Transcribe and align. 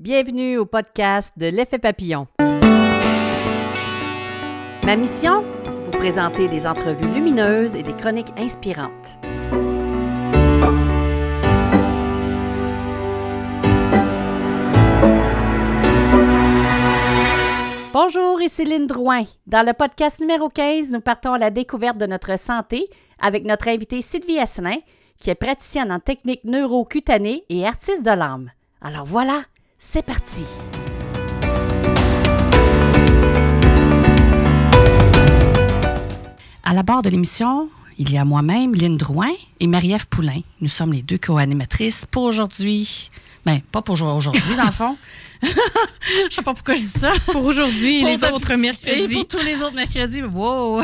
Bienvenue 0.00 0.58
au 0.58 0.64
podcast 0.64 1.34
de 1.36 1.48
l'effet 1.48 1.80
papillon. 1.80 2.28
Ma 4.84 4.94
mission? 4.94 5.42
Vous 5.82 5.90
présenter 5.90 6.46
des 6.46 6.68
entrevues 6.68 7.12
lumineuses 7.12 7.74
et 7.74 7.82
des 7.82 7.96
chroniques 7.96 8.30
inspirantes. 8.36 9.18
Bonjour, 17.92 18.40
ici 18.40 18.64
Lynne 18.64 18.86
Drouin. 18.86 19.24
Dans 19.48 19.66
le 19.66 19.72
podcast 19.72 20.20
numéro 20.20 20.48
15, 20.48 20.92
nous 20.92 21.00
partons 21.00 21.32
à 21.32 21.38
la 21.38 21.50
découverte 21.50 21.98
de 21.98 22.06
notre 22.06 22.38
santé 22.38 22.88
avec 23.20 23.44
notre 23.44 23.66
invitée 23.66 24.00
Sylvie 24.00 24.38
Asselin, 24.38 24.76
qui 25.20 25.30
est 25.30 25.34
praticienne 25.34 25.90
en 25.90 25.98
technique 25.98 26.44
neurocutanée 26.44 27.42
et 27.48 27.66
artiste 27.66 28.04
de 28.04 28.12
l'âme. 28.12 28.52
Alors 28.80 29.04
voilà, 29.04 29.42
c'est 29.78 30.02
parti! 30.02 30.44
À 36.64 36.74
la 36.74 36.82
barre 36.82 37.02
de 37.02 37.08
l'émission, 37.08 37.70
il 37.96 38.12
y 38.12 38.18
a 38.18 38.24
moi-même, 38.24 38.74
Lynne 38.74 38.96
Drouin 38.96 39.32
et 39.60 39.66
Marie-Ève 39.66 40.08
Poulain. 40.08 40.40
Nous 40.60 40.68
sommes 40.68 40.92
les 40.92 41.02
deux 41.02 41.16
co-animatrices 41.16 42.04
pour 42.04 42.24
aujourd'hui. 42.24 43.10
Ben, 43.48 43.62
pas 43.72 43.80
pour 43.80 43.94
aujourd'hui, 43.94 44.42
dans 44.58 44.66
le 44.66 44.72
fond. 44.72 44.96
je 45.42 46.34
sais 46.34 46.42
pas 46.42 46.52
pourquoi 46.52 46.74
je 46.74 46.80
dis 46.80 46.86
ça. 46.86 47.12
Pour 47.26 47.44
aujourd'hui 47.44 48.00
et 48.00 48.04
les 48.04 48.24
autres 48.24 48.54
mercredis. 48.56 48.90
Et 48.90 49.08
pour 49.08 49.26
tous 49.26 49.42
les 49.42 49.62
autres 49.62 49.74
mercredis. 49.74 50.22
Wow! 50.22 50.82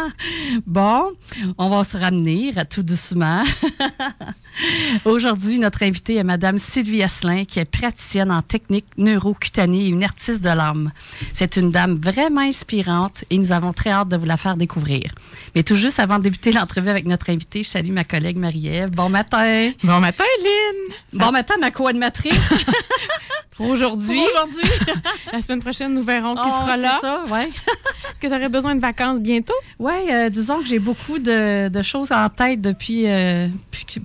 bon, 0.66 1.12
on 1.58 1.68
va 1.68 1.84
se 1.84 1.98
ramener 1.98 2.52
à 2.56 2.64
tout 2.64 2.82
doucement. 2.82 3.42
Aujourd'hui, 5.04 5.58
notre 5.58 5.82
invitée 5.82 6.16
est 6.16 6.24
Madame 6.24 6.58
Sylvie 6.58 7.02
Asselin, 7.02 7.44
qui 7.44 7.60
est 7.60 7.64
praticienne 7.64 8.30
en 8.30 8.42
technique 8.42 8.86
neurocutanée 8.96 9.86
et 9.86 9.88
une 9.88 10.04
artiste 10.04 10.42
de 10.42 10.48
l'âme. 10.48 10.92
C'est 11.34 11.56
une 11.56 11.70
dame 11.70 11.94
vraiment 11.94 12.42
inspirante 12.42 13.24
et 13.30 13.38
nous 13.38 13.52
avons 13.52 13.72
très 13.72 13.90
hâte 13.90 14.08
de 14.08 14.16
vous 14.16 14.26
la 14.26 14.36
faire 14.36 14.56
découvrir. 14.56 15.12
Mais 15.54 15.62
tout 15.62 15.76
juste 15.76 16.00
avant 16.00 16.18
de 16.18 16.24
débuter 16.24 16.52
l'entrevue 16.52 16.90
avec 16.90 17.06
notre 17.06 17.30
invitée, 17.30 17.62
je 17.62 17.68
salue 17.68 17.92
ma 17.92 18.04
collègue 18.04 18.36
Marie-Ève. 18.36 18.90
Bon 18.90 19.08
matin! 19.08 19.70
Bon 19.82 20.00
matin, 20.00 20.24
Lynn. 20.42 20.94
Bon 21.20 21.32
matin, 21.32 21.54
ma 21.60 21.70
co-animatrice. 21.90 22.34
Pour 23.56 23.68
aujourd'hui. 23.68 24.18
Aujourd'hui. 24.18 24.70
La 25.32 25.40
semaine 25.40 25.60
prochaine, 25.60 25.92
nous 25.94 26.02
verrons 26.02 26.34
qui 26.34 26.40
Oh, 26.44 26.60
sera 26.62 26.76
là. 26.76 26.98
ça, 27.00 27.24
ouais. 27.30 27.48
Est-ce 27.48 28.20
que 28.20 28.26
tu 28.26 28.32
aurais 28.34 28.48
besoin 28.48 28.74
de 28.74 28.80
vacances 28.80 29.20
bientôt? 29.20 29.54
Oui, 29.78 29.92
disons 30.30 30.60
que 30.60 30.66
j'ai 30.66 30.78
beaucoup 30.78 31.18
de, 31.18 31.68
de 31.68 31.82
choses 31.82 32.10
en 32.12 32.28
tête 32.30 32.60
depuis 32.62 33.06
euh, 33.06 33.48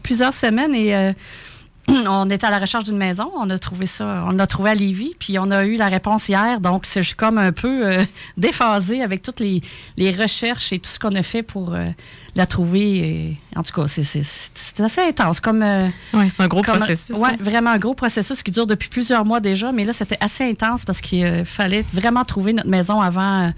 plusieurs 0.03 0.33
semaines 0.33 0.73
et 0.75 0.94
euh, 0.95 1.13
on 2.08 2.30
était 2.30 2.47
à 2.47 2.50
la 2.50 2.59
recherche 2.59 2.83
d'une 2.86 2.97
maison. 2.97 3.31
On 3.38 3.50
a 3.50 3.58
trouvé 3.59 3.86
ça, 3.86 4.23
on 4.28 4.31
l'a 4.31 4.47
trouvé 4.47 4.72
à 4.72 4.75
Lévis, 4.75 5.14
puis 5.19 5.38
on 5.39 5.52
a 5.52 5.66
eu 5.66 5.75
la 5.78 5.88
réponse 5.88 6.30
hier. 6.30 6.59
Donc, 6.59 6.86
c'est- 6.86 7.02
je 7.03 7.08
suis 7.09 7.16
comme 7.16 7.38
un 7.38 7.52
peu 7.52 7.86
euh, 7.88 8.03
déphasée 8.38 9.02
avec 9.03 9.22
toutes 9.22 9.39
les, 9.39 9.61
les 9.97 10.11
recherches 10.11 10.73
et 10.73 10.80
tout 10.80 10.89
ce 10.89 10.97
qu'on 11.00 11.13
a 11.16 11.22
fait 11.23 11.44
pour 11.44 11.73
euh, 11.73 11.86
la 12.36 12.45
trouver. 12.45 12.97
Et, 12.97 13.38
en 13.56 13.63
tout 13.63 13.73
cas, 13.73 13.88
c'est- 13.88 14.81
assez 14.81 15.02
intense 15.02 15.39
comme. 15.39 15.61
euh, 15.61 15.88
Oui, 16.13 16.25
c'est 16.36 16.41
un 16.44 16.47
gros 16.47 16.61
comme- 16.63 16.78
processus. 16.78 17.16
ouais, 17.16 17.30
hein. 17.33 17.38
vraiment 17.39 17.69
un 17.72 17.78
gros 17.78 17.94
processus 17.94 18.41
qui 18.44 18.52
dure 18.52 18.67
depuis 18.67 18.89
plusieurs 18.89 19.23
mois 19.25 19.39
déjà, 19.39 19.72
mais 19.72 19.86
là, 19.86 19.94
c'était 19.94 20.17
assez 20.19 20.44
intense 20.44 20.86
parce 20.86 21.02
qu'il 21.02 21.45
fallait 21.45 21.86
vraiment 21.94 22.25
trouver 22.25 22.53
notre 22.53 22.69
maison 22.69 23.00
avant, 23.00 23.52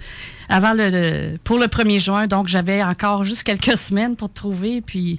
avant 0.50 0.74
le, 0.74 0.90
le- 0.90 1.38
pour 1.44 1.58
le 1.58 1.66
1er 1.66 1.98
juin. 1.98 2.26
Donc, 2.26 2.46
j'avais 2.46 2.82
encore 2.82 3.24
juste 3.24 3.42
quelques 3.42 3.76
semaines 3.78 4.16
pour 4.16 4.30
trouver, 4.32 4.80
puis, 4.82 5.18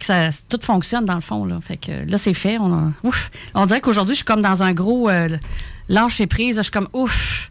puis 0.00 0.08
que 0.08 0.30
ça, 0.30 0.30
tout 0.48 0.58
fonctionne 0.62 1.04
dans 1.04 1.14
le 1.14 1.20
fond. 1.20 1.44
Là, 1.44 1.58
fait 1.60 1.76
que, 1.76 1.92
là 2.10 2.18
c'est 2.18 2.34
fait. 2.34 2.58
On, 2.58 2.72
a- 2.72 2.92
ouf, 3.04 3.30
on 3.54 3.66
dirait 3.66 3.80
qu'aujourd'hui, 3.80 4.14
je 4.14 4.18
suis 4.18 4.24
comme 4.24 4.42
dans 4.42 4.62
un 4.62 4.72
gros 4.72 5.08
euh, 5.10 5.28
lâcher 5.88 6.26
prise. 6.26 6.56
Je 6.56 6.62
suis 6.62 6.72
comme 6.72 6.88
ouf. 6.92 7.50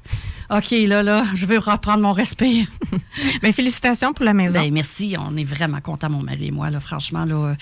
OK, 0.51 0.71
là, 0.71 1.03
là, 1.03 1.25
je 1.35 1.45
veux 1.45 1.59
reprendre 1.59 2.01
mon 2.01 2.11
respire. 2.11 2.65
Ben, 3.43 3.53
félicitations 3.53 4.13
pour 4.13 4.25
la 4.25 4.33
maison. 4.33 4.59
Ben, 4.59 4.73
merci. 4.73 5.15
On 5.19 5.37
est 5.37 5.43
vraiment 5.43 5.79
contents, 5.79 6.09
mon 6.09 6.23
mari 6.23 6.47
et 6.47 6.51
moi. 6.51 6.69
Là, 6.71 6.79
franchement, 6.79 7.23
là, 7.23 7.55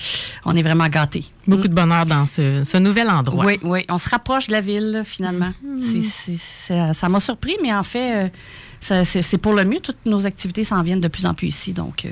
on 0.45 0.55
est 0.55 0.61
vraiment 0.61 0.87
gâtés. 0.87 1.25
Beaucoup 1.47 1.67
de 1.67 1.73
bonheur 1.73 2.05
dans 2.05 2.25
ce, 2.25 2.63
ce 2.63 2.77
nouvel 2.77 3.09
endroit. 3.09 3.43
Oui, 3.45 3.59
oui. 3.63 3.83
On 3.89 3.97
se 3.97 4.07
rapproche 4.09 4.47
de 4.47 4.53
la 4.53 4.61
ville, 4.61 4.91
là, 4.91 5.03
finalement. 5.03 5.51
C'est- 5.81 6.93
ça 6.93 7.09
m'a 7.09 7.19
surpris, 7.19 7.57
mais 7.61 7.73
en 7.73 7.83
fait, 7.83 8.31
euh, 8.89 9.03
c'est 9.03 9.37
pour 9.37 9.53
le 9.53 9.65
mieux. 9.65 9.79
Toutes 9.81 10.05
nos 10.05 10.25
activités 10.25 10.63
s'en 10.63 10.81
viennent 10.81 11.01
de 11.01 11.07
plus 11.09 11.25
en 11.25 11.33
plus 11.33 11.47
ici. 11.47 11.73
Donc, 11.73 12.05
euh, 12.05 12.09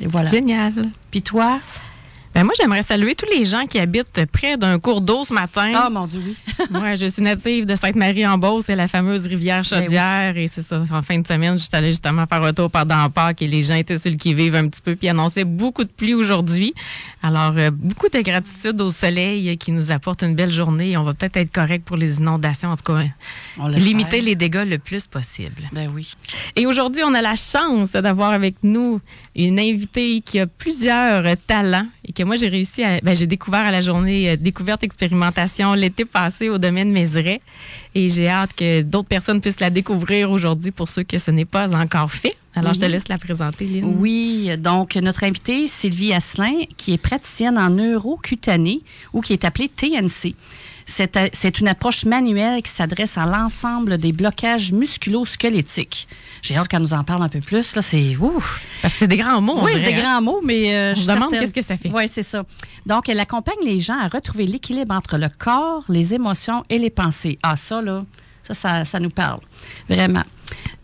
et 0.00 0.06
voilà. 0.06 0.28
Génial. 0.30 0.74
Puis 1.10 1.22
toi? 1.22 1.58
Ben, 2.34 2.44
moi, 2.44 2.54
j'aimerais 2.58 2.82
saluer 2.82 3.14
tous 3.14 3.26
les 3.30 3.44
gens 3.44 3.66
qui 3.66 3.78
habitent 3.78 4.24
près 4.32 4.56
d'un 4.56 4.78
cours 4.78 5.02
d'eau 5.02 5.22
ce 5.24 5.34
matin. 5.34 5.72
Ah, 5.74 5.90
mon 5.90 6.06
Dieu, 6.06 6.20
oui. 6.24 6.36
Moi, 6.70 6.94
je 6.94 7.06
suis 7.06 7.22
native 7.22 7.66
de 7.66 7.74
Sainte-Marie-en-Beauce, 7.74 8.64
c'est 8.66 8.76
la 8.76 8.88
fameuse 8.88 9.26
rivière 9.26 9.62
Ben 9.70 9.78
oui. 9.78 9.84
Chaudière. 9.84 10.36
Et 10.38 10.48
c'est 10.48 10.62
ça, 10.62 10.82
en 10.90 11.02
fin 11.02 11.18
de 11.18 11.26
semaine, 11.26 11.54
je 11.54 11.64
suis 11.64 11.68
allée 11.72 11.88
justement 11.88 12.24
faire 12.26 12.42
un 12.42 12.54
tour 12.54 12.70
pendant 12.70 13.10
Pâques 13.10 13.42
et 13.42 13.48
les 13.48 13.60
gens 13.60 13.74
étaient 13.74 13.98
sur 13.98 14.10
le 14.10 14.16
qui-vive 14.16 14.54
un 14.54 14.68
petit 14.68 14.80
peu, 14.80 14.96
puis 14.96 15.08
annonçaient 15.10 15.44
beaucoup 15.44 15.84
de 15.84 15.90
pluie 15.90 16.14
aujourd'hui. 16.14 16.72
Alors, 17.22 17.52
euh, 17.56 17.70
beaucoup 17.70 18.08
de 18.08 18.20
gratitude 18.20 18.80
au 18.80 18.90
soleil 18.90 19.56
qui 19.58 19.70
nous 19.70 19.90
apporte 19.90 20.22
une 20.22 20.34
belle 20.34 20.52
journée. 20.52 20.96
On 20.96 21.04
va 21.04 21.12
peut-être 21.12 21.36
être 21.36 21.52
correct 21.52 21.84
pour 21.84 21.96
les 21.96 22.16
inondations, 22.16 22.70
en 22.70 22.76
tout 22.76 22.94
cas, 22.94 23.04
limiter 23.68 24.22
les 24.22 24.36
dégâts 24.36 24.64
le 24.66 24.78
plus 24.78 25.06
possible. 25.06 25.68
Ben 25.72 25.90
oui. 25.94 26.12
Et 26.56 26.66
aujourd'hui, 26.66 27.02
on 27.04 27.12
a 27.12 27.20
la 27.20 27.36
chance 27.36 27.92
d'avoir 27.92 28.30
avec 28.30 28.54
nous 28.62 29.00
une 29.36 29.58
invitée 29.58 30.22
qui 30.22 30.40
a 30.40 30.46
plusieurs 30.46 31.24
talents 31.46 31.86
et 32.04 32.12
que 32.22 32.26
moi, 32.26 32.36
j'ai 32.36 32.48
réussi 32.48 32.82
à. 32.82 33.00
Ben, 33.00 33.14
j'ai 33.16 33.26
découvert 33.26 33.60
à 33.66 33.70
la 33.70 33.80
journée 33.80 34.30
euh, 34.30 34.36
découverte 34.36 34.82
expérimentation 34.84 35.74
l'été 35.74 36.04
passé 36.04 36.48
au 36.48 36.58
domaine 36.58 36.90
Mézeray. 36.92 37.40
Et 37.94 38.08
j'ai 38.08 38.28
hâte 38.28 38.54
que 38.56 38.82
d'autres 38.82 39.08
personnes 39.08 39.40
puissent 39.40 39.60
la 39.60 39.70
découvrir 39.70 40.30
aujourd'hui 40.30 40.70
pour 40.70 40.88
ceux 40.88 41.02
que 41.02 41.18
ce 41.18 41.30
n'est 41.30 41.44
pas 41.44 41.74
encore 41.74 42.10
fait. 42.10 42.34
Alors, 42.54 42.74
je 42.74 42.80
te 42.80 42.84
Mhm. 42.84 42.90
laisse 42.92 43.08
la 43.08 43.18
présenter, 43.18 43.64
Lynn. 43.66 43.96
Oui, 43.98 44.50
donc 44.58 44.94
notre 44.96 45.24
invitée, 45.24 45.66
Sylvie 45.66 46.12
Asselin, 46.12 46.64
qui 46.76 46.92
est 46.92 46.98
praticienne 46.98 47.56
en 47.58 47.70
neurocutanée 47.70 48.80
ou 49.12 49.20
qui 49.22 49.32
est 49.32 49.44
appelée 49.44 49.68
TNC. 49.68 50.34
C'est 50.86 51.16
euh, 51.16 51.28
c'est 51.32 51.60
une 51.60 51.68
approche 51.68 52.04
manuelle 52.04 52.62
qui 52.62 52.70
s'adresse 52.70 53.16
à 53.18 53.26
l'ensemble 53.26 53.98
des 53.98 54.12
blocages 54.12 54.72
musculo-squelettiques. 54.72 56.08
J'ai 56.42 56.56
hâte 56.56 56.68
qu'elle 56.68 56.82
nous 56.82 56.94
en 56.94 57.04
parle 57.04 57.22
un 57.22 57.28
peu 57.28 57.40
plus. 57.40 57.74
Là, 57.74 57.82
c'est 57.82 58.16
ouf. 58.16 58.60
Parce 58.82 58.94
que 58.94 59.00
c'est 59.00 59.08
des 59.08 59.16
grands 59.16 59.40
mots. 59.40 59.62
oui, 59.62 59.72
c'est 59.76 59.92
des 59.92 59.94
hein? 59.94 60.02
grands 60.02 60.22
mots, 60.22 60.40
mais 60.44 60.74
euh, 60.74 60.90
On 60.90 60.94
je 60.94 61.00
suis 61.00 61.08
demande 61.08 61.30
qu'est-ce 61.30 61.54
que 61.54 61.62
ça 61.62 61.76
fait. 61.76 61.90
Oui, 61.92 62.04
c'est 62.08 62.22
ça. 62.22 62.44
Donc, 62.86 63.08
elle 63.08 63.20
accompagne 63.20 63.62
les 63.64 63.78
gens 63.78 63.98
à 63.98 64.08
retrouver 64.08 64.46
l'équilibre 64.46 64.94
entre 64.94 65.18
le 65.18 65.28
corps, 65.38 65.84
les 65.88 66.14
émotions 66.14 66.64
et 66.68 66.78
les 66.78 66.90
pensées. 66.90 67.38
Ah, 67.42 67.56
ça, 67.56 67.80
là, 67.80 68.04
ça, 68.46 68.54
ça, 68.54 68.84
ça 68.84 69.00
nous 69.00 69.10
parle. 69.10 69.40
Vraiment. 69.88 70.24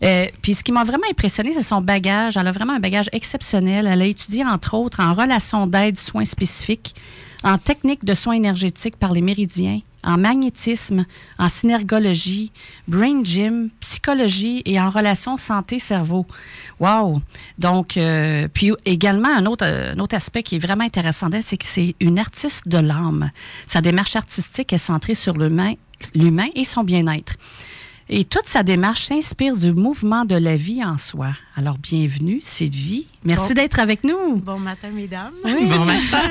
Euh, 0.03 0.27
puis 0.41 0.53
ce 0.53 0.63
qui 0.63 0.71
m'a 0.71 0.83
vraiment 0.83 1.07
impressionné, 1.09 1.53
c'est 1.53 1.63
son 1.63 1.81
bagage. 1.81 2.37
Elle 2.37 2.47
a 2.47 2.51
vraiment 2.51 2.73
un 2.73 2.79
bagage 2.79 3.09
exceptionnel. 3.11 3.87
Elle 3.87 4.01
a 4.01 4.05
étudié, 4.05 4.45
entre 4.45 4.75
autres, 4.75 5.01
en 5.01 5.13
relations 5.13 5.67
d'aide, 5.67 5.97
soins 5.97 6.25
spécifiques, 6.25 6.95
en 7.43 7.57
technique 7.57 8.05
de 8.05 8.13
soins 8.13 8.35
énergétiques 8.35 8.97
par 8.97 9.13
les 9.13 9.21
méridiens, 9.21 9.81
en 10.03 10.17
magnétisme, 10.17 11.05
en 11.37 11.49
synergologie, 11.49 12.51
brain 12.87 13.23
gym, 13.23 13.69
psychologie 13.79 14.61
et 14.65 14.79
en 14.79 14.89
relations 14.89 15.37
santé-cerveau. 15.37 16.25
Wow! 16.79 17.21
Donc, 17.57 17.97
euh, 17.97 18.47
puis 18.53 18.71
également, 18.85 19.29
un 19.29 19.45
autre, 19.45 19.65
un 19.65 19.99
autre 19.99 20.15
aspect 20.15 20.43
qui 20.43 20.55
est 20.55 20.59
vraiment 20.59 20.83
intéressant 20.83 21.29
d'elle, 21.29 21.43
c'est 21.43 21.57
que 21.57 21.65
c'est 21.65 21.95
une 21.99 22.19
artiste 22.19 22.67
de 22.67 22.77
l'âme. 22.77 23.31
Sa 23.67 23.81
démarche 23.81 24.15
artistique 24.15 24.73
est 24.73 24.77
centrée 24.77 25.15
sur 25.15 25.35
l'humain 25.37 25.73
et 26.55 26.63
son 26.63 26.83
bien-être. 26.83 27.35
Et 28.11 28.23
toute 28.23 28.45
sa 28.45 28.63
démarche 28.63 29.05
s'inspire 29.05 29.55
du 29.55 29.71
mouvement 29.71 30.25
de 30.25 30.35
la 30.35 30.55
vie 30.55 30.83
en 30.83 30.97
soi. 30.97 31.33
Alors, 31.59 31.77
bienvenue, 31.77 32.39
Sylvie. 32.41 33.05
Merci 33.25 33.49
Bon. 33.49 33.53
d'être 33.55 33.79
avec 33.79 34.05
nous. 34.05 34.37
Bon 34.37 34.57
matin, 34.59 34.91
mesdames. 34.93 35.33
Bon 35.43 35.83
matin. 35.83 36.29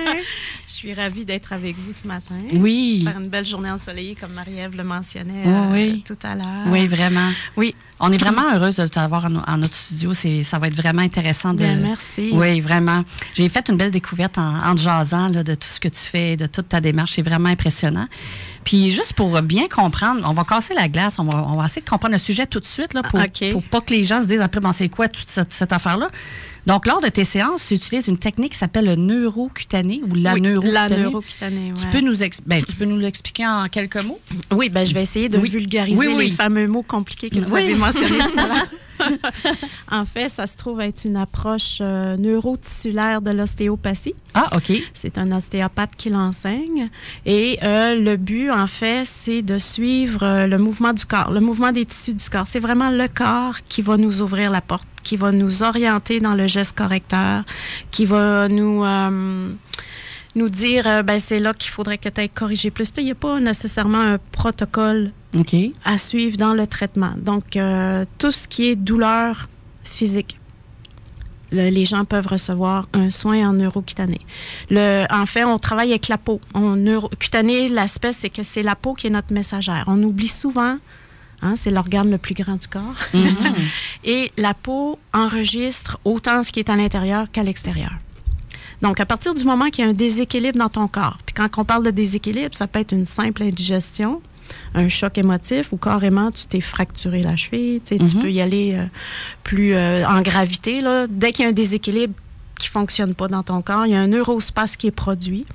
Je 0.67 0.73
suis 0.73 0.95
ravie 0.95 1.27
d'être 1.27 1.53
avec 1.53 1.77
vous 1.77 1.93
ce 1.93 2.07
matin. 2.07 2.37
Oui, 2.55 3.03
Faire 3.05 3.19
une 3.21 3.29
belle 3.29 3.45
journée 3.45 3.71
ensoleillée, 3.71 4.15
comme 4.15 4.33
Marie-Ève 4.33 4.75
le 4.75 4.85
mentionnait 4.85 5.45
euh, 5.47 5.73
oui. 5.73 6.03
tout 6.07 6.17
à 6.23 6.35
l'heure. 6.35 6.67
oui, 6.69 6.87
vraiment. 6.87 7.29
Oui. 7.59 7.75
On 8.01 8.11
est 8.13 8.17
vraiment 8.17 8.55
heureuse 8.55 8.77
de 8.77 8.87
t'avoir 8.87 9.27
en, 9.27 9.37
en 9.53 9.59
notre 9.59 9.75
studio. 9.75 10.15
Ça 10.15 10.59
va 10.59 10.69
être 10.69 10.77
vraiment 10.77 11.03
intéressant 11.03 11.53
de. 11.53 11.59
Bien, 11.65 11.77
merci. 11.77 12.31
Oui, 12.33 12.61
vraiment. 12.61 13.05
J'ai 13.35 13.49
fait 13.51 13.69
une 13.69 13.77
belle 13.77 13.91
découverte 13.91 14.39
en, 14.39 14.55
en 14.65 14.75
te 14.75 14.81
jasant 14.81 15.29
là, 15.29 15.43
de 15.43 15.55
tout 15.55 15.69
ce 15.69 15.81
que 15.81 15.89
tu 15.89 16.01
fais, 16.01 16.37
de 16.39 16.47
toute 16.47 16.69
ta 16.71 16.81
démarche. 16.81 17.13
C'est 17.17 17.23
vraiment 17.23 17.49
impressionnant. 17.51 18.07
Puis 18.65 18.91
juste 18.93 19.15
pour 19.15 19.41
bien 19.43 19.67
comprendre, 19.69 20.21
on 20.25 20.33
va 20.33 20.45
casser 20.45 20.75
la 20.75 20.89
glace, 20.89 21.19
on 21.19 21.25
va, 21.25 21.43
on 21.49 21.57
va 21.57 21.65
essayer 21.65 21.83
de 21.83 21.89
comprendre 21.89 22.13
le 22.13 22.19
sujet 22.19 22.47
tout 22.47 22.61
de 22.61 22.67
suite 22.67 22.93
là, 22.95 23.03
pour, 23.03 23.19
Ah, 23.19 23.25
OK. 23.25 23.51
pour 23.51 23.63
pas 23.63 23.81
que 23.81 23.93
les 23.95 24.05
gens 24.05 24.21
se 24.21 24.27
disent 24.27 24.43
après, 24.43 24.61
bon, 24.61 24.73
c'est 24.73 24.89
quoi 24.91 25.09
toute 25.19 25.29
cette, 25.29 25.53
cette 25.53 25.73
affaire-là. 25.73 26.09
Donc, 26.67 26.87
lors 26.87 27.01
de 27.01 27.09
tes 27.09 27.25
séances, 27.25 27.67
tu 27.67 27.75
utilises 27.75 28.09
une 28.09 28.19
technique 28.19 28.53
qui 28.53 28.59
s'appelle 28.59 28.85
le 28.85 28.97
neurocutané 28.97 30.01
ou 30.11 30.15
la 30.15 30.35
Oui, 30.35 30.41
neurocutanée. 30.43 30.73
La 30.73 30.89
neurocutanée, 31.03 31.73
Tu 31.77 31.85
ouais. 31.85 31.91
peux 31.91 32.01
nous 32.01 32.23
ex- 32.23 32.41
ben, 32.45 32.63
tu 32.63 32.77
peux 32.77 32.85
nous 32.85 32.99
l'expliquer 32.99 33.47
en 33.47 33.69
quelques 33.69 34.03
mots? 34.05 34.21
Oui, 34.51 34.69
ben, 34.69 34.85
je 34.87 34.93
vais 34.93 35.03
essayer 35.03 35.29
de 35.29 35.39
Oui. 35.39 35.49
vulgariser 35.49 35.97
Oui, 35.97 36.25
les 36.27 36.31
fameux 36.31 36.67
mots 36.67 36.83
compliqués 36.83 37.31
que 37.31 37.41
vous 37.41 37.53
Oui. 37.55 37.63
avez 37.65 37.75
mentionnés 37.75 38.19
tout 38.19 38.39
à 38.39 38.47
l'heure. 38.49 38.67
en 39.91 40.05
fait, 40.05 40.29
ça 40.29 40.47
se 40.47 40.57
trouve 40.57 40.81
être 40.81 41.05
une 41.05 41.17
approche 41.17 41.79
euh, 41.81 42.17
neurotissulaire 42.17 43.23
de 43.23 43.31
l'ostéopathie. 43.31 44.15
Ah, 44.35 44.57
OK. 44.57 44.73
C'est 44.95 45.19
un 45.19 45.33
ostéopathe 45.33 45.97
qui 45.97 46.11
l'enseigne. 46.11 46.91
Et 47.27 47.59
euh, 47.63 47.95
le 47.95 48.17
but, 48.17 48.51
en 48.51 48.67
fait, 48.67 49.05
c'est 49.07 49.43
de 49.43 49.59
suivre 49.59 50.23
euh, 50.23 50.47
le 50.47 50.59
mouvement 50.59 50.93
du 50.93 51.05
corps, 51.05 51.31
le 51.31 51.41
mouvement 51.41 51.73
des 51.73 51.87
tissus 51.87 52.15
du 52.15 52.29
corps. 52.29 52.47
C'est 52.49 52.61
vraiment 52.61 52.91
le 52.91 53.09
corps 53.09 53.57
qui 53.69 53.83
va 53.83 53.97
nous 53.97 54.23
ouvrir 54.23 54.51
la 54.51 54.61
porte, 54.61 54.89
qui 55.03 55.17
va 55.17 55.33
nous 55.33 55.63
orienter 55.63 56.21
dans 56.21 56.35
le 56.35 56.47
geste 56.47 56.77
correcteur, 56.77 57.45
qui 57.91 58.07
va 58.07 58.49
nous... 58.49 58.85
euh, 58.85 59.51
nous 60.35 60.51
dire, 60.51 61.03
ben, 61.05 61.19
c'est 61.19 61.41
là 61.41 61.53
qu'il 61.53 61.73
faudrait 61.73 61.99
que 61.99 62.09
tu 62.09 62.21
ailles 62.21 62.29
corriger 62.29 62.71
plus. 62.71 62.93
Il 62.99 63.07
n'y 63.07 63.11
a 63.11 63.17
pas 63.17 63.41
nécessairement 63.41 63.99
un 63.99 64.19
protocole 64.31 65.11
OK. 65.37 65.55
à 65.85 65.99
suivre 65.99 66.37
dans 66.37 66.55
le 66.55 66.67
traitement. 66.67 67.13
Donc, 67.19 67.57
euh, 67.57 68.05
tout 68.19 68.31
ce 68.31 68.49
qui 68.49 68.67
est 68.69 68.77
douleur 68.77 69.49
physique, 69.85 70.39
le- 71.51 71.71
les 71.71 71.85
gens 71.87 72.05
peuvent 72.05 72.27
recevoir 72.27 72.89
un 72.93 73.11
soin 73.11 73.49
en 73.49 73.53
neurocutané. 73.53 74.21
Le, 74.71 75.05
en 75.11 75.27
fait, 75.27 75.45
on 75.45 75.59
travaille 75.59 75.91
avec 75.91 76.09
la 76.09 76.19
peau. 76.19 76.41
En 76.55 76.77
neurocutané, 76.77 77.69
l'aspect, 77.69 78.13
c'est 78.13 78.31
que 78.31 78.43
c'est 78.43 78.63
la 78.63 78.75
peau 78.75 78.95
qui 78.95 79.07
est 79.07 79.11
notre 79.11 79.33
messagère. 79.33 79.85
On 79.87 80.03
oublie 80.03 80.29
souvent, 80.29 80.77
hein, 81.43 81.55
c'est 81.57 81.71
l'organe 81.71 82.11
le 82.11 82.19
plus 82.19 82.35
grand 82.35 82.57
du 82.57 82.67
corps, 82.69 82.95
Mhm. 83.15 83.37
et 84.05 84.33
la 84.37 84.55
peau 84.55 84.99
enregistre 85.15 85.99
autant 86.05 86.43
ce 86.43 86.53
qui 86.53 86.61
est 86.61 86.71
à 86.71 86.77
l'intérieur 86.77 87.31
qu'à 87.31 87.43
l'extérieur. 87.43 87.93
Donc, 88.83 89.01
à 89.01 89.07
partir 89.07 89.35
du 89.35 89.45
moment 89.45 89.67
qu'il 89.71 89.85
y 89.85 89.87
a 89.87 89.91
un 89.91 89.95
déséquilibre 89.95 90.59
dans 90.59 90.69
ton 90.69 90.87
corps, 90.89 91.19
puis 91.27 91.35
quand 91.35 91.49
on 91.59 91.65
parle 91.65 91.85
de 91.85 91.91
déséquilibre, 91.91 92.55
ça 92.55 92.67
peut 92.67 92.79
être 92.79 92.93
une 92.93 93.07
simple 93.07 93.43
indigestion, 93.43 94.21
un 94.75 94.89
choc 94.89 95.19
émotif 95.19 95.73
ou 95.73 95.77
carrément 95.77 96.31
tu 96.31 96.47
t'es 96.47 96.61
fracturé 96.61 97.23
la 97.23 97.37
cheville, 97.37 97.81
tu 97.87 97.95
Mhm. 97.95 98.21
peux 98.23 98.31
y 98.31 98.41
aller 98.41 98.75
euh, 98.77 98.85
plus 99.45 99.75
euh, 99.75 100.07
en 100.07 100.21
gravité. 100.23 100.81
Là. 100.81 101.07
Dès 101.09 101.33
qu'il 101.33 101.45
y 101.45 101.47
a 101.47 101.51
un 101.51 101.55
déséquilibre 101.55 102.15
qui 102.59 102.69
fonctionne 102.69 103.15
pas 103.15 103.29
dans 103.29 103.43
ton 103.43 103.63
corps, 103.63 103.87
il 103.87 103.93
y 103.93 103.95
a 103.95 104.01
un 104.01 104.09
neurospace 104.09 104.77
qui 104.77 104.87
est 104.89 104.91
produit. 104.93 105.47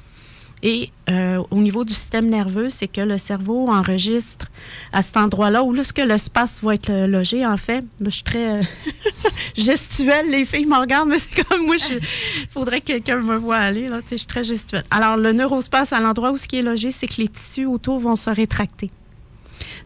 Et 0.65 0.91
euh, 1.09 1.43
au 1.51 1.57
niveau 1.57 1.83
du 1.83 1.93
système 1.93 2.29
nerveux, 2.29 2.69
c'est 2.69 2.87
que 2.87 3.01
le 3.01 3.17
cerveau 3.17 3.67
enregistre 3.67 4.47
à 4.93 5.01
cet 5.01 5.17
endroit-là 5.17 5.61
où 5.61 5.73
là, 5.73 5.83
ce 5.83 5.91
que 5.91 6.01
le 6.01 6.17
space 6.17 6.63
va 6.63 6.75
être 6.75 6.89
euh, 6.89 7.05
logé, 7.05 7.45
en 7.45 7.57
fait. 7.57 7.83
Je 7.99 8.09
suis 8.09 8.23
très 8.23 8.61
euh, 8.61 8.63
gestuelle. 9.57 10.31
Les 10.31 10.45
filles 10.45 10.65
me 10.65 10.79
regardent, 10.79 11.09
mais 11.09 11.19
c'est 11.19 11.43
comme 11.43 11.65
moi, 11.65 11.75
il 11.75 12.47
faudrait 12.47 12.79
que 12.79 12.85
quelqu'un 12.85 13.17
me 13.17 13.35
voit 13.35 13.57
aller. 13.57 13.89
Là, 13.89 13.99
je 14.09 14.15
suis 14.15 14.25
très 14.25 14.45
gestuelle. 14.45 14.85
Alors, 14.89 15.17
le 15.17 15.33
neurospace, 15.33 15.91
à 15.91 15.99
l'endroit 15.99 16.31
où 16.31 16.37
ce 16.37 16.47
qui 16.47 16.55
est 16.55 16.61
logé, 16.61 16.93
c'est 16.93 17.07
que 17.07 17.21
les 17.21 17.27
tissus 17.27 17.65
autour 17.65 17.99
vont 17.99 18.15
se 18.15 18.29
rétracter. 18.29 18.89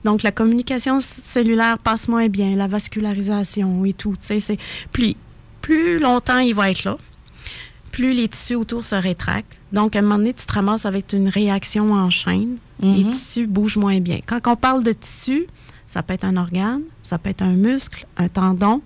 Donc, 0.04 0.22
la 0.22 0.32
communication 0.32 1.00
cellulaire 1.00 1.80
passe 1.80 2.08
moins 2.08 2.28
bien, 2.28 2.56
la 2.56 2.68
vascularisation 2.68 3.84
et 3.84 3.94
tout. 3.94 4.14
plus, 4.92 5.16
plus 5.62 5.98
longtemps 5.98 6.38
il 6.38 6.54
va 6.54 6.70
être 6.70 6.84
là, 6.84 6.98
plus 7.92 8.12
les 8.14 8.28
tissus 8.28 8.54
autour 8.54 8.86
se 8.86 8.94
rétractent. 8.94 9.57
Donc, 9.74 9.96
à 9.96 10.00
un 10.00 10.02
moment 10.02 10.18
donné, 10.18 10.34
tu 10.34 10.46
te 10.46 10.54
ramasses 10.54 10.86
avec 10.86 11.14
une 11.14 11.28
réaction 11.30 11.92
en 11.94 12.10
chaîne. 12.10 12.58
Les 12.82 13.04
Mhm. 13.04 13.12
tissus 13.12 13.48
bougent 13.48 13.78
moins 13.78 14.00
bien. 14.00 14.20
Quand 14.26 14.40
on 14.48 14.56
parle 14.56 14.84
de 14.84 14.94
tissu, 14.94 15.48
ça 15.88 16.04
peut 16.04 16.14
être 16.14 16.26
un 16.26 16.38
organe, 16.38 16.82
ça 17.04 17.18
peut 17.18 17.30
être 17.30 17.42
un 17.42 17.54
muscle, 17.54 18.06
un 18.18 18.28
tendon 18.30 18.82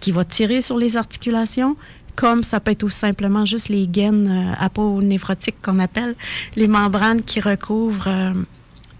qui 0.00 0.12
va 0.12 0.24
tirer 0.24 0.60
sur 0.60 0.78
les 0.78 0.96
articulations, 0.96 1.76
comme 2.16 2.42
ça 2.42 2.60
peut 2.60 2.70
être 2.70 2.78
tout 2.78 2.88
simplement 2.88 3.44
juste 3.44 3.68
les 3.68 3.86
gaines 3.88 4.28
euh, 4.28 4.52
aponévrotiques 4.58 5.60
qu'on 5.62 5.78
appelle, 5.80 6.14
les 6.56 6.68
membranes 6.68 7.22
qui 7.22 7.40
recouvrent 7.40 8.08
euh, 8.08 8.32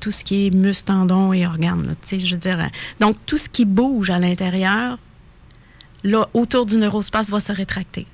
tout 0.00 0.10
ce 0.10 0.24
qui 0.24 0.46
est 0.46 0.50
muscle, 0.50 0.86
tendon 0.86 1.32
et 1.32 1.46
organes. 1.46 1.86
là. 1.86 1.94
Je 2.18 2.34
veux 2.34 2.40
dire, 2.40 2.58
euh, 2.60 2.66
donc, 3.00 3.16
tout 3.24 3.38
ce 3.38 3.48
qui 3.48 3.64
bouge 3.64 4.10
à 4.10 4.18
l'intérieur, 4.18 4.98
là, 6.02 6.28
autour 6.34 6.66
du 6.66 6.76
neurospace, 6.76 7.30
va 7.30 7.40
se 7.40 7.52
rétracter. 7.52 8.06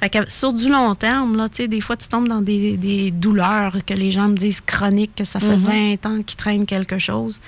Fait 0.00 0.08
que 0.10 0.30
sur 0.30 0.52
du 0.52 0.68
long 0.70 0.94
terme, 0.94 1.36
là, 1.36 1.48
des 1.48 1.80
fois, 1.80 1.96
tu 1.96 2.08
tombes 2.08 2.28
dans 2.28 2.40
des, 2.40 2.76
des 2.78 3.10
douleurs 3.10 3.76
que 3.84 3.92
les 3.94 4.10
gens 4.10 4.28
me 4.28 4.36
disent 4.36 4.62
chroniques, 4.62 5.14
que 5.14 5.24
ça 5.24 5.40
fait 5.40 5.56
Mhm. 5.56 5.96
20 6.02 6.06
ans 6.06 6.22
qu'ils 6.22 6.36
traînent 6.38 6.66
quelque 6.66 6.98
chose. 6.98 7.40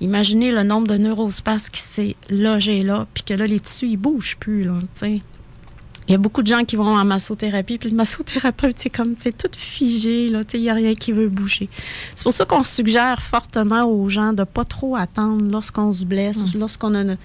Imaginez 0.00 0.52
le 0.52 0.62
nombre 0.62 0.86
de 0.88 0.96
neurospaces 0.96 1.70
qui 1.70 1.80
s'est 1.80 2.14
logé 2.30 2.82
là, 2.82 3.06
puis 3.14 3.22
que 3.24 3.34
là, 3.34 3.46
les 3.46 3.60
tissus, 3.60 3.86
ils 3.86 3.96
bougent 3.96 4.36
plus, 4.38 4.64
là. 4.64 4.74
Il 5.02 6.12
y 6.12 6.14
a 6.14 6.18
beaucoup 6.18 6.42
de 6.42 6.46
gens 6.46 6.64
qui 6.64 6.74
vont 6.76 6.86
en 6.96 7.04
massothérapie, 7.04 7.78
puis 7.78 7.90
le 7.90 7.96
massothérapeute, 7.96 8.76
c'est 8.78 8.90
comme, 8.90 9.14
c'est 9.20 9.36
tout 9.36 9.50
figé, 9.56 10.30
là, 10.30 10.42
il 10.54 10.60
n'y 10.60 10.70
a 10.70 10.74
rien 10.74 10.94
qui 10.94 11.12
veut 11.12 11.28
bouger. 11.28 11.68
C'est 12.14 12.22
pour 12.24 12.32
ça 12.32 12.44
qu'on 12.44 12.62
suggère 12.62 13.20
fortement 13.22 13.84
aux 13.84 14.08
gens 14.08 14.32
de 14.32 14.44
pas 14.44 14.64
trop 14.64 14.96
attendre 14.96 15.44
lorsqu'on 15.50 15.92
se 15.92 16.04
blesse, 16.04 16.38
ou 16.54 16.58
lorsqu'on 16.58 16.94
a 16.94 17.02
une- 17.02 17.18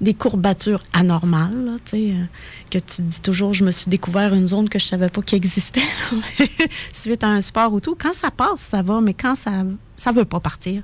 des 0.00 0.14
courbatures 0.14 0.82
anormales, 0.92 1.64
là, 1.64 1.76
euh, 1.94 2.24
que 2.70 2.78
tu 2.78 3.02
dis 3.02 3.20
toujours, 3.20 3.54
je 3.54 3.64
me 3.64 3.70
suis 3.70 3.88
découvert 3.88 4.34
une 4.34 4.48
zone 4.48 4.68
que 4.68 4.78
je 4.78 4.84
savais 4.84 5.08
pas 5.08 5.22
qu'il 5.22 5.36
existait, 5.36 5.80
là, 5.80 6.46
suite 6.92 7.24
à 7.24 7.28
un 7.28 7.40
sport 7.40 7.72
ou 7.72 7.80
tout. 7.80 7.96
Quand 7.98 8.14
ça 8.14 8.30
passe, 8.30 8.60
ça 8.60 8.82
va, 8.82 9.00
mais 9.00 9.14
quand 9.14 9.36
ça 9.36 9.64
ça 9.96 10.12
veut 10.12 10.26
pas 10.26 10.40
partir, 10.40 10.82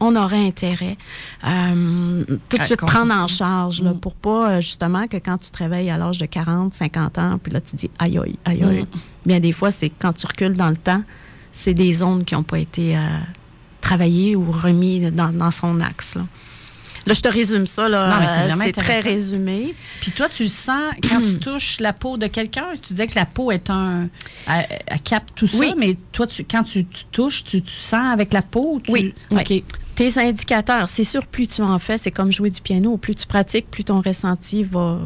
on 0.00 0.16
aurait 0.16 0.46
intérêt 0.46 0.98
euh, 1.46 2.24
tout 2.48 2.58
de 2.58 2.62
suite 2.64 2.80
prendre 2.80 3.14
en 3.14 3.28
charge, 3.28 3.80
là, 3.82 3.92
Mm. 3.94 4.00
pour 4.00 4.14
pas, 4.14 4.50
euh, 4.50 4.60
justement, 4.60 5.06
que 5.06 5.16
quand 5.16 5.38
tu 5.38 5.50
te 5.50 5.58
réveilles 5.58 5.90
à 5.90 5.96
l'âge 5.96 6.18
de 6.18 6.26
40, 6.26 6.74
50 6.74 7.18
ans, 7.18 7.38
puis 7.42 7.52
là, 7.52 7.60
tu 7.60 7.76
dis, 7.76 7.90
aïe, 7.98 8.18
aïe, 8.18 8.38
aïe, 8.44 8.64
aïe. 8.64 8.82
Mm. 8.82 8.86
Bien, 9.26 9.40
des 9.40 9.52
fois, 9.52 9.70
c'est 9.70 9.90
quand 9.90 10.12
tu 10.12 10.26
recules 10.26 10.56
dans 10.56 10.70
le 10.70 10.76
temps, 10.76 11.02
c'est 11.54 11.74
des 11.74 11.94
zones 11.94 12.24
qui 12.24 12.34
n'ont 12.34 12.42
pas 12.42 12.58
été 12.58 12.96
euh, 12.96 13.00
travaillées 13.80 14.34
ou 14.36 14.50
remis 14.50 15.10
dans, 15.12 15.32
dans 15.32 15.50
son 15.50 15.80
axe, 15.80 16.16
là. 16.16 16.22
Là, 17.06 17.14
je 17.14 17.20
te 17.20 17.28
résume 17.28 17.66
ça, 17.66 17.88
là. 17.88 18.08
Non, 18.08 18.16
mais 18.20 18.26
c'est 18.64 18.78
euh, 18.78 18.82
très 18.82 19.00
résumé. 19.00 19.74
Puis 20.00 20.12
toi, 20.12 20.28
tu 20.28 20.44
le 20.44 20.48
sens 20.48 20.92
quand 21.02 21.20
tu 21.20 21.38
touches 21.38 21.80
la 21.80 21.92
peau 21.92 22.16
de 22.16 22.26
quelqu'un? 22.28 22.66
Tu 22.80 22.92
disais 22.94 23.06
que 23.08 23.16
la 23.16 23.26
peau 23.26 23.50
est 23.50 23.70
un. 23.70 24.08
Elle, 24.48 25.00
capte 25.02 25.30
tout 25.34 25.46
ça, 25.46 25.56
Oui. 25.58 25.74
mais 25.76 25.96
toi, 26.12 26.26
tu, 26.26 26.44
quand 26.44 26.62
tu, 26.62 26.84
tu 26.86 27.04
touches, 27.10 27.44
tu, 27.44 27.60
tu 27.62 27.72
sens 27.72 28.12
avec 28.12 28.32
la 28.32 28.42
peau? 28.42 28.80
Tu... 28.84 28.90
Oui, 28.90 29.14
OK. 29.30 29.46
oui. 29.50 29.64
Tes 29.94 30.18
indicateurs, 30.18 30.88
c'est 30.88 31.04
sûr, 31.04 31.26
plus 31.26 31.46
tu 31.48 31.60
en 31.62 31.78
fais, 31.78 31.98
c'est 31.98 32.10
comme 32.10 32.32
jouer 32.32 32.50
du 32.50 32.60
piano. 32.62 32.96
Plus 32.96 33.14
tu 33.14 33.26
pratiques, 33.26 33.70
plus 33.70 33.84
ton 33.84 34.00
ressenti 34.00 34.62
va, 34.64 34.98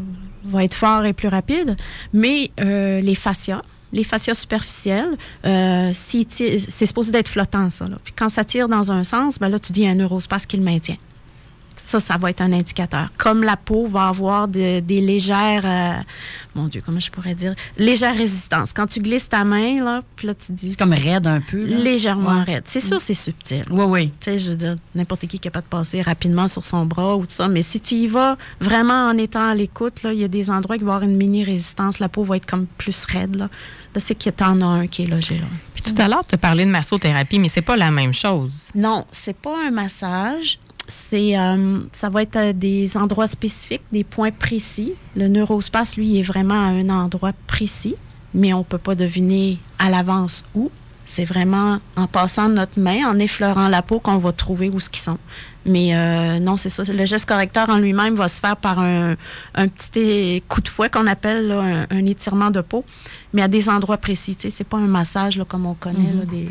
va 0.44 0.64
être 0.64 0.74
fort 0.74 1.04
et 1.04 1.12
plus 1.12 1.28
rapide. 1.28 1.76
Mais 2.12 2.50
euh, 2.60 3.00
les 3.00 3.14
fascias, 3.16 3.62
les 3.92 4.04
fascias 4.04 4.34
superficielles, 4.34 5.16
euh, 5.44 5.90
si 5.92 6.26
c'est 6.30 6.86
supposé 6.86 7.10
d'être 7.10 7.28
flottant, 7.28 7.68
ça. 7.70 7.86
là. 7.88 7.96
Puis 8.04 8.12
quand 8.16 8.28
ça 8.28 8.44
tire 8.44 8.68
dans 8.68 8.92
un 8.92 9.02
sens, 9.02 9.38
ben 9.40 9.48
là, 9.48 9.58
tu 9.58 9.72
dis 9.72 9.86
un 9.88 9.94
neurospace 9.96 10.46
qui 10.46 10.56
le 10.56 10.62
maintient. 10.62 10.96
Ça, 11.86 12.00
ça 12.00 12.16
va 12.18 12.30
être 12.30 12.40
un 12.40 12.52
indicateur. 12.52 13.08
Comme 13.16 13.44
la 13.44 13.56
peau 13.56 13.86
va 13.86 14.08
avoir 14.08 14.48
de- 14.48 14.80
des 14.80 15.00
légères, 15.00 15.62
euh, 15.64 15.92
mon 16.56 16.64
Dieu, 16.66 16.82
comment 16.84 16.98
je 16.98 17.10
pourrais 17.12 17.34
dire, 17.36 17.54
légères 17.78 18.16
résistances. 18.16 18.72
Quand 18.72 18.86
tu 18.88 19.00
glisses 19.00 19.28
ta 19.28 19.44
main, 19.44 19.84
là, 19.84 20.02
puis 20.16 20.26
là, 20.26 20.34
tu 20.34 20.50
dis 20.52 20.70
C'est 20.72 20.78
comme 20.78 20.92
raide 20.92 21.26
un 21.28 21.40
peu. 21.40 21.64
là. 21.64 21.78
légèrement 21.78 22.38
Ouais. 22.40 22.54
raide. 22.54 22.64
C'est 22.66 22.80
sûr, 22.80 23.00
c'est 23.00 23.14
subtil. 23.14 23.62
Oui, 23.70 23.84
oui. 23.84 24.06
Tu 24.20 24.30
sais, 24.32 24.38
je 24.38 24.50
veux 24.50 24.56
dire, 24.56 24.76
n'importe 24.96 25.26
qui 25.28 25.36
est 25.36 25.38
capable 25.38 25.66
de 25.66 25.70
passer 25.70 26.02
rapidement 26.02 26.48
sur 26.48 26.64
son 26.64 26.84
bras 26.86 27.16
ou 27.16 27.20
tout 27.24 27.30
ça. 27.32 27.46
Mais 27.48 27.62
si 27.62 27.78
tu 27.80 27.94
y 27.94 28.06
vas 28.08 28.36
vraiment 28.60 29.06
en 29.08 29.16
étant 29.16 29.48
à 29.48 29.54
l'écoute, 29.54 30.02
là, 30.02 30.12
il 30.12 30.18
y 30.18 30.24
a 30.24 30.28
des 30.28 30.50
endroits 30.50 30.76
qui 30.78 30.82
vont 30.84 30.92
avoir 30.92 31.08
une 31.08 31.16
mini-résistance. 31.16 32.00
La 32.00 32.08
peau 32.08 32.24
va 32.24 32.36
être 32.36 32.46
comme 32.46 32.66
plus 32.66 33.04
raide, 33.04 33.36
là. 33.36 33.48
Là, 33.94 34.00
c'est 34.04 34.14
que 34.14 34.30
t'en 34.30 34.60
as 34.60 34.66
un 34.66 34.86
qui 34.88 35.04
est 35.04 35.06
logé, 35.06 35.38
là. 35.38 35.46
Puis 35.74 35.82
tout 35.94 36.02
à 36.02 36.08
l'heure, 36.08 36.24
tu 36.26 36.34
as 36.34 36.38
parlé 36.38 36.64
de 36.64 36.70
massothérapie, 36.70 37.38
mais 37.38 37.48
c'est 37.48 37.62
pas 37.62 37.76
la 37.76 37.90
même 37.92 38.12
chose. 38.12 38.68
Non, 38.74 39.06
c'est 39.12 39.36
pas 39.36 39.54
un 39.68 39.70
massage. 39.70 40.58
C'est, 40.88 41.38
euh, 41.38 41.80
ça 41.92 42.08
va 42.08 42.22
être 42.22 42.36
euh, 42.36 42.52
des 42.52 42.96
endroits 42.96 43.26
spécifiques, 43.26 43.82
des 43.92 44.04
points 44.04 44.30
précis. 44.30 44.92
Le 45.16 45.28
neurospace, 45.28 45.96
lui, 45.96 46.18
est 46.18 46.22
vraiment 46.22 46.54
à 46.54 46.68
un 46.68 46.88
endroit 46.88 47.32
précis, 47.46 47.96
mais 48.34 48.52
on 48.52 48.62
peut 48.64 48.78
pas 48.78 48.94
deviner 48.94 49.58
à 49.78 49.90
l'avance 49.90 50.44
où. 50.54 50.70
C'est 51.08 51.24
vraiment 51.24 51.78
en 51.96 52.06
passant 52.08 52.48
notre 52.48 52.78
main, 52.78 53.08
en 53.08 53.18
effleurant 53.18 53.68
la 53.68 53.80
peau, 53.80 54.00
qu'on 54.00 54.18
va 54.18 54.32
trouver 54.32 54.68
où 54.68 54.80
ce 54.80 54.90
qu'ils 54.90 55.02
sont. 55.02 55.18
Mais 55.64 55.96
euh, 55.96 56.38
non, 56.40 56.56
c'est 56.56 56.68
ça. 56.68 56.82
Le 56.84 57.06
geste 57.06 57.26
correcteur 57.26 57.70
en 57.70 57.78
lui-même 57.78 58.14
va 58.16 58.28
se 58.28 58.40
faire 58.40 58.56
par 58.56 58.80
un, 58.80 59.16
un 59.54 59.68
petit 59.68 60.42
coup 60.48 60.60
de 60.60 60.68
fouet 60.68 60.90
qu'on 60.90 61.06
appelle 61.06 61.48
là, 61.48 61.60
un, 61.60 61.86
un 61.90 62.06
étirement 62.06 62.50
de 62.50 62.60
peau, 62.60 62.84
mais 63.32 63.42
à 63.42 63.48
des 63.48 63.68
endroits 63.68 63.96
précis. 63.96 64.36
Sais, 64.38 64.50
c'est 64.50 64.64
pas 64.64 64.76
un 64.76 64.86
massage 64.86 65.38
là, 65.38 65.44
comme 65.44 65.66
on 65.66 65.74
connaît 65.74 66.12
là, 66.12 66.24
des, 66.24 66.50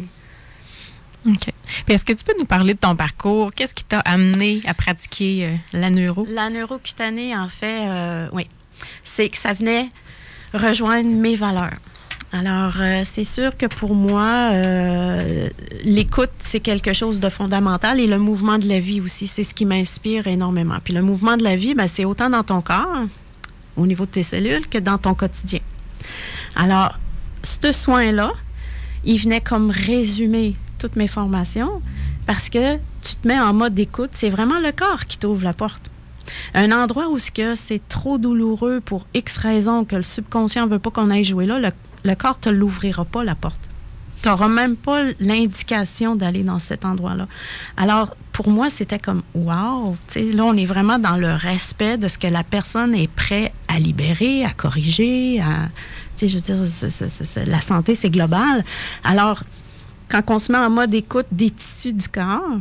OK. 1.28 1.52
Puis 1.86 1.96
est-ce 1.96 2.06
que 2.06 2.14
tu 2.14 2.24
peux 2.24 2.36
nous 2.38 2.46
parler 2.46 2.74
de 2.74 2.80
ton 2.80 2.96
parcours? 2.96 3.52
Qu'est-ce 3.52 3.74
qui 3.74 3.84
t'a 3.84 4.00
amené 4.02 4.62
à 4.66 4.74
pratiquer 4.74 5.46
euh, 5.46 5.56
la 5.74 5.90
neuro? 5.90 6.26
La 6.30 6.50
neurocutanée, 6.50 7.36
en 7.36 7.50
fait, 7.50 7.88
euh, 7.88 8.28
oui, 8.32 8.48
c'est 9.04 9.30
que 9.30 9.38
ça 9.38 9.54
venait 9.54 9.90
rejoindre 10.54 11.10
mes 11.10 11.36
valeurs. 11.36 11.78
Alors, 12.32 12.74
euh, 12.80 13.02
c'est 13.06 13.24
sûr 13.24 13.56
que 13.58 13.66
pour 13.66 13.96
moi, 13.96 14.52
l'écoute, 15.84 16.32
c'est 16.44 16.60
quelque 16.60 16.94
chose 16.94 17.20
de 17.20 17.30
fondamental 17.30 18.00
et 18.00 18.08
le 18.08 18.18
mouvement 18.18 18.58
de 18.58 18.68
la 18.68 18.80
vie 18.80 19.00
aussi, 19.00 19.28
c'est 19.28 19.44
ce 19.44 19.54
qui 19.54 19.66
m'inspire 19.66 20.28
énormément. 20.28 20.78
Puis 20.84 20.94
le 20.94 21.02
mouvement 21.02 21.38
de 21.38 21.44
la 21.44 21.56
vie, 21.56 21.74
ben, 21.74 21.88
c'est 21.88 22.06
autant 22.06 22.30
dans 22.30 22.44
ton 22.44 22.62
corps, 22.62 23.04
au 23.78 23.88
niveau 23.88 24.06
de 24.06 24.12
tes 24.12 24.24
cellules, 24.24 24.68
que 24.68 24.78
dans 24.78 24.98
ton 24.98 25.14
quotidien. 25.14 25.62
Alors, 26.56 27.00
ce 27.44 27.72
soin-là, 27.72 28.34
il 29.06 29.20
venait 29.20 29.42
comme 29.42 29.72
résumer 29.72 30.56
toutes 30.86 30.98
mes 30.98 31.08
formations 31.08 31.82
parce 32.28 32.48
que 32.48 32.76
tu 33.02 33.16
te 33.16 33.28
mets 33.28 33.40
en 33.40 33.54
mode 33.54 33.74
d'écoute. 33.74 34.12
C'est 34.14 34.30
vraiment 34.30 34.60
le 34.60 34.72
corps 34.72 35.06
qui 35.06 35.18
t'ouvre 35.18 35.44
la 35.44 35.54
porte. 35.54 35.90
Un 36.54 36.72
endroit 36.72 37.10
où 37.10 37.18
c'est 37.18 37.82
trop 37.90 38.20
douloureux 38.20 38.82
pour 38.86 39.08
X 39.16 39.38
raisons 39.38 39.84
que 39.84 39.96
le 39.96 40.04
subconscient 40.04 40.68
ne 40.68 40.72
veut 40.72 40.80
pas 40.80 40.92
qu'on 40.92 41.10
aille 41.10 41.24
jouer 41.24 41.48
là, 41.48 41.58
le, 41.58 41.70
le 42.04 42.16
corps 42.16 42.38
ne 42.38 42.42
te 42.42 42.50
l'ouvrira 42.50 43.04
pas 43.04 43.24
la 43.24 43.34
porte. 43.34 43.60
Tu 44.22 44.30
n'auras 44.30 44.48
même 44.48 44.76
pas 44.76 45.02
l'indication 45.20 46.16
d'aller 46.16 46.44
dans 46.44 46.60
cet 46.60 46.86
endroit-là. 46.86 47.28
Alors, 47.78 48.16
pour 48.32 48.50
moi, 48.50 48.70
c'était 48.70 49.00
comme, 49.00 49.24
wow, 49.34 49.98
là, 50.16 50.44
on 50.44 50.56
est 50.56 50.66
vraiment 50.66 51.00
dans 51.00 51.18
le 51.18 51.34
respect 51.34 51.98
de 51.98 52.08
ce 52.08 52.20
que 52.20 52.28
la 52.28 52.44
personne 52.44 52.94
est 52.94 53.08
prête 53.08 53.54
à 53.68 53.80
libérer, 53.80 54.46
à 54.46 54.52
corriger, 54.52 55.42
à, 55.42 55.70
je 56.22 56.36
veux 56.36 56.42
dire, 56.42 56.58
la 57.48 57.62
santé, 57.62 57.96
c'est 57.96 58.10
global. 58.10 58.64
Alors, 59.04 59.44
quand 60.10 60.22
on 60.28 60.40
se 60.40 60.52
met 60.52 60.58
en 60.58 60.70
mode 60.70 60.94
écoute 60.94 61.28
des 61.32 61.52
tissus 61.52 61.94
du 61.94 62.08
corps, 62.08 62.60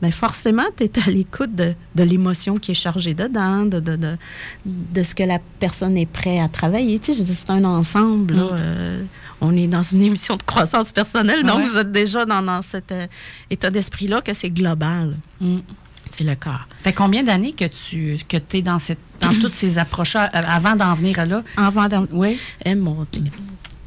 bien 0.00 0.10
forcément, 0.10 0.64
tu 0.76 0.84
es 0.84 0.90
à 1.06 1.10
l'écoute 1.10 1.54
de, 1.54 1.74
l'émotion 1.96 2.58
qui 2.58 2.72
est 2.72 2.74
chargée 2.74 3.14
dedans, 3.14 3.64
de, 3.64 3.80
de, 3.80 5.02
ce 5.02 5.14
que 5.14 5.22
la 5.22 5.38
personne 5.58 5.96
est 5.96 6.06
prête 6.06 6.40
à 6.40 6.48
travailler. 6.48 6.98
Tu 6.98 7.12
sais, 7.12 7.20
je 7.20 7.24
dis, 7.24 7.34
c'est 7.34 7.50
un 7.50 7.64
ensemble. 7.64 8.34
Mm. 8.34 8.48
Euh, 8.52 9.02
on 9.40 9.56
est 9.56 9.66
dans 9.66 9.82
une 9.82 10.02
émission 10.02 10.36
de 10.36 10.42
croissance 10.42 10.92
personnelle, 10.92 11.44
donc 11.44 11.62
vous 11.68 11.76
êtes 11.76 11.92
déjà 11.92 12.24
dans, 12.24 12.62
cet 12.62 12.92
euh, 12.92 13.06
état 13.50 13.70
d'esprit-là 13.70 14.20
que 14.22 14.32
c'est 14.32 14.50
global. 14.50 15.16
Mm. 15.40 15.58
C'est 16.16 16.24
le 16.24 16.36
corps. 16.36 16.66
Fait 16.82 16.92
combien 16.92 17.22
d'années 17.22 17.52
que 17.52 17.64
tu 17.64 18.16
que 18.28 18.36
es 18.54 18.62
dans, 18.62 18.78
cette, 18.78 19.00
dans 19.20 19.34
toutes 19.40 19.52
ces 19.52 19.78
approches 19.78 20.14
euh, 20.16 20.28
avant 20.32 20.76
d'en 20.76 20.94
venir 20.94 21.26
là? 21.26 21.42
Avant 21.56 21.88
d'en 21.88 22.06
Oui. 22.12 22.38
Eh, 22.64 22.74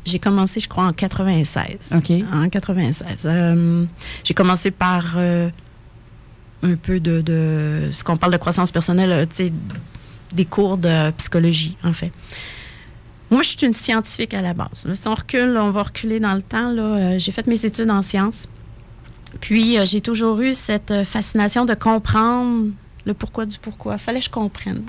j'ai 0.09 0.19
commencé, 0.19 0.59
je 0.59 0.67
crois, 0.67 0.85
en 0.85 0.93
96. 0.93 1.91
OK. 1.95 2.11
En 2.33 2.49
96. 2.49 3.23
Euh, 3.25 3.85
j'ai 4.23 4.33
commencé 4.33 4.71
par 4.71 5.17
un 5.17 6.75
peu 6.75 6.99
de, 6.99 7.21
de 7.21 7.89
ce 7.91 8.03
qu'on 8.03 8.17
parle 8.17 8.33
de 8.33 8.37
croissance 8.37 8.71
personnelle, 8.71 9.27
tu 9.29 9.35
sais, 9.35 9.53
des 10.33 10.45
cours 10.45 10.77
de 10.77 11.11
psychologie, 11.11 11.77
en 11.83 11.93
fait. 11.93 12.11
Moi, 13.31 13.43
je 13.43 13.49
suis 13.49 13.65
une 13.65 13.73
scientifique 13.73 14.33
à 14.33 14.41
la 14.41 14.53
base. 14.53 14.87
Si 14.91 15.07
on 15.07 15.13
recule, 15.13 15.55
on 15.57 15.69
va 15.69 15.83
reculer 15.83 16.19
dans 16.19 16.33
le 16.33 16.41
temps. 16.41 16.73
Euh, 16.75 17.19
j'ai 17.19 17.31
fait 17.31 17.45
mes 17.45 17.63
études 17.63 17.91
en 17.91 18.01
sciences. 18.01 18.45
Puis, 19.39 19.77
euh, 19.77 19.85
j'ai 19.85 20.01
toujours 20.01 20.39
eu 20.39 20.53
cette 20.53 20.89
euh, 20.89 21.05
fascination 21.05 21.65
de 21.65 21.75
comprendre 21.75 22.71
le 23.09 23.13
pourquoi 23.13 23.45
du 23.45 23.57
pourquoi. 23.59 23.97
Fallait 23.97 24.19
que 24.19 24.25
je 24.25 24.29
comprenne. 24.29 24.83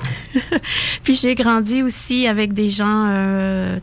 Puis, 1.03 1.17
j'ai 1.17 1.35
grandi 1.35 1.83
aussi 1.83 2.27
avec 2.27 2.53
des 2.53 2.71
gens 2.71 3.07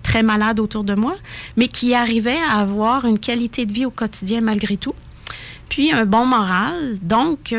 très 0.04 0.24
malades 0.24 0.60
autour 0.60 0.84
de 0.84 0.94
moi, 0.94 1.16
mais 1.58 1.68
qui 1.68 1.94
arrivaient 1.94 2.40
à 2.50 2.60
avoir 2.60 3.06
une 3.06 3.20
qualité 3.20 3.66
de 3.66 3.74
vie 3.74 3.86
au 3.86 3.92
quotidien 3.92 4.42
malgré 4.42 4.78
tout. 4.78 4.96
Puis, 5.70 5.92
un 5.92 6.06
bon 6.06 6.26
moral. 6.26 6.98
Donc, 7.02 7.54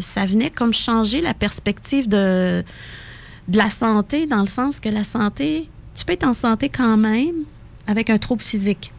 ça 0.00 0.26
venait 0.26 0.50
comme 0.50 0.74
changer 0.74 1.20
la 1.20 1.32
perspective 1.32 2.08
de, 2.08 2.62
de 3.48 3.56
la 3.56 3.70
santé, 3.70 4.26
dans 4.26 4.42
le 4.42 4.46
sens 4.46 4.78
que 4.78 4.88
la 4.88 5.04
santé 5.04 5.68
tu 6.00 6.06
peux 6.06 6.12
être 6.14 6.26
en 6.26 6.34
santé 6.34 6.68
quand 6.70 6.96
même 6.96 7.44
avec 7.86 8.10
un 8.10 8.18
trouble 8.18 8.42
physique. 8.42 8.92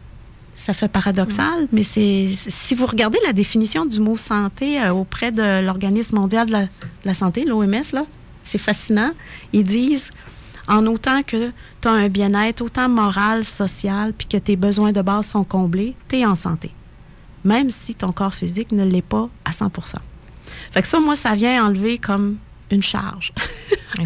Ça 0.64 0.74
fait 0.74 0.86
paradoxal, 0.86 1.66
mais 1.72 1.82
c'est 1.82 2.34
si 2.36 2.76
vous 2.76 2.86
regardez 2.86 3.18
la 3.26 3.32
définition 3.32 3.84
du 3.84 3.98
mot 3.98 4.16
santé 4.16 4.80
euh, 4.80 4.92
auprès 4.92 5.32
de 5.32 5.60
l'Organisme 5.60 6.14
mondial 6.14 6.46
de 6.46 6.68
la, 7.04 7.14
santé, 7.14 7.44
l'OMS, 7.44 7.82
là, 7.92 8.06
c'est 8.44 8.58
fascinant. 8.58 9.10
Ils 9.52 9.64
disent 9.64 10.10
en 10.68 10.86
autant 10.86 11.24
que 11.24 11.50
tu 11.80 11.88
as 11.88 11.90
un 11.90 12.08
bien-être 12.08 12.60
autant 12.62 12.88
moral, 12.88 13.44
social, 13.44 14.12
puis 14.16 14.28
que 14.28 14.36
tes 14.36 14.54
besoins 14.54 14.92
de 14.92 15.02
base 15.02 15.26
sont 15.26 15.42
comblés, 15.42 15.96
tu 16.08 16.18
es 16.18 16.24
en 16.24 16.36
santé. 16.36 16.70
Même 17.42 17.70
si 17.70 17.96
ton 17.96 18.12
corps 18.12 18.34
physique 18.34 18.70
ne 18.70 18.84
l'est 18.84 19.02
pas 19.02 19.28
à 19.44 19.50
100% 19.50 19.96
Fait 20.70 20.82
que 20.82 20.86
ça, 20.86 21.00
moi, 21.00 21.16
ça 21.16 21.34
vient 21.34 21.66
enlever 21.66 21.98
comme 21.98 22.36
une 22.72 22.82
charge. 22.82 23.32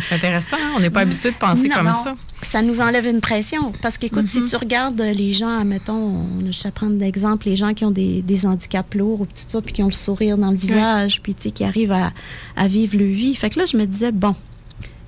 C'est 0.08 0.16
intéressant, 0.16 0.56
hein? 0.60 0.72
on 0.76 0.80
n'est 0.80 0.90
pas 0.90 1.00
habitué 1.00 1.30
de 1.30 1.36
penser 1.36 1.68
comme 1.68 1.92
ça. 1.92 2.16
Ça 2.42 2.60
nous 2.62 2.80
enlève 2.80 3.06
une 3.06 3.20
pression. 3.20 3.72
Parce 3.80 3.96
qu'écoute, 3.98 4.26
si 4.26 4.40
mm-hmm. 4.40 4.50
tu 4.50 4.56
regardes 4.56 5.00
les 5.00 5.32
gens, 5.32 5.64
mettons, 5.64 5.94
on 5.94 6.50
je 6.50 6.68
prendre 6.68 6.96
d'exemple, 6.96 7.46
les 7.46 7.56
gens 7.56 7.72
qui 7.72 7.84
ont 7.84 7.90
des, 7.92 8.22
handicaps 8.44 8.94
lourds 8.94 9.22
ou 9.22 9.26
tout 9.26 9.32
ça, 9.46 9.62
puis 9.62 9.72
qui 9.72 9.82
ont 9.82 9.86
le 9.86 9.92
sourire 9.92 10.36
dans 10.36 10.50
le 10.50 10.56
visage, 10.56 11.22
puis 11.22 11.34
qui 11.34 11.64
arrivent 11.64 11.92
à, 11.92 12.12
à, 12.56 12.66
vivre 12.66 12.98
le 12.98 13.06
vie. 13.06 13.34
Fait 13.36 13.48
que 13.48 13.58
là, 13.60 13.66
je 13.66 13.76
me 13.76 13.86
disais, 13.86 14.12
bon, 14.12 14.34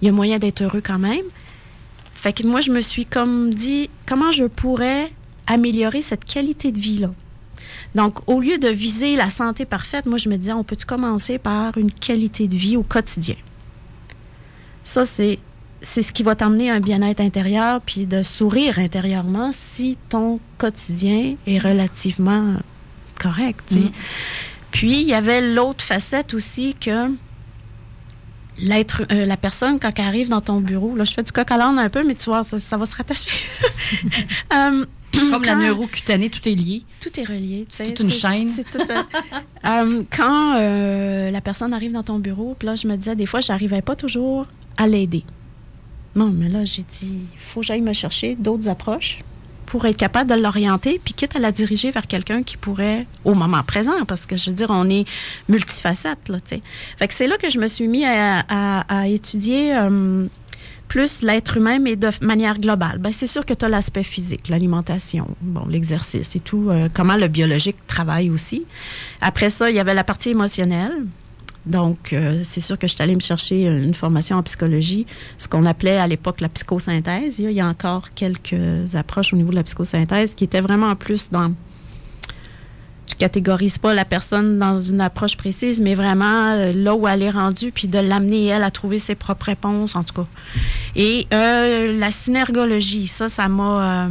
il 0.01 0.07
y 0.07 0.09
a 0.09 0.13
moyen 0.13 0.39
d'être 0.39 0.63
heureux 0.63 0.83
quand 0.85 0.99
même. 0.99 1.25
Fait 2.15 2.33
que 2.33 2.47
moi, 2.47 2.61
je 2.61 2.71
me 2.71 2.81
suis 2.81 3.05
comme 3.05 3.53
dit, 3.53 3.91
comment 4.07 4.31
je 4.31 4.45
pourrais 4.45 5.11
améliorer 5.47 6.03
cette 6.03 6.25
qualité 6.25 6.73
de 6.73 6.79
vie-là? 6.79 7.11
Donc, 7.95 8.19
au 8.27 8.41
lieu 8.41 8.59
de 8.59 8.69
viser 8.69 9.17
la 9.17 9.31
santé 9.31 9.65
parfaite, 9.65 10.07
moi, 10.07 10.19
je 10.19 10.29
me 10.29 10.37
disais, 10.37 10.53
on 10.53 10.65
peut 10.65 10.77
commencer 10.87 11.39
par 11.39 11.77
une 11.79 11.93
qualité 11.93 12.47
de 12.47 12.57
vie 12.57 12.77
au 12.77 12.83
quotidien? 12.83 13.37
Ça, 14.89 15.05
c'est 15.05 15.39
c'est 15.83 16.03
ce 16.03 16.13
qui 16.13 16.23
va 16.23 16.35
t'emmener 16.35 16.71
un 16.71 16.81
bien-être 16.81 17.21
intérieur 17.21 17.83
puis 17.83 18.07
de 18.07 18.23
sourire 18.23 18.79
intérieurement 18.79 19.53
si 19.53 19.99
ton 20.09 20.41
quotidien 20.57 21.37
est 21.47 21.59
relativement 21.59 22.55
correct. 23.21 23.71
Mm. 23.71 23.91
Puis 24.71 25.03
il 25.03 25.07
y 25.07 25.13
avait 25.13 25.43
l'autre 25.43 25.85
facette 25.85 26.33
aussi 26.33 26.75
que 26.75 27.11
l'être, 28.57 29.03
euh, 29.13 29.27
la 29.27 29.37
personne 29.37 29.79
quand 29.79 29.93
elle 29.99 30.07
arrive 30.07 30.31
dans 30.31 30.41
ton 30.41 30.61
bureau, 30.61 30.97
là 30.97 31.05
je 31.05 31.13
fais 31.13 31.23
du 31.23 31.33
coq 31.33 31.49
à 31.51 31.67
un 31.67 31.89
peu, 31.91 32.03
mais 32.03 32.15
tu 32.15 32.25
vois 32.31 32.43
ça, 32.43 32.77
va 32.77 32.87
se 32.87 32.97
rattacher. 32.97 33.31
Euh, 34.55 34.87
Comme 35.31 35.45
la 35.45 35.55
neurocutanée, 35.55 36.29
tout 36.29 36.47
est 36.49 36.55
lié. 36.55 36.83
Tout 37.01 37.19
est 37.19 37.25
relié. 37.25 37.67
C'est 37.69 37.95
toute 37.95 38.01
une 38.01 38.11
chaîne. 38.11 38.53
Euh, 39.65 40.03
quand 40.17 40.55
la 41.31 41.41
personne 41.43 41.75
arrive 41.75 41.93
dans 41.93 42.03
ton 42.03 42.19
bureau, 42.19 42.57
puis 42.59 42.67
là 42.67 42.75
je 42.75 42.89
me 42.89 42.97
disais 42.97 43.15
des 43.15 43.27
fois 43.27 43.41
j'arrivais 43.41 43.83
pas 43.83 43.95
toujours 43.97 44.47
à 44.79 44.87
l'aider. 44.87 45.25
Non, 46.17 46.33
mais 46.35 46.49
là, 46.49 46.65
j'ai 46.65 46.85
dit, 47.01 47.27
il 47.33 47.39
faut 47.39 47.61
que 47.61 47.67
j'aille 47.67 47.83
me 47.83 47.93
chercher 47.93 48.35
d'autres 48.35 48.69
approches 48.69 49.19
pour 49.67 49.85
être 49.85 49.99
capable 49.99 50.31
de 50.31 50.41
l'orienter, 50.41 50.99
puis 51.05 51.13
quitte 51.13 51.37
à 51.37 51.39
la 51.39 51.53
diriger 51.53 51.91
vers 51.91 52.07
quelqu'un 52.07 52.43
qui 52.43 52.57
pourrait, 52.57 53.07
au 53.25 53.35
moment 53.35 53.63
présent, 53.63 54.05
parce 54.07 54.25
que 54.25 54.37
je 54.37 54.49
veux 54.49 54.57
dire, 54.57 54.69
on 54.71 54.89
est 54.89 55.07
multifacette, 55.51 56.31
là, 56.31 56.41
tu 56.41 56.57
sais. 56.57 56.63
Fait 56.97 57.07
que 57.07 57.13
c'est 57.13 57.27
là 57.27 57.37
que 57.37 57.51
je 57.51 57.59
me 57.59 57.67
suis 57.67 57.87
mis 57.87 58.05
à, 58.07 59.07
étudier 59.07 59.77
euh, 59.77 60.27
plus 60.89 61.21
l'être 61.21 61.59
humain, 61.59 61.79
mais 61.79 61.97
de 61.97 62.09
manière 62.23 62.59
globale. 62.59 62.97
Ben, 62.99 63.13
c'est 63.13 63.27
sûr 63.27 63.45
que 63.45 63.53
tu 63.53 63.65
as 63.65 63.69
l'aspect 63.69 64.05
physique, 64.05 64.49
l'alimentation, 64.49 65.29
bon, 65.43 65.67
l'exercice 65.67 66.35
et 66.35 66.41
tout, 66.41 66.71
euh, 66.71 66.89
comment 66.93 67.17
le 67.17 67.29
biologique 67.29 67.77
travaille 67.87 68.31
aussi. 68.31 68.65
Après 69.21 69.51
ça, 69.51 69.69
il 69.69 69.77
y 69.77 69.81
avait 69.81 69.95
la 69.95 70.05
partie 70.05 70.31
émotionnelle. 70.31 71.05
Donc, 71.69 72.13
euh, 72.13 72.41
c'est 72.45 72.61
sûr 72.61 72.79
que 72.79 72.87
je 72.87 72.95
suis 72.95 73.03
allée 73.03 73.15
me 73.15 73.21
chercher 73.21 73.67
une 73.67 73.95
formation 73.95 74.37
en 74.37 74.43
psychologie, 74.43 75.07
ce 75.37 75.49
qu'on 75.49 75.67
appelait 75.67 75.99
à 75.99 76.07
l'époque 76.07 76.41
la 76.41 76.49
psychosynthèse. 76.49 77.39
Il 77.39 77.51
y 77.51 77.61
a 77.61 77.67
encore 77.67 78.15
quelques 78.15 78.95
approches 78.95 79.33
au 79.33 79.37
niveau 79.37 79.51
de 79.51 79.57
la 79.57 79.63
psychosynthèse 79.63 80.35
qui 80.35 80.45
étaient 80.45 80.63
vraiment 80.63 80.95
plus 80.97 81.31
dans 81.31 81.53
tu 83.07 83.17
catégorises 83.17 83.79
pas 83.79 83.95
la 83.95 84.05
personne 84.05 84.59
dans 84.59 84.79
une 84.79 85.01
approche 85.01 85.39
précise, 85.39 85.81
mais 85.81 85.95
vraiment 85.95 86.51
euh, 86.51 86.73
là 86.75 86.95
où 86.95 87.09
elle 87.09 87.23
est 87.23 87.31
rendue, 87.31 87.73
puis 87.73 87.89
de 87.89 87.99
l'amener, 87.99 88.49
elle, 88.49 88.63
à 88.63 88.71
trouver 88.71 88.99
ses 88.99 89.15
propres 89.15 89.47
réponses, 89.47 89.97
en 89.97 90.05
tout 90.05 90.13
cas. 90.13 90.27
Et 90.95 91.27
euh, 91.33 91.99
la 91.99 92.11
synergologie, 92.11 93.07
ça, 93.07 93.31
ça 93.31 93.49
m'a 93.49 94.09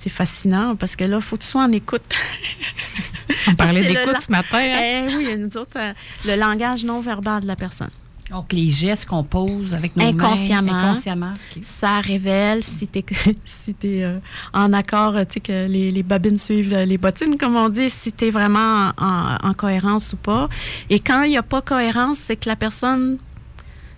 c'est 0.00 0.08
fascinant 0.08 0.76
parce 0.76 0.96
que 0.96 1.04
là, 1.04 1.16
il 1.16 1.22
faut 1.22 1.36
que 1.36 1.42
tu 1.42 1.48
sois 1.48 1.62
en 1.62 1.72
écoute. 1.72 2.00
On 3.48 3.54
parlait 3.54 3.82
d'écoute 3.82 4.20
ce 4.20 4.30
matin. 4.30 4.58
Hein? 4.58 5.06
Eh, 5.08 5.16
oui, 5.16 5.36
nous 5.38 5.56
autres, 5.56 5.76
euh, 5.78 5.92
le 6.26 6.38
langage 6.38 6.84
non 6.84 7.00
verbal 7.00 7.42
de 7.42 7.46
la 7.46 7.56
personne. 7.56 7.90
Donc, 8.30 8.52
les 8.52 8.70
gestes 8.70 9.06
qu'on 9.06 9.24
pose 9.24 9.74
avec 9.74 9.96
nos 9.96 10.06
inconsciemment, 10.06 10.72
mains, 10.72 10.90
inconsciemment. 10.90 11.32
Ça 11.62 12.00
révèle 12.00 12.62
si 12.62 12.86
tu 12.86 13.00
es, 13.00 13.04
si 13.44 13.74
es 13.82 14.06
en 14.52 14.72
accord, 14.72 15.14
tu 15.26 15.34
sais, 15.34 15.40
que 15.40 15.66
les, 15.66 15.90
les, 15.90 16.02
babines 16.04 16.38
suivent 16.38 16.72
les 16.72 16.96
bottines, 16.96 17.36
comme 17.36 17.56
on 17.56 17.68
dit, 17.68 17.90
si 17.90 18.12
tu 18.12 18.26
es 18.26 18.30
vraiment 18.30 18.92
en, 18.96 19.36
en, 19.42 19.54
cohérence 19.54 20.12
ou 20.12 20.16
pas. 20.16 20.48
Et 20.90 21.00
quand 21.00 21.22
il 21.22 21.30
n'y 21.30 21.38
a 21.38 21.42
pas 21.42 21.60
cohérence, 21.60 22.18
c'est 22.18 22.36
que 22.36 22.48
la 22.48 22.54
personne 22.54 23.18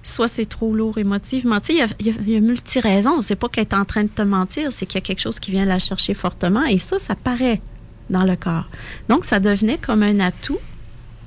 soit 0.02 0.28
c'est 0.28 0.46
trop 0.46 0.74
lourd 0.74 0.98
émotivement. 0.98 1.60
Tu 1.60 1.76
sais, 1.76 1.86
il 2.00 2.06
y 2.06 2.10
a, 2.10 2.14
y 2.22 2.36
a, 2.36 2.40
multi-raisons. 2.40 3.20
C'est 3.20 3.36
pas 3.36 3.48
qu'elle 3.48 3.64
est 3.64 3.74
en 3.74 3.84
train 3.84 4.04
de 4.04 4.08
te 4.08 4.22
mentir, 4.22 4.72
c'est 4.72 4.86
qu'il 4.86 4.96
y 4.96 4.98
a 4.98 5.02
quelque 5.02 5.20
chose 5.20 5.40
qui 5.40 5.50
vient 5.50 5.64
la 5.64 5.78
chercher 5.78 6.14
fortement. 6.14 6.64
Et 6.64 6.78
ça, 6.78 6.98
ça 6.98 7.14
paraît 7.14 7.60
dans 8.10 8.24
le 8.24 8.36
corps. 8.36 8.68
Donc, 9.08 9.24
ça 9.24 9.40
devenait 9.40 9.78
comme 9.78 10.02
un 10.02 10.20
atout 10.20 10.58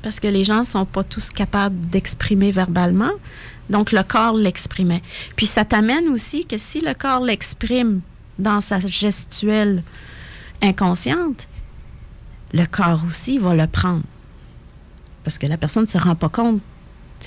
parce 0.02 0.20
que 0.20 0.28
les 0.28 0.44
gens 0.44 0.64
sont 0.64 0.86
pas 0.86 1.04
tous 1.04 1.30
capables 1.30 1.80
d'exprimer 1.88 2.52
verbalement. 2.52 3.12
Donc, 3.70 3.92
le 3.92 4.04
corps 4.04 4.36
l'exprimait. 4.36 5.02
Puis, 5.36 5.48
ça 5.48 5.66
t'amène 5.66 6.08
aussi 6.10 6.46
que 6.46 6.58
si 6.58 6.82
le 6.82 6.94
corps 6.94 7.22
l'exprime 7.22 8.02
dans 8.38 8.62
sa 8.62 8.80
gestuelle 8.80 9.84
inconsciente, 10.62 11.48
le 12.54 12.66
corps 12.66 13.02
aussi 13.08 13.40
va 13.40 13.56
le 13.56 13.66
prendre. 13.68 14.04
Parce 15.24 15.40
que 15.40 15.48
la 15.48 15.58
personne 15.58 15.84
ne 15.84 15.90
se 15.90 15.98
rend 15.98 16.16
pas 16.16 16.30
compte 16.30 16.62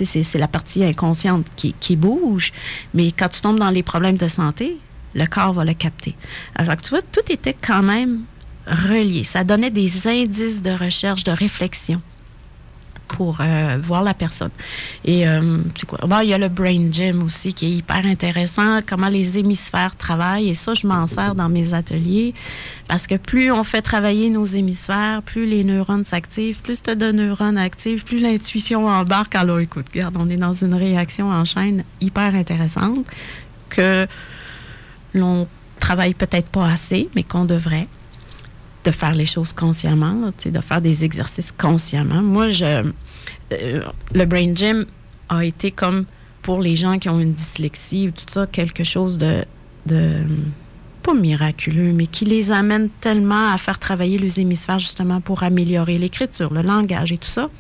c'est 0.04 0.38
la 0.38 0.48
partie 0.48 0.84
inconsciente 0.84 1.46
qui, 1.56 1.96
bouge, 1.96 2.52
mais 2.94 3.12
quand 3.12 3.28
tu 3.28 3.40
tombes 3.40 3.58
dans 3.58 3.70
les 3.70 3.82
problèmes 3.82 4.18
de 4.18 4.28
santé, 4.28 4.76
le 5.14 5.26
corps 5.26 5.52
va 5.52 5.64
le 5.64 5.74
capter. 5.74 6.14
Alors, 6.54 6.76
tu 6.76 6.90
vois, 6.90 7.02
tout 7.02 7.32
était 7.32 7.54
quand 7.54 7.82
même 7.82 8.22
Ça 9.25 9.44
donnait 9.44 9.70
des 9.70 10.06
indices 10.06 10.62
de 10.62 10.70
recherche, 10.70 11.25
de 11.25 11.30
réflexion. 11.30 12.00
pour 13.08 13.38
euh, 13.40 13.78
voir 13.82 14.02
la 14.02 14.14
personne. 14.14 14.50
Et 15.04 15.26
euh, 15.26 15.58
quoi? 15.87 16.22
Il 16.22 16.28
y 16.28 16.34
a 16.34 16.38
le 16.38 16.48
Brain 16.48 16.92
Gym 16.92 17.22
aussi 17.22 17.52
qui 17.54 17.66
est 17.66 17.70
hyper 17.70 18.04
intéressant, 18.04 18.80
comment 18.87 19.08
les 19.08 19.38
hémisphères 19.38 19.96
travaillent. 19.96 20.50
Et 20.50 20.54
ça, 20.54 20.75
je 20.75 20.87
m'en 20.87 21.06
sers 21.06 21.34
dans 21.34 21.48
mes 21.48 21.72
ateliers 21.75 22.34
parce 22.87 23.06
que 23.06 23.16
plus 23.16 23.50
on 23.50 23.64
fait 23.64 23.82
travailler 23.82 24.30
nos 24.30 24.44
hémisphères, 24.44 25.22
plus 25.22 25.46
les 25.46 25.64
neurones 25.64 26.04
s'activent, 26.04 26.60
plus 26.60 26.82
tu 26.82 26.90
as 26.90 26.94
de 26.94 27.10
neurones 27.10 27.58
actifs, 27.58 28.04
plus 28.04 28.20
l'intuition 28.20 28.87
embarque. 28.87 29.34
Alors 29.34 29.60
écoute, 29.60 29.87
regarde, 29.92 30.16
on 30.18 30.28
est 30.30 30.37
dans 30.37 30.54
une 30.54 30.75
réaction 30.75 31.30
en 31.30 31.44
chaîne 31.44 31.84
hyper 32.00 32.34
intéressante 32.34 33.06
que 33.70 34.06
l'on 35.14 35.48
travaille 35.80 36.14
peut-être 36.14 36.48
pas 36.48 36.66
assez, 36.66 37.08
mais 37.14 37.22
qu'on 37.22 37.44
devrait 37.44 37.88
de 38.88 38.95
faire 38.95 39.14
les 39.14 39.26
choses 39.26 39.52
consciemment, 39.52 40.33
de 40.45 40.61
faire 40.61 40.80
des 40.80 41.04
exercices 41.04 41.52
consciemment. 41.52 42.23
Moi, 42.23 42.49
je, 42.50 42.90
euh, 43.52 43.83
le 44.14 44.25
Brain 44.25 44.54
Gym 44.54 44.87
a 45.28 45.45
été 45.45 45.71
comme 45.71 46.07
pour 46.40 46.61
les 46.62 46.75
gens 46.75 46.99
qui 46.99 47.11
ont 47.11 47.21
une 47.21 47.35
dyslexie 47.35 48.09
ou 48.09 48.11
tout 48.12 48.25
ça, 48.26 48.47
quelque 48.47 48.85
chose 48.85 49.18
de, 49.18 49.45
de 49.85 50.23
pas 51.02 51.12
miraculeux, 51.12 51.92
mais 51.92 52.07
qui 52.07 52.25
les 52.25 52.50
amène 52.50 52.88
tellement 53.02 53.52
à 53.52 53.59
faire 53.59 53.78
travailler 53.78 54.16
les 54.16 54.40
hémisphères 54.40 54.78
justement 54.78 55.21
pour 55.21 55.42
améliorer 55.42 55.99
l'écriture, 55.99 56.50
le 56.52 56.62
langage 56.62 57.12
et 57.12 57.18
tout 57.18 57.28
ça. 57.28 57.50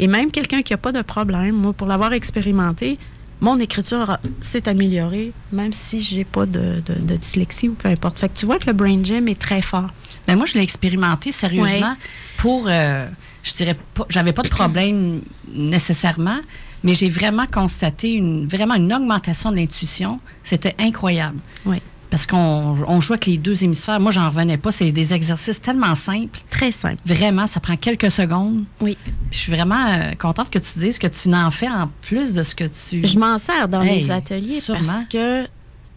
Et 0.00 0.08
même 0.08 0.32
quelqu'un 0.32 0.62
qui 0.62 0.72
n'a 0.72 0.78
pas 0.78 0.92
de 0.92 1.02
problème, 1.02 1.54
moi, 1.54 1.72
pour 1.72 1.86
l'avoir 1.86 2.12
expérimenté, 2.12 2.98
mon 3.40 3.58
écriture 3.60 4.18
s'est 4.40 4.68
améliorée, 4.68 5.32
même 5.52 5.72
si 5.72 6.00
j'ai 6.00 6.24
pas 6.24 6.46
de, 6.46 6.82
de, 6.84 7.16
dyslexie 7.16 7.68
ou 7.68 7.74
peu 7.74 7.88
importe. 7.88 8.18
Fait 8.18 8.28
que 8.28 8.38
tu 8.38 8.46
vois 8.46 8.58
que 8.58 8.66
le 8.66 8.72
Brain 8.72 9.02
Gym 9.04 9.28
est 9.28 9.38
très 9.38 9.62
fort. 9.62 9.88
Ben 10.26 10.36
moi, 10.36 10.46
je 10.46 10.54
l'ai 10.54 10.62
expérimenté 10.62 11.32
sérieusement 11.32 11.96
pour, 12.36 12.66
euh, 12.68 13.08
je 13.42 13.54
dirais 13.54 13.76
pas, 13.94 14.06
j'avais 14.08 14.32
pas 14.32 14.42
de 14.42 14.48
problème 14.48 15.20
nécessairement, 15.52 16.38
mais 16.84 16.94
j'ai 16.94 17.08
vraiment 17.08 17.46
constaté 17.46 18.12
une, 18.12 18.46
vraiment 18.46 18.74
une 18.74 18.92
augmentation 18.92 19.50
de 19.50 19.56
l'intuition. 19.56 20.20
C'était 20.42 20.74
incroyable. 20.78 21.38
Oui. 21.64 21.78
Parce 22.10 22.26
qu'on 22.26 23.00
joue 23.00 23.14
avec 23.14 23.24
les 23.24 23.38
deux 23.38 23.64
hémisphères. 23.64 23.98
Moi, 23.98 24.12
j'en 24.12 24.26
revenais 24.26 24.58
pas. 24.58 24.70
C'est 24.70 24.92
des 24.92 25.14
exercices 25.14 25.62
tellement 25.62 25.94
simples. 25.94 26.40
Très 26.50 26.70
simples. 26.70 27.00
Vraiment, 27.06 27.46
ça 27.46 27.58
prend 27.58 27.74
quelques 27.74 28.10
secondes. 28.10 28.64
Oui. 28.82 28.98
je 29.30 29.38
suis 29.38 29.50
vraiment 29.50 29.86
euh, 29.86 30.12
contente 30.18 30.50
que 30.50 30.58
tu 30.58 30.78
dises 30.78 30.98
que 30.98 31.06
tu 31.06 31.30
n'en 31.30 31.50
fais 31.50 31.70
en 31.70 31.90
plus 32.02 32.34
de 32.34 32.42
ce 32.42 32.54
que 32.54 32.64
tu. 32.64 33.06
Je 33.06 33.18
m'en 33.18 33.38
sers 33.38 33.66
dans 33.66 33.80
les 33.80 34.10
ateliers 34.10 34.60
parce 34.66 35.06
que 35.10 35.46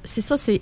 c'est 0.06 0.22
ça, 0.22 0.38
c'est. 0.38 0.62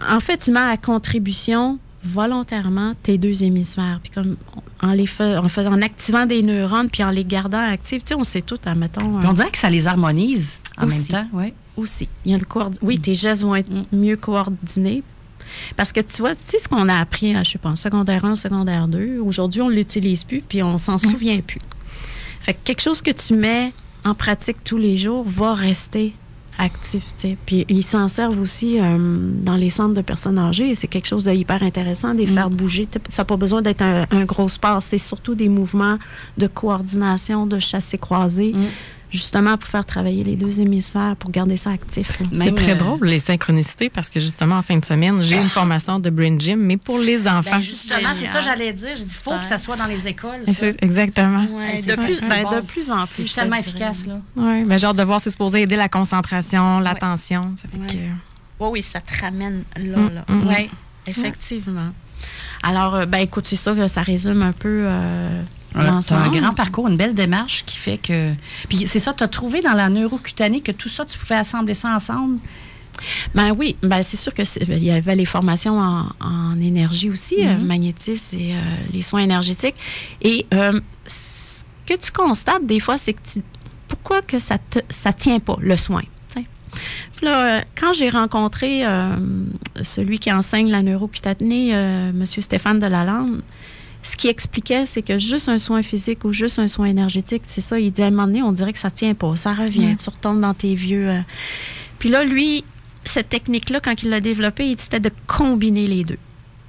En 0.00 0.18
fait, 0.18 0.38
tu 0.38 0.50
mets 0.50 0.58
à 0.58 0.76
contribution 0.76 1.78
volontairement 2.04 2.94
tes 3.02 3.18
deux 3.18 3.44
hémisphères. 3.44 4.00
Puis 4.02 4.10
comme 4.10 4.36
en 4.82 4.92
les 4.92 5.08
en, 5.20 5.82
activant 5.82 6.26
des 6.26 6.42
neurones 6.42 6.90
puis 6.90 7.02
en 7.02 7.10
les 7.10 7.24
gardant 7.24 7.58
actifs, 7.58 8.04
tu 8.04 8.08
sais, 8.08 8.14
on 8.14 8.24
sait 8.24 8.42
tout, 8.42 8.58
admettons. 8.64 9.02
on 9.02 9.32
dirait 9.32 9.50
que 9.50 9.58
ça 9.58 9.70
les 9.70 9.86
harmonise 9.86 10.60
en 10.76 10.86
même 10.86 11.04
temps, 11.04 11.26
oui. 11.32 11.52
Aussi. 11.76 12.08
Il 12.24 12.32
y 12.32 12.34
a 12.34 12.38
le 12.38 12.46
Oui, 12.82 12.98
mm. 12.98 13.00
tes 13.00 13.14
gestes 13.14 13.42
vont 13.42 13.56
être 13.56 13.70
mieux 13.92 14.16
coordonnés. 14.16 15.02
Parce 15.76 15.92
que 15.92 16.00
tu 16.00 16.18
vois, 16.18 16.34
tu 16.34 16.42
sais 16.48 16.58
ce 16.58 16.68
qu'on 16.68 16.88
a 16.88 16.96
appris, 16.96 17.34
je 17.44 17.50
sais 17.50 17.58
pas, 17.58 17.70
en 17.70 17.76
secondaire 17.76 18.24
1, 18.24 18.36
secondaire 18.36 18.88
2, 18.88 19.18
aujourd'hui, 19.18 19.60
on 19.60 19.68
ne 19.68 19.74
l'utilise 19.74 20.24
plus 20.24 20.40
puis 20.40 20.62
on 20.62 20.78
s'en 20.78 20.96
mm. 20.96 21.00
souvient 21.00 21.40
plus. 21.40 21.60
Fait 22.40 22.54
que 22.54 22.58
quelque 22.64 22.82
chose 22.82 23.02
que 23.02 23.10
tu 23.10 23.34
mets 23.34 23.72
en 24.04 24.14
pratique 24.14 24.62
tous 24.64 24.76
les 24.76 24.96
jours 24.96 25.24
va 25.24 25.54
rester 25.54 26.14
actif. 26.58 27.04
Puis 27.46 27.64
ils 27.68 27.82
s'en 27.82 28.08
servent 28.08 28.40
aussi 28.40 28.80
euh, 28.80 28.96
dans 28.98 29.56
les 29.56 29.70
centres 29.70 29.94
de 29.94 30.02
personnes 30.02 30.38
âgées. 30.38 30.74
C'est 30.74 30.88
quelque 30.88 31.06
chose 31.06 31.24
de 31.24 31.32
hyper 31.32 31.62
intéressant, 31.62 32.14
de 32.14 32.18
les 32.18 32.26
mm. 32.26 32.34
faire 32.34 32.50
bouger. 32.50 32.88
Ça 33.10 33.22
n'a 33.22 33.26
pas 33.26 33.36
besoin 33.36 33.62
d'être 33.62 33.82
un, 33.82 34.24
gros 34.24 34.48
sport. 34.48 34.82
C'est 34.82 34.98
surtout 34.98 35.34
des 35.34 35.48
mouvements 35.48 35.98
de 36.38 36.46
coordination, 36.46 37.46
de 37.46 37.58
chassé-croisé. 37.58 38.52
Mm 38.52 38.66
justement 39.14 39.56
pour 39.56 39.68
faire 39.68 39.84
travailler 39.84 40.24
les 40.24 40.34
deux 40.34 40.60
hémisphères, 40.60 41.14
pour 41.16 41.30
garder 41.30 41.56
ça 41.56 41.70
actif. 41.70 42.18
C'est 42.36 42.54
très 42.54 42.72
euh, 42.72 42.74
drôle, 42.74 43.06
les 43.06 43.20
synchronicités, 43.20 43.88
parce 43.88 44.10
que 44.10 44.18
justement, 44.18 44.56
en 44.56 44.62
fin 44.62 44.76
de 44.76 44.84
semaine, 44.84 45.22
j'ai 45.22 45.36
une 45.36 45.48
formation 45.48 46.00
de 46.00 46.10
Brain 46.10 46.38
Gym, 46.38 46.58
mais 46.58 46.76
pour 46.76 46.98
les 46.98 47.18
ben, 47.18 47.38
enfants. 47.38 47.60
justement, 47.60 48.10
c'est 48.16 48.26
ça 48.26 48.40
j'allais 48.40 48.72
dire. 48.72 48.94
Il 48.98 49.04
faut 49.04 49.38
que 49.38 49.46
ça 49.46 49.58
soit 49.58 49.76
dans 49.76 49.86
les 49.86 50.06
écoles. 50.08 50.42
Exactement. 50.82 51.42
de, 51.44 51.94
plus, 51.94 52.20
ben, 52.20 52.56
de 52.56 52.60
plus 52.60 52.90
en 52.90 53.06
plus. 53.06 53.28
C'est 53.28 53.40
tellement 53.40 53.56
efficace. 53.56 54.06
Là. 54.06 54.20
Oui, 54.36 54.64
mais 54.64 54.78
genre 54.78 54.94
de 54.94 55.02
voir, 55.02 55.20
c'est 55.20 55.30
supposé 55.30 55.62
aider 55.62 55.76
la 55.76 55.88
concentration, 55.88 56.80
l'attention. 56.80 57.54
Ça 57.56 57.68
fait 57.68 57.94
que... 57.94 58.02
Oui, 58.60 58.68
oui, 58.72 58.82
ça 58.82 59.00
te 59.00 59.20
ramène 59.20 59.62
là. 59.76 59.98
Mm, 59.98 60.14
là. 60.14 60.24
Mm, 60.28 60.48
oui, 60.48 60.70
effectivement. 61.06 61.90
Alors, 62.62 62.94
euh, 62.94 63.06
ben 63.06 63.18
écoute, 63.18 63.46
c'est 63.46 63.56
ça 63.56 63.74
que 63.74 63.86
ça 63.86 64.02
résume 64.02 64.42
un 64.42 64.52
peu 64.52 64.84
euh, 64.86 65.42
as 65.74 66.12
un 66.12 66.30
grand 66.30 66.54
parcours, 66.54 66.88
une 66.88 66.96
belle 66.96 67.14
démarche 67.14 67.64
qui 67.64 67.76
fait 67.76 67.98
que. 67.98 68.32
Puis 68.68 68.86
c'est 68.86 69.00
ça, 69.00 69.12
tu 69.12 69.24
as 69.24 69.28
trouvé 69.28 69.60
dans 69.60 69.72
la 69.72 69.88
neurocutanée 69.88 70.60
que 70.60 70.72
tout 70.72 70.88
ça, 70.88 71.04
tu 71.04 71.18
pouvais 71.18 71.36
assembler 71.36 71.74
ça 71.74 71.88
ensemble? 71.94 72.38
Ben 73.34 73.52
oui, 73.56 73.76
ben 73.82 74.02
c'est 74.02 74.16
sûr 74.16 74.32
que 74.32 74.42
il 74.70 74.84
y 74.84 74.90
avait 74.90 75.16
les 75.16 75.24
formations 75.24 75.78
en, 75.78 76.60
énergie 76.60 77.10
aussi, 77.10 77.36
euh, 77.40 77.54
mm-hmm. 77.54 77.64
magnétisme 77.64 78.36
et 78.36 78.54
euh, 78.54 78.58
les 78.92 79.02
soins 79.02 79.20
énergétiques. 79.20 79.74
Et 80.22 80.46
euh, 80.54 80.80
ce 81.06 81.64
que 81.86 81.94
tu 81.94 82.12
constates 82.12 82.64
des 82.64 82.80
fois, 82.80 82.96
c'est 82.96 83.12
que 83.12 83.20
tu, 83.32 83.42
pourquoi 83.88 84.22
que 84.22 84.38
ça 84.38 84.58
te, 84.58 84.78
ça 84.88 85.12
tient 85.12 85.40
pas 85.40 85.56
le 85.60 85.76
soin. 85.76 86.02
Puis 87.16 87.26
là, 87.26 87.62
quand 87.76 87.92
j'ai 87.92 88.10
rencontré 88.10 88.82
celui 89.82 90.18
qui 90.18 90.32
enseigne 90.32 90.70
la 90.70 90.82
neurocutanée, 90.82 91.68
M. 91.70 92.24
Stéphane 92.26 92.80
Delalande, 92.80 93.42
ce 94.14 94.16
qui 94.16 94.28
expliquait, 94.28 94.86
c'est 94.86 95.02
que 95.02 95.18
juste 95.18 95.48
un 95.48 95.58
soin 95.58 95.82
physique 95.82 96.24
ou 96.24 96.32
juste 96.32 96.60
un 96.60 96.68
soin 96.68 96.86
énergétique, 96.86 97.42
c'est 97.46 97.60
ça, 97.60 97.80
il 97.80 97.90
dit 97.90 98.00
à 98.00 98.06
un 98.06 98.10
moment 98.10 98.28
donné, 98.28 98.42
on 98.44 98.52
dirait 98.52 98.72
que 98.72 98.78
ça 98.78 98.92
tient 98.92 99.12
pas, 99.12 99.34
ça 99.34 99.52
revient, 99.52 99.96
tu 99.96 100.08
retombes 100.08 100.40
dans 100.40 100.54
tes 100.54 100.76
vieux. 100.76 101.08
Euh. 101.08 101.20
Puis 101.98 102.10
là, 102.10 102.24
lui, 102.24 102.62
cette 103.02 103.28
technique-là, 103.28 103.80
quand 103.80 104.04
il 104.04 104.10
l'a 104.10 104.20
développée, 104.20 104.68
il 104.68 104.76
dit 104.76 104.84
c'était 104.84 105.00
de 105.00 105.10
combiner 105.26 105.88
les 105.88 106.04
deux. 106.04 106.18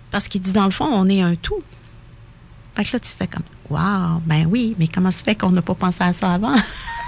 Parce 0.10 0.28
qu'il 0.28 0.42
dit, 0.42 0.54
dans 0.54 0.66
le 0.66 0.72
fond, 0.72 0.88
on 0.92 1.08
est 1.08 1.22
un 1.22 1.36
tout. 1.36 1.62
Fait 2.74 2.84
que 2.84 2.94
là, 2.94 3.00
tu 3.00 3.12
fais 3.12 3.28
comme, 3.28 3.44
waouh, 3.70 4.22
ben 4.26 4.48
oui, 4.50 4.76
mais 4.80 4.88
comment 4.88 5.12
se 5.12 5.24
fait 5.24 5.36
qu'on 5.36 5.52
n'a 5.52 5.62
pas 5.62 5.76
pensé 5.76 6.02
à 6.02 6.14
ça 6.14 6.34
avant? 6.34 6.56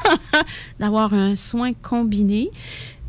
D'avoir 0.80 1.16
un 1.16 1.34
soin 1.34 1.74
combiné. 1.74 2.52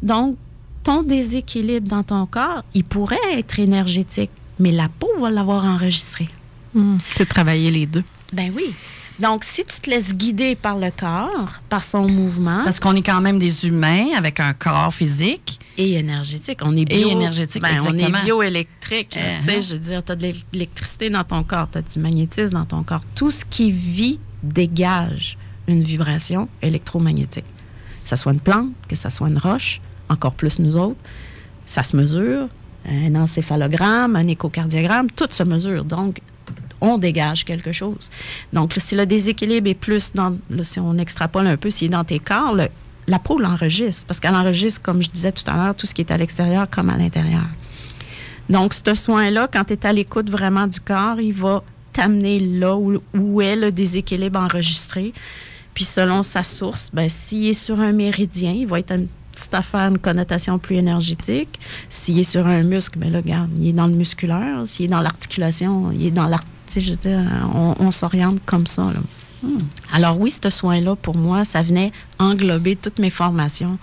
Donc, 0.03 0.39
ton 0.83 1.03
déséquilibre 1.03 1.89
dans 1.89 2.05
ton 2.05 2.25
corps, 2.25 2.65
il 2.73 2.85
pourrait 2.85 3.19
être 3.35 3.59
énergétique, 3.59 4.31
mais 4.59 4.73
la 4.73 4.89
peau 4.89 5.11
va 5.21 5.29
l'avoir 5.29 5.67
enregistré. 5.67 6.31
Hmm. 6.79 6.99
C'est 7.17 7.25
de 7.25 7.29
travailler 7.29 7.71
les 7.71 7.87
deux. 7.87 8.05
Ben 8.33 8.53
oui. 8.55 8.75
Donc, 9.19 9.43
si 9.43 9.65
tu 9.65 9.81
te 9.81 9.91
laisses 9.91 10.15
guider 10.15 10.55
par 10.55 10.79
le 10.79 10.91
corps, 10.97 11.51
par 11.69 11.83
son 11.83 12.09
mouvement. 12.09 12.63
Parce 12.63 12.79
qu'on 12.79 12.95
est 12.95 13.03
quand 13.03 13.21
même 13.21 13.39
des 13.41 13.67
humains 13.67 14.11
avec 14.17 14.39
un 14.39 14.53
corps 14.53 14.95
physique. 14.95 15.59
Et 15.77 15.95
énergétique. 15.95 16.61
On 16.63 16.77
est 16.77 16.85
bio. 16.85 17.09
Et 17.09 17.13
énergétique, 17.13 17.63
ben, 17.63 17.79
On 17.81 17.99
est 17.99 18.23
bioélectrique. 18.23 19.17
Uh-huh. 19.17 19.39
Tu 19.41 19.51
sais, 19.51 19.63
je 19.63 19.75
veux 19.75 19.81
dire, 19.81 20.05
tu 20.05 20.13
as 20.13 20.17
de 20.17 20.33
l'électricité 20.53 21.11
dans 21.11 21.25
ton 21.25 21.43
corps, 21.43 21.69
tu 21.71 21.79
as 21.79 21.83
du 21.83 21.99
magnétisme 21.99 22.55
dans 22.55 22.65
ton 22.65 22.85
corps. 22.85 23.03
Tout 23.17 23.33
ce 23.33 23.45
qui 23.45 23.73
vit 23.73 24.21
dégage 24.43 25.37
une 25.67 25.83
vibration 25.83 26.49
électromagnétique. 26.63 27.45
Que 28.05 28.11
ce 28.11 28.17
soit 28.17 28.33
une 28.33 28.41
plante, 28.41 28.71
que 28.89 28.95
ce 28.95 29.11
soit 29.11 29.29
une 29.29 29.39
roche, 29.39 29.81
encore 30.09 30.35
plus 30.35 30.61
nous 30.61 30.77
autres, 30.77 31.01
ça 31.67 31.83
se 31.83 31.97
mesure. 31.97 32.49
Un 32.87 33.15
encéphalogramme, 33.17 34.17
un 34.17 34.27
échocardiogramme, 34.29 35.11
tout 35.11 35.29
se 35.31 35.43
mesure. 35.43 35.85
Donc, 35.85 36.21
on 36.81 36.99
dégage 36.99 37.45
quelque 37.45 37.73
chose. 37.73 38.11
Donc, 38.53 38.75
si 38.79 38.95
le 38.95 39.07
déséquilibre 39.07 39.69
est 39.69 39.75
plus 39.75 40.13
dans, 40.15 40.37
si 40.63 40.81
on 40.81 40.97
extrapole 40.99 41.47
un 41.47 41.57
peu, 41.57 41.71
s'il 41.71 41.87
est 41.87 41.91
dans 41.91 42.05
tes 42.05 42.19
corps, 42.19 42.57
la 43.07 43.19
peau 43.19 43.39
l'enregistre, 43.39 44.05
parce 44.07 44.21
qu'elle 44.21 44.35
enregistre, 44.35 44.83
comme 44.83 45.03
je 45.03 45.11
disais 45.11 45.33
tout 45.33 45.49
à 45.51 45.57
l'heure, 45.57 45.75
tout 45.75 45.87
ce 45.87 45.95
qui 45.95 46.03
est 46.03 46.11
à 46.11 46.17
l'extérieur 46.17 46.69
comme 46.71 46.91
à 46.91 46.97
l'intérieur. 46.97 47.47
Donc, 48.49 48.75
ce 48.75 48.95
soin-là, 48.95 49.49
quand 49.53 49.65
tu 49.65 49.75
es 49.75 49.87
à 49.87 49.93
l'écoute 49.93 50.31
vraiment 50.31 50.67
du 50.67 50.81
corps, 50.81 51.21
il 51.21 51.35
va 51.35 51.63
t'amener 51.93 52.39
là 52.39 52.77
où, 52.77 53.41
est 53.41 53.57
le 53.57 53.73
déséquilibre 53.73 54.39
enregistré. 54.39 55.13
Puis, 55.75 55.85
selon 55.85 56.23
sa 56.23 56.43
source, 56.43 56.91
ben, 56.93 57.09
s'il 57.09 57.49
est 57.49 57.53
sur 57.53 57.81
un 57.81 57.93
méridien, 57.93 58.53
il 58.53 58.67
va 58.67 58.79
être 58.79 58.93
une 58.93 59.09
petite 59.33 59.55
affaire, 59.55 59.89
une 59.89 59.99
connotation 59.99 60.59
plus 60.59 60.77
énergétique. 60.77 61.61
S'il 61.91 62.19
est 62.19 62.25
sur 62.25 62.47
un 62.47 62.63
muscle, 62.63 62.99
ben 62.99 63.13
là, 63.13 63.19
regarde, 63.19 63.51
il 63.61 63.69
est 63.69 63.73
dans 63.73 63.87
le 63.87 63.95
musculaire. 63.95 64.63
S'il 64.67 64.87
est 64.87 64.89
dans 64.89 65.01
l'articulation, 65.01 65.93
il 65.93 66.07
est 66.07 66.11
dans 66.11 66.27
l'articulation 66.27 66.58
je 66.77 66.91
veux 66.91 66.97
dire, 66.97 67.21
on, 67.55 67.91
s'oriente 67.91 68.41
comme 68.45 68.67
ça. 68.67 68.93
Hmm. 69.43 69.59
Alors 69.93 70.19
oui, 70.19 70.31
ce 70.31 70.51
soin-là, 70.51 70.97
pour 70.97 71.17
moi, 71.17 71.45
ça 71.45 71.63
venait 71.63 71.93
englober 72.19 72.77
toutes 72.77 72.99
mes 72.99 73.11
formations 73.11 73.79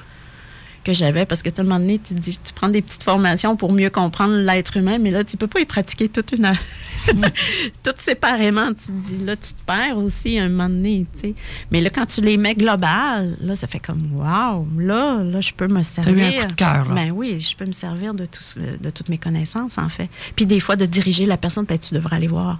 que 0.85 0.93
j'avais 0.93 1.25
parce 1.25 1.41
que 1.41 1.49
tout 1.49 1.61
le 1.61 1.67
moment 1.67 1.79
donné, 1.79 1.99
tu, 1.99 2.13
dis, 2.13 2.37
tu 2.41 2.53
prends 2.53 2.69
des 2.69 2.81
petites 2.81 3.03
formations 3.03 3.57
pour 3.57 3.73
mieux 3.73 3.89
comprendre 3.89 4.35
l'être 4.35 4.77
humain, 4.77 4.99
mais 4.99 5.09
là, 5.09 5.23
tu 5.23 5.35
peux 5.35 5.47
pas 5.47 5.59
y 5.59 5.65
pratiquer 5.65 6.07
toute 6.07 6.31
une 6.31 6.53
toutes 7.83 8.01
séparément. 8.01 8.69
Tu 8.73 8.87
te 8.87 8.91
dis, 8.91 9.25
là, 9.25 9.35
tu 9.35 9.53
te 9.53 9.63
perds 9.65 9.97
aussi 9.97 10.39
un 10.39 10.49
moment 10.49 10.69
donné, 10.69 11.05
tu 11.15 11.29
sais. 11.29 11.35
Mais 11.71 11.81
là, 11.81 11.89
quand 11.89 12.05
tu 12.05 12.21
les 12.21 12.37
mets 12.37 12.55
globales, 12.55 13.35
là, 13.41 13.55
ça 13.55 13.67
fait 13.67 13.79
comme, 13.79 13.99
waouh, 14.13 14.67
là, 14.79 15.23
là, 15.23 15.41
je 15.41 15.53
peux 15.53 15.67
me 15.67 15.83
servir. 15.83 16.25
As 16.25 16.31
eu 16.31 16.37
un 16.37 16.41
coup 16.41 16.47
de 16.47 16.53
cœur, 16.53 16.89
Ben 16.93 17.11
oui, 17.11 17.39
je 17.41 17.55
peux 17.55 17.65
me 17.65 17.71
servir 17.71 18.13
de, 18.13 18.25
tout, 18.25 18.43
de 18.59 18.89
toutes 18.89 19.09
mes 19.09 19.17
connaissances, 19.17 19.77
en 19.77 19.89
fait. 19.89 20.09
Puis 20.35 20.45
des 20.45 20.59
fois, 20.59 20.75
de 20.75 20.85
diriger 20.85 21.25
la 21.25 21.37
personne, 21.37 21.65
peut-être 21.65 21.87
tu 21.87 21.95
devrais 21.95 22.15
aller 22.15 22.27
voir 22.27 22.59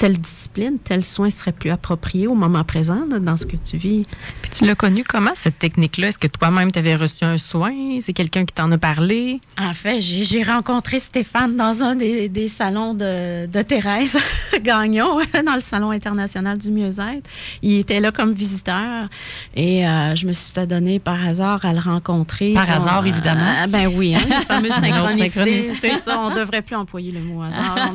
telle 0.00 0.16
discipline, 0.16 0.78
tel 0.82 1.04
soin 1.04 1.28
serait 1.28 1.52
plus 1.52 1.68
approprié 1.68 2.26
au 2.26 2.34
moment 2.34 2.64
présent 2.64 3.04
dans 3.06 3.36
ce 3.36 3.44
que 3.44 3.56
tu 3.56 3.76
vis. 3.76 4.04
Puis 4.40 4.50
tu 4.50 4.64
l'as 4.64 4.74
connu 4.74 5.04
comment, 5.04 5.32
cette 5.34 5.58
technique-là? 5.58 6.08
Est-ce 6.08 6.18
que 6.18 6.26
toi-même, 6.26 6.72
tu 6.72 6.78
avais 6.78 6.96
reçu 6.96 7.22
un 7.24 7.36
soin? 7.36 7.98
C'est 8.00 8.14
quelqu'un 8.14 8.46
qui 8.46 8.54
t'en 8.54 8.72
a 8.72 8.78
parlé? 8.78 9.42
En 9.58 9.74
fait, 9.74 10.00
j'ai 10.00 10.42
rencontré 10.42 11.00
Stéphane 11.00 11.54
dans 11.54 11.82
un 11.82 11.96
des, 11.96 12.48
salons 12.48 12.94
de, 12.94 13.62
Thérèse 13.62 14.16
Gagnon, 14.62 15.18
dans 15.44 15.54
le 15.54 15.60
Salon 15.60 15.90
international 15.90 16.56
du 16.56 16.70
mieux-être. 16.70 17.28
Il 17.60 17.80
était 17.80 18.00
là 18.00 18.10
comme 18.10 18.32
visiteur 18.32 19.06
et 19.54 19.86
euh, 19.86 20.14
je 20.14 20.26
me 20.26 20.32
suis 20.32 20.66
donné 20.66 20.98
par 20.98 21.22
hasard 21.22 21.62
à 21.66 21.74
le 21.74 21.78
rencontrer. 21.78 22.54
Par 22.54 22.70
hasard, 22.70 23.06
évidemment. 23.06 23.64
Euh, 23.64 23.66
ben 23.66 23.86
oui, 23.94 24.14
hein, 24.14 24.20
la 24.30 24.40
fameuse 24.40 24.72
synchronicité. 24.82 25.72
C'est 25.78 25.98
ça, 26.02 26.20
on 26.20 26.34
devrait 26.34 26.62
plus 26.62 26.76
employer 26.76 27.12
le 27.12 27.20
mot 27.20 27.42
hasard. 27.42 27.92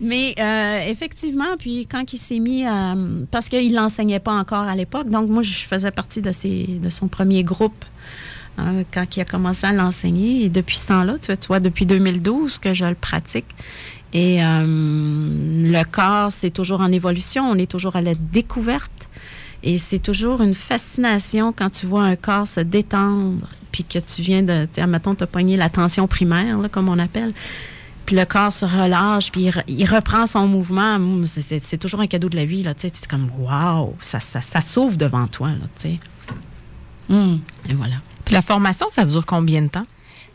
Mais 0.00 0.29
euh, 0.38 0.80
effectivement, 0.86 1.56
puis 1.58 1.86
quand 1.86 2.12
il 2.12 2.18
s'est 2.18 2.38
mis 2.38 2.66
à. 2.66 2.94
Parce 3.30 3.48
qu'il 3.48 3.74
l'enseignait 3.74 4.20
pas 4.20 4.32
encore 4.32 4.62
à 4.62 4.74
l'époque, 4.74 5.10
donc 5.10 5.28
moi, 5.28 5.42
je 5.42 5.52
faisais 5.52 5.90
partie 5.90 6.20
de, 6.20 6.30
son 6.90 7.08
premier 7.08 7.44
groupe. 7.44 7.84
Hein, 8.58 8.82
quand 8.92 9.16
il 9.16 9.20
a 9.20 9.24
commencé 9.24 9.66
à 9.66 9.72
l'enseigner. 9.72 10.48
Depuis 10.48 10.76
ce 10.76 10.88
temps-là, 10.88 11.14
tu 11.20 11.46
vois, 11.46 11.60
depuis 11.60 11.86
2012 11.86 12.58
que 12.58 12.74
je 12.74 12.84
le 12.84 12.94
pratique. 12.94 13.46
Et 14.12 14.44
euh, 14.44 14.64
le 14.66 15.84
corps, 15.84 16.32
c'est 16.32 16.50
toujours 16.50 16.80
en 16.80 16.90
évolution. 16.90 17.48
On 17.48 17.54
est 17.54 17.70
toujours 17.70 17.96
à 17.96 18.02
la 18.02 18.14
découverte. 18.14 18.90
Et 19.62 19.78
c'est 19.78 19.98
toujours 19.98 20.40
une 20.40 20.54
fascination 20.54 21.52
quand 21.52 21.70
tu 21.70 21.86
vois 21.86 22.04
un 22.04 22.16
corps 22.16 22.48
se 22.48 22.60
détendre, 22.60 23.46
puis 23.72 23.84
que 23.84 23.98
tu 23.98 24.22
viens 24.22 24.42
de, 24.42 24.66
tu 24.72 24.84
mettons, 24.86 25.14
te 25.14 25.24
la 25.56 25.68
tension 25.68 26.06
primaire, 26.06 26.56
comme 26.72 26.88
on 26.88 26.98
appelle 26.98 27.32
puis 28.10 28.16
le 28.16 28.24
corps 28.24 28.52
se 28.52 28.64
relâche, 28.64 29.30
puis 29.30 29.52
il, 29.68 29.86
reprend 29.86 30.26
son 30.26 30.48
mouvement. 30.48 30.98
C'est 31.26 31.78
toujours 31.78 32.00
un 32.00 32.08
cadeau 32.08 32.28
de 32.28 32.34
la 32.34 32.44
vie, 32.44 32.64
là, 32.64 32.74
tu 32.74 32.80
sais. 32.80 32.90
Tu 32.90 33.04
es 33.04 33.06
comme, 33.06 33.30
waouh, 33.38 33.94
ça, 34.00 34.18
ça, 34.18 34.60
s'ouvre 34.60 34.96
devant 34.96 35.28
toi, 35.28 35.50
là, 35.50 35.66
tu 35.78 35.90
sais. 35.90 36.00
Hmm. 37.08 37.36
Et 37.68 37.74
voilà. 37.74 37.94
Puis 38.24 38.34
la 38.34 38.42
formation, 38.42 38.88
ça 38.90 39.04
dure 39.04 39.24
combien 39.24 39.62
de 39.62 39.68
temps? 39.68 39.86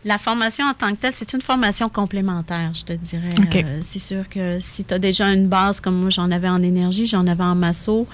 La 0.06 0.18
formation 0.18 0.66
en 0.66 0.74
tant 0.74 0.92
que 0.92 1.02
telle, 1.02 1.12
c'est 1.12 1.34
une 1.34 1.42
formation 1.42 1.90
complémentaire, 1.90 2.72
je 2.74 2.86
te 2.86 2.94
dirais. 2.94 3.28
Euh, 3.56 3.82
c'est 3.86 4.00
sûr 4.00 4.30
que 4.30 4.62
si 4.62 4.86
tu 4.86 4.94
as 4.94 5.00
déjà 5.00 5.34
une 5.34 5.50
base 5.50 5.82
comme 5.82 6.00
moi, 6.00 6.10
j'en 6.12 6.32
avais 6.32 6.48
en 6.48 6.64
énergie, 6.64 7.08
j'en 7.08 7.28
avais 7.28 7.44
en 7.44 7.56
masso, 7.56 8.08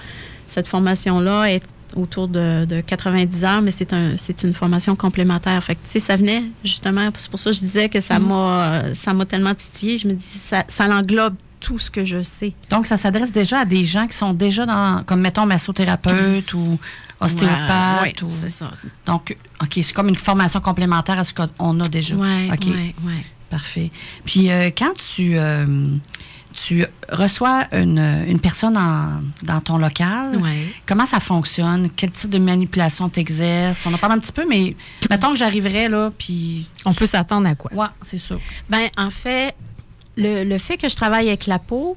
cette 0.48 0.66
formation-là 0.66 1.52
est 1.52 1.62
autour 1.96 2.28
de, 2.28 2.80
90 2.86 3.44
heures, 3.44 3.62
mais 3.62 3.70
c'est 3.70 3.92
un, 3.92 4.16
c'est 4.16 4.42
une 4.42 4.54
formation 4.54 4.96
complémentaire. 4.96 5.62
Fait 5.62 5.76
que, 5.76 6.00
ça 6.00 6.16
venait 6.16 6.44
justement, 6.64 7.10
c'est 7.16 7.30
pour 7.30 7.40
ça 7.40 7.50
que 7.50 7.56
je 7.56 7.60
disais 7.60 7.88
que 7.88 8.00
ça 8.00 8.18
mm. 8.18 8.26
m'a, 8.26 8.82
ça 8.94 9.14
m'a 9.14 9.26
tellement 9.26 9.54
titillé. 9.54 9.98
Je 9.98 10.08
me 10.08 10.14
dis, 10.14 10.24
ça, 10.24 10.64
ça 10.68 10.86
l'englobe 10.88 11.34
tout 11.62 11.78
ce 11.78 11.90
que 11.90 12.04
je 12.04 12.22
sais. 12.22 12.52
Donc, 12.70 12.86
ça 12.86 12.96
s'adresse 12.96 13.32
déjà 13.32 13.60
à 13.60 13.64
des 13.64 13.84
gens 13.84 14.06
qui 14.06 14.16
sont 14.16 14.34
déjà 14.34 14.66
dans, 14.66 15.04
comme 15.04 15.20
mettons, 15.20 15.46
massothérapeute 15.46 16.52
ou 16.54 16.78
ostéopathe. 17.20 18.20
oui, 18.22 18.30
c'est 18.30 18.50
ça. 18.50 18.70
Donc, 19.06 19.36
OK, 19.62 19.70
c'est 19.74 19.92
comme 19.92 20.08
une 20.08 20.16
formation 20.16 20.60
complémentaire 20.60 21.18
à 21.18 21.24
ce 21.24 21.32
qu'on 21.32 21.80
a 21.80 21.88
déjà. 21.88 22.16
Oui, 22.16 22.50
OK. 22.52 22.66
Oui, 22.66 23.12
Parfait. 23.48 23.90
Puis, 24.24 24.50
euh, 24.50 24.70
quand 24.76 24.92
tu... 25.14 25.38
Euh, 25.38 25.66
tu 26.52 26.84
reçois 27.10 27.64
une, 27.72 28.38
personne 28.40 28.78
dans 29.42 29.60
ton 29.60 29.78
local. 29.78 30.40
Comment 30.86 31.06
ça 31.06 31.20
fonctionne? 31.20 31.90
Quel 31.96 32.10
type 32.10 32.30
de 32.30 32.38
manipulation 32.38 33.08
t'exerces? 33.08 33.86
On 33.86 33.94
en 33.94 33.98
parle 33.98 34.14
un 34.14 34.18
petit 34.18 34.32
peu, 34.32 34.46
mais 34.48 34.76
mettons 35.10 35.30
que 35.30 35.38
j'arriverais 35.38 35.88
là, 35.88 36.10
puis... 36.16 36.68
On 36.84 36.92
peut 36.92 37.06
s'attendre 37.06 37.48
à 37.48 37.54
quoi? 37.54 37.70
Oui, 37.74 37.86
c'est 38.02 38.18
ça. 38.18 38.36
Ben 38.68 38.88
en 38.96 39.10
fait, 39.10 39.54
le, 40.16 40.58
fait 40.58 40.76
que 40.76 40.88
je 40.88 40.96
travaille 40.96 41.28
avec 41.28 41.46
la 41.46 41.58
peau, 41.58 41.96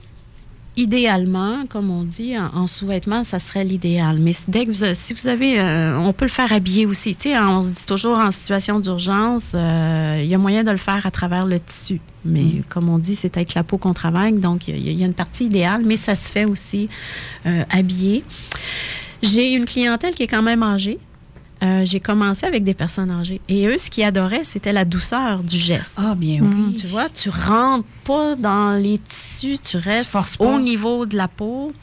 idéalement, 0.77 1.65
comme 1.67 1.89
on 1.89 2.03
dit, 2.03 2.35
en, 2.37 2.67
sous-vêtements, 2.67 3.23
ça 3.23 3.39
serait 3.39 3.63
l'idéal. 3.63 4.19
Mais 4.19 4.33
dès 4.47 4.65
que 4.65 4.93
si 4.93 5.13
vous 5.13 5.27
avez, 5.27 5.59
euh, 5.59 5.97
on 5.97 6.13
peut 6.13 6.25
le 6.25 6.31
faire 6.31 6.51
habillé 6.51 6.85
aussi. 6.85 7.15
Tu 7.15 7.29
sais, 7.29 7.39
on 7.39 7.63
se 7.63 7.69
dit 7.69 7.85
toujours 7.85 8.17
en 8.17 8.31
situation 8.31 8.79
d'urgence, 8.79 9.51
euh, 9.53 10.19
il 10.21 10.27
y 10.27 10.35
a 10.35 10.37
moyen 10.37 10.63
de 10.63 10.71
le 10.71 10.77
faire 10.77 11.05
à 11.05 11.11
travers 11.11 11.45
le 11.45 11.59
tissu. 11.59 12.01
Mais 12.25 12.43
mm. 12.43 12.63
comme 12.69 12.89
on 12.89 12.97
dit, 12.97 13.15
c'est 13.15 13.37
avec 13.37 13.53
la 13.53 13.63
peau 13.63 13.77
qu'on 13.77 13.93
travaille, 13.93 14.33
donc 14.33 14.67
il 14.67 14.91
y, 14.91 15.03
a 15.03 15.05
une 15.05 15.13
partie 15.13 15.45
idéale, 15.45 15.83
mais 15.85 15.97
ça 15.97 16.15
se 16.15 16.31
fait 16.31 16.45
aussi 16.45 16.89
euh, 17.45 17.63
habillé. 17.69 18.23
J'ai 19.21 19.53
une 19.53 19.65
clientèle 19.65 20.13
qui 20.15 20.23
est 20.23 20.27
quand 20.27 20.43
même 20.43 20.63
âgée. 20.63 20.99
Euh, 21.63 21.83
j'ai 21.85 21.99
commencé 21.99 22.45
avec 22.45 22.63
des 22.63 22.73
personnes 22.73 23.11
âgées. 23.11 23.39
Et 23.47 23.65
eux, 23.67 23.77
ce 23.77 23.89
qu'ils 23.89 24.03
adoraient, 24.03 24.43
c'était 24.43 24.73
la 24.73 24.85
douceur 24.85 25.41
du 25.41 25.57
geste. 25.57 25.95
Ah, 25.97 26.15
bien 26.15 26.41
oui. 26.41 26.47
Mm. 26.47 26.75
Tu 26.75 26.87
vois, 26.87 27.09
tu 27.09 27.29
rentres 27.29 27.87
pas 28.03 28.35
dans 28.35 28.73
les 28.81 28.99
tissus, 28.99 29.57
tu 29.63 29.77
restes 29.77 30.15
au 30.39 30.59
niveau 30.59 31.05
de 31.05 31.15
la 31.15 31.27
peau. 31.27 31.73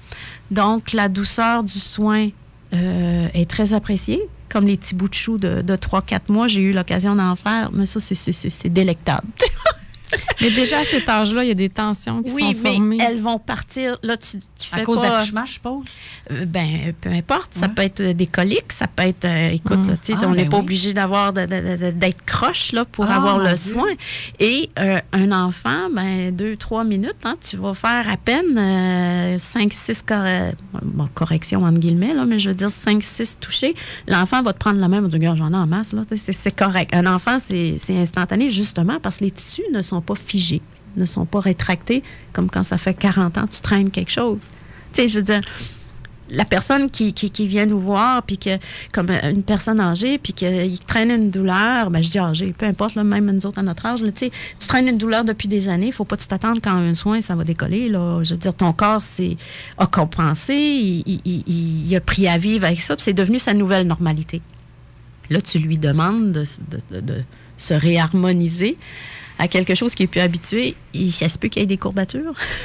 Donc, 0.51 0.93
la 0.93 1.09
douceur 1.09 1.65
du 1.65 1.79
soin 1.79 2.29
euh, 2.75 3.29
est 3.33 3.49
très 3.49 3.73
appréciée. 3.73 4.21
Comme 4.51 4.67
les 4.67 4.77
petits 4.77 4.95
bouts 4.95 5.09
de 5.09 5.15
chou 5.15 5.39
de, 5.39 5.63
de 5.63 5.77
3-4 5.77 6.21
mois, 6.29 6.47
j'ai 6.47 6.61
eu 6.61 6.73
l'occasion 6.73 7.17
d'en 7.17 7.35
faire, 7.37 7.71
mais 7.73 7.87
ça, 7.87 7.99
c'est 8.01 8.69
délectable. 8.69 9.27
Mais 10.40 10.51
déjà 10.51 10.81
à 10.81 10.85
cet 10.85 11.09
âge-là, 11.09 11.44
il 11.44 11.48
y 11.48 11.53
a 11.53 11.55
des 11.55 11.68
tensions 11.68 12.22
qui 12.22 12.31
sont 12.31 12.38
formées. 12.38 12.59
Oui, 12.64 12.81
mais 12.81 12.98
elles 13.01 13.20
vont 13.20 13.38
partir. 13.38 13.98
Là, 14.03 14.16
tu, 14.16 14.38
tu 14.59 14.68
à 14.72 14.83
cause 14.83 15.01
d'accouchement, 15.01 15.44
je 15.44 15.53
suppose? 15.55 15.85
Euh, 16.31 16.44
ben, 16.44 16.92
peu 17.01 17.11
importe. 17.11 17.53
Ça 17.55 17.68
peut 17.68 17.83
être 17.83 18.03
des 18.03 18.27
coliques, 18.27 18.72
ça 18.72 18.87
peut 18.87 19.05
être. 19.05 19.25
Euh, 19.25 19.51
écoute, 19.51 19.79
mm. 19.79 19.98
tu 20.03 20.12
sais, 20.12 20.18
ah, 20.20 20.27
on 20.27 20.35
n'est 20.35 20.44
ben 20.44 20.51
pas 20.51 20.59
obligé 20.59 20.92
d'avoir 20.92 21.33
d'être 21.33 22.25
croche 22.25 22.72
là 22.72 22.85
pour 22.85 23.07
ah, 23.07 23.16
avoir 23.16 23.38
le 23.38 23.55
soin. 23.57 23.90
Et 24.40 24.70
euh, 24.79 25.01
un 25.12 25.33
enfant, 25.33 25.90
ben 25.94 26.35
deux, 26.35 26.57
trois 26.57 26.85
minutes, 26.85 27.16
hein, 27.25 27.37
tu 27.40 27.57
vas 27.57 27.75
faire 27.75 28.09
à 28.09 28.16
peine 28.16 29.38
cinq, 29.38 29.72
six 29.72 30.03
corrections 31.14 31.64
entre 31.64 31.79
guillemets 31.79 32.14
là, 32.14 32.27
mais 32.27 32.38
je 32.38 32.51
veux 32.51 32.55
dire 32.55 32.70
cinq, 32.70 33.03
six 33.03 33.38
touchés. 33.40 33.75
L'enfant 34.09 34.42
va 34.42 34.53
te 34.53 34.59
prendre 34.59 34.79
la 34.79 34.88
main, 34.88 35.01
va 35.01 35.09
te 35.09 35.16
dire, 35.16 35.37
j'en 35.37 35.53
ai 35.53 35.57
en 35.57 35.66
masse 35.66 35.92
là. 35.92 36.03
C'est 36.16 36.55
correct. 36.55 36.94
Un 36.94 37.07
enfant, 37.07 37.38
c'est 37.38 37.79
instantané 37.90 38.51
justement 38.51 38.98
parce 39.01 39.18
que 39.18 39.25
les 39.25 39.31
tissus 39.31 39.62
ne 39.72 39.83
sont 39.83 40.02
pas 40.03 40.15
figés, 40.15 40.62
ne 40.97 41.07
sont 41.07 41.25
pas 41.25 41.41
rétractés, 41.41 42.03
comme 42.33 42.51
quand 42.51 42.65
ça 42.65 42.79
fait 42.79 42.95
40 42.95 43.38
ans, 43.38 43.47
tu 43.47 43.61
traînes 43.61 43.91
quelque 43.91 44.11
chose. 44.11 44.41
Tu 44.93 45.03
sais, 45.03 45.09
je 45.09 45.19
veux 45.19 45.25
dire, 45.25 45.41
la 46.33 46.45
personne 46.45 46.91
qui, 46.91 47.12
qui, 47.12 47.47
vient 47.47 47.67
nous 47.67 47.79
voir, 47.79 48.23
puis 48.23 48.38
que, 48.38 48.59
comme 48.93 49.11
une 49.11 49.43
personne 49.43 49.81
âgée, 49.81 50.19
puis 50.19 50.33
qu'il 50.33 50.79
traîne 50.81 51.11
une 51.11 51.31
douleur, 51.31 51.91
ben 51.91 52.03
je 52.03 52.11
dis 52.11 52.19
âgée, 52.19 52.55
peu 52.57 52.67
importe, 52.67 52.95
là, 52.95 53.05
même 53.05 53.31
nous 53.31 53.47
autres 53.47 53.59
à 53.59 53.62
notre 53.62 53.85
âge, 53.87 54.01
tu 54.01 54.07
sais, 54.17 54.33
tu 54.59 54.67
traînes 54.67 54.88
une 54.88 54.99
douleur 54.99 55.25
depuis 55.25 55.49
des 55.49 55.69
années, 55.69 55.88
il 55.88 55.93
faut 55.93 56.05
pas 56.05 56.17
que 56.17 56.23
tu 56.23 56.29
quand 56.33 56.67
un 56.67 56.95
soin, 56.95 57.21
ça 57.21 57.37
va 57.37 57.45
décoller, 57.45 57.88
là. 57.88 58.23
Je 58.23 58.31
veux 58.31 58.41
dire, 58.41 58.55
ton 58.55 58.73
corps 58.73 59.03
a 59.79 59.87
compensé, 59.87 60.55
il, 61.05 61.97
a 61.97 62.01
pris 62.01 62.27
à 62.29 62.38
vivre 62.38 62.65
avec 62.65 62.81
ça, 62.81 62.97
puis 62.97 63.05
c'est 63.05 63.12
devenu 63.12 63.38
sa 63.38 63.53
nouvelle 63.53 63.87
normalité. 63.87 64.41
Là, 65.29 65.41
tu 65.41 65.59
lui 65.59 65.79
demandes 65.79 66.33
de 66.33 66.45
se 67.59 67.75
réharmoniser 67.75 68.79
à 69.38 69.49
quelque 69.49 69.75
chose 69.75 69.95
qui 69.95 70.05
est 70.05 70.07
plus 70.07 70.21
habitué, 70.21 70.75
il, 70.95 71.12
ça 71.12 71.29
se 71.29 71.38
peut 71.38 71.49
qu'il 71.49 71.61
y 71.61 71.64
ait 71.64 71.66
des 71.66 71.77
courbatures. 71.77 72.35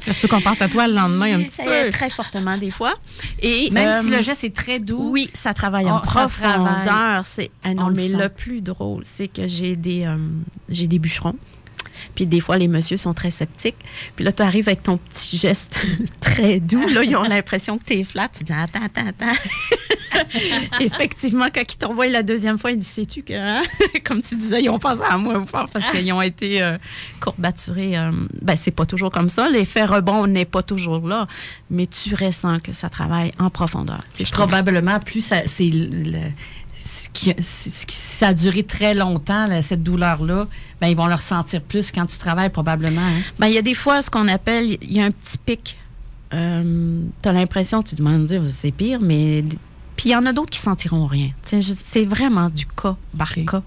ça 0.00 0.12
se 0.12 0.20
peut 0.20 0.28
qu'on 0.28 0.40
pense 0.40 0.60
à 0.60 0.68
toi 0.68 0.86
le 0.86 0.94
lendemain 0.94 1.38
un 1.38 1.42
petit 1.42 1.62
peu. 1.62 1.90
Très 1.90 2.10
fortement 2.10 2.56
des 2.56 2.70
fois. 2.70 2.94
Et 3.40 3.70
même 3.70 4.02
si 4.02 4.10
le 4.10 4.16
euh, 4.16 4.22
geste 4.22 4.44
est 4.44 4.54
très 4.54 4.78
doux. 4.78 5.10
Oui, 5.10 5.30
ça 5.32 5.54
travaille 5.54 5.90
en 5.90 5.98
oh, 5.98 6.06
profondeur. 6.06 7.24
C'est 7.26 7.50
ah 7.62 7.74
non, 7.74 7.90
mais 7.90 8.08
le, 8.08 8.28
plus 8.28 8.60
drôle, 8.60 9.02
c'est 9.04 9.28
que 9.28 9.48
j'ai 9.48 9.76
des 9.76 10.04
euh, 10.04 10.16
j'ai 10.68 10.86
des 10.86 10.98
bûcherons. 10.98 11.36
Puis 12.14 12.26
des 12.26 12.40
fois, 12.40 12.58
les 12.58 12.68
messieurs 12.68 12.96
sont 12.96 13.14
très 13.14 13.30
sceptiques. 13.30 13.76
Puis 14.16 14.24
là, 14.24 14.32
tu 14.32 14.42
arrives 14.42 14.68
avec 14.68 14.82
ton 14.82 14.98
petit 14.98 15.36
geste 15.36 15.80
très 16.20 16.60
doux. 16.60 16.86
Là, 16.88 17.02
ils 17.02 17.16
ont 17.16 17.22
l'impression 17.22 17.78
que 17.78 17.84
tu 17.84 17.94
es 17.94 18.04
flat. 18.04 18.28
Tu 18.36 18.44
dis 18.44 18.52
attends, 18.52 18.84
attends, 18.84 19.08
attends. 19.08 19.38
Effectivement, 20.80 21.46
quand 21.52 21.62
ils 21.62 21.76
t'envoient 21.76 22.06
la 22.06 22.22
deuxième 22.22 22.58
fois, 22.58 22.70
ils 22.70 22.78
disent 22.78 22.88
Sais-tu 22.88 23.22
que, 23.22 23.32
hein? 23.32 23.62
comme 24.04 24.22
tu 24.22 24.36
disais, 24.36 24.62
ils 24.62 24.68
ont 24.68 24.78
pensé 24.78 25.02
à 25.08 25.18
moi 25.18 25.42
parce 25.50 25.90
qu'ils 25.90 26.12
ont 26.12 26.22
été 26.22 26.62
euh, 26.62 26.78
courbaturés. 27.20 27.98
Euh, 27.98 28.12
ben, 28.40 28.56
c'est 28.56 28.70
pas 28.70 28.86
toujours 28.86 29.10
comme 29.10 29.28
ça. 29.28 29.48
L'effet 29.48 29.84
rebond 29.84 30.26
n'est 30.26 30.44
pas 30.44 30.62
toujours 30.62 31.06
là, 31.06 31.26
mais 31.70 31.86
tu 31.86 32.14
ressens 32.14 32.60
que 32.60 32.72
ça 32.72 32.88
travaille 32.88 33.32
en 33.38 33.50
profondeur. 33.50 34.02
Probablement, 34.32 35.00
plus 35.00 35.32
c'est 35.46 35.70
ça 36.84 38.28
a 38.28 38.34
duré 38.34 38.62
très 38.62 38.94
longtemps, 38.94 39.48
cette 39.62 39.82
douleur-là, 39.82 40.46
ben, 40.80 40.88
ils 40.88 40.96
vont 40.96 41.06
le 41.06 41.14
ressentir 41.14 41.62
plus 41.62 41.90
quand 41.90 42.04
tu 42.06 42.18
travailles, 42.18 42.50
probablement. 42.50 43.00
Hein. 43.00 43.22
Ben, 43.38 43.46
il 43.46 43.54
y 43.54 43.58
a 43.58 43.62
des 43.62 43.74
fois 43.74 44.02
ce 44.02 44.10
qu'on 44.10 44.28
appelle, 44.28 44.76
il 44.82 44.92
y 44.92 45.00
a 45.00 45.04
un 45.04 45.10
petit 45.10 45.38
pic. 45.38 45.78
Euh, 46.34 47.00
tu 47.22 47.28
as 47.28 47.32
l'impression, 47.32 47.82
tu 47.82 47.94
te 47.94 48.02
demandes, 48.02 48.28
c'est 48.48 48.72
pire, 48.72 49.00
mais 49.00 49.44
puis 49.96 50.08
il 50.08 50.12
y 50.12 50.16
en 50.16 50.26
a 50.26 50.32
d'autres 50.32 50.50
qui 50.50 50.58
sentiront 50.58 51.06
rien. 51.06 51.28
C'est 51.44 52.04
vraiment 52.04 52.50
du 52.50 52.66
cas 52.66 52.96
par 53.16 53.32
cas. 53.34 53.62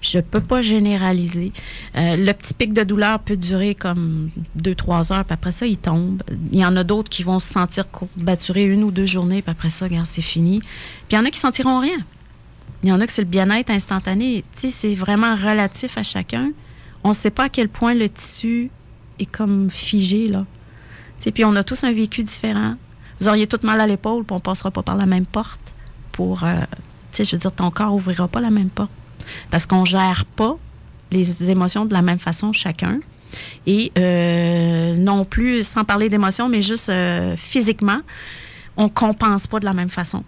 Je 0.00 0.18
peux 0.18 0.40
pas 0.40 0.60
généraliser. 0.60 1.52
Euh, 1.96 2.16
le 2.16 2.32
petit 2.32 2.52
pic 2.52 2.72
de 2.72 2.82
douleur 2.82 3.20
peut 3.20 3.36
durer 3.36 3.74
comme 3.74 4.30
deux, 4.56 4.74
trois 4.74 5.12
heures, 5.12 5.24
puis 5.24 5.34
après 5.34 5.52
ça, 5.52 5.66
il 5.66 5.78
tombe. 5.78 6.22
Il 6.52 6.58
y 6.58 6.64
en 6.64 6.76
a 6.76 6.82
d'autres 6.82 7.10
qui 7.10 7.22
vont 7.22 7.38
se 7.38 7.52
sentir 7.52 7.88
courbaturés 7.90 8.64
une 8.64 8.82
ou 8.82 8.90
deux 8.90 9.06
journées, 9.06 9.40
puis 9.40 9.52
après 9.52 9.70
ça, 9.70 9.84
regarde, 9.84 10.06
c'est 10.06 10.20
fini. 10.20 10.58
Puis 10.60 11.12
il 11.12 11.14
y 11.14 11.18
en 11.18 11.24
a 11.24 11.30
qui 11.30 11.38
sentiront 11.38 11.78
rien. 11.78 11.98
Il 12.82 12.88
y 12.88 12.92
en 12.92 13.00
a 13.00 13.06
que 13.06 13.12
c'est 13.12 13.22
le 13.22 13.28
bien-être 13.28 13.70
instantané. 13.70 14.44
C'est 14.56 14.94
vraiment 14.94 15.34
relatif 15.34 15.98
à 15.98 16.02
chacun. 16.02 16.50
On 17.04 17.10
ne 17.10 17.14
sait 17.14 17.30
pas 17.30 17.44
à 17.44 17.48
quel 17.48 17.68
point 17.68 17.94
le 17.94 18.08
tissu 18.08 18.70
est 19.18 19.26
comme 19.26 19.70
figé, 19.70 20.28
là. 20.28 20.44
Puis 21.20 21.44
on 21.44 21.56
a 21.56 21.62
tous 21.62 21.84
un 21.84 21.92
vécu 21.92 22.22
différent. 22.22 22.76
Vous 23.20 23.28
auriez 23.28 23.46
tout 23.46 23.58
mal 23.62 23.80
à 23.80 23.86
l'épaule, 23.86 24.24
puis 24.24 24.34
on 24.34 24.40
passera 24.40 24.70
pas 24.70 24.82
par 24.82 24.96
la 24.96 25.06
même 25.06 25.26
porte. 25.26 25.60
Pour, 26.12 26.44
euh, 26.44 26.60
je 27.16 27.30
veux 27.32 27.38
dire, 27.38 27.52
ton 27.52 27.70
corps 27.70 27.94
ouvrira 27.94 28.28
pas 28.28 28.40
la 28.40 28.50
même 28.50 28.70
porte. 28.70 28.90
Parce 29.50 29.66
qu'on 29.66 29.84
gère 29.84 30.24
pas 30.24 30.56
les 31.10 31.50
émotions 31.50 31.84
de 31.84 31.92
la 31.92 32.02
même 32.02 32.18
façon 32.18 32.52
chacun. 32.52 33.00
Et 33.66 33.92
euh, 33.98 34.96
non 34.96 35.24
plus, 35.24 35.66
sans 35.66 35.84
parler 35.84 36.08
d'émotions, 36.08 36.48
mais 36.48 36.62
juste 36.62 36.88
euh, 36.88 37.36
physiquement, 37.36 38.00
on 38.76 38.88
compense 38.88 39.46
pas 39.46 39.60
de 39.60 39.64
la 39.64 39.74
même 39.74 39.90
façon. 39.90 40.24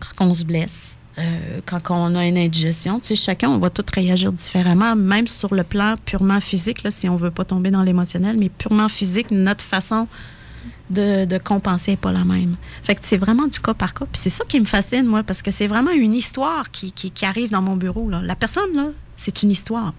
Quand 0.00 0.26
on 0.26 0.34
se 0.34 0.44
blesse, 0.44 0.93
euh, 1.18 1.60
quand 1.64 1.80
on 1.90 2.14
a 2.16 2.26
une 2.26 2.36
indigestion, 2.36 2.98
tu 2.98 3.08
sais, 3.08 3.16
chacun, 3.16 3.48
on 3.48 3.58
va 3.58 3.70
tout 3.70 3.84
réagir 3.94 4.32
différemment, 4.32 4.96
même 4.96 5.26
sur 5.28 5.54
le 5.54 5.62
plan 5.62 5.94
purement 6.04 6.40
physique, 6.40 6.80
si 6.90 7.08
on 7.08 7.16
veut 7.16 7.30
pas 7.30 7.44
tomber 7.44 7.70
dans 7.70 7.82
l'émotionnel, 7.82 8.36
mais 8.36 8.48
purement 8.48 8.88
physique, 8.88 9.30
notre 9.30 9.64
façon 9.64 10.08
de, 10.90 11.38
compenser 11.38 11.92
n'est 11.92 11.96
pas 11.96 12.12
la 12.12 12.24
même. 12.24 12.56
Fait 12.82 12.94
que 12.94 13.00
c'est 13.04 13.16
vraiment 13.16 13.46
du 13.46 13.60
cas 13.60 13.74
par 13.74 13.94
cas. 13.94 14.06
Puis 14.10 14.20
c'est 14.22 14.30
ça 14.30 14.44
qui 14.48 14.58
me 14.60 14.64
fascine, 14.64 15.06
moi, 15.06 15.22
parce 15.22 15.42
que 15.42 15.50
c'est 15.50 15.66
vraiment 15.66 15.92
une 15.92 16.14
histoire 16.14 16.70
qui, 16.70 17.12
arrive 17.22 17.50
dans 17.50 17.62
mon 17.62 17.76
bureau. 17.76 18.10
La 18.10 18.36
personne, 18.36 18.74
là, 18.74 18.88
c'est 19.16 19.42
une 19.42 19.50
histoire. 19.50 19.94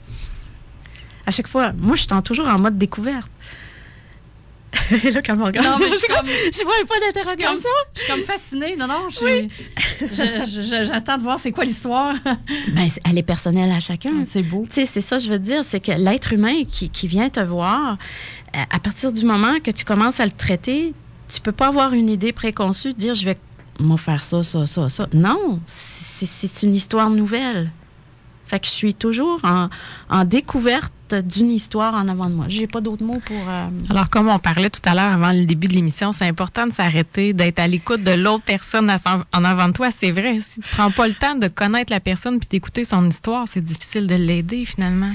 À 1.26 1.32
chaque 1.32 1.48
fois, 1.48 1.72
moi, 1.78 1.96
je 1.96 2.02
suis 2.02 2.22
toujours 2.24 2.48
en 2.48 2.60
mode 2.60 2.78
découverte. 2.78 3.32
Et 5.04 5.12
là, 5.12 5.22
quand 5.22 5.38
on 5.40 5.46
regarde, 5.46 5.68
non, 5.68 5.78
mais 5.80 5.90
je, 5.90 6.08
comme, 6.14 6.28
je 6.28 6.64
vois 6.64 6.74
pas 6.88 7.00
d'interrogation. 7.00 7.70
Je 7.94 8.02
suis 8.02 8.12
comme 8.12 8.22
fascinée. 8.24 8.76
Non, 8.76 8.88
non, 8.88 9.08
j'attends 10.86 11.18
de 11.18 11.24
voir 11.24 11.40
c'est 11.40 11.52
quoi 11.52 11.66
l'histoire. 11.66 12.16
ben, 12.24 12.88
elle 13.10 13.18
est 13.18 13.24
personnelle 13.24 13.72
à 13.72 13.80
chacun. 13.80 14.12
C'est 14.26 14.44
beau. 14.44 14.66
Tu 14.70 14.82
sais, 14.82 14.86
c'est 14.86 15.02
ça, 15.02 15.20
je 15.20 15.30
veux 15.30 15.40
dire, 15.40 15.64
c'est 15.68 15.80
que 15.80 15.92
l'être 15.92 16.34
humain 16.34 16.64
qui, 16.70 16.90
qui, 16.90 17.08
vient 17.08 17.30
te 17.30 17.40
voir, 17.40 17.98
euh, 18.56 18.60
à 18.70 18.80
partir 18.80 19.12
du 19.12 19.26
moment 19.26 19.60
que 19.64 19.72
tu 19.72 19.86
commences 19.86 20.20
à 20.20 20.26
le 20.26 20.32
traiter, 20.32 20.94
tu 21.30 21.42
peux 21.42 21.52
pas 21.52 21.68
avoir 21.68 21.94
une 21.94 22.10
idée 22.10 22.34
préconçue, 22.34 22.94
dire 22.94 23.16
je 23.16 23.26
vais 23.26 23.38
m'en 23.80 23.98
faire 23.98 24.24
ça, 24.24 24.44
ça, 24.44 24.68
ça, 24.68 24.90
ça. 24.90 25.08
Non, 25.14 25.60
c'est 25.68 26.64
une 26.64 26.76
histoire 26.76 27.10
nouvelle. 27.10 27.70
Fait 28.48 28.60
que 28.60 28.66
je 28.68 28.72
suis 28.72 28.94
toujours 28.94 29.42
en, 29.44 30.24
découverte 30.26 30.94
d'une 31.14 31.52
histoire 31.52 31.94
en 31.94 32.08
avant 32.08 32.30
de 32.30 32.36
moi. 32.36 32.46
J'ai 32.50 32.68
pas 32.68 32.82
d'autres 32.82 33.04
mots 33.04 33.22
pour. 33.26 33.38
Euh, 33.48 33.68
Alors, 33.90 34.10
comme 34.10 34.28
on 34.28 34.40
parlait 34.40 34.70
tout 34.70 34.82
à 34.86 34.94
l'heure 34.94 35.14
avant 35.14 35.32
le 35.32 35.46
début 35.46 35.68
de 35.68 35.74
l'émission, 35.74 36.12
c'est 36.12 36.28
important 36.28 36.68
de 36.68 36.74
s'arrêter, 36.74 37.34
d'être 37.34 37.60
à 37.60 37.68
l'écoute 37.68 38.04
de 38.04 38.12
l'autre 38.12 38.44
personne 38.44 38.94
en 39.34 39.44
avant 39.44 39.68
de 39.68 39.74
toi. 39.74 39.90
C'est 39.92 40.12
vrai. 40.12 40.40
Si 40.40 40.62
tu 40.62 40.70
prends 40.70 40.92
pas 40.92 41.08
le 41.08 41.14
temps 41.14 41.36
de 41.36 41.48
connaître 41.48 41.92
la 41.92 42.00
personne 42.00 42.40
puis 42.40 42.50
d'écouter 42.50 42.84
son 42.84 43.08
histoire, 43.10 43.46
c'est 43.48 43.64
difficile 43.64 44.08
de 44.08 44.16
l'aider 44.16 44.66
finalement. 44.66 45.12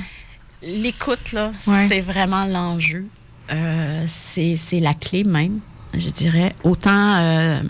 L'écoute, 0.63 1.33
là, 1.33 1.53
c'est 1.89 2.01
vraiment 2.01 2.45
l'enjeu. 2.45 3.07
Euh, 3.51 4.05
c'est 4.07 4.81
la 4.81 4.95
clé 4.95 5.25
même, 5.25 5.61
je 5.95 6.09
dirais. 6.09 6.55
Autant 6.63 7.17
euh, 7.17 7.63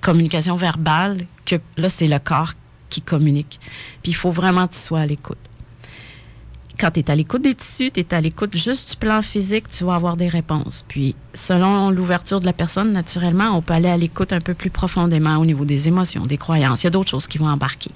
communication 0.00 0.56
verbale 0.56 1.26
que 1.44 1.56
là, 1.76 1.88
c'est 1.88 2.08
le 2.08 2.18
corps 2.18 2.52
qui. 3.00 3.58
Puis 4.02 4.12
il 4.12 4.14
faut 4.14 4.30
vraiment 4.30 4.66
que 4.66 4.74
tu 4.74 4.80
sois 4.80 5.00
à 5.00 5.06
l'écoute. 5.06 5.38
Quand 6.78 6.90
tu 6.90 7.00
es 7.00 7.10
à 7.10 7.14
l'écoute 7.14 7.42
des 7.42 7.54
tissus, 7.54 7.92
tu 7.92 8.00
es 8.00 8.14
à 8.14 8.20
l'écoute 8.20 8.56
juste 8.56 8.90
du 8.90 8.96
plan 8.96 9.22
physique, 9.22 9.68
tu 9.70 9.84
vas 9.84 9.94
avoir 9.94 10.16
des 10.16 10.26
réponses. 10.26 10.84
Puis, 10.88 11.14
selon 11.32 11.90
l'ouverture 11.90 12.40
de 12.40 12.46
la 12.46 12.52
personne, 12.52 12.92
naturellement, 12.92 13.56
on 13.56 13.62
peut 13.62 13.74
aller 13.74 13.88
à 13.88 13.96
l'écoute 13.96 14.32
un 14.32 14.40
peu 14.40 14.54
plus 14.54 14.70
profondément 14.70 15.36
au 15.36 15.46
niveau 15.46 15.64
des 15.64 15.86
émotions, 15.86 16.26
des 16.26 16.36
croyances. 16.36 16.82
Il 16.82 16.86
y 16.86 16.88
a 16.88 16.90
d'autres 16.90 17.10
choses 17.10 17.28
qui 17.28 17.38
vont 17.38 17.46
embarquer. 17.46 17.92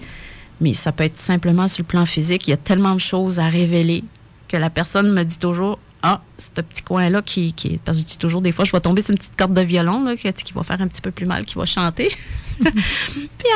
Mais 0.60 0.74
ça 0.74 0.92
peut 0.92 1.04
être 1.04 1.18
simplement 1.18 1.66
sur 1.66 1.82
le 1.82 1.88
plan 1.88 2.06
physique. 2.06 2.46
Il 2.46 2.50
y 2.50 2.54
a 2.54 2.56
tellement 2.56 2.94
de 2.94 3.00
choses 3.00 3.40
à 3.40 3.48
révéler 3.48 4.04
que 4.46 4.56
la 4.56 4.70
personne 4.70 5.12
me 5.12 5.24
dit 5.24 5.38
toujours 5.38 5.80
ah, 6.02 6.20
ce 6.36 6.60
petit 6.60 6.82
coin-là 6.82 7.22
qui, 7.22 7.52
qui. 7.52 7.78
Parce 7.78 7.98
que 7.98 8.04
je 8.04 8.08
dis 8.08 8.18
toujours, 8.18 8.40
des 8.40 8.52
fois, 8.52 8.64
je 8.64 8.72
vais 8.72 8.80
tomber 8.80 9.02
sur 9.02 9.10
une 9.10 9.18
petite 9.18 9.36
corde 9.36 9.54
de 9.54 9.60
violon 9.62 10.04
là, 10.04 10.16
qui, 10.16 10.32
qui 10.32 10.52
va 10.52 10.62
faire 10.62 10.80
un 10.80 10.86
petit 10.86 11.02
peu 11.02 11.10
plus 11.10 11.26
mal, 11.26 11.44
qui 11.44 11.56
va 11.56 11.66
chanter. 11.66 12.08
Puis 12.60 12.68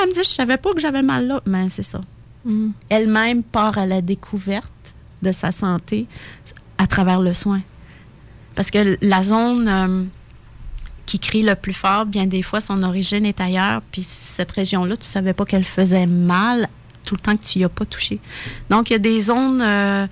elle 0.02 0.08
me 0.08 0.14
dit, 0.14 0.22
je 0.24 0.28
savais 0.28 0.56
pas 0.56 0.72
que 0.72 0.80
j'avais 0.80 1.02
mal 1.02 1.26
là. 1.26 1.40
Mais 1.46 1.68
c'est 1.68 1.84
ça. 1.84 2.00
Mm. 2.44 2.70
Elle-même 2.88 3.42
part 3.44 3.78
à 3.78 3.86
la 3.86 4.00
découverte 4.00 4.72
de 5.22 5.30
sa 5.30 5.52
santé 5.52 6.06
à 6.78 6.88
travers 6.88 7.20
le 7.20 7.32
soin. 7.32 7.60
Parce 8.56 8.70
que 8.70 8.98
la 9.00 9.22
zone 9.22 9.68
euh, 9.68 10.02
qui 11.06 11.20
crie 11.20 11.42
le 11.42 11.54
plus 11.54 11.72
fort, 11.72 12.06
bien 12.06 12.26
des 12.26 12.42
fois, 12.42 12.60
son 12.60 12.82
origine 12.82 13.24
est 13.24 13.40
ailleurs. 13.40 13.82
Puis 13.92 14.02
cette 14.02 14.50
région-là, 14.50 14.96
tu 14.96 15.06
savais 15.06 15.32
pas 15.32 15.44
qu'elle 15.44 15.64
faisait 15.64 16.06
mal 16.06 16.68
tout 17.04 17.14
le 17.14 17.20
temps 17.20 17.36
que 17.36 17.44
tu 17.44 17.58
n'y 17.58 17.64
as 17.64 17.68
pas 17.68 17.84
touché. 17.84 18.18
Donc, 18.68 18.90
il 18.90 18.94
y 18.94 18.96
a 18.96 18.98
des 18.98 19.20
zones. 19.20 19.62
Euh, 19.62 20.08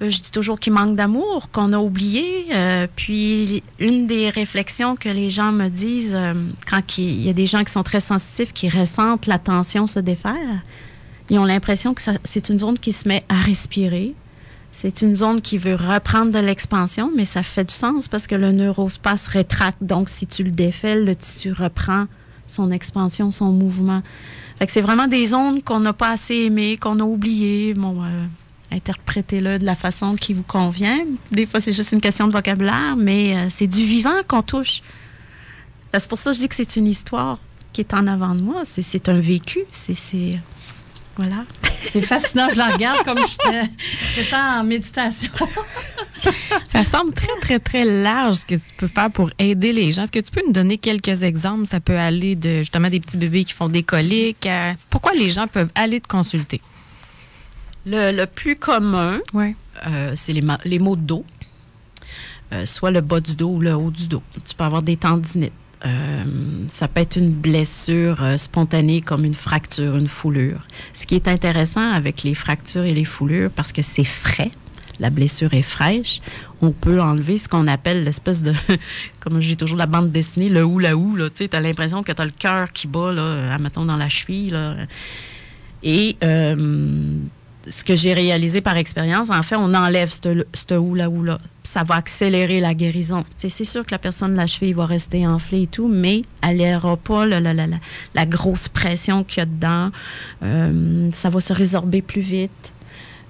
je 0.00 0.20
dis 0.20 0.30
toujours 0.30 0.60
qu'il 0.60 0.72
manque 0.72 0.94
d'amour, 0.94 1.50
qu'on 1.50 1.72
a 1.72 1.78
oublié. 1.78 2.46
Euh, 2.54 2.86
puis 2.94 3.62
une 3.78 4.06
des 4.06 4.28
réflexions 4.28 4.96
que 4.96 5.08
les 5.08 5.30
gens 5.30 5.52
me 5.52 5.68
disent 5.68 6.14
euh, 6.14 6.34
quand 6.70 6.98
il 6.98 7.22
y 7.22 7.30
a 7.30 7.32
des 7.32 7.46
gens 7.46 7.64
qui 7.64 7.72
sont 7.72 7.82
très 7.82 8.00
sensitifs, 8.00 8.52
qui 8.52 8.68
ressentent 8.68 9.26
la 9.26 9.38
tension 9.38 9.86
se 9.86 9.98
défaire, 9.98 10.62
ils 11.30 11.38
ont 11.38 11.44
l'impression 11.44 11.94
que 11.94 12.02
c'est 12.24 12.48
une 12.50 12.58
zone 12.58 12.78
qui 12.78 12.92
se 12.92 13.08
met 13.08 13.24
à 13.28 13.40
respirer. 13.40 14.14
C'est 14.72 15.00
une 15.00 15.16
zone 15.16 15.40
qui 15.40 15.56
veut 15.56 15.74
reprendre 15.74 16.30
de 16.30 16.38
l'expansion, 16.38 17.10
mais 17.16 17.24
ça 17.24 17.42
fait 17.42 17.64
du 17.64 17.72
sens 17.72 18.08
parce 18.08 18.26
que 18.26 18.34
le 18.34 18.52
neurospace 18.52 19.26
rétracte. 19.26 19.82
Donc, 19.82 20.10
si 20.10 20.26
tu 20.26 20.44
le 20.44 20.50
défais, 20.50 21.00
le 21.00 21.14
tissu 21.14 21.50
reprend 21.50 22.04
son 22.46 22.70
expansion, 22.70 23.32
son 23.32 23.50
mouvement. 23.50 24.02
Fait 24.58 24.66
que 24.66 24.72
c'est 24.72 24.82
vraiment 24.82 25.06
des 25.06 25.26
zones 25.26 25.62
qu'on 25.62 25.80
n'a 25.80 25.94
pas 25.94 26.10
assez 26.10 26.34
aimées, 26.34 26.76
qu'on 26.76 27.00
a 27.00 27.04
oubliées. 27.04 27.72
Bon, 27.72 28.02
interprétez-le 28.70 29.58
de 29.58 29.64
la 29.64 29.74
façon 29.74 30.16
qui 30.16 30.34
vous 30.34 30.42
convient. 30.42 31.04
Des 31.30 31.46
fois, 31.46 31.60
c'est 31.60 31.72
juste 31.72 31.92
une 31.92 32.00
question 32.00 32.26
de 32.26 32.32
vocabulaire, 32.32 32.96
mais 32.96 33.36
euh, 33.36 33.46
c'est 33.50 33.66
du 33.66 33.84
vivant 33.84 34.22
qu'on 34.26 34.42
touche. 34.42 34.82
C'est 35.92 36.08
pour 36.08 36.18
ça 36.18 36.30
que 36.30 36.36
je 36.36 36.40
dis 36.42 36.48
que 36.48 36.54
c'est 36.54 36.76
une 36.76 36.86
histoire 36.86 37.38
qui 37.72 37.80
est 37.80 37.94
en 37.94 38.06
avant 38.06 38.34
de 38.34 38.40
moi. 38.40 38.64
C'est 38.64 39.08
un 39.08 39.18
vécu. 39.18 39.60
C'est. 39.70 40.38
Voilà. 41.16 41.44
C'est 41.90 42.02
fascinant. 42.02 42.48
Je 42.50 42.56
la 42.56 42.66
regarde 42.66 43.02
comme 43.04 43.18
j'étais 43.18 44.36
en 44.36 44.62
méditation. 44.64 45.30
ça 46.66 46.84
semble 46.84 47.14
très, 47.14 47.32
très, 47.40 47.58
très 47.58 47.84
large 47.84 48.36
ce 48.36 48.44
que 48.44 48.56
tu 48.56 48.74
peux 48.76 48.88
faire 48.88 49.10
pour 49.10 49.30
aider 49.38 49.72
les 49.72 49.92
gens. 49.92 50.02
Est-ce 50.02 50.12
que 50.12 50.18
tu 50.18 50.30
peux 50.30 50.42
nous 50.46 50.52
donner 50.52 50.76
quelques 50.76 51.22
exemples? 51.22 51.66
Ça 51.66 51.80
peut 51.80 51.96
aller 51.96 52.34
de 52.34 52.58
justement 52.58 52.90
des 52.90 53.00
petits 53.00 53.16
bébés 53.16 53.44
qui 53.44 53.54
font 53.54 53.68
des 53.68 53.82
coliques. 53.82 54.48
pourquoi 54.90 55.12
les 55.12 55.30
gens 55.30 55.46
peuvent 55.46 55.70
aller 55.74 56.00
te 56.00 56.08
consulter? 56.08 56.60
Le, 57.88 58.24
plus 58.24 58.56
commun, 58.56 59.20
euh, 59.36 60.12
c'est 60.16 60.32
les, 60.32 60.42
les, 60.64 60.78
maux 60.80 60.96
de 60.96 61.02
dos, 61.02 61.24
euh, 62.52 62.66
soit 62.66 62.90
le 62.90 63.00
bas 63.00 63.20
du 63.20 63.36
dos 63.36 63.50
ou 63.50 63.60
le 63.60 63.74
haut 63.74 63.92
du 63.92 64.08
dos. 64.08 64.24
Tu 64.44 64.56
peux 64.56 64.64
avoir 64.64 64.82
des 64.82 64.96
tendinites. 64.96 65.52
Euh, 65.84 66.24
ça 66.68 66.88
peut 66.88 67.02
être 67.02 67.14
une 67.14 67.30
blessure 67.30 68.18
spontanée 68.38 69.02
comme 69.02 69.24
une 69.24 69.34
fracture, 69.34 69.96
une 69.96 70.08
foulure. 70.08 70.66
Ce 70.94 71.06
qui 71.06 71.14
est 71.14 71.28
intéressant 71.28 71.92
avec 71.92 72.24
les 72.24 72.34
fractures 72.34 72.82
et 72.82 72.92
les 72.94 73.04
foulures, 73.04 73.50
parce 73.54 73.70
que 73.70 73.82
c'est 73.82 74.02
frais, 74.02 74.50
la 74.98 75.10
blessure 75.10 75.54
est 75.54 75.62
fraîche, 75.62 76.22
on 76.62 76.72
peut 76.72 77.00
enlever 77.00 77.38
ce 77.38 77.48
qu'on 77.48 77.68
appelle 77.68 78.02
l'espèce 78.02 78.42
de, 78.42 78.52
comme 79.20 79.38
j'ai 79.40 79.54
toujours 79.54 79.78
la 79.78 79.86
bande 79.86 80.10
dessinée, 80.10 80.48
le 80.48 80.64
ou 80.64 80.80
la 80.80 80.96
ou, 80.96 81.14
là, 81.14 81.30
tu 81.30 81.48
as 81.52 81.60
l'impression 81.60 82.02
que 82.02 82.10
tu 82.10 82.20
as 82.20 82.24
le 82.24 82.32
cœur 82.36 82.72
qui 82.72 82.88
bat, 82.88 83.12
là, 83.12 83.56
mettons, 83.58 83.84
dans 83.84 83.96
la 83.96 84.08
cheville, 84.08 84.50
là. 84.50 84.74
Et 85.84 86.16
ce 87.68 87.84
que 87.84 87.96
j'ai 87.96 88.14
réalisé 88.14 88.60
par 88.60 88.76
expérience, 88.76 89.30
en 89.30 89.42
fait, 89.42 89.56
on 89.56 89.74
enlève 89.74 90.08
ce 90.08 90.74
oula-oula. 90.74 91.40
Ça 91.64 91.82
va 91.82 91.96
accélérer 91.96 92.60
la 92.60 92.74
guérison. 92.74 93.24
c'est 93.36 93.50
sûr 93.64 93.84
que 93.84 93.90
la 93.90 93.98
personne, 93.98 94.34
la 94.34 94.46
cheville, 94.46 94.72
va 94.72 94.86
rester 94.86 95.26
enflée 95.26 95.62
et 95.62 95.66
tout, 95.66 95.88
mais 95.88 96.22
elle 96.42 96.58
n'aura 96.58 96.96
pas 96.96 97.26
la, 97.26 97.40
la, 97.40 98.26
grosse 98.26 98.68
pression 98.68 99.24
qu'il 99.24 99.38
y 99.38 99.40
a 99.42 99.46
dedans. 99.46 99.90
Euh, 100.42 101.10
ça 101.12 101.28
va 101.30 101.40
se 101.40 101.52
résorber 101.52 102.02
plus 102.02 102.20
vite. 102.20 102.72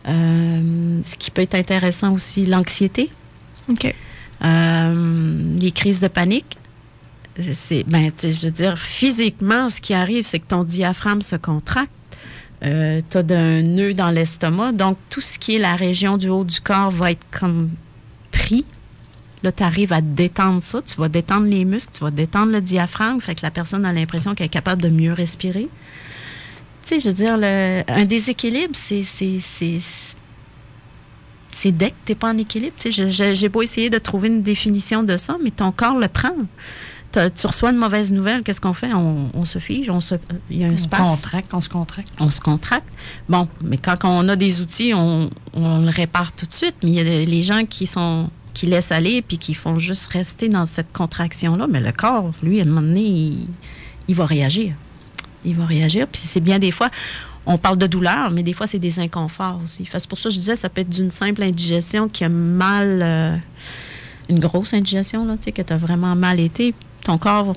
Euh, 0.06 1.00
ce 1.08 1.16
qui 1.16 1.30
peut 1.30 1.42
être 1.42 1.54
intéressant 1.54 2.12
aussi, 2.12 2.46
l'anxiété. 2.46 3.10
OK. 3.68 3.92
Euh, 4.44 5.56
les 5.58 5.72
crises 5.72 6.00
de 6.00 6.08
panique. 6.08 6.58
C'est, 7.52 7.84
ben, 7.84 8.10
je 8.22 8.46
veux 8.46 8.52
dire, 8.52 8.78
physiquement, 8.78 9.68
ce 9.68 9.80
qui 9.80 9.92
arrive, 9.92 10.24
c'est 10.24 10.38
que 10.38 10.46
ton 10.46 10.64
diaphragme 10.64 11.20
se 11.20 11.36
contracte 11.36 11.90
euh, 12.64 13.00
tu 13.10 13.18
as 13.18 13.38
un 13.38 13.62
nœud 13.62 13.94
dans 13.94 14.10
l'estomac. 14.10 14.72
Donc, 14.72 14.98
tout 15.10 15.20
ce 15.20 15.38
qui 15.38 15.56
est 15.56 15.58
la 15.58 15.76
région 15.76 16.16
du 16.16 16.28
haut 16.28 16.44
du 16.44 16.60
corps 16.60 16.90
va 16.90 17.10
être 17.10 17.26
comme 17.30 17.70
pris. 18.30 18.64
Là, 19.42 19.52
tu 19.52 19.62
arrives 19.62 19.92
à 19.92 20.00
détendre 20.00 20.62
ça. 20.62 20.80
Tu 20.82 20.96
vas 20.96 21.08
détendre 21.08 21.46
les 21.46 21.64
muscles, 21.64 21.92
tu 21.94 22.00
vas 22.02 22.10
détendre 22.10 22.52
le 22.52 22.60
diaphragme. 22.60 23.20
Fait 23.20 23.34
que 23.34 23.42
la 23.42 23.50
personne 23.50 23.84
a 23.84 23.92
l'impression 23.92 24.34
qu'elle 24.34 24.46
est 24.46 24.50
capable 24.50 24.82
de 24.82 24.88
mieux 24.88 25.12
respirer. 25.12 25.68
Tu 26.86 26.94
sais, 26.94 27.00
je 27.00 27.08
veux 27.08 27.14
dire, 27.14 27.34
un 27.88 28.04
déséquilibre, 28.04 28.74
c'est. 28.74 29.04
C'est 31.58 31.72
dès 31.72 31.90
que 31.90 31.94
tu 32.04 32.12
n'es 32.12 32.16
pas 32.16 32.28
en 32.28 32.38
équilibre. 32.38 32.74
Tu 32.78 32.92
sais, 32.92 33.34
j'ai 33.34 33.48
beau 33.48 33.62
essayer 33.62 33.88
de 33.88 33.98
trouver 33.98 34.28
une 34.28 34.42
définition 34.42 35.02
de 35.02 35.16
ça, 35.16 35.38
mais 35.42 35.50
ton 35.50 35.72
corps 35.72 35.98
le 35.98 36.06
prend. 36.06 36.36
Tu 37.12 37.46
reçois 37.46 37.70
une 37.70 37.76
mauvaise 37.78 38.12
nouvelle, 38.12 38.42
qu'est-ce 38.42 38.60
qu'on 38.60 38.72
fait? 38.74 38.92
On, 38.92 39.30
on 39.32 39.44
se 39.44 39.58
fige, 39.58 39.88
on 39.90 40.00
se, 40.00 40.14
il 40.50 40.60
y 40.60 40.64
a 40.64 40.68
un 40.68 40.72
On 40.72 40.76
space, 40.76 41.00
contracte, 41.00 41.54
on 41.54 41.60
se 41.60 41.68
contracte. 41.68 42.08
on 42.20 42.30
se 42.30 42.40
contracte. 42.40 42.88
Bon, 43.28 43.48
mais 43.62 43.78
quand 43.78 43.96
on 44.04 44.28
a 44.28 44.36
des 44.36 44.60
outils, 44.60 44.92
on, 44.94 45.30
on 45.54 45.78
le 45.80 45.90
répare 45.90 46.32
tout 46.32 46.46
de 46.46 46.52
suite. 46.52 46.74
Mais 46.82 46.90
il 46.90 46.94
y 46.94 47.00
a 47.00 47.04
des- 47.04 47.26
les 47.26 47.42
gens 47.42 47.64
qui 47.64 47.86
sont 47.86 48.28
qui 48.54 48.66
laissent 48.66 48.90
aller 48.92 49.20
puis 49.20 49.36
qui 49.36 49.52
font 49.52 49.78
juste 49.78 50.06
rester 50.12 50.48
dans 50.48 50.64
cette 50.66 50.90
contraction-là. 50.92 51.66
Mais 51.68 51.80
le 51.80 51.92
corps, 51.92 52.32
lui, 52.42 52.58
à 52.58 52.62
un 52.62 52.66
moment 52.66 52.80
donné, 52.82 53.02
il, 53.02 53.48
il 54.08 54.14
va 54.14 54.24
réagir. 54.26 54.74
Il 55.44 55.54
va 55.56 55.66
réagir. 55.66 56.06
Puis 56.08 56.22
c'est 56.26 56.40
bien 56.40 56.58
des 56.58 56.70
fois, 56.70 56.90
on 57.44 57.58
parle 57.58 57.76
de 57.78 57.86
douleur, 57.86 58.30
mais 58.30 58.42
des 58.42 58.52
fois, 58.54 58.66
c'est 58.66 58.78
des 58.78 58.98
inconforts 58.98 59.60
aussi. 59.62 59.86
C'est 59.90 60.06
pour 60.08 60.18
ça 60.18 60.30
que 60.30 60.34
je 60.34 60.40
disais, 60.40 60.56
ça 60.56 60.68
peut 60.70 60.80
être 60.80 60.90
d'une 60.90 61.10
simple 61.10 61.42
indigestion 61.42 62.08
qui 62.08 62.24
a 62.24 62.28
mal... 62.28 63.00
euh, 63.02 63.36
une 64.28 64.40
grosse 64.40 64.74
indigestion, 64.74 65.24
là, 65.24 65.36
tu 65.36 65.44
sais, 65.44 65.52
que 65.52 65.62
tu 65.62 65.72
as 65.72 65.76
vraiment 65.78 66.16
mal 66.16 66.40
été. 66.40 66.74
Ton 67.06 67.18
corps 67.18 67.54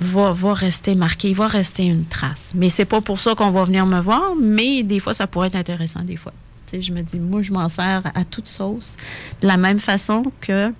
va, 0.00 0.52
rester 0.52 0.94
marqué, 0.94 1.30
il 1.30 1.34
va 1.34 1.46
rester 1.46 1.84
une 1.84 2.04
trace. 2.04 2.52
Mais 2.54 2.68
c'est 2.68 2.84
pas 2.84 3.00
pour 3.00 3.18
ça 3.18 3.34
qu'on 3.34 3.50
va 3.50 3.64
venir 3.64 3.86
me 3.86 3.98
voir, 3.98 4.34
mais 4.38 4.82
des 4.82 5.00
fois, 5.00 5.14
ça 5.14 5.26
pourrait 5.26 5.46
être 5.46 5.56
intéressant, 5.56 6.00
des 6.00 6.16
fois. 6.16 6.34
Je 6.70 6.92
me 6.92 7.00
dis, 7.00 7.18
moi, 7.18 7.40
je 7.40 7.52
m'en 7.52 7.70
sers 7.70 8.02
à 8.14 8.24
toute 8.26 8.48
sauce. 8.48 8.98
De 9.40 9.46
la 9.46 9.56
même 9.56 9.78
façon 9.78 10.30
que 10.42 10.74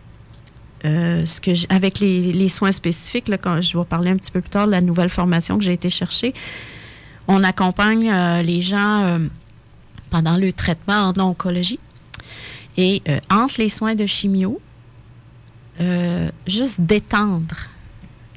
euh, 0.85 1.25
ce 1.25 1.41
que 1.41 1.53
avec 1.73 2.01
les, 2.01 2.49
soins 2.51 2.73
spécifiques, 2.73 3.29
là, 3.29 3.39
quand 3.39 3.63
je 3.63 3.79
vais 3.79 3.85
parler 3.87 4.11
un 4.11 4.17
petit 4.17 4.31
peu 4.31 4.43
plus 4.43 4.51
tard 4.51 4.67
de 4.67 4.73
la 4.73 4.83
nouvelle 4.83 5.09
formation 5.09 5.57
que 5.57 5.65
j'ai 5.65 5.73
été 5.73 5.89
chercher, 5.89 6.35
on 7.29 7.43
accompagne 7.45 8.11
euh, 8.13 8.43
les 8.43 8.61
gens 8.61 9.05
euh, 9.05 9.19
pendant 10.11 10.37
le 10.37 10.53
traitement 10.53 11.15
en 11.17 11.19
oncologie. 11.19 11.81
Et 12.77 13.03
entre 13.31 13.55
les 13.59 13.71
soins 13.71 13.95
de 13.95 14.05
chimio, 14.05 14.61
juste 16.47 16.81
détendre 16.81 17.57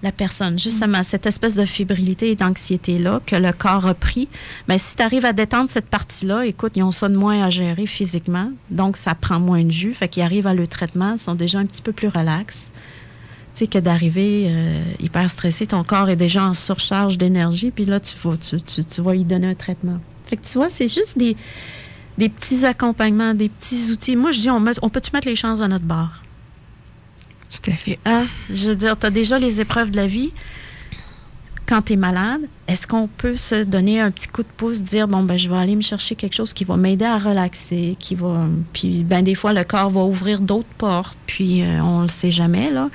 la 0.05 0.11
personne, 0.11 0.59
justement, 0.59 1.01
cette 1.03 1.25
espèce 1.25 1.55
de 1.55 1.65
fébrilité 1.65 2.29
et 2.29 2.35
d'anxiété-là 2.35 3.21
que 3.25 3.35
le 3.35 3.51
corps 3.51 3.87
a 3.87 3.95
pris. 3.95 4.29
Mais 4.67 4.77
si 4.77 4.95
tu 4.95 5.01
arrives 5.01 5.25
à 5.25 5.33
détendre 5.33 5.71
cette 5.71 5.87
partie-là, 5.87 6.45
écoute, 6.45 6.73
ils 6.75 6.83
ont 6.83 6.91
ça 6.91 7.09
de 7.09 7.15
moins 7.15 7.43
à 7.43 7.49
gérer 7.49 7.87
physiquement, 7.87 8.51
donc 8.69 8.97
ça 8.97 9.15
prend 9.15 9.39
moins 9.39 9.63
de 9.63 9.71
jus. 9.71 9.95
Fait 9.95 10.07
qu'ils 10.07 10.21
arrivent 10.21 10.45
à 10.45 10.53
le 10.53 10.67
traitement, 10.67 11.13
ils 11.13 11.19
sont 11.19 11.33
déjà 11.33 11.57
un 11.57 11.65
petit 11.65 11.81
peu 11.81 11.91
plus 11.91 12.07
relax. 12.07 12.67
Tu 13.55 13.59
sais, 13.59 13.67
que 13.67 13.79
d'arriver 13.79 14.45
euh, 14.49 14.83
hyper 14.99 15.27
stressé, 15.27 15.65
ton 15.65 15.83
corps 15.83 16.09
est 16.09 16.15
déjà 16.15 16.43
en 16.43 16.53
surcharge 16.53 17.17
d'énergie, 17.17 17.71
puis 17.71 17.85
là, 17.85 17.99
tu 17.99 18.15
vas, 18.23 18.37
tu, 18.37 18.61
tu- 18.61 18.83
tu 18.85 19.01
vas 19.01 19.15
y 19.15 19.23
donner 19.23 19.47
un 19.47 19.55
traitement. 19.55 19.99
Fait 20.27 20.37
que 20.37 20.45
tu 20.45 20.59
vois, 20.59 20.69
c'est 20.69 20.87
juste 20.89 21.17
des, 21.17 21.35
des 22.19 22.29
petits 22.29 22.63
accompagnements, 22.63 23.33
des 23.33 23.49
petits 23.49 23.91
outils. 23.91 24.15
Moi, 24.15 24.29
je 24.31 24.39
dis, 24.41 24.49
on, 24.51 24.59
met- 24.59 24.73
on 24.83 24.89
peut-tu 24.89 25.09
mettre 25.13 25.27
les 25.27 25.35
chances 25.35 25.59
de 25.61 25.67
notre 25.67 25.85
barre? 25.85 26.21
Tout 27.49 27.71
à 27.71 27.75
fait. 27.75 27.99
Hein? 28.05 28.25
Je 28.49 28.69
veux 28.69 28.75
dire, 28.75 28.97
tu 28.97 29.05
as 29.05 29.10
déjà 29.10 29.39
les 29.39 29.62
épreuves 29.62 29.91
de 29.91 29.95
la 29.95 30.08
vie. 30.08 30.34
Quand 31.67 31.81
tu 31.81 31.93
es 31.93 31.95
malade, 31.95 32.41
est-ce 32.67 32.86
qu'on 32.86 33.08
peut 33.08 33.38
se 33.38 33.63
donner 33.63 33.99
un 33.99 34.12
petit 34.12 34.27
coup 34.27 34.43
de 34.43 34.47
pouce, 34.55 34.81
dire, 34.81 35.08
bon, 35.08 35.23
ben, 35.23 35.38
je 35.38 35.49
vais 35.49 35.58
aller 35.58 35.75
me 35.75 35.81
chercher 35.81 36.15
quelque 36.15 36.36
chose 36.36 36.53
qui 36.53 36.63
va 36.63 36.77
m'aider 36.77 37.05
à 37.05 37.17
relaxer, 37.17 37.95
qui 37.99 38.13
va. 38.13 38.45
Puis, 38.71 39.03
ben, 39.03 39.23
des 39.23 39.34
fois, 39.34 39.51
le 39.51 39.63
corps 39.63 39.89
va 39.89 40.01
ouvrir 40.01 40.41
d'autres 40.41 40.67
portes, 40.77 41.17
puis 41.25 41.63
euh, 41.63 41.81
on 41.81 42.01
le 42.03 42.08
sait 42.08 42.29
jamais, 42.29 42.69
là. 42.69 42.89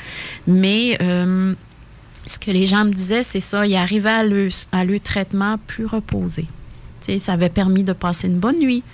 Mais 0.47 0.97
euh, 1.03 1.53
ce 2.27 2.39
que 2.39 2.53
les 2.53 2.67
gens 2.67 2.85
me 2.85 2.93
disaient, 2.93 3.25
c'est 3.25 3.41
ça, 3.41 3.67
ils 3.67 3.75
arrivaient 3.75 4.11
à 4.11 4.23
le, 4.23 4.49
à 4.71 4.85
le 4.85 5.01
traitement 5.01 5.59
plus 5.67 5.87
reposé. 5.87 6.43
Tu 7.03 7.13
sais, 7.13 7.19
ça 7.19 7.33
avait 7.33 7.49
permis 7.49 7.83
de 7.83 7.93
passer 7.93 8.29
une 8.29 8.39
bonne 8.39 8.59
nuit. 8.61 8.85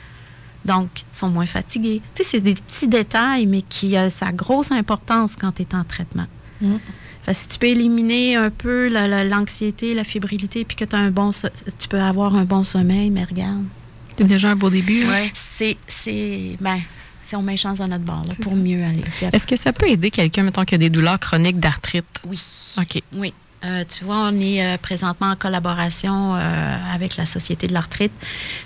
Donc, 0.66 0.88
ils 1.12 1.16
sont 1.16 1.28
moins 1.30 1.46
fatigués. 1.46 2.00
Tu 2.14 2.22
sais, 2.24 2.30
c'est 2.32 2.40
des 2.40 2.54
petits 2.54 2.88
détails, 2.88 3.46
mais 3.46 3.62
qui 3.62 3.96
ont 3.96 4.08
sa 4.10 4.32
grosse 4.32 4.72
importance 4.72 5.36
quand 5.36 5.52
tu 5.52 5.62
es 5.62 5.74
en 5.74 5.84
traitement. 5.84 6.26
Mm. 6.60 6.76
Fait 7.22 7.32
que 7.32 7.38
si 7.38 7.48
tu 7.48 7.58
peux 7.58 7.66
éliminer 7.66 8.36
un 8.36 8.50
peu 8.50 8.88
la- 8.88 9.08
la- 9.08 9.24
l'anxiété, 9.24 9.94
la, 9.94 10.04
fébrilité, 10.04 10.64
puis 10.64 10.76
que 10.76 10.84
tu 10.84 10.94
as 10.96 10.98
un 10.98 11.10
bon, 11.10 11.30
tu 11.78 11.88
peux 11.88 12.00
avoir 12.00 12.34
un 12.34 12.44
bon 12.44 12.64
sommeil, 12.64 13.10
mais 13.10 13.24
regarde, 13.24 13.64
C'est 14.16 14.24
déjà 14.24 14.50
un 14.50 14.56
beau 14.56 14.70
début. 14.70 15.02
hein? 15.04 15.10
Ouais. 15.10 15.32
c'est, 15.34 15.76
c'est, 15.88 16.56
ben, 16.60 16.78
on 17.34 17.42
met 17.42 17.56
chance 17.56 17.78
dans 17.78 17.88
notre 17.88 18.04
bord 18.04 18.22
là, 18.28 18.34
pour 18.40 18.52
ça. 18.52 18.58
mieux 18.58 18.82
aller. 18.84 19.02
Est-ce 19.32 19.46
que 19.46 19.56
ça 19.56 19.72
peut 19.72 19.88
aider 19.88 20.10
quelqu'un, 20.10 20.44
mettons, 20.44 20.64
qui 20.64 20.74
a 20.76 20.78
des 20.78 20.88
douleurs 20.90 21.18
chroniques 21.18 21.58
d'arthrite? 21.58 22.06
Oui. 22.26 22.40
OK. 22.78 23.02
Oui. 23.12 23.34
Euh, 23.64 23.84
tu 23.88 24.04
vois, 24.04 24.28
on 24.30 24.40
est 24.40 24.64
euh, 24.64 24.76
présentement 24.78 25.30
en 25.30 25.36
collaboration 25.36 26.36
euh, 26.36 26.76
avec 26.94 27.16
la 27.16 27.26
Société 27.26 27.66
de 27.66 27.72
l'arthrite. 27.72 28.12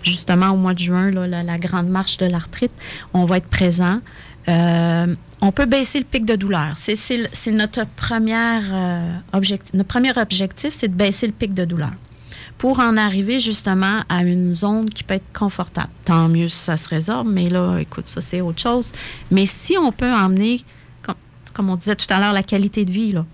Justement, 0.03 0.50
au 0.50 0.57
mois 0.57 0.74
de 0.74 0.81
juin, 0.81 1.11
la, 1.11 1.59
grande 1.59 1.88
marche 1.88 2.16
de 2.18 2.26
l'arthrite, 2.26 2.72
on 3.14 3.24
va 3.24 3.38
être 3.38 3.48
présent. 3.48 4.00
On 4.48 5.53
peut 5.53 5.66
baisser 5.66 6.00
le 6.00 6.05
pic 6.05 6.24
de 6.24 6.35
douleur. 6.35 6.74
C'est, 6.76 6.96
notre, 7.53 7.87
première, 7.87 9.22
objectif, 9.33 9.72
notre 9.74 9.88
premier 9.88 10.16
objectif, 10.18 10.74
c'est 10.74 10.88
de 10.88 10.94
baisser 10.94 11.26
le 11.26 11.33
pic 11.33 11.55
de 11.55 11.64
douleur 11.64 11.92
pour 12.59 12.79
en 12.79 12.98
arriver 12.98 13.40
justement 13.40 14.00
à 14.11 14.22
une 14.22 14.55
zone 14.55 14.90
qui 14.90 15.03
peut 15.03 15.14
être 15.14 15.33
confortable. 15.33 15.88
Tant 16.05 16.29
mieux 16.29 16.48
si 16.48 16.59
ça 16.59 16.76
se 16.76 16.88
résorbe, 16.90 17.29
mais 17.31 17.48
là, 17.48 17.79
écoute, 17.79 18.07
ça 18.07 18.20
c'est 18.20 18.42
autre 18.42 18.61
chose. 18.61 18.92
Mais 19.31 19.46
si 19.46 19.79
on 19.79 19.92
peut 19.92 20.12
emmener, 20.12 20.62
comme, 21.00 21.14
comme 21.55 21.70
on 21.70 21.76
disait 21.76 21.96
tout 21.96 22.07
à 22.11 22.18
l'heure, 22.18 22.35
la 22.35 22.42
qualité 22.42 22.85
de 22.85 22.90
vie, 22.90 23.12
là, 23.12 23.24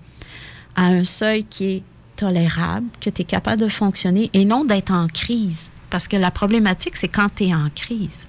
à 0.77 0.87
un 0.87 1.05
seuil 1.05 1.45
qui 1.45 1.65
est 1.65 1.83
tolérable, 2.17 2.87
que 3.01 3.11
tu 3.11 3.23
es 3.23 3.25
capable 3.25 3.63
de 3.63 3.69
fonctionner 3.69 4.31
et 4.33 4.45
non 4.45 4.65
d'être 4.65 4.93
en 4.93 5.09
crise. 5.09 5.71
Parce 5.91 6.09
que 6.09 6.17
la 6.17 6.31
problématique, 6.31 6.97
c'est 6.97 7.09
quand 7.09 7.29
tu 7.35 7.45
es 7.45 7.55
en 7.55 7.69
crise. 7.75 8.27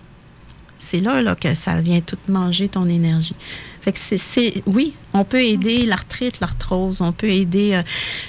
C'est 0.80 1.00
là, 1.00 1.36
que 1.36 1.54
ça 1.56 1.82
vient 1.82 2.02
tout 2.02 2.18
manger 2.28 2.70
ton 2.70 2.88
énergie. 2.88 3.36
Fait 3.82 3.92
que 3.92 4.00
c'est, 4.00 4.64
oui, 4.66 4.94
on 5.14 5.24
peut 5.24 5.42
aider 5.42 5.86
l'arthrite, 5.86 6.40
l'arthrose, 6.40 7.02
on 7.02 7.12
peut 7.12 7.30
aider, 7.30 7.74
euh, 7.74 7.82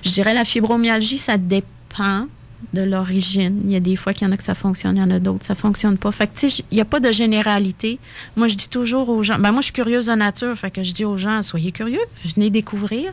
je 0.04 0.10
dirais 0.10 0.34
la 0.34 0.44
fibromyalgie, 0.44 1.18
ça 1.18 1.36
dépend 1.36 2.26
de 2.72 2.82
l'origine. 2.82 3.60
Il 3.64 3.70
y 3.70 3.76
a 3.76 3.80
des 3.80 3.96
fois 3.96 4.14
qu'il 4.14 4.26
y 4.26 4.30
en 4.30 4.32
a 4.32 4.36
que 4.36 4.42
ça 4.42 4.54
fonctionne, 4.54 4.96
il 4.96 5.00
y 5.00 5.02
en 5.02 5.10
a 5.10 5.18
d'autres, 5.18 5.44
ça 5.44 5.54
fonctionne 5.54 5.98
pas. 5.98 6.10
Fait 6.10 6.26
que, 6.26 6.46
il 6.46 6.74
n'y 6.74 6.80
a 6.80 6.84
pas 6.84 7.00
de 7.00 7.12
généralité. 7.12 7.98
Moi, 8.36 8.48
je 8.48 8.56
dis 8.56 8.68
toujours 8.68 9.08
aux 9.08 9.22
gens, 9.22 9.38
ben 9.38 9.52
moi, 9.52 9.60
je 9.60 9.66
suis 9.66 9.72
curieuse 9.72 10.06
de 10.06 10.12
nature, 10.12 10.56
fait 10.56 10.70
que 10.70 10.82
je 10.82 10.92
dis 10.92 11.04
aux 11.04 11.18
gens, 11.18 11.42
soyez 11.42 11.72
curieux, 11.72 12.00
venez 12.36 12.50
découvrir. 12.50 13.12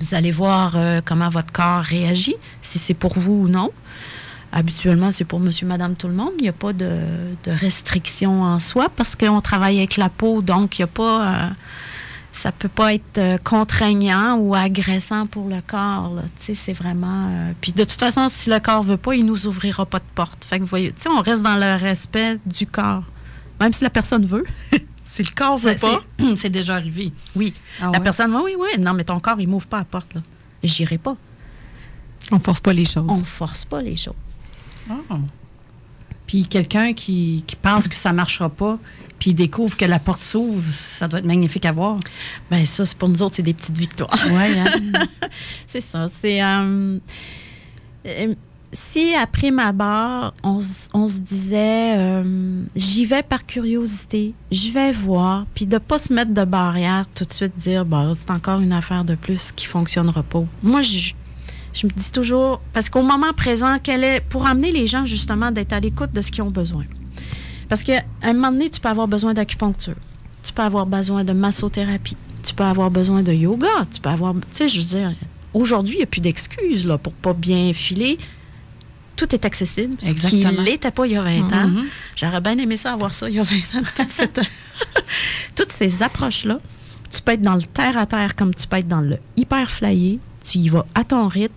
Vous 0.00 0.14
allez 0.14 0.30
voir 0.30 0.74
euh, 0.76 1.00
comment 1.04 1.28
votre 1.28 1.52
corps 1.52 1.82
réagit, 1.82 2.36
si 2.62 2.78
c'est 2.78 2.94
pour 2.94 3.18
vous 3.18 3.32
ou 3.44 3.48
non. 3.48 3.70
Habituellement, 4.52 5.10
c'est 5.10 5.24
pour 5.24 5.40
monsieur, 5.40 5.66
madame, 5.66 5.94
tout 5.94 6.08
le 6.08 6.14
monde. 6.14 6.32
Il 6.38 6.42
n'y 6.42 6.48
a 6.48 6.52
pas 6.54 6.72
de, 6.72 7.00
de 7.44 7.50
restriction 7.50 8.42
en 8.42 8.60
soi 8.60 8.88
parce 8.94 9.14
qu'on 9.16 9.40
travaille 9.40 9.78
avec 9.78 9.96
la 9.96 10.08
peau, 10.08 10.40
donc 10.40 10.78
il 10.78 10.82
n'y 10.82 10.84
a 10.84 10.88
pas. 10.88 11.26
euh, 11.26 11.48
ça 12.32 12.52
peut 12.52 12.68
pas 12.68 12.94
être 12.94 13.18
euh, 13.18 13.36
contraignant 13.42 14.36
ou 14.38 14.54
agressant 14.54 15.26
pour 15.26 15.48
le 15.48 15.60
corps. 15.66 16.12
c'est 16.40 16.72
vraiment. 16.72 17.26
euh, 17.30 17.52
Puis 17.60 17.72
de 17.72 17.82
toute 17.82 17.98
façon, 17.98 18.28
si 18.30 18.48
le 18.48 18.60
corps 18.60 18.84
veut 18.84 18.96
pas, 18.96 19.14
il 19.16 19.26
nous 19.26 19.46
ouvrira 19.48 19.84
pas 19.84 19.98
de 19.98 20.04
porte. 20.14 20.44
Fait 20.48 20.58
que 20.58 20.62
vous 20.62 20.68
voyez, 20.68 20.94
on 21.08 21.20
reste 21.20 21.42
dans 21.42 21.56
le 21.56 21.74
respect 21.76 22.38
du 22.46 22.66
corps, 22.66 23.02
même 23.60 23.72
si 23.72 23.82
la 23.82 23.90
personne 23.90 24.24
veut. 24.24 24.44
si 25.24 25.30
le 25.30 25.34
corps 25.34 25.58
veut 25.58 25.76
Ça, 25.76 25.88
pas, 26.18 26.26
c'est- 26.36 26.50
déjà 26.50 26.74
arrivé. 26.76 27.12
oui. 27.36 27.52
Ah 27.80 27.86
La 27.92 27.98
ouais? 27.98 28.00
personne, 28.04 28.34
oui, 28.34 28.52
oui, 28.58 28.66
oui. 28.76 28.80
Non, 28.82 28.94
mais 28.94 29.04
ton 29.04 29.18
corps, 29.20 29.40
il 29.40 29.48
m'ouvre 29.48 29.66
pas 29.66 29.78
la 29.78 29.84
porte 29.84 30.14
là. 30.14 30.20
J'irai 30.62 30.98
pas. 30.98 31.16
On 32.30 32.38
force 32.38 32.60
pas 32.60 32.72
les 32.72 32.84
choses. 32.84 33.06
On 33.08 33.24
force 33.24 33.64
pas 33.64 33.80
les 33.82 33.96
choses. 33.96 34.14
Ah. 34.90 34.94
Puis 36.26 36.46
quelqu'un 36.46 36.92
qui, 36.92 37.42
qui 37.46 37.56
pense 37.56 37.88
que 37.88 37.94
ça 37.94 38.12
marchera 38.12 38.48
pas, 38.50 38.78
puis 39.18 39.30
il 39.30 39.34
découvre 39.34 39.76
que 39.76 39.84
la 39.84 39.98
porte 39.98 40.20
s'ouvre, 40.20 40.62
ça 40.72 41.08
doit 41.08 41.20
être 41.20 41.24
magnifique 41.24 41.64
à 41.64 41.72
voir. 41.72 41.98
Ben 42.50 42.66
ça, 42.66 42.84
c'est 42.86 42.96
pour 42.98 43.08
nous 43.08 43.22
autres, 43.22 43.36
c'est 43.36 43.42
des 43.42 43.54
petites 43.54 43.78
victoires. 43.78 44.10
Ouais, 44.30 44.58
hein? 44.58 44.66
c'est 45.66 45.80
ça. 45.80 46.08
C'est 46.20 46.42
euh, 46.42 46.98
euh, 48.06 48.34
si 48.72 49.14
après 49.14 49.50
ma 49.50 49.72
barre, 49.72 50.34
on, 50.42 50.60
se 50.60 51.20
disait, 51.20 51.96
euh, 51.96 52.62
j'y 52.76 53.06
vais 53.06 53.22
par 53.22 53.46
curiosité, 53.46 54.34
je 54.52 54.70
vais 54.70 54.92
voir, 54.92 55.46
puis 55.54 55.66
de 55.66 55.78
pas 55.78 55.98
se 55.98 56.12
mettre 56.12 56.34
de 56.34 56.44
barrière 56.44 57.06
tout 57.14 57.24
de 57.24 57.32
suite, 57.32 57.56
dire, 57.56 57.84
bah 57.84 58.12
c'est 58.18 58.30
encore 58.30 58.60
une 58.60 58.72
affaire 58.72 59.04
de 59.04 59.14
plus 59.14 59.52
qui 59.52 59.66
fonctionnera 59.66 60.22
pas. 60.22 60.44
Moi, 60.62 60.82
je, 60.82 61.12
me 61.84 61.90
dis 61.90 62.10
toujours, 62.12 62.60
parce 62.72 62.90
qu'au 62.90 63.02
moment 63.02 63.32
présent, 63.34 63.76
est, 63.86 64.20
pour 64.28 64.46
amener 64.46 64.70
les 64.70 64.86
gens 64.86 65.06
justement 65.06 65.50
d'être 65.50 65.72
à 65.72 65.80
l'écoute 65.80 66.12
de 66.12 66.20
ce 66.20 66.30
qu'ils 66.30 66.42
ont 66.42 66.50
besoin. 66.50 66.84
Parce 67.68 67.82
qu'à 67.82 68.02
un 68.22 68.32
moment 68.34 68.52
donné, 68.52 68.68
tu 68.68 68.80
peux 68.80 68.88
avoir 68.88 69.08
besoin 69.08 69.32
d'acupuncture, 69.32 69.96
tu 70.42 70.52
peux 70.52 70.62
avoir 70.62 70.84
besoin 70.84 71.24
de 71.24 71.32
massothérapie, 71.32 72.16
tu 72.42 72.54
peux 72.54 72.64
avoir 72.64 72.90
besoin 72.90 73.22
de 73.22 73.32
yoga, 73.32 73.86
tu 73.90 74.00
peux 74.00 74.10
avoir, 74.10 74.34
tu 74.34 74.40
sais, 74.52 74.68
je 74.68 74.78
veux 74.80 74.86
dire, 74.86 75.14
aujourd'hui, 75.54 75.94
il 75.94 75.98
n'y 75.98 76.04
a 76.04 76.06
plus 76.06 76.20
d'excuses 76.20 76.86
là, 76.86 76.98
pour 76.98 77.14
pas 77.14 77.32
bien 77.32 77.72
filer. 77.72 78.18
Tout 79.18 79.34
est 79.34 79.44
accessible. 79.44 79.96
Ce 80.00 80.04
qui 80.06 80.10
Exactement. 80.10 80.62
l'était 80.62 80.90
pas 80.90 81.06
il 81.06 81.12
y 81.12 81.16
a 81.16 81.22
20 81.22 81.52
ans. 81.52 81.70
J'aurais 82.16 82.40
bien 82.40 82.56
aimé 82.56 82.76
ça 82.78 82.92
avoir 82.94 83.12
ça 83.12 83.28
il 83.28 83.34
y 83.36 83.38
a 83.38 83.42
20 83.42 83.56
ans. 83.56 83.82
toute 83.94 84.10
cette- 84.10 84.40
Toutes 85.56 85.72
ces 85.72 86.02
approches-là, 86.02 86.60
tu 87.10 87.20
peux 87.20 87.32
être 87.32 87.42
dans 87.42 87.56
le 87.56 87.62
terre-à-terre 87.62 88.36
comme 88.36 88.54
tu 88.54 88.66
peux 88.66 88.76
être 88.76 88.88
dans 88.88 89.00
le 89.00 89.18
hyper 89.36 89.70
flyé. 89.70 90.20
Tu 90.44 90.58
y 90.58 90.68
vas 90.68 90.86
à 90.94 91.04
ton 91.04 91.26
rythme. 91.28 91.52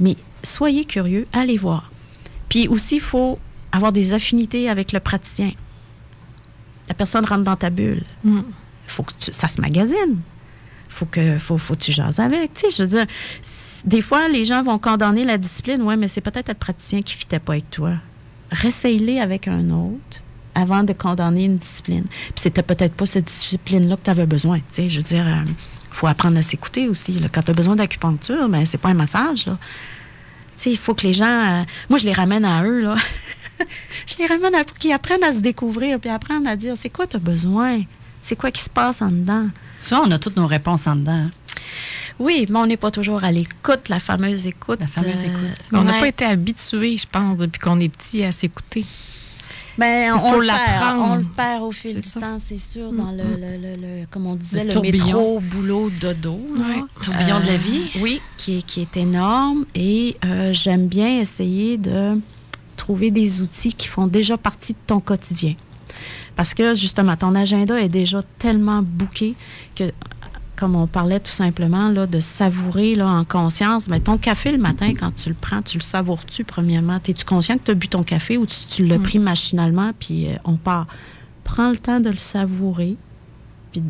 Mais 0.00 0.16
soyez 0.42 0.84
curieux, 0.84 1.26
allez 1.32 1.56
voir. 1.56 1.90
Puis 2.48 2.68
aussi, 2.68 2.96
il 2.96 3.00
faut 3.00 3.38
avoir 3.72 3.92
des 3.92 4.12
affinités 4.12 4.68
avec 4.68 4.92
le 4.92 5.00
praticien. 5.00 5.52
La 6.88 6.94
personne 6.94 7.24
rentre 7.24 7.44
dans 7.44 7.56
ta 7.56 7.70
bulle. 7.70 8.02
Mm. 8.24 8.40
Il 8.40 8.90
faut 8.92 9.02
que 9.04 9.12
tu- 9.18 9.32
ça 9.32 9.48
se 9.48 9.60
magasine. 9.60 10.20
faut 10.88 11.06
que 11.06 11.38
faut, 11.38 11.58
faut 11.58 11.74
que 11.74 11.80
tu 11.80 11.92
jases 11.92 12.18
avec. 12.20 12.54
Tu 12.54 12.60
sais, 12.62 12.70
je 12.76 12.82
veux 12.84 12.88
dire, 12.88 13.06
des 13.86 14.02
fois, 14.02 14.28
les 14.28 14.44
gens 14.44 14.62
vont 14.62 14.78
condamner 14.78 15.24
la 15.24 15.38
discipline. 15.38 15.82
Ouais, 15.82 15.96
mais 15.96 16.08
c'est 16.08 16.20
peut-être 16.20 16.48
le 16.48 16.54
praticien 16.54 17.02
qui 17.02 17.14
ne 17.14 17.18
fitait 17.20 17.38
pas 17.38 17.52
avec 17.54 17.70
toi. 17.70 17.92
Réessaye-les 18.50 19.20
avec 19.20 19.48
un 19.48 19.70
autre 19.70 20.20
avant 20.54 20.82
de 20.82 20.92
condamner 20.92 21.44
une 21.44 21.58
discipline. 21.58 22.04
Puis 22.08 22.34
c'était 22.42 22.62
peut-être 22.62 22.94
pas 22.94 23.06
cette 23.06 23.26
discipline-là 23.26 23.96
que 23.96 24.04
tu 24.04 24.10
avais 24.10 24.26
besoin. 24.26 24.58
Tu 24.58 24.64
sais, 24.72 24.88
je 24.88 24.96
veux 24.98 25.02
dire, 25.02 25.26
il 25.46 25.54
faut 25.90 26.06
apprendre 26.06 26.38
à 26.38 26.42
s'écouter 26.42 26.88
aussi. 26.88 27.20
Quand 27.32 27.42
tu 27.42 27.50
as 27.50 27.54
besoin 27.54 27.76
d'acupuncture, 27.76 28.48
ben 28.48 28.64
c'est 28.66 28.78
pas 28.78 28.88
un 28.88 28.94
massage. 28.94 29.46
Là. 29.46 29.58
Tu 30.58 30.64
sais, 30.64 30.70
il 30.70 30.78
faut 30.78 30.94
que 30.94 31.06
les 31.06 31.12
gens... 31.12 31.24
euh, 31.26 31.62
moi, 31.90 31.98
je 31.98 32.06
les 32.06 32.12
ramène 32.12 32.44
à 32.44 32.64
eux, 32.64 32.80
là. 32.80 32.96
je 34.06 34.16
les 34.18 34.26
ramène 34.26 34.54
à 34.54 34.64
pour 34.64 34.76
qu'ils 34.78 34.92
apprennent 34.92 35.22
à 35.24 35.32
se 35.32 35.38
découvrir, 35.38 36.00
puis 36.00 36.08
apprennent 36.08 36.46
à 36.46 36.56
dire, 36.56 36.74
c'est 36.78 36.88
quoi 36.90 37.06
tu 37.06 37.16
as 37.16 37.20
besoin? 37.20 37.82
C'est 38.22 38.36
quoi 38.36 38.50
qui 38.50 38.62
se 38.62 38.70
passe 38.70 39.02
en 39.02 39.10
dedans? 39.10 39.48
Ça, 39.80 40.00
on 40.04 40.10
a 40.10 40.18
toutes 40.18 40.36
nos 40.36 40.46
réponses 40.46 40.86
en 40.86 40.96
dedans. 40.96 41.12
hein. 41.26 41.30
Oui, 42.18 42.46
mais 42.48 42.58
on 42.58 42.66
n'est 42.66 42.76
pas 42.78 42.90
toujours 42.90 43.22
à 43.24 43.30
l'écoute, 43.32 43.88
la 43.88 44.00
fameuse 44.00 44.46
écoute. 44.46 44.80
La 44.80 44.86
fameuse 44.86 45.24
euh, 45.24 45.28
écoute. 45.28 45.68
On 45.72 45.82
n'a 45.84 45.92
ouais. 45.92 46.00
pas 46.00 46.08
été 46.08 46.24
habitués, 46.24 46.96
je 46.96 47.06
pense, 47.06 47.36
depuis 47.36 47.58
qu'on 47.58 47.78
est 47.80 47.88
petit 47.90 48.22
à 48.24 48.32
s'écouter. 48.32 48.84
Ben, 49.78 50.06
Il 50.14 50.20
on, 50.24 50.38
le 50.40 50.46
perd, 50.46 50.98
on 50.98 51.16
le 51.16 51.24
perd 51.36 51.62
au 51.62 51.70
fil 51.70 52.00
du 52.00 52.08
ça. 52.08 52.18
temps, 52.18 52.38
c'est 52.42 52.58
sûr, 52.58 52.90
dans 52.92 53.10
le, 53.10 53.18
le- 53.18 53.60
le- 53.60 53.76
le- 54.00 54.06
comme 54.10 54.24
on 54.26 54.34
disait, 54.34 54.64
Le 54.64 54.72
tourbillon. 54.72 55.04
métro, 55.04 55.40
boulot, 55.40 55.90
dodo. 56.00 56.40
Ouais. 56.56 56.82
Tourbillon 57.02 57.40
de 57.40 57.46
la 57.46 57.56
vie. 57.58 57.82
Oui, 58.00 58.22
qui 58.38 58.58
est, 58.58 58.62
qui 58.62 58.80
est 58.80 58.96
énorme. 58.96 59.66
Et 59.74 60.16
euh, 60.24 60.54
j'aime 60.54 60.86
bien 60.86 61.20
essayer 61.20 61.76
de 61.76 62.18
trouver 62.78 63.10
des 63.10 63.42
outils 63.42 63.74
qui 63.74 63.88
font 63.88 64.06
déjà 64.06 64.38
partie 64.38 64.72
de 64.72 64.78
ton 64.86 65.00
quotidien. 65.00 65.54
Parce 66.36 66.54
que, 66.54 66.74
justement, 66.74 67.14
ton 67.16 67.34
agenda 67.34 67.78
est 67.78 67.88
déjà 67.90 68.22
tellement 68.38 68.80
bouqué 68.82 69.34
que, 69.74 69.84
comme 70.56 70.74
on 70.74 70.86
parlait 70.86 71.20
tout 71.20 71.30
simplement, 71.32 71.88
là, 71.90 72.06
de 72.06 72.18
savourer 72.18 72.94
là, 72.94 73.06
en 73.08 73.24
conscience, 73.24 73.88
mais 73.88 74.00
ton 74.00 74.16
café 74.18 74.50
le 74.50 74.58
matin, 74.58 74.92
quand 74.98 75.12
tu 75.14 75.28
le 75.28 75.34
prends, 75.38 75.62
tu 75.62 75.76
le 75.78 75.82
savoures-tu, 75.82 76.44
premièrement? 76.44 76.98
Es-tu 77.06 77.24
conscient 77.24 77.58
que 77.58 77.64
tu 77.64 77.70
as 77.72 77.74
bu 77.74 77.88
ton 77.88 78.02
café 78.02 78.36
ou 78.38 78.46
tu, 78.46 78.56
tu 78.68 78.86
l'as 78.86 78.98
Mm. 78.98 79.02
pris 79.02 79.18
machinalement, 79.18 79.92
puis 79.98 80.28
euh, 80.28 80.36
on 80.44 80.56
part? 80.56 80.86
Prends 81.44 81.70
le 81.70 81.76
temps 81.78 82.00
de 82.00 82.08
le 82.10 82.16
savourer, 82.16 82.96
puis 83.70 83.82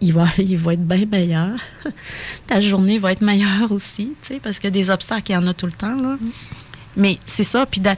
il 0.00 0.12
va, 0.12 0.26
il 0.38 0.58
va 0.58 0.74
être 0.74 0.86
bien 0.86 1.06
meilleur. 1.06 1.58
Ta 2.46 2.60
journée 2.60 2.98
va 2.98 3.12
être 3.12 3.22
meilleure 3.22 3.70
aussi, 3.70 4.12
tu 4.22 4.34
sais, 4.34 4.40
parce 4.42 4.58
que 4.58 4.68
des 4.68 4.90
obstacles, 4.90 5.30
il 5.30 5.34
y 5.34 5.36
en 5.36 5.46
a 5.46 5.54
tout 5.54 5.66
le 5.66 5.72
temps, 5.72 5.96
là. 5.96 6.16
Mais 6.96 7.18
c'est 7.26 7.44
ça, 7.44 7.64
puis 7.64 7.80
de, 7.80 7.90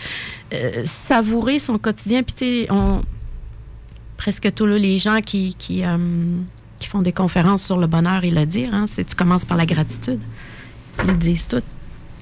euh, 0.53 0.83
savourer 0.85 1.59
son 1.59 1.79
quotidien, 1.79 2.23
puis 2.23 2.35
tu 2.35 2.45
sais, 2.45 2.67
on... 2.71 3.03
Presque 4.19 4.53
tous 4.53 4.67
les 4.67 4.99
gens 4.99 5.23
qui, 5.23 5.55
qui, 5.55 5.83
euh, 5.83 5.97
qui 6.81 6.89
font 6.89 7.03
des 7.03 7.13
conférences 7.13 7.63
sur 7.63 7.79
le 7.79 7.87
bonheur, 7.87 8.25
ils 8.25 8.35
le 8.35 8.47
disent, 8.47 8.71
hein, 8.73 8.87
c'est 8.89 9.05
tu 9.05 9.15
commences 9.15 9.45
par 9.45 9.57
la 9.57 9.67
gratitude. 9.67 10.21
Ils 11.07 11.19
disent 11.19 11.47
tout. 11.47 11.63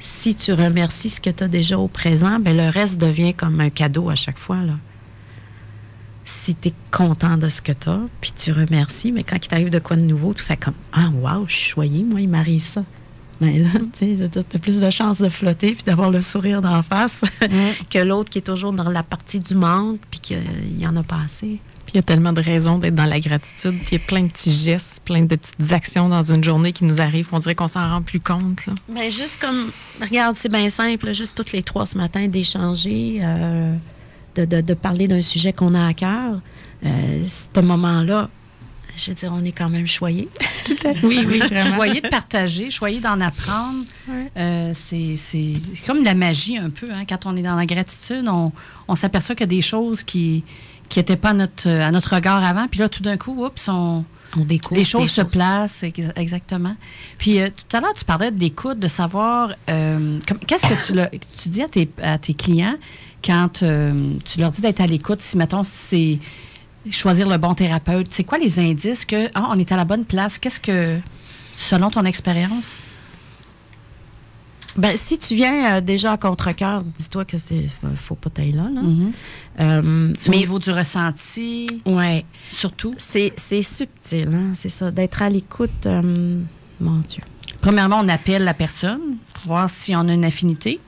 Si 0.00 0.34
tu 0.34 0.52
remercies 0.52 1.10
ce 1.10 1.20
que 1.20 1.30
tu 1.30 1.44
as 1.44 1.48
déjà 1.48 1.78
au 1.78 1.88
présent, 1.88 2.38
ben 2.38 2.56
le 2.56 2.68
reste 2.68 2.98
devient 2.98 3.32
comme 3.32 3.60
un 3.60 3.70
cadeau 3.70 4.10
à 4.10 4.14
chaque 4.14 4.38
fois, 4.38 4.58
là 4.58 4.74
si 6.48 6.54
tu 6.54 6.68
es 6.68 6.72
content 6.90 7.36
de 7.36 7.48
ce 7.48 7.60
que 7.60 7.72
tu 7.72 7.88
as, 7.88 8.00
puis 8.20 8.32
tu 8.36 8.52
remercies, 8.52 9.12
mais 9.12 9.22
quand 9.22 9.36
il 9.36 9.48
t'arrive 9.48 9.70
de 9.70 9.78
quoi 9.78 9.96
de 9.96 10.02
nouveau, 10.02 10.32
tu 10.32 10.42
fais 10.42 10.56
comme 10.56 10.74
Ah, 10.92 11.10
wow, 11.10 11.46
je 11.46 11.54
suis 11.54 11.70
choyée, 11.70 12.04
moi, 12.04 12.20
il 12.20 12.28
m'arrive 12.28 12.64
ça. 12.64 12.84
Mais 13.40 13.58
là, 13.58 13.68
tu 13.98 14.16
as 14.38 14.58
plus 14.58 14.80
de 14.80 14.90
chances 14.90 15.18
de 15.18 15.28
flotter 15.28 15.74
puis 15.74 15.84
d'avoir 15.84 16.10
le 16.10 16.20
sourire 16.20 16.62
d'en 16.62 16.82
face 16.82 17.20
que 17.90 17.98
l'autre 17.98 18.30
qui 18.30 18.38
est 18.38 18.42
toujours 18.42 18.72
dans 18.72 18.88
la 18.88 19.02
partie 19.02 19.40
du 19.40 19.54
manque 19.54 20.00
puis 20.10 20.20
qu'il 20.20 20.42
n'y 20.78 20.86
en 20.86 20.96
a 20.96 21.02
pas 21.02 21.20
assez. 21.24 21.60
Puis 21.88 21.94
il 21.94 21.96
y 21.96 22.00
a 22.00 22.02
tellement 22.02 22.34
de 22.34 22.42
raisons 22.42 22.76
d'être 22.76 22.94
dans 22.94 23.06
la 23.06 23.18
gratitude. 23.18 23.78
Puis 23.78 23.86
il 23.92 23.98
y 23.98 24.02
a 24.02 24.04
plein 24.06 24.20
de 24.24 24.28
petits 24.28 24.52
gestes, 24.52 25.00
plein 25.06 25.22
de 25.22 25.26
petites 25.36 25.72
actions 25.72 26.10
dans 26.10 26.20
une 26.22 26.44
journée 26.44 26.72
qui 26.74 26.84
nous 26.84 27.00
arrivent. 27.00 27.28
On 27.32 27.38
dirait 27.38 27.54
qu'on 27.54 27.66
s'en 27.66 27.88
rend 27.88 28.02
plus 28.02 28.20
compte. 28.20 28.66
là. 28.66 28.74
Ben, 28.90 29.10
juste 29.10 29.38
comme, 29.40 29.70
regarde, 29.98 30.36
c'est 30.38 30.52
bien 30.52 30.68
simple, 30.68 31.06
là, 31.06 31.14
juste 31.14 31.34
toutes 31.34 31.52
les 31.52 31.62
trois 31.62 31.86
ce 31.86 31.96
matin, 31.96 32.28
d'échanger, 32.28 33.20
euh, 33.22 33.74
de, 34.34 34.44
de- 34.44 34.60
de 34.60 34.74
parler 34.74 35.08
d'un 35.08 35.22
sujet 35.22 35.54
qu'on 35.54 35.74
a 35.74 35.86
à 35.86 35.94
cœur. 35.94 36.42
Euh, 36.84 37.24
ce 37.26 37.58
moment-là, 37.58 38.28
je 38.98 39.10
veux 39.10 39.14
dire, 39.14 39.32
on 39.34 39.42
est 39.42 39.52
quand 39.52 39.70
même 39.70 39.86
choyé. 39.86 40.28
Oui, 41.02 41.24
oui, 41.26 41.38
vraiment. 41.38 41.76
Choyez 41.76 42.02
de 42.02 42.08
partager, 42.08 42.68
choyez 42.68 43.00
d'en 43.00 43.18
apprendre. 43.22 43.78
Ouais. 44.06 44.30
Euh, 44.36 44.72
c'est 44.74 45.14
c'est 45.16 45.54
comme 45.86 46.00
de 46.00 46.04
la 46.04 46.12
magie 46.14 46.58
un 46.58 46.68
peu. 46.68 46.88
hein. 46.92 47.04
Quand 47.08 47.24
on 47.24 47.34
est 47.38 47.42
dans 47.42 47.56
la 47.56 47.64
gratitude, 47.64 48.26
on, 48.28 48.52
on 48.86 48.94
s'aperçoit 48.94 49.34
qu'il 49.34 49.44
y 49.44 49.48
a 49.48 49.56
des 49.56 49.62
choses 49.62 50.02
qui 50.02 50.44
qui 50.88 50.98
n'étaient 50.98 51.16
pas 51.16 51.30
à 51.30 51.34
notre, 51.34 51.68
à 51.68 51.90
notre 51.90 52.14
regard 52.14 52.42
avant. 52.44 52.66
Puis 52.68 52.80
là, 52.80 52.88
tout 52.88 53.02
d'un 53.02 53.16
coup, 53.16 53.44
oups, 53.44 53.68
on, 53.68 54.04
On 54.36 54.44
découvre. 54.44 54.78
les 54.78 54.84
choses 54.84 55.10
se 55.10 55.20
placent. 55.22 55.82
ex- 55.82 56.12
Exactement. 56.16 56.74
Puis 57.18 57.40
euh, 57.40 57.48
tout 57.48 57.76
à 57.76 57.80
l'heure, 57.80 57.94
tu 57.94 58.04
parlais 58.04 58.30
d'écoute, 58.30 58.78
de 58.78 58.88
savoir 58.88 59.50
euh, 59.68 60.18
qu'est-ce 60.46 60.66
que 60.66 60.86
tu, 60.86 60.92
le- 60.94 61.08
tu 61.42 61.48
dis 61.50 61.62
à 61.62 61.68
tes, 61.68 61.90
à 62.02 62.18
tes 62.18 62.34
clients 62.34 62.76
quand 63.24 63.62
euh, 63.62 64.14
tu 64.24 64.38
leur 64.40 64.50
dis 64.50 64.60
d'être 64.60 64.80
à 64.80 64.86
l'écoute. 64.86 65.20
Si, 65.20 65.36
mettons, 65.36 65.62
c'est 65.64 66.18
choisir 66.90 67.28
le 67.28 67.36
bon 67.36 67.52
thérapeute, 67.54 68.06
c'est 68.10 68.24
quoi 68.24 68.38
les 68.38 68.58
indices 68.58 69.04
que 69.04 69.28
ah, 69.34 69.48
on 69.50 69.56
est 69.58 69.72
à 69.72 69.76
la 69.76 69.84
bonne 69.84 70.04
place? 70.04 70.38
Qu'est-ce 70.38 70.60
que, 70.60 70.98
selon 71.56 71.90
ton 71.90 72.04
expérience? 72.04 72.80
Ben, 74.78 74.96
si 74.96 75.18
tu 75.18 75.34
viens 75.34 75.76
euh, 75.76 75.80
déjà 75.80 76.12
à 76.12 76.16
contre-cœur, 76.16 76.84
dis-toi 76.98 77.24
que 77.24 77.36
c'est 77.36 77.66
faut 77.96 78.14
pas 78.14 78.30
t'aller 78.30 78.52
là. 78.52 78.68
là. 78.72 78.80
Mhm. 78.80 79.12
Euh, 79.60 80.12
Au 80.12 80.30
mais 80.30 80.36
niveau 80.38 80.58
du 80.60 80.70
ressenti, 80.70 81.66
ouais, 81.84 82.24
surtout. 82.48 82.94
c'est 82.98 83.32
c'est 83.36 83.62
subtil, 83.62 84.28
hein, 84.32 84.52
c'est 84.54 84.68
ça, 84.70 84.90
d'être 84.92 85.20
à 85.20 85.28
l'écoute. 85.30 85.84
euh, 85.86 86.40
mon 86.80 86.98
Dieu. 87.08 87.22
Premièrement, 87.60 87.98
on 88.00 88.08
appelle 88.08 88.44
la 88.44 88.54
personne 88.54 89.00
pour 89.34 89.46
voir 89.46 89.68
si 89.68 89.96
on 89.96 90.06
a 90.08 90.12
une 90.14 90.24
affinité. 90.24 90.78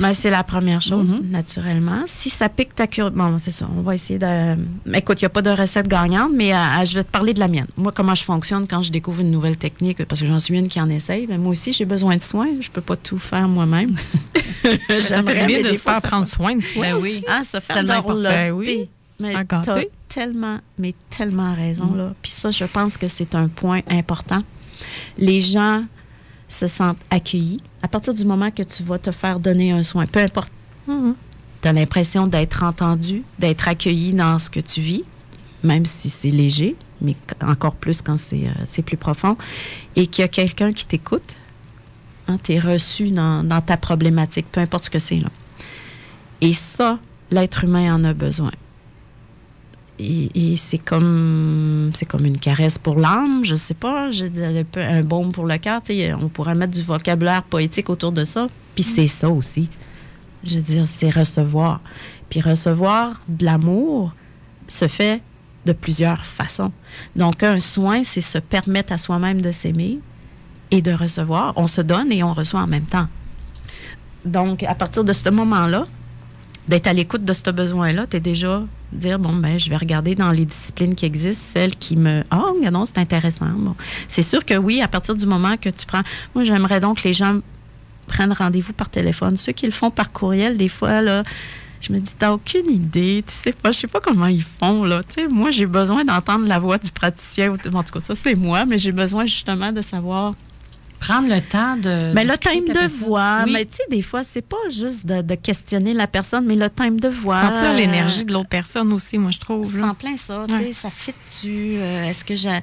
Ben, 0.00 0.12
c'est 0.12 0.30
la 0.30 0.42
première 0.42 0.80
chose, 0.82 1.18
Mhm. 1.20 1.30
naturellement. 1.30 2.02
Si 2.06 2.28
ça 2.28 2.48
pique 2.48 2.74
ta 2.74 2.86
curiosité, 2.88 3.16
bon, 3.18 3.38
c'est 3.38 3.52
ça, 3.52 3.68
on 3.76 3.80
va 3.82 3.94
essayer 3.94 4.18
de... 4.18 4.56
Écoute, 4.92 5.20
il 5.20 5.24
n'y 5.24 5.26
a 5.26 5.30
pas 5.30 5.40
de 5.42 5.50
recette 5.50 5.86
gagnante, 5.86 6.32
mais 6.34 6.52
euh, 6.54 6.84
je 6.84 6.94
vais 6.94 7.04
te 7.04 7.10
parler 7.10 7.32
de 7.32 7.38
la 7.38 7.46
mienne. 7.48 7.68
Moi, 7.76 7.92
comment 7.92 8.14
je 8.14 8.24
fonctionne 8.24 8.66
quand 8.66 8.82
je 8.82 8.90
découvre 8.90 9.20
une 9.20 9.30
nouvelle 9.30 9.56
technique, 9.56 10.04
parce 10.04 10.20
que 10.20 10.26
j'en 10.26 10.40
suis 10.40 10.58
une 10.58 10.68
qui 10.68 10.80
en 10.80 10.90
essaye, 10.90 11.26
mais 11.28 11.38
moi 11.38 11.52
aussi, 11.52 11.72
j'ai 11.72 11.84
besoin 11.84 12.16
de 12.16 12.22
soins. 12.22 12.48
Je 12.60 12.70
peux 12.70 12.80
pas 12.80 12.96
tout 12.96 13.18
faire 13.18 13.46
moi-même. 13.48 13.94
J'aimerais, 15.08 15.46
bien 15.46 15.62
de 15.62 15.68
se 15.72 15.82
faire 15.82 16.02
prendre 16.02 16.26
soin 16.26 16.56
de 16.56 16.60
soi. 16.62 16.82
Ben 16.86 16.94
aussi. 16.96 17.08
oui. 17.18 17.24
Ah, 17.28 17.42
ça 17.48 17.60
fait. 17.60 17.82
Ben 17.82 18.50
oui. 18.52 18.88
Mais 19.20 19.32
gâter. 19.48 19.90
tellement, 20.08 20.58
mais 20.76 20.92
tellement 21.10 21.54
raison, 21.54 21.94
là. 21.94 22.14
Puis 22.20 22.32
ça, 22.32 22.50
je 22.50 22.64
pense 22.64 22.96
que 22.96 23.06
c'est 23.06 23.34
un 23.36 23.46
point 23.48 23.80
important. 23.88 24.42
Les 25.18 25.40
gens 25.40 25.84
se 26.48 26.66
sentent 26.66 26.98
accueillis. 27.10 27.60
À 27.84 27.88
partir 27.88 28.14
du 28.14 28.24
moment 28.24 28.50
que 28.50 28.62
tu 28.62 28.82
vas 28.82 28.98
te 28.98 29.12
faire 29.12 29.38
donner 29.38 29.70
un 29.70 29.82
soin, 29.82 30.06
peu 30.06 30.20
importe, 30.20 30.50
Mhm. 30.88 31.14
tu 31.60 31.68
as 31.68 31.72
l'impression 31.74 32.26
d'être 32.26 32.62
entendu, 32.62 33.22
d'être 33.38 33.68
accueilli 33.68 34.14
dans 34.14 34.38
ce 34.38 34.48
que 34.48 34.60
tu 34.60 34.80
vis, 34.80 35.04
même 35.62 35.84
si 35.84 36.08
c'est 36.08 36.30
léger, 36.30 36.76
mais 37.02 37.14
encore 37.42 37.74
plus 37.74 38.00
quand 38.00 38.16
c'est 38.16 38.46
euh, 38.46 38.52
c'est 38.64 38.80
plus 38.80 38.96
profond, 38.96 39.36
et 39.96 40.06
qu'il 40.06 40.22
y 40.22 40.24
a 40.24 40.28
quelqu'un 40.28 40.72
qui 40.72 40.86
t'écoute. 40.86 41.28
Hein, 42.26 42.38
tu 42.42 42.52
es 42.54 42.58
reçu 42.58 43.10
dans, 43.10 43.44
dans 43.44 43.60
ta 43.60 43.76
problématique, 43.76 44.46
peu 44.50 44.62
importe 44.62 44.86
ce 44.86 44.90
que 44.90 44.98
c'est. 44.98 45.20
là. 45.20 45.28
Et 46.40 46.54
ça, 46.54 46.98
l'être 47.30 47.64
humain 47.64 47.94
en 47.94 48.02
a 48.04 48.14
besoin. 48.14 48.52
Et, 49.98 50.56
c'est 50.56 50.78
comme 50.78 51.92
une 52.20 52.38
caresse 52.38 52.78
pour 52.78 52.98
l'âme, 52.98 53.44
je 53.44 53.54
sais 53.54 53.74
pas, 53.74 54.10
un 54.76 55.02
baume 55.02 55.32
pour 55.32 55.46
le 55.46 55.56
cœur. 55.58 55.82
On 56.20 56.28
pourrait 56.28 56.54
mettre 56.54 56.72
du 56.72 56.82
vocabulaire 56.82 57.44
poétique 57.44 57.88
autour 57.90 58.12
de 58.12 58.24
ça. 58.24 58.48
Puis 58.74 58.84
c'est 58.84 59.06
ça 59.06 59.28
aussi. 59.28 59.68
Je 60.42 60.56
veux 60.56 60.62
dire, 60.62 60.86
c'est 60.88 61.10
recevoir. 61.10 61.80
Puis 62.28 62.40
recevoir 62.40 63.20
de 63.28 63.44
l'amour 63.44 64.12
se 64.68 64.88
fait 64.88 65.22
de 65.64 65.72
plusieurs 65.72 66.24
façons. 66.24 66.72
Donc, 67.16 67.42
un 67.42 67.60
soin, 67.60 68.02
c'est 68.04 68.20
se 68.20 68.38
permettre 68.38 68.92
à 68.92 68.98
soi-même 68.98 69.40
de 69.40 69.52
s'aimer 69.52 70.00
et 70.70 70.82
de 70.82 70.92
recevoir. 70.92 71.52
On 71.56 71.66
se 71.66 71.80
donne 71.80 72.12
et 72.12 72.22
on 72.22 72.32
reçoit 72.32 72.60
en 72.60 72.66
même 72.66 72.84
temps. 72.84 73.06
Donc, 74.24 74.62
à 74.62 74.74
partir 74.74 75.04
de 75.04 75.12
ce 75.12 75.30
moment-là, 75.30 75.86
d'être 76.68 76.86
à 76.86 76.92
l'écoute 76.92 77.24
de 77.24 77.32
ce 77.32 77.50
besoin-là, 77.50 78.06
tu 78.06 78.16
es 78.16 78.20
déjà 78.20 78.62
dire, 78.94 79.18
bon, 79.18 79.32
ben, 79.32 79.58
je 79.58 79.68
vais 79.68 79.76
regarder 79.76 80.14
dans 80.14 80.30
les 80.30 80.44
disciplines 80.44 80.94
qui 80.94 81.04
existent, 81.04 81.44
celles 81.52 81.76
qui 81.76 81.96
me... 81.96 82.22
Ah, 82.30 82.44
oh, 82.48 82.70
non, 82.70 82.86
c'est 82.86 82.98
intéressant. 82.98 83.46
C'est 84.08 84.22
sûr 84.22 84.44
que 84.44 84.54
oui, 84.54 84.82
à 84.82 84.88
partir 84.88 85.14
du 85.14 85.26
moment 85.26 85.56
que 85.56 85.68
tu 85.68 85.86
prends... 85.86 86.02
Moi, 86.34 86.44
j'aimerais 86.44 86.80
donc 86.80 87.02
que 87.02 87.08
les 87.08 87.14
gens 87.14 87.40
prennent 88.06 88.32
rendez-vous 88.32 88.72
par 88.72 88.88
téléphone. 88.88 89.36
Ceux 89.36 89.52
qui 89.52 89.66
le 89.66 89.72
font 89.72 89.90
par 89.90 90.12
courriel, 90.12 90.56
des 90.56 90.68
fois, 90.68 91.00
là, 91.00 91.22
je 91.80 91.92
me 91.92 91.98
dis, 91.98 92.12
t'as 92.18 92.32
aucune 92.32 92.70
idée, 92.70 93.22
tu 93.26 93.34
sais 93.34 93.52
pas, 93.52 93.72
je 93.72 93.80
sais 93.80 93.86
pas 93.86 94.00
comment 94.00 94.26
ils 94.26 94.42
font, 94.42 94.84
là. 94.84 95.02
Moi, 95.30 95.50
j'ai 95.50 95.66
besoin 95.66 96.04
d'entendre 96.04 96.46
la 96.46 96.58
voix 96.58 96.78
du 96.78 96.90
praticien. 96.90 97.52
En 97.52 97.56
tout 97.56 97.70
cas, 97.70 98.00
ça, 98.06 98.14
c'est 98.14 98.34
moi, 98.34 98.64
mais 98.64 98.78
j'ai 98.78 98.92
besoin 98.92 99.26
justement 99.26 99.72
de 99.72 99.82
savoir 99.82 100.34
Prendre 101.06 101.28
le 101.28 101.40
temps 101.40 101.76
de. 101.76 102.12
mais 102.14 102.22
le 102.24 102.28
la 102.28 102.36
de 102.36 102.88
voix, 103.04 103.42
Oui. 103.44 103.52
mais 103.52 103.64
tu 103.66 103.76
sais, 103.76 103.82
des 103.90 104.00
fois, 104.02 104.22
c'est 104.24 104.40
pas 104.46 104.56
juste 104.70 105.04
de, 105.04 105.20
de 105.20 105.34
questionner 105.34 105.92
la 105.92 106.06
personne, 106.06 106.46
mais 106.46 106.56
le 106.56 106.70
thème 106.70 106.98
de 106.98 107.08
voix. 107.08 107.40
Sentir 107.40 107.70
euh, 107.70 107.74
l'énergie 107.76 108.24
de 108.24 108.32
l'autre 108.32 108.48
personne 108.48 108.90
aussi, 108.92 109.18
moi, 109.18 109.30
je 109.30 109.38
trouve. 109.38 109.78
En 109.82 109.94
plein 109.94 110.16
ça, 110.16 110.44
tu 110.48 110.54
sais, 110.54 110.60
Ouais. 110.60 110.72
ça 110.72 110.88
fit-tu? 110.90 111.74
euh, 111.76 112.04
Est-ce 112.08 112.24
que 112.24 112.34
j'ai... 112.36 112.58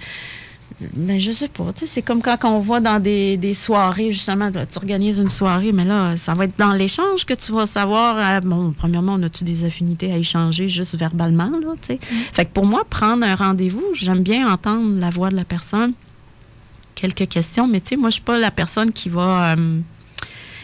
Ben, 0.95 1.19
je 1.19 1.31
sais 1.31 1.49
pas. 1.49 1.71
tu 1.73 1.81
sais, 1.81 1.91
C'est 1.95 2.01
comme 2.01 2.21
quand 2.23 2.37
on 2.45 2.59
voit 2.59 2.79
dans 2.79 2.99
des, 2.99 3.37
des 3.37 3.53
soirées, 3.53 4.11
justement, 4.11 4.49
tu 4.51 4.59
organises 4.77 5.19
une 5.19 5.29
soirée, 5.29 5.71
mais 5.73 5.85
là, 5.85 6.17
ça 6.17 6.33
va 6.33 6.45
être 6.45 6.57
dans 6.57 6.73
l'échange 6.73 7.25
que 7.25 7.35
tu 7.35 7.51
vas 7.51 7.67
savoir. 7.67 8.17
euh, 8.17 8.39
bon, 8.39 8.73
premièrement, 8.75 9.15
on 9.19 9.23
a-tu 9.23 9.43
des 9.43 9.65
affinités 9.65 10.11
à 10.11 10.17
échanger 10.17 10.67
juste 10.69 10.97
verbalement, 10.97 11.51
là, 11.51 11.73
tu 11.81 11.87
sais? 11.87 11.99
Fait 12.33 12.45
que 12.45 12.51
pour 12.51 12.65
moi, 12.65 12.83
prendre 12.89 13.23
un 13.23 13.35
rendez-vous, 13.35 13.83
j'aime 13.93 14.23
bien 14.23 14.51
entendre 14.51 14.97
la 14.99 15.11
voix 15.11 15.29
de 15.29 15.35
la 15.35 15.43
personne. 15.45 15.93
Quelques 17.01 17.27
questions, 17.27 17.67
mais 17.67 17.81
tu 17.81 17.89
sais, 17.89 17.95
moi, 17.97 18.09
je 18.09 18.15
suis 18.15 18.21
pas 18.23 18.37
la 18.39 18.51
personne 18.51 18.91
qui 18.93 19.09
va 19.09 19.53
euh, 19.53 19.79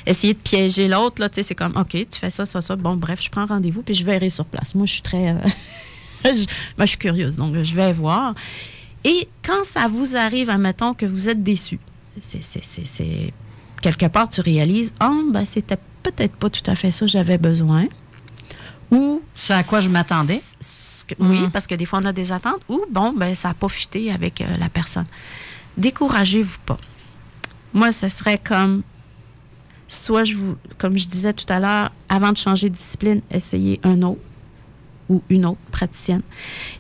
essayer 0.06 0.34
de 0.34 0.40
piéger 0.40 0.88
l'autre, 0.88 1.20
là, 1.20 1.30
tu 1.30 1.36
sais. 1.36 1.44
C'est 1.44 1.56
comme, 1.56 1.76
OK, 1.76 1.90
tu 1.92 2.20
fais 2.20 2.30
ça, 2.30 2.46
ça, 2.46 2.62
ça. 2.62 2.76
Bon, 2.76 2.96
bref, 2.96 3.20
je 3.24 3.30
prends 3.30 3.46
rendez-vous, 3.48 3.82
puis 3.82 3.96
je 3.96 4.06
verrai 4.06 4.30
sur 4.30 4.46
place. 4.46 4.76
Moi, 4.76 4.86
je 4.86 4.94
suis 4.94 5.02
très. 5.02 5.30
euh, 5.30 5.36
je, 6.26 6.46
moi, 6.78 6.86
je 6.86 6.90
suis 6.90 6.98
curieuse, 6.98 7.38
donc 7.38 7.56
je 7.64 7.74
vais 7.74 7.92
voir. 7.92 8.36
Et 9.04 9.28
quand 9.44 9.64
ça 9.64 9.88
vous 9.88 10.16
arrive, 10.16 10.50
admettons 10.50 10.94
que 10.94 11.06
vous 11.08 11.28
êtes 11.30 11.42
déçu, 11.44 11.80
c'est, 12.22 13.34
quelque 13.82 14.06
part, 14.08 14.30
tu 14.30 14.42
réalises, 14.42 14.92
oh, 15.04 15.24
ben, 15.32 15.46
c'était 15.46 15.78
peut-être 16.04 16.36
pas 16.36 16.50
tout 16.50 16.70
à 16.70 16.76
fait 16.76 16.92
ça 16.92 17.06
que 17.06 17.12
j'avais 17.12 17.38
besoin. 17.38 17.86
Ou, 18.92 19.22
C'est 19.36 19.54
à 19.54 19.64
quoi 19.64 19.80
je 19.80 19.90
m'attendais. 19.90 20.42
ce 20.60 21.04
oui, 21.20 21.40
Mhm. 21.40 21.52
parce 21.52 21.68
que 21.68 21.76
des 21.76 21.86
fois, 21.86 22.00
on 22.02 22.06
a 22.06 22.12
des 22.14 22.32
attentes. 22.32 22.62
Ou, 22.70 22.82
bon, 22.92 23.14
ben, 23.14 23.34
ça 23.34 23.48
n'a 23.50 23.54
pas 23.54 23.70
fité 23.70 24.12
avec 24.12 24.42
euh, 24.42 24.46
la 24.60 24.68
personne. 24.70 25.06
Découragez-vous 25.78 26.58
pas. 26.66 26.78
Moi, 27.74 27.92
ce 27.92 28.10
serait 28.10 28.40
comme, 28.40 28.84
soit 29.88 30.24
je 30.24 30.36
vous, 30.36 30.58
comme 30.78 30.98
je 30.98 31.08
disais 31.08 31.34
tout 31.34 31.46
à 31.50 31.60
l'heure, 31.60 31.92
avant 32.10 32.32
de 32.32 32.38
changer 32.38 32.70
de 32.70 32.76
discipline, 32.76 33.22
essayez 33.30 33.80
un 33.84 34.02
autre 34.02 34.22
ou 35.10 35.22
une 35.30 35.46
autre 35.46 35.60
praticienne. 35.72 36.22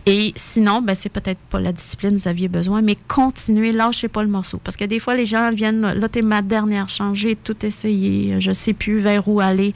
Et 0.06 0.34
sinon, 0.36 0.82
ben, 0.82 0.93
c'est 0.95 1.10
peut-être 1.10 1.39
pas 1.50 1.60
la 1.60 1.72
discipline 1.72 2.18
que 2.18 2.24
vous 2.24 2.28
aviez 2.28 2.48
besoin, 2.48 2.82
mais 2.82 2.98
continuez, 3.08 3.72
lâchez 3.72 4.08
pas 4.08 4.24
le 4.24 4.30
morceau. 4.30 4.60
Parce 4.64 4.76
que 4.76 4.84
des 4.86 5.00
fois, 5.00 5.16
les 5.16 5.26
gens 5.26 5.52
viennent, 5.54 5.82
là, 5.82 6.10
t'es 6.10 6.22
ma 6.22 6.41
dernière 6.41 6.89
chance, 6.89 7.18
j'ai 7.18 7.36
tout 7.36 7.66
essayé, 7.66 8.41
je 8.41 8.52
sais 8.52 8.74
plus 8.74 9.00
vers 9.00 9.28
où 9.28 9.39
aller. 9.39 9.74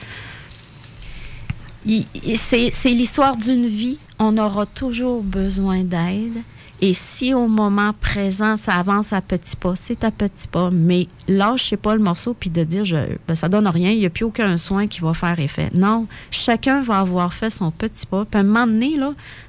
C'est 1.86 2.72
l'histoire 2.86 3.38
d'une 3.38 3.68
vie. 3.68 4.00
On 4.20 4.38
aura 4.38 4.66
toujours 4.66 5.24
besoin 5.24 5.84
d'aide. 5.84 6.44
Et 6.84 6.96
si 6.96 7.36
au 7.36 7.48
moment 7.48 7.94
présent, 7.94 8.58
ça 8.58 8.74
avance 8.74 9.14
à 9.14 9.22
petits 9.22 9.56
pas, 9.56 9.76
c'est 9.76 10.04
à 10.04 10.10
petits 10.10 10.48
pas. 10.48 10.72
Mais 10.72 11.08
lâchez 11.28 11.78
pas 11.78 11.94
le 11.94 12.02
morceau 12.02 12.34
puis 12.34 12.50
de 12.50 12.64
dire, 12.64 12.86
je, 12.86 12.98
ben, 13.28 13.36
ça 13.36 13.50
donne 13.50 13.68
rien, 13.68 13.92
il 13.92 14.00
n'y 14.00 14.06
a 14.08 14.10
plus 14.10 14.26
aucun 14.26 14.58
soin 14.58 14.88
qui 14.88 15.02
va 15.02 15.14
faire 15.14 15.40
effet. 15.40 15.70
Non, 15.76 16.08
chacun 16.32 16.82
va 16.82 17.00
avoir 17.00 17.34
fait 17.34 17.52
son 17.52 17.70
petit 17.70 18.08
pas. 18.08 18.26
Puis 18.26 18.36
à 18.38 18.42
un 18.42 18.44
moment 18.44 18.66
donné, 18.66 18.96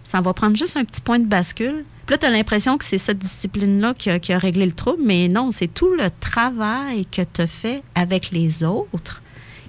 ça 0.04 0.20
va 0.20 0.34
prendre 0.34 0.56
juste 0.56 0.76
un 0.76 0.84
petit 0.84 1.00
point 1.00 1.18
de 1.18 1.24
bascule. 1.24 1.86
Puis 2.04 2.14
là, 2.14 2.18
tu 2.18 2.26
as 2.26 2.30
l'impression 2.30 2.76
que 2.76 2.84
c'est 2.84 2.98
cette 2.98 3.18
discipline-là 3.18 3.94
qui 3.94 4.10
a, 4.10 4.18
qui 4.18 4.34
a 4.34 4.38
réglé 4.38 4.66
le 4.66 4.72
trouble. 4.72 5.02
Mais 5.02 5.28
non, 5.28 5.52
c'est 5.52 5.72
tout 5.72 5.94
le 5.94 6.08
travail 6.20 7.06
que 7.06 7.22
tu 7.22 7.40
as 7.40 7.46
fait 7.46 7.82
avec 7.94 8.30
les 8.30 8.62
autres 8.62 9.22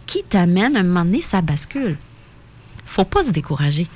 qui 0.06 0.24
t'amène 0.24 0.76
à 0.76 0.82
un 0.82 0.84
moment 0.84 1.06
donné, 1.06 1.22
ça 1.22 1.42
bascule. 1.42 1.96
Faut 2.86 3.06
pas 3.06 3.24
se 3.24 3.32
décourager. 3.32 3.88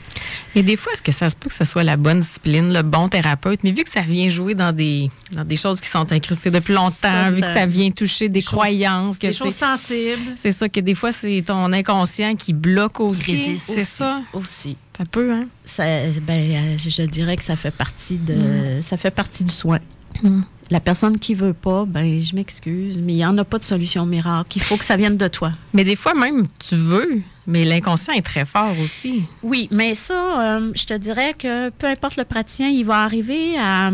Et 0.55 0.63
des 0.63 0.75
fois, 0.75 0.93
est-ce 0.93 1.03
que 1.03 1.11
ça 1.11 1.29
se 1.29 1.35
peut 1.35 1.49
que 1.49 1.55
ce 1.55 1.65
soit 1.65 1.83
la 1.83 1.97
bonne 1.97 2.21
discipline, 2.21 2.73
le 2.73 2.81
bon 2.81 3.07
thérapeute, 3.07 3.63
mais 3.63 3.71
vu 3.71 3.83
que 3.83 3.89
ça 3.89 4.01
vient 4.01 4.29
jouer 4.29 4.55
dans 4.55 4.71
des, 4.71 5.09
dans 5.33 5.43
des 5.43 5.55
choses 5.55 5.81
qui 5.81 5.89
sont 5.89 6.11
incrustées 6.11 6.49
depuis 6.51 6.73
longtemps, 6.73 6.95
Ça, 7.01 7.29
vu 7.31 7.41
que 7.41 7.47
ça 7.53 7.65
vient 7.65 7.91
toucher 7.91 8.29
des 8.29 8.41
croyances, 8.41 9.17
que 9.17 9.27
Des 9.27 9.33
choses 9.33 9.55
sensibles. 9.55 10.33
c'est 10.35 10.51
ça, 10.51 10.67
que 10.69 10.79
des 10.79 10.95
fois, 10.95 11.11
c'est 11.11 11.43
ton 11.45 11.71
inconscient 11.73 12.35
qui 12.35 12.53
bloque 12.53 12.99
aussi. 12.99 13.57
C'est 13.59 13.83
ça. 13.83 14.21
Aussi. 14.33 14.77
Ça 14.97 15.05
peut, 15.05 15.31
hein? 15.31 15.45
Ça, 15.65 15.83
ben, 16.25 16.31
euh, 16.51 16.77
je, 16.77 16.89
je 16.89 17.03
dirais 17.03 17.37
que 17.37 17.43
ça 17.43 17.55
fait 17.55 17.69
partie 17.71 18.15
de, 18.15 18.81
ça 18.89 18.97
fait 18.97 19.11
partie 19.11 19.43
du 19.43 19.53
soin. 19.53 19.79
Mm. 20.23 20.41
La 20.69 20.79
personne 20.81 21.17
qui 21.17 21.33
veut 21.33 21.53
pas, 21.53 21.85
ben, 21.85 22.21
je 22.21 22.35
m'excuse, 22.35 22.97
mais 22.97 23.13
il 23.13 23.17
n'y 23.17 23.25
en 23.25 23.37
a 23.37 23.45
pas 23.45 23.57
de 23.57 23.63
solution 23.63 24.05
miracle. 24.05 24.57
Il 24.57 24.61
faut 24.61 24.75
que 24.75 24.83
ça 24.83 24.97
vienne 24.97 25.15
de 25.15 25.27
toi. 25.27 25.53
Mais 25.73 25.85
des 25.85 25.95
fois, 25.95 26.13
même, 26.13 26.47
tu 26.59 26.75
veux, 26.75 27.21
mais 27.45 27.63
l'inconscient 27.63 28.13
est 28.13 28.21
très 28.21 28.45
fort 28.45 28.77
aussi. 28.83 29.23
Oui, 29.43 29.69
mais 29.71 29.95
ça, 29.95 30.57
euh, 30.57 30.71
je 30.75 30.85
te 30.85 30.93
dirais 30.93 31.33
que 31.33 31.69
peu 31.69 31.87
importe 31.87 32.17
le 32.17 32.25
praticien, 32.25 32.67
il 32.67 32.83
va 32.83 33.03
arriver 33.03 33.57
à. 33.57 33.91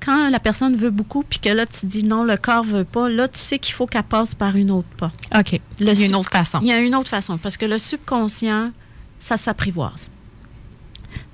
Quand 0.00 0.30
la 0.30 0.40
personne 0.40 0.74
veut 0.74 0.90
beaucoup, 0.90 1.22
puis 1.22 1.38
que 1.38 1.50
là, 1.50 1.64
tu 1.64 1.86
dis 1.86 2.02
non, 2.02 2.24
le 2.24 2.36
corps 2.36 2.64
veut 2.64 2.84
pas, 2.84 3.08
là, 3.08 3.28
tu 3.28 3.38
sais 3.38 3.60
qu'il 3.60 3.74
faut 3.74 3.86
qu'elle 3.86 4.02
passe 4.02 4.34
par 4.34 4.56
une 4.56 4.72
autre 4.72 4.88
pas. 4.96 5.12
OK. 5.38 5.60
Le 5.78 5.92
Il 5.92 5.98
y 6.00 6.02
a 6.02 6.06
une 6.06 6.16
autre 6.16 6.30
façon. 6.30 6.58
Il 6.60 6.66
y 6.66 6.72
a 6.72 6.80
une 6.80 6.96
autre 6.96 7.08
façon, 7.08 7.38
parce 7.38 7.56
que 7.56 7.66
le 7.66 7.78
subconscient, 7.78 8.72
ça 9.20 9.36
s'apprivoise. 9.36 10.08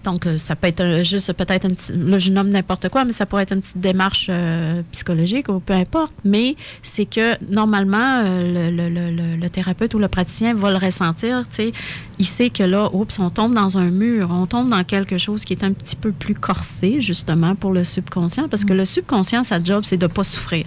Donc, 0.04 0.26
euh, 0.26 0.38
ça 0.38 0.54
peut 0.54 0.68
être 0.68 1.02
juste 1.04 1.32
peut-être 1.32 1.64
un 1.66 1.70
petit. 1.70 1.92
Là, 1.92 2.18
je 2.20 2.30
nomme 2.30 2.50
n'importe 2.50 2.88
quoi, 2.88 3.04
mais 3.04 3.12
ça 3.12 3.26
pourrait 3.26 3.42
être 3.42 3.52
une 3.52 3.60
petite 3.60 3.78
démarche 3.78 4.28
euh, 4.30 4.82
psychologique 4.92 5.48
ou 5.48 5.58
peu 5.58 5.72
importe. 5.74 6.12
Mais 6.24 6.54
c'est 6.84 7.04
que 7.04 7.34
normalement, 7.52 8.22
euh, 8.24 8.70
le, 8.70 8.88
le- 8.88 9.10
le- 9.10 9.36
le- 9.36 9.50
thérapeute 9.50 9.92
ou 9.94 9.98
le 9.98 10.06
praticien 10.08 10.54
va 10.54 10.70
le 10.70 10.76
ressentir. 10.76 11.44
Sais, 11.50 11.72
il 12.20 12.26
sait 12.26 12.48
que 12.50 12.62
là, 12.62 12.88
oups, 12.92 13.18
on 13.18 13.28
tombe 13.30 13.54
dans 13.54 13.76
un 13.76 13.90
mur, 13.90 14.28
on 14.30 14.46
tombe 14.46 14.70
dans 14.70 14.84
quelque 14.84 15.18
chose 15.18 15.44
qui 15.44 15.52
est 15.52 15.64
un 15.64 15.72
petit 15.72 15.96
peu 15.96 16.12
plus 16.12 16.34
corsé, 16.34 17.00
justement, 17.00 17.56
pour 17.56 17.72
le 17.72 17.82
subconscient. 17.82 18.48
Parce 18.48 18.64
que 18.64 18.72
le 18.74 18.84
subconscient, 18.84 19.42
sa 19.42 19.62
job, 19.62 19.82
c'est 19.84 19.96
de 19.96 20.06
ne 20.06 20.12
pas 20.12 20.24
souffrir. 20.24 20.66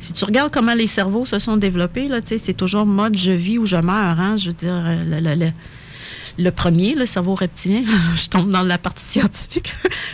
Si 0.00 0.12
tu 0.12 0.24
regardes 0.24 0.52
comment 0.52 0.74
les 0.74 0.86
cerveaux 0.88 1.24
se 1.24 1.38
sont 1.38 1.56
développés, 1.56 2.08
là, 2.08 2.18
c'est 2.24 2.56
toujours 2.56 2.84
mode 2.86 3.16
je 3.16 3.32
vis 3.32 3.58
ou 3.58 3.66
je 3.66 3.76
meurs. 3.76 4.18
Hein, 4.20 4.36
je 4.36 4.48
veux 4.50 4.54
dire, 4.56 4.82
le, 5.06 5.50
le- 6.38 6.50
premier, 6.50 6.94
le 6.94 7.06
cerveau 7.06 7.34
reptilien, 7.34 7.82
je 8.16 8.28
tombe 8.28 8.50
dans 8.50 8.62
la 8.62 8.78
partie 8.78 9.04
scientifique. 9.12 9.72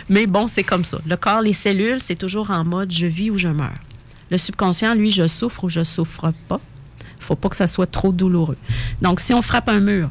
Mais 0.09 0.25
bon, 0.27 0.47
c'est 0.47 0.63
comme 0.63 0.85
ça. 0.85 0.99
Le 1.05 1.15
corps, 1.15 1.41
les 1.41 1.53
cellules, 1.53 2.01
c'est 2.01 2.15
toujours 2.15 2.51
en 2.51 2.63
mode 2.65 2.91
je 2.91 3.05
vis 3.05 3.29
ou 3.31 3.37
je 3.37 3.47
meurs. 3.47 3.73
Le 4.31 4.37
subconscient, 4.37 4.95
lui, 4.95 5.11
je 5.11 5.27
souffre 5.27 5.65
ou 5.65 5.69
je 5.69 5.83
souffre 5.83 6.33
pas. 6.47 6.59
faut 7.19 7.35
pas 7.35 7.49
que 7.49 7.55
ça 7.55 7.67
soit 7.67 7.87
trop 7.87 8.11
douloureux. 8.11 8.57
Donc, 9.01 9.19
si 9.19 9.33
on 9.33 9.41
frappe 9.41 9.69
un 9.69 9.79
mur, 9.79 10.09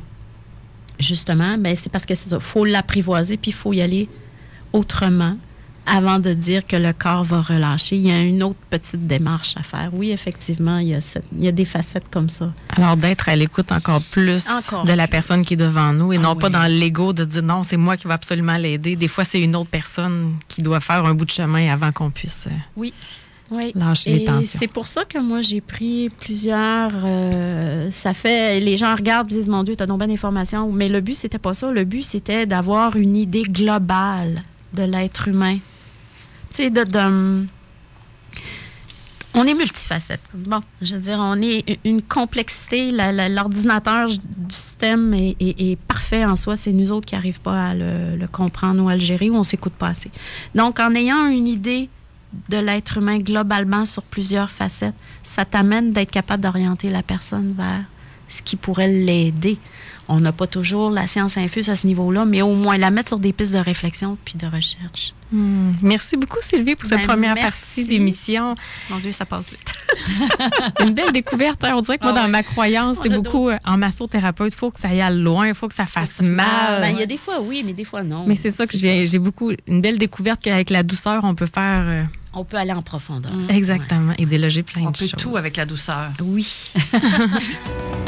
justement, 1.01 1.59
ben, 1.59 1.75
c'est 1.77 1.91
parce 1.91 2.07
que 2.07 2.15
c'est 2.15 2.29
ça. 2.31 2.39
faut 2.41 2.65
l'apprivoiser, 2.65 3.37
puis 3.37 3.51
il 3.51 3.55
faut 3.55 3.73
y 3.73 3.83
aller 3.83 4.09
autrement 4.73 5.37
avant 5.87 6.19
de 6.19 6.33
dire 6.33 6.67
que 6.67 6.77
le 6.77 6.93
corps 6.93 7.25
va 7.25 7.43
relâcher. 7.43 7.97
Il 7.97 8.07
y 8.07 8.11
a 8.11 8.21
une 8.21 8.43
autre 8.43 8.59
petite 8.71 9.07
démarche 9.07 9.55
à 9.59 9.63
faire. 9.63 9.91
Oui, 9.93 10.11
effectivement, 10.13 10.79
il 10.79 10.89
y 10.89 10.95
a, 10.95 11.01
cette- 11.01 11.25
il 11.37 11.45
y 11.45 11.49
a 11.49 11.53
des 11.53 11.65
facettes 11.67 12.05
comme 12.11 12.29
ça. 12.29 12.53
Alors, 12.71 12.97
d'être 12.97 13.29
à 13.29 13.37
l'écoute 13.37 13.71
encore 13.71 14.01
plus 14.03 14.49
Encore 14.49 14.85
de 14.85 14.93
la 14.93 15.07
plus. 15.07 15.11
personne 15.13 15.45
qui 15.45 15.55
est 15.55 15.59
devant 15.59 15.93
nous 15.93 16.13
et 16.13 16.17
Ah 16.17 16.21
non 16.21 16.37
pas 16.37 16.47
oui. 16.47 16.53
dans 16.53 16.65
l'ego 16.71 17.13
de 17.13 17.25
dire 17.25 17.43
non, 17.43 17.63
c'est 17.69 17.77
moi 17.77 17.97
qui 17.97 18.07
va 18.07 18.15
absolument 18.15 18.57
l'aider. 18.57 18.97
Des 18.97 19.09
fois, 19.09 19.25
c'est 19.25 19.41
une 19.41 19.55
autre 19.57 19.71
personne 19.71 20.37
qui 20.49 20.63
doit 20.63 20.81
faire 20.81 21.05
un 21.05 21.15
bout 21.15 21.27
de 21.27 21.31
chemin 21.31 21.71
avant 21.73 21.93
qu'on 21.93 22.11
puisse 22.11 22.47
euh, 22.47 22.55
Oui. 22.77 22.93
lâcher 23.75 24.11
les 24.15 24.23
Et 24.23 24.25
tensions. 24.25 24.59
c'est 24.59 24.67
pour 24.69 24.87
ça 24.87 25.05
que 25.05 25.19
moi, 25.19 25.43
j'ai 25.43 25.61
pris 25.61 26.09
plusieurs. 26.21 26.91
euh, 27.05 27.91
ça 27.91 28.15
fait. 28.15 28.59
Les 28.61 28.77
gens 28.79 28.95
regardent 28.97 29.31
et 29.31 29.37
disent 29.37 29.49
Mon 29.49 29.63
Dieu, 29.63 29.77
tu 29.77 29.83
as 29.83 29.87
donc 29.87 29.99
bien 29.99 30.09
d'informations. 30.09 30.73
Mais 30.73 30.89
le 30.89 31.01
but, 31.03 31.15
c'était 31.15 31.39
pas 31.39 31.53
ça. 31.55 31.71
Le 31.71 31.85
but, 31.85 32.03
c'était 32.03 32.47
d'avoir 32.47 32.97
une 32.97 33.17
idée 33.17 33.43
globale 33.43 34.43
de 34.73 34.83
l'être 34.83 35.29
humain. 35.29 35.59
De- 36.59 37.47
on 39.37 39.45
est 39.47 39.55
multifacette. 39.55 40.21
Bon, 40.33 40.63
je 40.81 40.95
veux 40.95 41.01
dire, 41.01 41.19
on 41.19 41.43
est 41.43 41.79
une 41.85 42.01
complexité. 42.03 42.93
L'ordinateur 42.93 44.09
du 44.09 44.55
système 44.55 45.13
est, 45.15 45.77
parfait 45.89 46.25
en 46.25 46.37
soi. 46.37 46.55
C'est 46.55 46.71
nous 46.71 46.93
autres 46.93 47.07
qui 47.07 47.17
n'arrivent 47.17 47.41
pas 47.41 47.71
à 47.71 47.75
le, 47.75 48.15
le 48.17 48.29
comprendre 48.29 48.85
ou 48.85 48.89
à 48.89 48.95
le 48.95 49.01
gérer 49.01 49.31
ou 49.31 49.35
on 49.37 49.43
s'écoute 49.43 49.73
pas 49.73 49.89
assez. 49.89 50.13
Donc, 50.55 50.79
en 50.79 50.95
ayant 50.95 51.27
une 51.27 51.49
idée 51.49 51.89
de 52.49 52.59
l'être 52.59 52.99
humain 52.99 53.19
globalement 53.19 53.85
sur 53.85 54.05
plusieurs 54.05 54.51
facettes, 54.51 54.95
ça 55.25 55.45
t'amène 55.45 55.93
d'être 55.93 56.13
capable 56.13 56.43
d'orienter 56.45 56.91
la 56.91 57.03
personne 57.03 57.55
vers 57.57 57.83
ce 58.29 58.41
qui 58.43 58.55
pourrait 58.55 58.89
l'aider. 58.89 59.59
On 60.09 60.21
n'a 60.21 60.33
pas 60.33 60.47
toujours 60.47 60.91
la 60.91 61.07
science 61.07 61.37
infuse 61.39 61.69
à 61.71 61.77
ce 61.77 61.87
niveau-là, 61.87 62.25
mais 62.27 62.43
au 62.43 62.55
moins 62.55 62.77
la 62.77 62.91
mettre 62.91 63.09
sur 63.09 63.19
des 63.19 63.33
pistes 63.33 63.55
de 63.55 63.59
réflexion 63.59 64.19
puis 64.25 64.35
de 64.37 64.47
recherche. 64.47 65.15
Hmm. 65.33 65.73
Merci 65.83 66.17
beaucoup, 66.17 66.37
Sylvie, 66.41 66.75
pour 66.77 66.87
cette 66.87 66.99
Ben, 67.01 67.07
première 67.07 67.35
merci. 67.35 67.51
partie 67.61 67.85
d'émission. 67.85 68.55
Mon 68.91 68.99
Dieu, 68.99 69.13
ça 69.13 69.25
passe 69.25 69.51
vite. 69.51 69.73
Une 70.81 70.93
belle 70.93 71.11
découverte. 71.13 71.65
hein. 71.65 71.73
On 71.77 71.81
dirait 71.81 71.97
que 71.99 72.05
moi, 72.05 72.13
Ah 72.15 72.19
dans 72.21 72.25
ouais. 72.27 72.31
ma 72.31 72.43
croyance, 72.43 72.99
c'est 73.03 73.11
On 73.11 73.21
beaucoup 73.23 73.49
euh, 73.49 73.57
en 73.65 73.79
massothérapeute. 73.79 74.53
Il 74.53 74.57
faut 74.57 74.71
que 74.71 74.79
ça 74.79 74.89
aille 74.89 75.17
loin, 75.17 75.49
il 75.49 75.55
faut 75.55 75.69
que 75.69 75.75
ça 75.75 75.87
fasse 75.87 76.21
mal. 76.21 76.83
Ben, 76.83 76.91
Il 76.91 76.99
y 76.99 77.03
a 77.03 77.07
des 77.07 77.17
fois 77.17 77.41
oui, 77.41 77.63
mais 77.65 77.73
des 77.73 77.85
fois 77.85 78.03
non. 78.03 78.25
Mais 78.27 78.37
c'est 78.37 78.51
ça 78.51 78.67
que 78.67 78.77
j'ai 78.77 79.07
j'ai 79.07 79.19
beaucoup. 79.19 79.53
Une 79.67 79.81
belle 79.81 79.99
découverte 79.99 80.41
qu'avec 80.43 80.69
la 80.71 80.83
douceur, 80.83 81.25
on 81.25 81.35
peut 81.35 81.47
faire. 81.53 81.85
euh, 81.89 82.03
On 82.35 82.45
peut 82.45 82.59
aller 82.59 82.73
en 82.73 82.83
profondeur. 82.83 83.33
exactement. 83.49 84.13
Et 84.19 84.27
déloger 84.27 84.63
plein 84.63 84.83
On 84.83 84.91
de 84.91 84.99
peut 84.99 85.07
choses. 85.07 85.15
tout 85.19 85.37
avec 85.37 85.57
la 85.57 85.65
douceur. 85.65 86.11
Oui. 86.23 86.47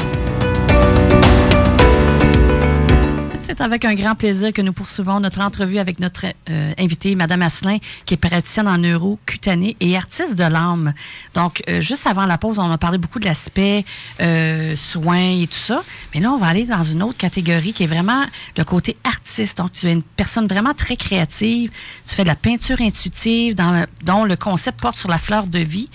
C'est 3.47 3.61
avec 3.61 3.85
un 3.85 3.93
grand 3.93 4.13
plaisir 4.13 4.51
que 4.51 4.61
nous 4.61 4.73
poursuivons 4.73 5.21
notre 5.21 5.39
entrevue 5.39 5.77
avec 5.77 6.01
notre 6.01 6.25
euh, 6.49 6.73
invitée, 6.77 7.15
Madame 7.15 7.41
Asselin, 7.41 7.77
qui 8.05 8.15
est 8.15 8.17
praticienne 8.17 8.67
en 8.67 8.77
neuro, 8.77 9.17
cutanée 9.25 9.77
et 9.79 9.95
artiste 9.95 10.35
de 10.35 10.43
l'âme. 10.43 10.93
Donc, 11.33 11.63
euh, 11.69 11.79
juste 11.79 12.07
avant 12.07 12.25
la 12.25 12.37
pause, 12.37 12.59
on 12.59 12.69
a 12.69 12.77
parlé 12.77 12.97
beaucoup 12.97 13.19
de 13.19 13.25
l'aspect 13.25 13.85
euh, 14.19 14.75
soins 14.75 15.39
et 15.41 15.47
tout 15.47 15.57
ça. 15.57 15.81
Mais 16.13 16.19
là, 16.19 16.33
on 16.33 16.37
va 16.37 16.47
aller 16.47 16.65
dans 16.65 16.83
une 16.83 17.01
autre 17.01 17.17
catégorie 17.17 17.71
qui 17.71 17.83
est 17.83 17.87
vraiment 17.87 18.25
le 18.57 18.65
côté 18.65 18.97
artiste. 19.05 19.59
Donc, 19.59 19.71
tu 19.71 19.87
es 19.87 19.93
une 19.93 20.03
personne 20.03 20.47
vraiment 20.47 20.73
très 20.73 20.97
créative. 20.97 21.71
Tu 22.05 22.15
fais 22.15 22.23
de 22.23 22.27
la 22.27 22.35
peinture 22.35 22.81
intuitive 22.81 23.55
dont 23.55 24.25
le 24.25 24.35
concept 24.35 24.81
porte 24.81 24.97
sur 24.97 25.09
la 25.09 25.19
fleur 25.19 25.47
de 25.47 25.59
vie. 25.59 25.89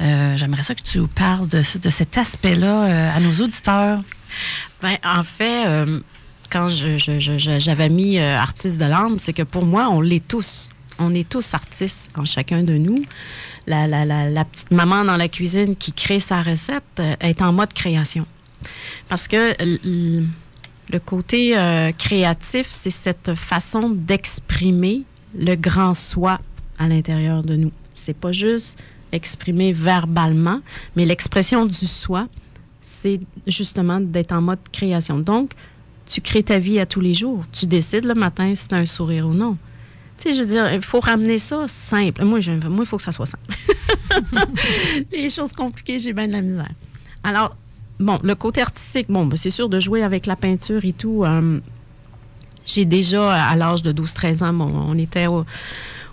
J'aimerais 0.00 0.62
ça 0.62 0.74
que 0.74 0.82
tu 0.82 1.06
parles 1.06 1.46
de, 1.46 1.62
de 1.78 1.90
cet 1.90 2.18
aspect-là 2.18 3.12
à 3.14 3.20
nos 3.20 3.34
auditeurs. 3.34 4.02
Ben, 4.82 4.96
en 5.04 5.22
fait, 5.22 5.64
quand 6.50 6.70
j'avais 6.70 7.88
mis 7.88 8.18
euh, 8.18 8.38
artiste 8.38 8.78
de 8.78 8.86
l'âme, 8.86 9.18
c'est 9.18 9.32
que 9.32 9.42
pour 9.42 9.64
moi, 9.64 9.88
on 9.90 10.00
l'est 10.00 10.26
tous. 10.26 10.70
On 10.98 11.14
est 11.14 11.28
tous 11.28 11.54
artistes 11.54 12.10
en 12.16 12.24
chacun 12.24 12.62
de 12.62 12.74
nous. 12.74 13.02
La, 13.66 14.44
petite 14.44 14.70
maman 14.70 15.04
dans 15.04 15.16
la 15.16 15.28
cuisine 15.28 15.76
qui 15.76 15.92
crée 15.92 16.20
sa 16.20 16.42
recette 16.42 16.82
euh, 16.98 17.14
est 17.20 17.42
en 17.42 17.52
mode 17.52 17.72
création. 17.72 18.26
Parce 19.08 19.28
que 19.28 19.54
le 20.90 20.98
côté 20.98 21.56
euh, 21.56 21.92
créatif, 21.92 22.66
c'est 22.70 22.90
cette 22.90 23.34
façon 23.34 23.90
d'exprimer 23.90 25.02
le 25.38 25.54
grand 25.54 25.94
soi 25.94 26.38
à 26.78 26.88
l'intérieur 26.88 27.42
de 27.42 27.56
nous. 27.56 27.72
C'est 27.94 28.16
pas 28.16 28.32
juste 28.32 28.78
exprimer 29.12 29.72
verbalement, 29.72 30.60
mais 30.96 31.04
l'expression 31.04 31.66
du 31.66 31.86
soi, 31.86 32.28
c'est 32.80 33.20
justement 33.46 34.00
d'être 34.00 34.32
en 34.32 34.42
mode 34.42 34.58
création. 34.72 35.18
Donc, 35.18 35.52
tu 36.08 36.20
crées 36.22 36.42
ta 36.42 36.58
vie 36.58 36.80
à 36.80 36.86
tous 36.86 37.00
les 37.00 37.14
jours. 37.14 37.44
Tu 37.52 37.66
décides 37.66 38.04
le 38.04 38.14
matin 38.14 38.54
si 38.54 38.66
tu 38.66 38.74
as 38.74 38.78
un 38.78 38.86
sourire 38.86 39.28
ou 39.28 39.34
non. 39.34 39.56
Tu 40.18 40.28
sais, 40.28 40.34
je 40.34 40.40
veux 40.40 40.46
dire, 40.46 40.72
il 40.72 40.82
faut 40.82 41.00
ramener 41.00 41.38
ça 41.38 41.68
simple. 41.68 42.24
Moi, 42.24 42.40
moi 42.68 42.80
il 42.80 42.86
faut 42.86 42.96
que 42.96 43.02
ça 43.02 43.12
soit 43.12 43.26
simple. 43.26 43.44
les 45.12 45.30
choses 45.30 45.52
compliquées, 45.52 46.00
j'ai 46.00 46.12
bien 46.12 46.26
de 46.26 46.32
la 46.32 46.40
misère. 46.40 46.72
Alors, 47.22 47.54
bon, 48.00 48.18
le 48.24 48.34
côté 48.34 48.62
artistique, 48.62 49.06
bon, 49.08 49.26
ben, 49.26 49.36
c'est 49.36 49.50
sûr 49.50 49.68
de 49.68 49.78
jouer 49.78 50.02
avec 50.02 50.26
la 50.26 50.34
peinture 50.34 50.84
et 50.84 50.94
tout. 50.94 51.24
Euh, 51.24 51.60
j'ai 52.66 52.84
déjà, 52.84 53.44
à 53.44 53.54
l'âge 53.54 53.82
de 53.82 53.92
12-13 53.92 54.42
ans, 54.42 54.52
bon, 54.52 54.72
on 54.88 54.98
était 54.98 55.26
au, 55.26 55.44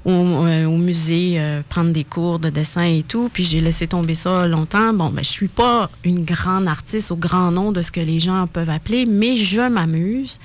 euh, 0.08 0.66
au, 0.66 0.78
musée, 0.78 1.40
euh, 1.40 1.62
prendre 1.68 1.92
des 1.92 2.04
cours 2.04 2.38
de 2.38 2.52
dessin 2.52 2.84
et 2.84 3.02
tout. 3.02 3.28
Puis 3.34 3.44
j'ai 3.44 3.60
laissé 3.60 3.88
tomber 3.88 4.14
ça 4.14 4.46
longtemps. 4.48 4.94
Bon, 4.94 5.10
ben, 5.10 5.24
je 5.24 5.30
suis 5.30 5.48
pas 5.48 5.90
une 6.04 6.24
grande 6.24 6.68
artiste 6.68 7.10
au 7.10 7.16
grand 7.16 7.50
nom 7.52 7.72
de 7.72 7.82
ce 7.82 7.92
que 7.92 8.00
les 8.00 8.20
gens 8.20 8.46
peuvent 8.46 8.70
appeler, 8.70 9.08
mais 9.08 9.36
je 9.36 9.62
m'amuse. 9.62 10.40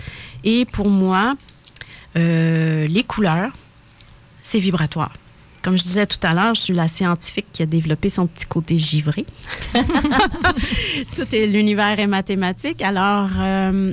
Et 0.45 0.65
pour 0.65 0.89
moi, 0.89 1.35
euh, 2.17 2.87
les 2.89 3.03
couleurs, 3.03 3.53
c'est 4.41 4.61
vibratoire. 4.61 5.13
Comme 5.63 5.77
je 5.77 5.83
disais 5.83 6.07
tout 6.07 6.27
à 6.27 6.33
l'heure, 6.33 6.55
je 6.55 6.63
suis 6.63 6.75
la 6.75 6.89
scientifique 6.89 7.49
qui 7.53 7.63
a 7.63 7.67
développé 7.67 8.09
son 8.09 8.27
petit 8.27 8.47
côté 8.47 8.79
givré. 8.79 9.27
tout 9.75 11.35
est 11.35 11.47
l'univers 11.47 12.01
est 12.01 12.07
mathématique. 12.07 12.81
Alors, 12.81 13.29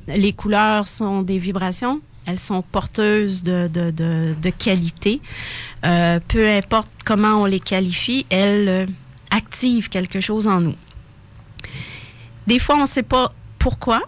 les 0.07 0.32
couleurs 0.32 0.88
sont 0.88 1.24
des 1.24 1.38
vibrations. 1.38 1.99
Elles 2.28 2.39
sont 2.39 2.61
porteuses 2.61 3.41
de, 3.41 4.49
qualité. 4.59 5.21
Euh, 5.86 6.19
peu 6.28 6.47
importe 6.47 6.89
comment 7.05 7.41
on 7.41 7.45
les 7.45 7.61
qualifie, 7.61 8.25
elles 8.30 8.67
euh, 8.67 8.86
activent 9.32 9.88
quelque 9.88 10.19
chose 10.19 10.45
en 10.45 10.59
nous. 10.59 10.75
Des 12.45 12.59
fois, 12.59 12.75
on 12.75 12.82
ne 12.82 12.86
sait 12.86 13.03
pas 13.03 13.34
pourquoi, 13.59 14.01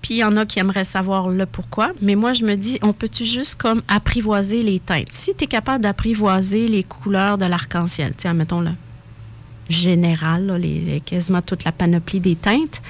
puis 0.00 0.14
il 0.14 0.16
y 0.18 0.24
en 0.24 0.38
a 0.38 0.46
qui 0.46 0.58
aimeraient 0.58 0.84
savoir 0.84 1.28
le 1.28 1.44
pourquoi, 1.44 1.92
mais 2.00 2.14
moi, 2.14 2.32
je 2.32 2.44
me 2.44 2.56
dis, 2.56 2.78
on 2.80 2.94
peut-tu 2.94 3.26
juste 3.26 3.56
comme 3.56 3.82
apprivoiser 3.86 4.62
les 4.62 4.80
teintes? 4.80 5.08
Si 5.12 5.34
tu 5.34 5.44
es 5.44 5.46
capable 5.46 5.82
d'apprivoiser 5.82 6.68
les 6.68 6.84
couleurs 6.84 7.36
de 7.36 7.44
l'arc-en-ciel, 7.44 8.14
tiens, 8.16 8.32
mettons 8.32 8.62
le 8.62 8.70
général, 9.68 10.56
les, 10.58 11.02
quasiment 11.04 11.42
toute 11.42 11.64
la 11.64 11.72
panoplie 11.72 12.20
des 12.20 12.36
teintes, 12.36 12.80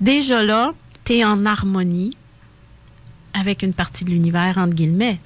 déjà 0.00 0.42
là, 0.42 0.72
tu 1.04 1.14
es 1.14 1.24
en 1.24 1.46
harmonie 1.46 2.10
avec 3.34 3.62
une 3.62 3.72
partie 3.72 4.04
de 4.04 4.10
l'univers, 4.10 4.58
entre 4.58 4.74
guillemets. 4.74 5.18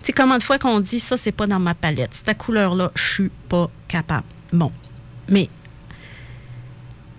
Tu 0.00 0.06
sais, 0.06 0.12
combien 0.12 0.38
de 0.38 0.42
fois 0.42 0.58
qu'on 0.58 0.80
dit 0.80 1.00
ça, 1.00 1.16
c'est 1.16 1.32
pas 1.32 1.46
dans 1.46 1.60
ma 1.60 1.74
palette. 1.74 2.10
Cette 2.24 2.36
couleur-là, 2.36 2.92
je 2.94 3.02
suis 3.02 3.30
pas 3.48 3.70
capable. 3.88 4.26
Bon. 4.52 4.70
Mais 5.28 5.48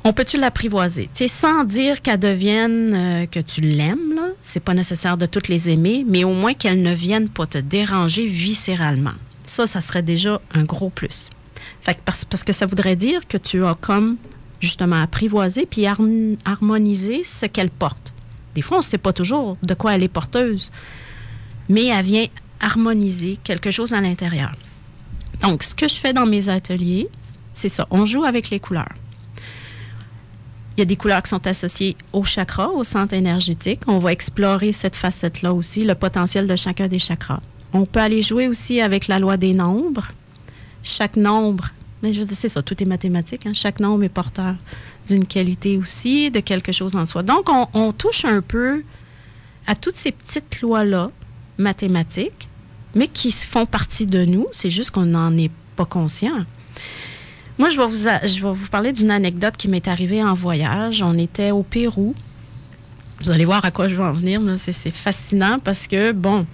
on 0.03 0.13
peut-tu 0.13 0.37
l'apprivoiser? 0.37 1.09
Tu 1.15 1.23
sais, 1.23 1.27
sans 1.27 1.63
dire 1.63 2.03
qu'elle 2.03 2.19
devienne 2.19 2.93
euh, 2.93 3.25
que 3.25 3.39
tu 3.39 3.61
l'aimes. 3.61 4.21
C'est 4.43 4.59
pas 4.59 4.75
nécessaire 4.75 5.17
de 5.17 5.25
toutes 5.25 5.47
les 5.47 5.71
aimer, 5.71 6.05
mais 6.07 6.23
au 6.23 6.33
moins 6.33 6.53
qu'elle 6.53 6.83
ne 6.83 6.93
vienne 6.93 7.27
pas 7.27 7.47
te 7.47 7.57
déranger 7.57 8.27
viscéralement. 8.27 9.15
Ça, 9.47 9.65
ça 9.65 9.81
serait 9.81 10.03
déjà 10.03 10.39
un 10.53 10.63
gros 10.63 10.91
plus. 10.91 11.31
Parce, 12.05 12.23
parce 12.23 12.43
que 12.43 12.53
ça 12.53 12.67
voudrait 12.67 12.95
dire 12.95 13.27
que 13.27 13.37
tu 13.37 13.63
as 13.65 13.73
comme 13.73 14.17
justement 14.59 15.01
apprivoisé 15.01 15.65
puis 15.65 15.87
harmonisé 15.87 17.23
ce 17.23 17.47
qu'elle 17.47 17.71
porte. 17.71 18.13
Des 18.55 18.61
fois, 18.61 18.77
on 18.77 18.79
ne 18.79 18.85
sait 18.85 18.97
pas 18.97 19.13
toujours 19.13 19.57
de 19.61 19.73
quoi 19.73 19.93
elle 19.93 20.03
est 20.03 20.07
porteuse, 20.07 20.71
mais 21.69 21.87
elle 21.87 22.05
vient 22.05 22.27
harmoniser 22.59 23.37
quelque 23.43 23.69
chose 23.69 23.93
à 23.93 24.01
l'intérieur. 24.01 24.53
Donc, 25.41 25.61
ce 25.63 25.75
que 25.75 25.87
je 25.87 25.95
fais 25.95 26.13
dans 26.13 26.25
mes 26.25 26.49
ateliers, 26.49 27.09
c'est 27.53 27.69
ça. 27.69 27.85
On 27.91 28.05
joue 28.05 28.23
avec 28.23 28.49
les 28.49 28.59
couleurs. 28.59 28.93
Il 30.75 30.79
y 30.79 30.81
a 30.81 30.85
des 30.85 30.95
couleurs 30.95 31.21
qui 31.21 31.29
sont 31.29 31.45
associées 31.47 31.95
au 32.11 32.23
chakra, 32.23 32.69
au 32.69 32.83
centre 32.83 33.13
énergétique. 33.13 33.81
On 33.87 33.99
va 33.99 34.11
explorer 34.11 34.71
cette 34.71 34.95
facette-là 34.95 35.53
aussi, 35.53 35.83
le 35.83 35.95
potentiel 35.95 36.47
de 36.47 36.55
chacun 36.55 36.87
des 36.87 36.99
chakras. 36.99 37.41
On 37.73 37.85
peut 37.85 37.99
aller 37.99 38.21
jouer 38.21 38.47
aussi 38.47 38.81
avec 38.81 39.07
la 39.07 39.19
loi 39.19 39.37
des 39.37 39.53
nombres. 39.53 40.11
Chaque 40.83 41.17
nombre, 41.17 41.69
mais 42.01 42.13
je 42.13 42.19
veux 42.19 42.25
dire, 42.25 42.37
c'est 42.37 42.49
ça, 42.49 42.61
tout 42.61 42.81
est 42.81 42.85
mathématique. 42.85 43.45
Hein. 43.45 43.53
Chaque 43.53 43.79
nombre 43.79 44.03
est 44.03 44.09
porteur 44.09 44.55
d'une 45.07 45.25
qualité 45.25 45.77
aussi, 45.77 46.31
de 46.31 46.39
quelque 46.39 46.71
chose 46.71 46.95
en 46.95 47.05
soi. 47.05 47.23
Donc, 47.23 47.49
on, 47.73 47.91
touche 47.91 48.25
un 48.25 48.41
peu 48.41 48.83
à 49.67 49.75
toutes 49.75 49.95
ces 49.95 50.11
petites 50.11 50.61
lois-là, 50.61 51.11
mathématiques, 51.57 52.47
mais 52.93 53.07
qui 53.07 53.31
font 53.31 53.65
partie 53.65 54.05
de 54.05 54.25
nous. 54.25 54.47
C'est 54.51 54.71
juste 54.71 54.91
qu'on 54.91 55.05
n'en 55.05 55.35
est 55.37 55.51
pas 55.75 55.85
conscient. 55.85 56.45
Moi, 57.57 57.69
je 57.69 57.77
vais 57.77 57.87
vous, 57.87 57.95
je 57.95 58.41
vais 58.41 58.53
vous 58.53 58.67
parler 58.69 58.91
d'une 58.91 59.11
anecdote 59.11 59.55
qui 59.57 59.67
m'est 59.67 59.87
arrivée 59.87 60.23
en 60.23 60.33
voyage. 60.33 61.01
On 61.01 61.17
était 61.17 61.51
au 61.51 61.63
Pérou. 61.63 62.13
Vous 63.21 63.31
allez 63.31 63.45
voir 63.45 63.63
à 63.63 63.71
quoi 63.71 63.87
je 63.87 63.95
vais 63.95 64.03
en 64.03 64.11
venir. 64.11 64.41
C'est 64.57 64.91
fascinant 64.91 65.59
parce 65.63 65.87
que, 65.87 66.11
bon, 66.11 66.45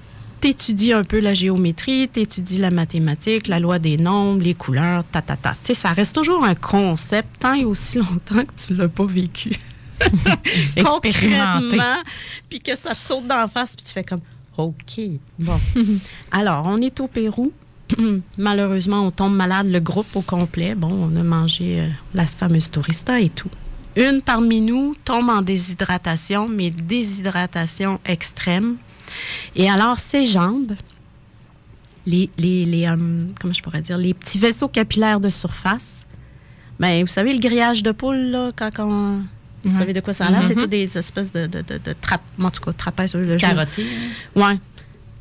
t'étudies 0.42 0.92
un 0.92 1.04
peu 1.04 1.20
la 1.20 1.34
géométrie, 1.34 2.10
t'étudies 2.10 2.58
la 2.58 2.72
mathématique, 2.72 3.48
la 3.48 3.60
loi 3.60 3.80
des 3.80 3.98
nombres, 3.98 4.42
les 4.42 4.56
couleurs, 4.56 5.04
ta, 5.12 5.22
ta, 5.22 5.38
ta. 5.38 5.52
Tu 5.52 5.68
sais, 5.68 5.74
ça 5.76 5.90
reste 5.90 6.16
toujours 6.16 6.44
un 6.44 6.56
concept 6.56 7.30
tant 7.40 7.54
et 7.54 7.64
aussi 7.64 7.98
longtemps 8.00 8.44
que 8.44 8.54
tu 8.58 8.74
l'as 8.74 8.90
pas 8.90 9.06
vécu. 9.06 9.52
Concrètement, 10.84 12.02
puis 12.50 12.60
que 12.60 12.76
ça 12.76 12.96
saute 12.96 13.28
d'en 13.28 13.48
face, 13.48 13.76
puis 13.76 13.86
tu 13.86 13.94
fais 13.94 14.04
comme, 14.04 14.22
OK, 14.58 15.00
bon. 15.38 15.60
Alors, 16.32 16.66
on 16.66 16.82
est 16.82 17.00
au 17.00 17.08
Pérou. 17.08 17.54
Malheureusement, 18.38 19.06
on 19.06 19.12
tombe 19.12 19.36
malade, 19.36 19.68
le 19.68 19.80
groupe 19.80 20.16
au 20.16 20.22
complet. 20.22 20.74
Bon, 20.76 20.92
on 20.92 21.16
a 21.16 21.24
mangé 21.24 21.82
euh, 21.82 21.88
la 22.16 22.26
fameuse 22.26 22.72
tourista 22.72 23.20
et 23.20 23.30
tout. 23.30 23.50
Une 23.96 24.22
parmi 24.22 24.62
nous 24.62 24.96
tombe 25.06 25.30
en 25.30 25.42
déshydratation, 25.42 26.48
mais 26.48 26.72
déshydratation 26.72 28.00
extrême. 28.06 28.78
Et 29.56 29.70
alors, 29.70 29.98
ses 29.98 30.26
jambes, 30.26 30.74
les, 32.06 32.30
les, 32.38 32.88
euh, 32.88 32.96
comment 33.40 33.54
je 33.54 33.62
pourrais 33.62 33.82
dire, 33.82 33.98
les 33.98 34.14
petits 34.14 34.40
vaisseaux 34.40 34.68
capillaires 34.68 35.20
de 35.20 35.30
surface, 35.30 36.06
ben, 36.80 37.02
vous 37.02 37.08
savez, 37.08 37.34
le 37.34 37.40
grillage 37.40 37.84
de 37.84 37.92
poule, 37.92 38.32
là, 38.32 38.52
quand 38.56 38.72
on... 38.80 39.24
Vous 39.64 39.78
savez 39.78 39.94
de 39.94 40.00
quoi 40.00 40.16
ça 40.16 40.26
a 40.26 40.32
l'air? 40.32 40.46
C'est 40.48 40.56
mm-hmm. 40.56 40.60
tout 40.62 40.68
des 40.68 40.98
espèces 40.98 41.32
de, 41.32 41.46
de, 41.46 41.62
de, 41.62 41.78
de 41.78 41.96
en 42.44 42.50
tout 42.50 42.62
cas, 42.62 42.74
trapèzes. 42.74 43.16
Carotté. 43.38 43.86
Oui. 44.36 44.54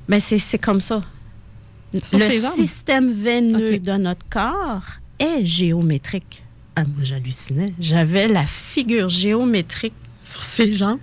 Mais 0.09 0.18
c'est 0.18 0.59
comme 0.59 0.80
ça. 0.80 1.03
le 1.92 2.01
système 2.57 3.12
veineux 3.12 3.78
de 3.78 3.92
notre 3.92 4.26
corps 4.30 4.82
est 5.18 5.44
géométrique. 5.44 6.42
Ah, 6.74 6.84
moi, 6.84 7.03
j'hallucinais. 7.03 7.74
J'avais 7.78 8.28
la 8.28 8.46
figure 8.46 9.11
géométrique 9.11 9.92
sur 10.22 10.42
ses 10.42 10.72
jambes 10.72 11.01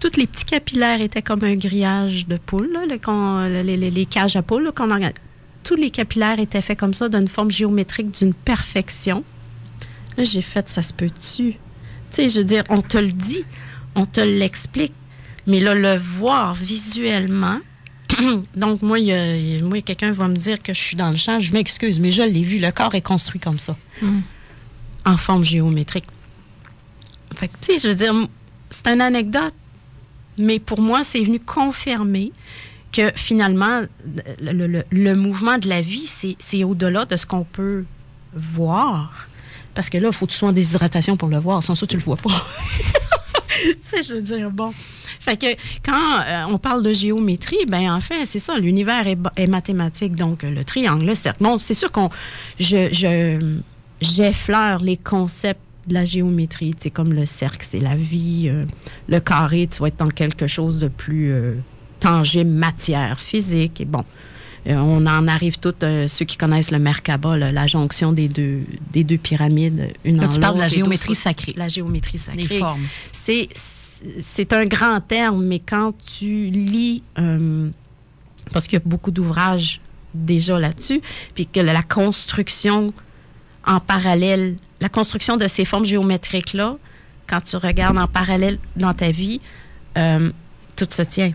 tous 0.00 0.16
les 0.16 0.26
petits 0.26 0.44
capillaires 0.44 1.00
étaient 1.00 1.22
comme 1.22 1.44
un 1.44 1.56
grillage 1.56 2.26
de 2.26 2.36
poule, 2.36 2.78
les, 2.88 4.06
cages 4.06 4.36
à 4.36 4.42
poules 4.42 4.72
qu'on 4.74 4.88
Tous 5.64 5.74
les 5.74 5.90
capillaires 5.90 6.38
étaient 6.38 6.62
faits 6.62 6.78
comme 6.78 6.94
ça, 6.94 7.08
d'une 7.08 7.28
forme 7.28 7.50
géométrique, 7.50 8.12
d'une 8.12 8.34
perfection. 8.34 9.24
Là, 10.16 10.24
j'ai 10.24 10.42
fait, 10.42 10.68
ça 10.68 10.82
se 10.82 10.92
peut-tu? 10.92 11.52
Tu 11.52 11.56
sais, 12.12 12.28
je 12.28 12.38
veux 12.38 12.44
dire, 12.44 12.64
on 12.68 12.80
te 12.80 12.98
le 12.98 13.12
dit, 13.12 13.44
on 13.94 14.06
te 14.06 14.20
l'explique, 14.20 14.94
mais 15.46 15.60
là, 15.60 15.74
le 15.74 15.96
voir 15.96 16.54
visuellement, 16.54 17.58
donc, 18.56 18.82
moi, 18.82 18.98
moi, 19.62 19.82
quelqu'un 19.82 20.12
va 20.12 20.28
me 20.28 20.36
dire 20.36 20.62
que 20.62 20.72
je 20.72 20.80
suis 20.80 20.96
dans 20.96 21.10
le 21.10 21.16
champ, 21.16 21.40
je 21.40 21.52
m'excuse, 21.52 21.98
mais 21.98 22.12
je 22.12 22.22
l'ai 22.22 22.42
vu, 22.42 22.58
le 22.58 22.70
corps 22.70 22.94
est 22.94 23.02
construit 23.02 23.40
comme 23.40 23.58
ça, 23.58 23.76
hmm. 24.00 24.20
en 25.04 25.16
forme 25.16 25.44
géométrique. 25.44 26.06
Fait 27.36 27.48
que, 27.48 27.54
tu 27.60 27.72
sais, 27.72 27.78
je 27.80 27.88
veux 27.88 27.94
dire, 27.94 28.14
c'est 28.70 28.92
une 28.92 29.00
anecdote, 29.00 29.54
Mais 30.38 30.58
pour 30.58 30.80
moi, 30.80 31.02
c'est 31.04 31.20
venu 31.20 31.40
confirmer 31.40 32.32
que 32.92 33.12
finalement, 33.14 33.82
le, 34.40 34.82
le- 34.90 35.14
mouvement 35.16 35.58
de 35.58 35.68
la 35.68 35.80
vie, 35.80 36.10
c'est 36.38 36.64
au-delà 36.64 37.04
de 37.04 37.16
ce 37.16 37.26
qu'on 37.26 37.44
peut 37.44 37.84
voir. 38.34 39.26
Parce 39.74 39.90
que 39.90 39.98
là, 39.98 40.08
il 40.08 40.14
faut 40.14 40.26
que 40.26 40.32
tu 40.32 40.38
sois 40.38 40.48
en 40.48 40.52
déshydratation 40.52 41.16
pour 41.16 41.28
le 41.28 41.38
voir. 41.38 41.62
Sans 41.62 41.74
ça, 41.74 41.86
tu 41.86 41.96
le 41.96 42.02
vois 42.02 42.16
pas. 42.16 42.30
tu 43.62 43.76
sais, 43.84 44.02
je 44.02 44.14
veux 44.14 44.22
dire, 44.22 44.50
bon. 44.50 44.72
Fait 45.20 45.36
que 45.36 45.46
quand 45.84 46.20
euh, 46.26 46.44
on 46.48 46.58
parle 46.58 46.82
de 46.82 46.92
géométrie, 46.92 47.66
ben 47.68 47.92
en 47.92 48.00
fait, 48.00 48.24
c'est 48.26 48.38
ça, 48.38 48.56
l'univers 48.58 49.06
est, 49.06 49.18
est 49.36 49.46
mathématique. 49.46 50.16
Donc, 50.16 50.42
le 50.42 50.64
triangle, 50.64 51.04
le 51.04 51.14
cercle. 51.14 51.42
Bon, 51.42 51.58
c'est 51.58 51.74
sûr 51.74 51.92
qu'on. 51.92 52.08
Je, 52.58 52.88
je- 52.92 53.58
j'effleure 54.00 54.80
les 54.80 54.96
concepts 54.96 55.60
de 55.88 55.94
la 55.94 56.04
géométrie. 56.04 56.74
Sais, 56.80 56.90
comme 56.90 57.12
le 57.12 57.26
cercle, 57.26 57.66
c'est 57.68 57.80
la 57.80 57.96
vie. 57.96 58.48
euh, 58.48 58.64
le 59.08 59.20
carré, 59.20 59.66
tu 59.66 59.80
vas 59.80 59.88
être 59.88 59.96
dans 59.98 60.08
quelque 60.10 60.46
chose 60.46 60.78
de 60.78 60.88
plus 60.88 61.32
euh, 61.32 61.54
tangible, 62.00 62.50
matière, 62.50 63.18
physique. 63.20 63.80
Et 63.80 63.84
bon. 63.84 64.04
Euh, 64.66 64.74
on 64.74 65.06
en 65.06 65.28
arrive 65.28 65.58
tous, 65.58 65.74
euh, 65.82 66.08
ceux 66.08 66.24
qui 66.24 66.36
connaissent 66.36 66.70
le 66.70 66.78
Merkaba, 66.78 67.36
là, 67.36 67.52
la 67.52 67.66
jonction 67.66 68.12
des 68.12 68.28
deux, 68.28 68.60
des 68.92 69.04
deux 69.04 69.16
pyramides, 69.16 69.92
une 70.04 70.20
Là, 70.20 70.28
en 70.28 70.32
tu 70.32 70.40
parles 70.40 70.56
de 70.56 70.60
la 70.60 70.68
géométrie 70.68 71.14
sacrée. 71.14 71.54
La 71.56 71.68
géométrie 71.68 72.18
sacrée 72.18 72.42
Les 72.42 72.58
formes. 72.58 72.86
c'est 73.12 73.48
c'est 74.22 74.52
un 74.52 74.64
grand 74.64 75.00
terme, 75.00 75.44
mais 75.44 75.58
quand 75.58 75.92
tu 76.06 76.46
lis, 76.46 77.02
parce 78.52 78.66
qu'il 78.68 78.78
y 78.78 78.82
a 78.82 78.84
beaucoup 78.84 79.10
d'ouvrages 79.10 79.80
déjà 80.14 80.58
là-dessus, 80.58 81.00
puis 81.34 81.46
que 81.46 81.58
la 81.58 81.82
construction 81.82 82.92
en 83.66 83.80
parallèle, 83.80 84.56
la 84.80 84.88
construction 84.88 85.36
de 85.36 85.46
ces 85.48 85.64
formes 85.64 85.84
géométriques-là, 85.84 86.76
quand 87.26 87.40
tu 87.40 87.56
regardes 87.56 87.98
en 87.98 88.06
parallèle 88.06 88.58
dans 88.76 88.94
ta 88.94 89.10
vie, 89.10 89.40
euh, 89.96 90.30
tout 90.76 90.86
se 90.90 91.02
tient. 91.02 91.32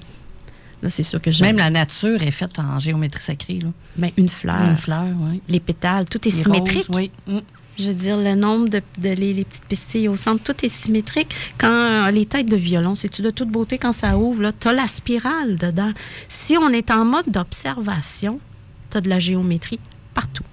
Là, 0.82 0.90
c'est 0.90 1.04
sûr 1.04 1.22
que 1.22 1.32
j'ai 1.32 1.44
Même 1.46 1.58
la 1.58 1.70
nature 1.70 2.22
est 2.22 2.32
faite 2.32 2.60
en 2.60 2.80
géométrie 2.80 3.22
sacrée. 3.22 3.60
Là. 3.60 3.70
ben, 3.96 4.12
une 4.18 4.28
fleur, 4.30 4.62
Une 4.68 4.76
fleur, 4.78 5.06
oui. 5.20 5.42
les 5.48 5.60
pétales, 5.60 6.06
tout 6.06 6.28
est 6.28 6.32
Les 6.32 6.44
symétrique. 6.44 6.88
roses, 6.88 6.96
oui. 6.98 7.12
Mm. 7.28 7.40
Je 7.80 7.88
veux 7.88 7.94
dire, 7.94 8.18
le 8.18 8.36
nombre 8.36 8.70
de, 8.70 8.82
de 9.00 9.10
les, 9.10 9.34
les 9.34 9.46
petites 9.46 9.66
pistilles 9.66 10.08
au 10.08 10.16
centre, 10.16 10.44
tout 10.44 10.64
est 10.64 10.70
symétrique. 10.70 11.34
Quand 11.58 11.70
euh, 11.72 12.12
les 12.12 12.26
têtes 12.28 12.48
de 12.48 12.56
violon, 12.56 12.94
c'est-tu 12.96 13.22
de 13.24 13.32
toute 13.32 13.50
beauté 13.50 13.80
quand 13.80 13.94
ça 13.94 14.16
ouvre, 14.18 14.44
là, 14.44 14.52
t'as 14.52 14.74
la 14.74 14.88
spirale 14.88 15.58
dedans. 15.58 15.92
Si 16.30 16.56
on 16.58 16.70
est 16.70 16.92
en 16.92 17.04
mode 17.04 17.26
d'observation, 17.30 18.40
t'as 18.92 19.02
de 19.02 19.10
la 19.10 19.20
géométrie 19.20 19.80
partout. 20.14 20.44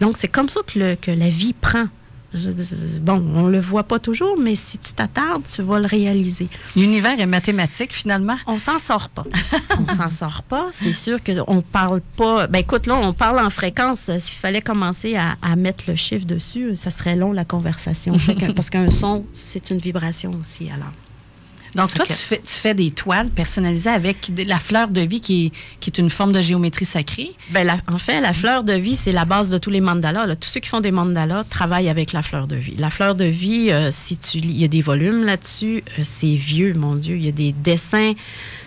Donc, 0.00 0.16
c'est 0.18 0.28
comme 0.28 0.48
ça 0.48 0.60
que, 0.66 0.78
le- 0.78 0.96
que 0.96 1.10
la 1.10 1.28
vie 1.30 1.52
prend. 1.52 1.86
Je 2.32 2.48
bon, 3.00 3.20
on 3.34 3.48
le 3.48 3.58
voit 3.58 3.82
pas 3.82 3.98
toujours, 3.98 4.38
mais 4.38 4.54
si 4.54 4.78
tu 4.78 4.92
t'attardes, 4.92 5.42
tu 5.52 5.62
vas 5.62 5.80
le 5.80 5.86
réaliser. 5.86 6.48
L'univers 6.76 7.18
est 7.18 7.26
mathématique, 7.26 7.92
finalement. 7.92 8.36
On 8.46 8.60
s'en 8.60 8.78
sort 8.78 9.08
pas. 9.08 9.24
on 9.80 9.92
s'en 9.96 10.10
sort 10.10 10.44
pas. 10.44 10.68
C'est 10.70 10.92
sûr 10.92 11.18
qu'on 11.24 11.60
parle 11.60 12.00
pas. 12.16 12.46
Ben 12.46 12.60
écoute, 12.60 12.86
là, 12.86 12.94
on 13.02 13.12
parle 13.12 13.40
en 13.40 13.50
fréquence. 13.50 14.02
S'il 14.20 14.36
fallait 14.38 14.62
commencer 14.62 15.16
à, 15.16 15.38
à 15.42 15.56
mettre 15.56 15.84
le 15.88 15.96
chiffre 15.96 16.24
dessus, 16.24 16.76
ça 16.76 16.92
serait 16.92 17.16
long 17.16 17.32
la 17.32 17.44
conversation. 17.44 18.14
Parce 18.54 18.70
qu'un 18.70 18.92
son, 18.92 19.24
c'est 19.34 19.70
une 19.70 19.78
vibration 19.78 20.32
aussi. 20.40 20.70
Alors, 20.70 20.92
Donc, 21.74 21.94
toi, 21.94 22.04
tu, 22.06 22.12
fais, 22.14 22.38
tu 22.38 22.52
fais 22.52 22.74
des 22.74 22.90
toiles 22.90 23.28
personnalisées 23.28 23.90
avec 23.90 24.34
de- 24.34 24.42
la 24.42 24.58
fleur 24.58 24.88
de 24.88 25.00
vie 25.00 25.20
qui 25.20 25.46
est, 25.46 25.52
qui 25.80 25.90
est 25.90 25.98
une 25.98 26.10
forme 26.10 26.32
de 26.32 26.40
géométrie 26.40 26.84
sacrée. 26.84 27.30
ben, 27.50 27.64
la- 27.66 27.78
en 27.92 27.98
fait, 27.98 28.20
la 28.20 28.32
fleur 28.32 28.64
de 28.64 28.72
vie, 28.72 28.96
c'est 28.96 29.12
la 29.12 29.24
base 29.24 29.50
de 29.50 29.58
tous 29.58 29.70
les 29.70 29.80
mandalas. 29.80 30.26
là. 30.26 30.36
Tous 30.36 30.48
ceux 30.48 30.60
qui 30.60 30.68
font 30.68 30.80
des 30.80 30.90
mandalas 30.90 31.44
travaillent 31.44 31.88
avec 31.88 32.12
la 32.12 32.22
fleur 32.22 32.46
de 32.46 32.56
vie. 32.56 32.74
La 32.76 32.90
fleur 32.90 33.14
de 33.14 33.24
vie, 33.24 33.70
euh, 33.70 33.90
si 33.92 34.16
tu 34.16 34.38
il 34.38 34.58
y 34.60 34.64
a 34.64 34.68
des 34.68 34.82
volumes 34.82 35.24
là-dessus. 35.24 35.84
euh, 35.98 36.02
c'est 36.02 36.34
vieux, 36.34 36.74
mon 36.74 36.94
Dieu. 36.96 37.16
Il 37.16 37.24
y 37.24 37.28
a 37.28 37.32
des 37.32 37.52
dessins 37.52 38.12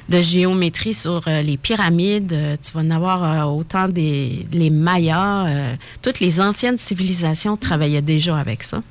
de 0.09 0.21
géométrie 0.21 0.93
sur 0.93 1.21
euh, 1.27 1.41
les 1.41 1.57
pyramides. 1.57 2.33
Euh, 2.33 2.55
tu 2.61 2.71
vas 2.73 2.81
en 2.81 2.91
avoir 2.91 3.23
euh, 3.47 3.51
autant 3.57 3.87
des 3.89 4.45
les 4.53 4.69
Mayas. 4.69 5.75
toutes 6.01 6.19
les 6.19 6.39
anciennes 6.41 6.77
civilisations 6.77 7.57
travaillaient 7.57 8.01
déjà 8.01 8.37
avec 8.37 8.63
ça. 8.63 8.81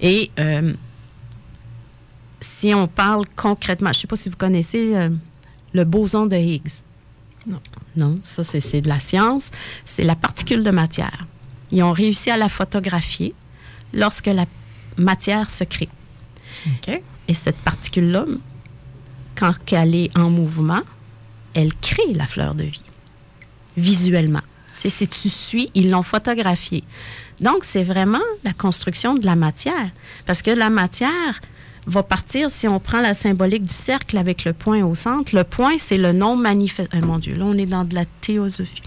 Et 0.00 0.30
si 2.58 2.74
on 2.74 2.88
parle 2.88 3.24
concrètement, 3.36 3.92
je 3.92 3.98
ne 3.98 4.00
sais 4.00 4.06
pas 4.08 4.16
si 4.16 4.28
vous 4.28 4.36
connaissez 4.36 4.96
euh, 4.96 5.10
le 5.72 5.84
boson 5.84 6.26
de 6.26 6.34
Higgs. 6.36 6.82
Non. 7.46 7.60
Non, 7.94 8.18
ça 8.24 8.42
c'est 8.42 8.60
c'est 8.60 8.80
de 8.80 8.88
la 8.88 8.98
science. 8.98 9.50
C'est 9.84 10.02
la 10.02 10.16
particule 10.16 10.64
de 10.64 10.70
matière. 10.70 11.26
Ils 11.70 11.84
ont 11.84 11.92
réussi 11.92 12.30
à 12.30 12.36
la 12.36 12.48
photographier 12.48 13.32
lorsque 13.92 14.26
la 14.26 14.46
matière 14.96 15.48
se 15.50 15.62
crée. 15.64 15.88
Et 17.28 17.34
cette 17.34 17.58
particule-là, 17.58 18.24
quand 19.36 19.54
elle 19.72 19.94
est 19.94 20.18
en 20.18 20.30
mouvement, 20.30 20.82
elle 21.54 21.72
crée 21.74 22.12
la 22.14 22.26
fleur 22.26 22.54
de 22.54 22.64
vie, 22.64 22.82
visuellement. 23.76 24.42
Si 24.78 25.06
tu 25.08 25.28
suis, 25.28 25.70
ils 25.74 25.90
l'ont 25.90 26.02
photographiée. 26.02 26.84
Donc, 27.40 27.64
c'est 27.64 27.84
vraiment 27.84 28.26
la 28.42 28.52
construction 28.52 29.14
de 29.14 29.26
la 29.26 29.36
matière. 29.36 29.90
Parce 30.26 30.42
que 30.42 30.50
la 30.50 30.70
matière 30.70 31.40
va 31.88 32.02
partir, 32.02 32.50
si 32.50 32.68
on 32.68 32.78
prend 32.80 33.00
la 33.00 33.14
symbolique 33.14 33.62
du 33.64 33.74
cercle 33.74 34.16
avec 34.18 34.44
le 34.44 34.52
point 34.52 34.84
au 34.84 34.94
centre, 34.94 35.34
le 35.34 35.42
point, 35.44 35.76
c'est 35.78 35.96
le 35.98 36.12
nom 36.12 36.36
manifeste. 36.36 36.92
mon 37.02 37.18
Dieu, 37.18 37.34
là, 37.34 37.44
on 37.46 37.56
est 37.56 37.66
dans 37.66 37.84
de 37.84 37.94
la 37.94 38.04
théosophie. 38.20 38.82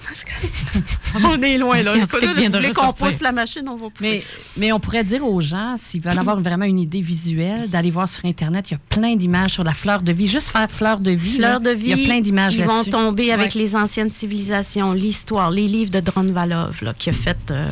on 1.23 1.41
est 1.41 1.57
loin, 1.57 1.81
là. 1.81 1.93
Dès 1.95 2.71
qu'on 2.71 2.93
pousse 2.93 3.19
la 3.21 3.31
machine, 3.31 3.67
on 3.67 3.75
va 3.75 3.89
pousser. 3.89 4.01
Mais, 4.01 4.23
mais 4.57 4.71
on 4.71 4.79
pourrait 4.79 5.03
dire 5.03 5.25
aux 5.25 5.41
gens, 5.41 5.75
s'ils 5.77 6.01
veulent 6.01 6.17
avoir 6.17 6.39
vraiment 6.39 6.65
une 6.65 6.79
idée 6.79 7.01
visuelle, 7.01 7.69
d'aller 7.69 7.91
voir 7.91 8.07
sur 8.07 8.25
Internet. 8.25 8.69
Il 8.69 8.73
y 8.73 8.77
a 8.77 8.79
plein 8.89 9.15
d'images 9.15 9.51
sur 9.51 9.63
la 9.63 9.73
fleur 9.73 10.01
de 10.01 10.11
vie. 10.11 10.27
Juste 10.27 10.49
faire 10.49 10.69
fleur 10.69 10.99
de 10.99 11.11
vie. 11.11 11.37
là, 11.37 11.59
Fleur 11.59 11.61
de 11.61 11.69
vie. 11.71 11.89
Il 11.91 11.99
y 11.99 12.03
a 12.03 12.07
plein 12.07 12.21
d'images 12.21 12.55
Ils 12.55 12.65
vont 12.65 12.83
tomber 12.83 13.31
avec 13.31 13.55
Ouais. 13.55 13.61
les 13.61 13.75
anciennes 13.75 14.11
civilisations, 14.11 14.93
l'histoire, 14.93 15.49
les 15.51 15.67
livres 15.67 15.91
de 15.91 15.99
Dronvalov, 15.99 16.77
là, 16.83 16.93
qui 16.97 17.09
a 17.09 17.13
fait. 17.13 17.37
euh, 17.51 17.69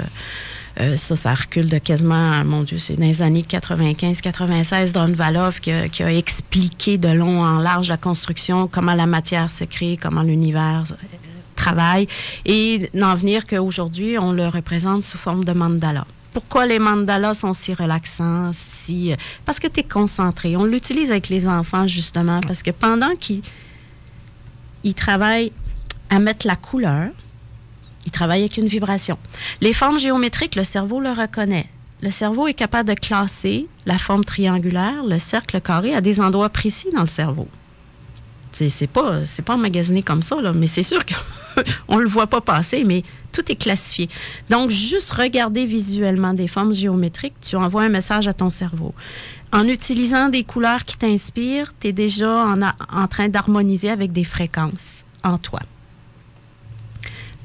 euh, 0.80 0.96
ça, 0.98 1.16
ça 1.16 1.34
recule 1.34 1.68
de 1.70 1.78
quasiment, 1.78 2.44
mon 2.46 2.64
Dieu, 2.64 2.80
c'est 2.80 2.96
dans 2.96 3.06
les 3.06 3.22
années 3.22 3.46
95-96, 3.48 4.94
Dronvalov 4.94 5.60
qui 5.60 5.72
a, 5.72 5.90
qui 5.90 6.04
a 6.04 6.12
expliqué 6.14 6.98
de 6.98 7.10
long 7.10 7.42
en 7.42 7.60
large 7.60 7.90
la 7.90 7.98
construction, 7.98 8.68
comment 8.68 8.94
la 8.96 9.06
matière 9.06 9.52
se 9.52 9.66
crée, 9.66 9.98
comment 10.02 10.22
l'univers 10.24 10.86
euh, 10.92 10.96
travaille, 11.56 12.08
et 12.46 12.90
n'en 12.94 13.16
venir 13.16 13.46
qu'aujourd'hui, 13.46 14.18
on 14.18 14.32
le 14.32 14.48
représente 14.48 15.04
sous 15.04 15.18
forme 15.18 15.44
de 15.44 15.52
mandala. 15.52 16.06
Pourquoi 16.32 16.66
les 16.66 16.80
mandalas 16.80 17.34
sont 17.34 17.54
si 17.54 17.74
relaxants, 17.74 18.52
si... 18.54 19.12
euh, 19.12 19.16
Parce 19.46 19.60
que 19.60 19.68
tu 19.68 19.82
es 19.82 19.84
concentré. 19.84 20.56
On 20.56 20.64
l'utilise 20.64 21.12
avec 21.12 21.28
les 21.28 21.48
enfants, 21.48 21.88
justement, 21.88 22.40
parce 22.42 22.64
que 22.64 22.72
pendant 22.72 23.16
qu'ils 23.20 23.42
ils 24.84 24.94
travaillent 24.94 25.52
à 26.10 26.20
mettre 26.20 26.48
la 26.48 26.56
couleur, 26.56 27.10
ils 28.10 28.12
travaillent 28.12 28.42
avec 28.42 28.58
une 28.58 28.68
vibration. 28.68 29.20
Les 29.62 29.72
formes 29.72 30.00
géométriques, 30.00 30.56
le 30.56 30.64
cerveau 30.64 31.00
le 31.00 31.12
reconnaît. 31.12 31.68
Le 32.02 32.10
cerveau 32.10 32.48
est 32.48 32.56
capable 32.56 32.90
de 32.90 32.96
classer 32.96 33.68
la 33.86 34.00
forme 34.00 34.26
triangulaire, 34.26 35.04
le 35.06 35.20
cercle, 35.20 35.58
le 35.58 35.60
carré 35.60 35.94
à 35.94 36.02
des 36.02 36.20
endroits 36.20 36.50
précis 36.50 36.88
dans 36.92 37.02
le 37.02 37.08
cerveau. 37.08 37.48
C'est 38.52 38.88
pas, 38.88 39.22
pas 39.46 39.54
emmagasiné 39.54 40.02
comme 40.02 40.24
ça, 40.24 40.38
mais 40.56 40.66
c'est 40.66 40.82
sûr 40.82 41.04
qu'on 41.06 41.98
ne 41.98 42.02
le 42.02 42.08
voit 42.08 42.26
pas 42.26 42.42
passer, 42.42 42.84
mais 42.84 43.04
tout 43.32 43.44
est 43.52 43.56
classifié. 43.56 44.10
Donc, 44.50 44.72
juste 44.72 45.12
regarder 45.12 45.68
visuellement 45.68 46.34
des 46.34 46.48
formes 46.48 46.74
géométriques, 46.74 47.36
tu 47.42 47.58
envoies 47.58 47.84
un 47.84 47.90
message 47.90 48.28
à 48.28 48.34
ton 48.34 48.50
cerveau. 48.50 48.96
En 49.54 49.68
utilisant 49.68 50.30
des 50.30 50.44
couleurs 50.44 50.84
qui 50.84 50.98
t'inspirent, 50.98 51.74
tu 51.80 51.90
es 51.90 51.92
déjà 51.92 52.56
en 52.92 53.08
train 53.08 53.30
d'harmoniser 53.30 53.92
avec 53.92 54.12
des 54.12 54.24
fréquences 54.24 55.04
en 55.24 55.38
toi. 55.38 55.60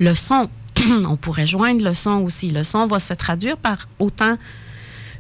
Le 0.01 0.15
son, 0.15 0.49
on 1.09 1.17
pourrait 1.17 1.47
joindre 1.47 1.83
le 1.85 1.95
son 1.95 2.19
aussi. 2.23 2.51
Le 2.51 2.65
son 2.65 2.87
va 2.87 2.99
se 2.99 3.15
traduire 3.15 3.57
par 3.57 3.89
autant 3.99 4.37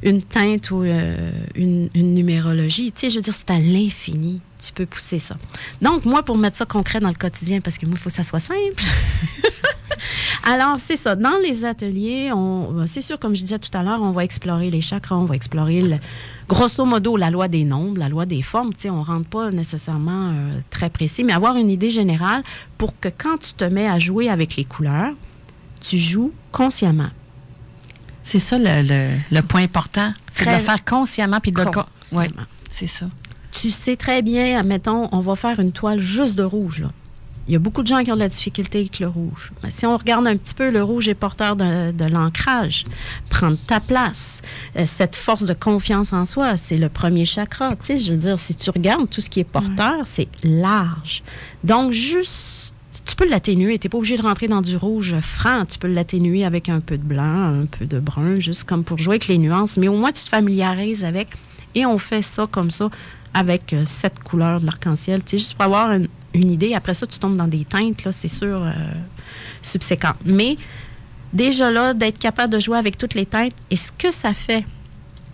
une 0.02 0.22
teinte 0.22 0.70
ou 0.70 0.82
euh, 0.82 1.30
une, 1.54 1.88
une 1.94 2.14
numérologie. 2.14 2.92
Tu 2.92 3.00
sais, 3.00 3.10
je 3.10 3.16
veux 3.16 3.22
dire, 3.22 3.34
c'est 3.34 3.50
à 3.50 3.58
l'infini. 3.58 4.40
Tu 4.62 4.72
peux 4.72 4.86
pousser 4.86 5.18
ça. 5.18 5.36
Donc, 5.82 6.04
moi, 6.04 6.22
pour 6.22 6.36
mettre 6.36 6.56
ça 6.56 6.64
concret 6.66 6.98
dans 7.00 7.08
le 7.08 7.14
quotidien, 7.14 7.60
parce 7.60 7.78
que 7.78 7.86
moi, 7.86 7.96
il 7.98 8.00
faut 8.02 8.10
que 8.10 8.16
ça 8.16 8.22
soit 8.24 8.40
simple. 8.40 8.82
Alors, 10.44 10.76
c'est 10.84 10.96
ça. 10.96 11.16
Dans 11.16 11.36
les 11.42 11.64
ateliers, 11.64 12.30
c'est 12.86 13.02
sûr, 13.02 13.18
comme 13.18 13.34
je 13.34 13.42
disais 13.42 13.58
tout 13.58 13.70
à 13.76 13.82
l'heure, 13.82 14.00
on 14.02 14.12
va 14.12 14.24
explorer 14.24 14.70
les 14.70 14.80
chakras, 14.80 15.16
on 15.16 15.24
va 15.24 15.36
explorer, 15.36 15.80
le- 15.82 15.98
grosso 16.48 16.84
modo, 16.84 17.16
la 17.16 17.30
loi 17.30 17.48
des 17.48 17.64
nombres, 17.64 17.98
la 17.98 18.08
loi 18.08 18.26
des 18.26 18.42
formes. 18.42 18.72
Tu 18.74 18.82
sais, 18.82 18.90
on 18.90 19.00
ne 19.00 19.04
rentre 19.04 19.28
pas 19.28 19.50
nécessairement 19.50 20.30
euh, 20.30 20.58
très 20.70 20.90
précis, 20.90 21.24
mais 21.24 21.32
avoir 21.32 21.56
une 21.56 21.70
idée 21.70 21.90
générale 21.90 22.42
pour 22.78 22.98
que 23.00 23.08
quand 23.08 23.38
tu 23.38 23.52
te 23.54 23.64
mets 23.64 23.88
à 23.88 23.98
jouer 23.98 24.28
avec 24.28 24.56
les 24.56 24.64
couleurs, 24.64 25.12
tu 25.80 25.98
joues 25.98 26.32
consciemment. 26.52 27.10
C'est 28.22 28.38
ça 28.38 28.56
le, 28.58 28.82
le- 28.82 29.18
le 29.30 29.42
point 29.42 29.62
important. 29.62 30.12
C'est 30.30 30.44
de 30.46 30.50
le 30.50 30.58
faire 30.58 30.84
consciemment. 30.84 31.40
Puis 31.40 31.52
de 31.52 31.58
le 31.58 31.64
con- 31.66 31.84
Consciemment. 32.00 32.22
Ouais, 32.22 32.28
c'est 32.70 32.86
ça. 32.86 33.06
Tu 33.52 33.70
sais 33.70 33.96
très 33.96 34.22
bien, 34.22 34.58
admettons, 34.58 35.08
on 35.12 35.20
va 35.20 35.36
faire 35.36 35.60
une 35.60 35.72
toile 35.72 36.00
juste 36.00 36.36
de 36.36 36.42
rouge, 36.42 36.80
là. 36.80 36.88
Il 37.46 37.52
y 37.52 37.56
a 37.56 37.58
beaucoup 37.58 37.82
de 37.82 37.86
gens 37.86 38.02
qui 38.02 38.10
ont 38.10 38.14
de 38.14 38.20
la 38.20 38.28
difficulté 38.28 38.80
avec 38.80 39.00
le 39.00 39.08
rouge. 39.08 39.52
Mais 39.62 39.70
si 39.70 39.84
on 39.84 39.96
regarde 39.96 40.26
un 40.26 40.36
petit 40.36 40.54
peu, 40.54 40.70
le 40.70 40.82
rouge 40.82 41.08
est 41.08 41.14
porteur 41.14 41.56
de, 41.56 41.92
de 41.92 42.04
l'ancrage, 42.04 42.84
prendre 43.28 43.58
ta 43.66 43.80
place, 43.80 44.40
euh, 44.76 44.86
cette 44.86 45.14
force 45.14 45.44
de 45.44 45.52
confiance 45.52 46.12
en 46.12 46.24
soi, 46.24 46.56
c'est 46.56 46.78
le 46.78 46.88
premier 46.88 47.26
chakra. 47.26 47.76
Tu 47.76 47.84
sais, 47.86 47.98
je 47.98 48.12
veux 48.12 48.18
dire, 48.18 48.38
si 48.38 48.54
tu 48.54 48.70
regardes 48.70 49.10
tout 49.10 49.20
ce 49.20 49.28
qui 49.28 49.40
est 49.40 49.44
porteur, 49.44 50.06
c'est 50.06 50.28
large. 50.42 51.22
Donc, 51.64 51.92
juste, 51.92 52.74
tu 53.04 53.14
peux 53.14 53.28
l'atténuer. 53.28 53.78
Tu 53.78 53.86
n'es 53.86 53.90
pas 53.90 53.98
obligé 53.98 54.16
de 54.16 54.22
rentrer 54.22 54.48
dans 54.48 54.62
du 54.62 54.76
rouge 54.76 55.14
franc. 55.20 55.66
Tu 55.66 55.78
peux 55.78 55.88
l'atténuer 55.88 56.46
avec 56.46 56.70
un 56.70 56.80
peu 56.80 56.96
de 56.96 57.02
blanc, 57.02 57.62
un 57.62 57.66
peu 57.66 57.84
de 57.84 58.00
brun, 58.00 58.40
juste 58.40 58.64
comme 58.64 58.84
pour 58.84 58.96
jouer 58.98 59.14
avec 59.14 59.28
les 59.28 59.36
nuances. 59.36 59.76
Mais 59.76 59.88
au 59.88 59.96
moins, 59.96 60.12
tu 60.12 60.24
te 60.24 60.28
familiarises 60.30 61.04
avec. 61.04 61.28
Et 61.74 61.84
on 61.84 61.98
fait 61.98 62.22
ça 62.22 62.46
comme 62.50 62.70
ça 62.70 62.88
avec 63.34 63.72
euh, 63.72 63.82
cette 63.84 64.20
couleur 64.20 64.60
de 64.60 64.66
l'arc-en-ciel. 64.66 65.22
Tu 65.24 65.30
sais, 65.30 65.38
juste 65.38 65.54
pour 65.54 65.64
avoir 65.64 65.92
une, 65.92 66.08
une 66.34 66.50
idée. 66.50 66.74
Après 66.74 66.94
ça, 66.94 67.06
tu 67.06 67.18
tombes 67.18 67.36
dans 67.36 67.48
des 67.48 67.64
teintes, 67.64 68.04
là, 68.04 68.12
c'est 68.12 68.28
sûr, 68.28 68.62
euh, 68.62 68.72
subséquentes. 69.62 70.16
Mais 70.24 70.56
déjà 71.32 71.70
là, 71.70 71.94
d'être 71.94 72.18
capable 72.18 72.52
de 72.52 72.60
jouer 72.60 72.78
avec 72.78 72.98
toutes 72.98 73.14
les 73.14 73.26
teintes, 73.26 73.54
et 73.70 73.76
ce 73.76 73.90
que 73.92 74.10
ça 74.10 74.34
fait, 74.34 74.64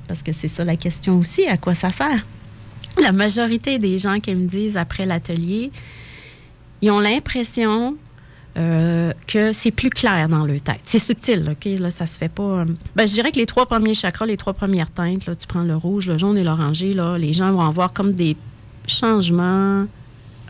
parce 0.07 0.23
que 0.23 0.33
c'est 0.33 0.49
ça 0.49 0.65
la 0.65 0.77
question 0.77 1.19
aussi, 1.19 1.47
à 1.47 1.57
quoi 1.57 1.75
ça 1.75 1.91
sert? 1.91 2.27
La 3.01 3.13
majorité 3.13 3.79
des 3.79 3.99
gens 3.99 4.21
qui 4.21 4.35
me 4.35 4.47
disent 4.47 4.77
après 4.77 5.07
l'atelier, 5.07 5.71
ils 6.83 6.91
ont 6.91 7.01
l'impression 7.01 7.97
euh, 8.59 9.13
que 9.27 9.53
c'est 9.53 9.71
plus 9.71 9.91
clair 9.91 10.29
dans 10.29 10.45
leur 10.45 10.61
tête. 10.61 10.81
C'est 10.85 10.99
subtil, 10.99 11.49
OK? 11.53 11.67
Là, 11.79 11.91
ça 11.91 12.07
se 12.07 12.19
fait 12.19 12.29
pas. 12.29 12.43
euh, 12.43 12.65
ben, 12.97 13.07
je 13.07 13.13
dirais 13.13 13.31
que 13.31 13.39
les 13.39 13.47
trois 13.47 13.67
premiers 13.67 13.95
chakras, 13.95 14.27
les 14.27 14.37
trois 14.37 14.55
premières 14.55 14.91
teintes, 14.91 15.27
là, 15.27 15.37
tu 15.37 15.47
prends 15.47 15.63
le 15.63 15.77
rouge, 15.77 16.09
le 16.09 16.19
jaune 16.19 16.37
et 16.37 16.43
l'orangé, 16.43 16.93
là, 16.93 17.17
les 17.17 17.33
gens 17.33 17.53
vont 17.53 17.63
avoir 17.63 17.93
comme 17.93 18.13
des 18.13 18.37
changements 18.89 19.87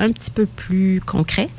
un 0.01 0.11
petit 0.11 0.30
peu 0.30 0.46
plus 0.46 1.01
concrets. 1.05 1.51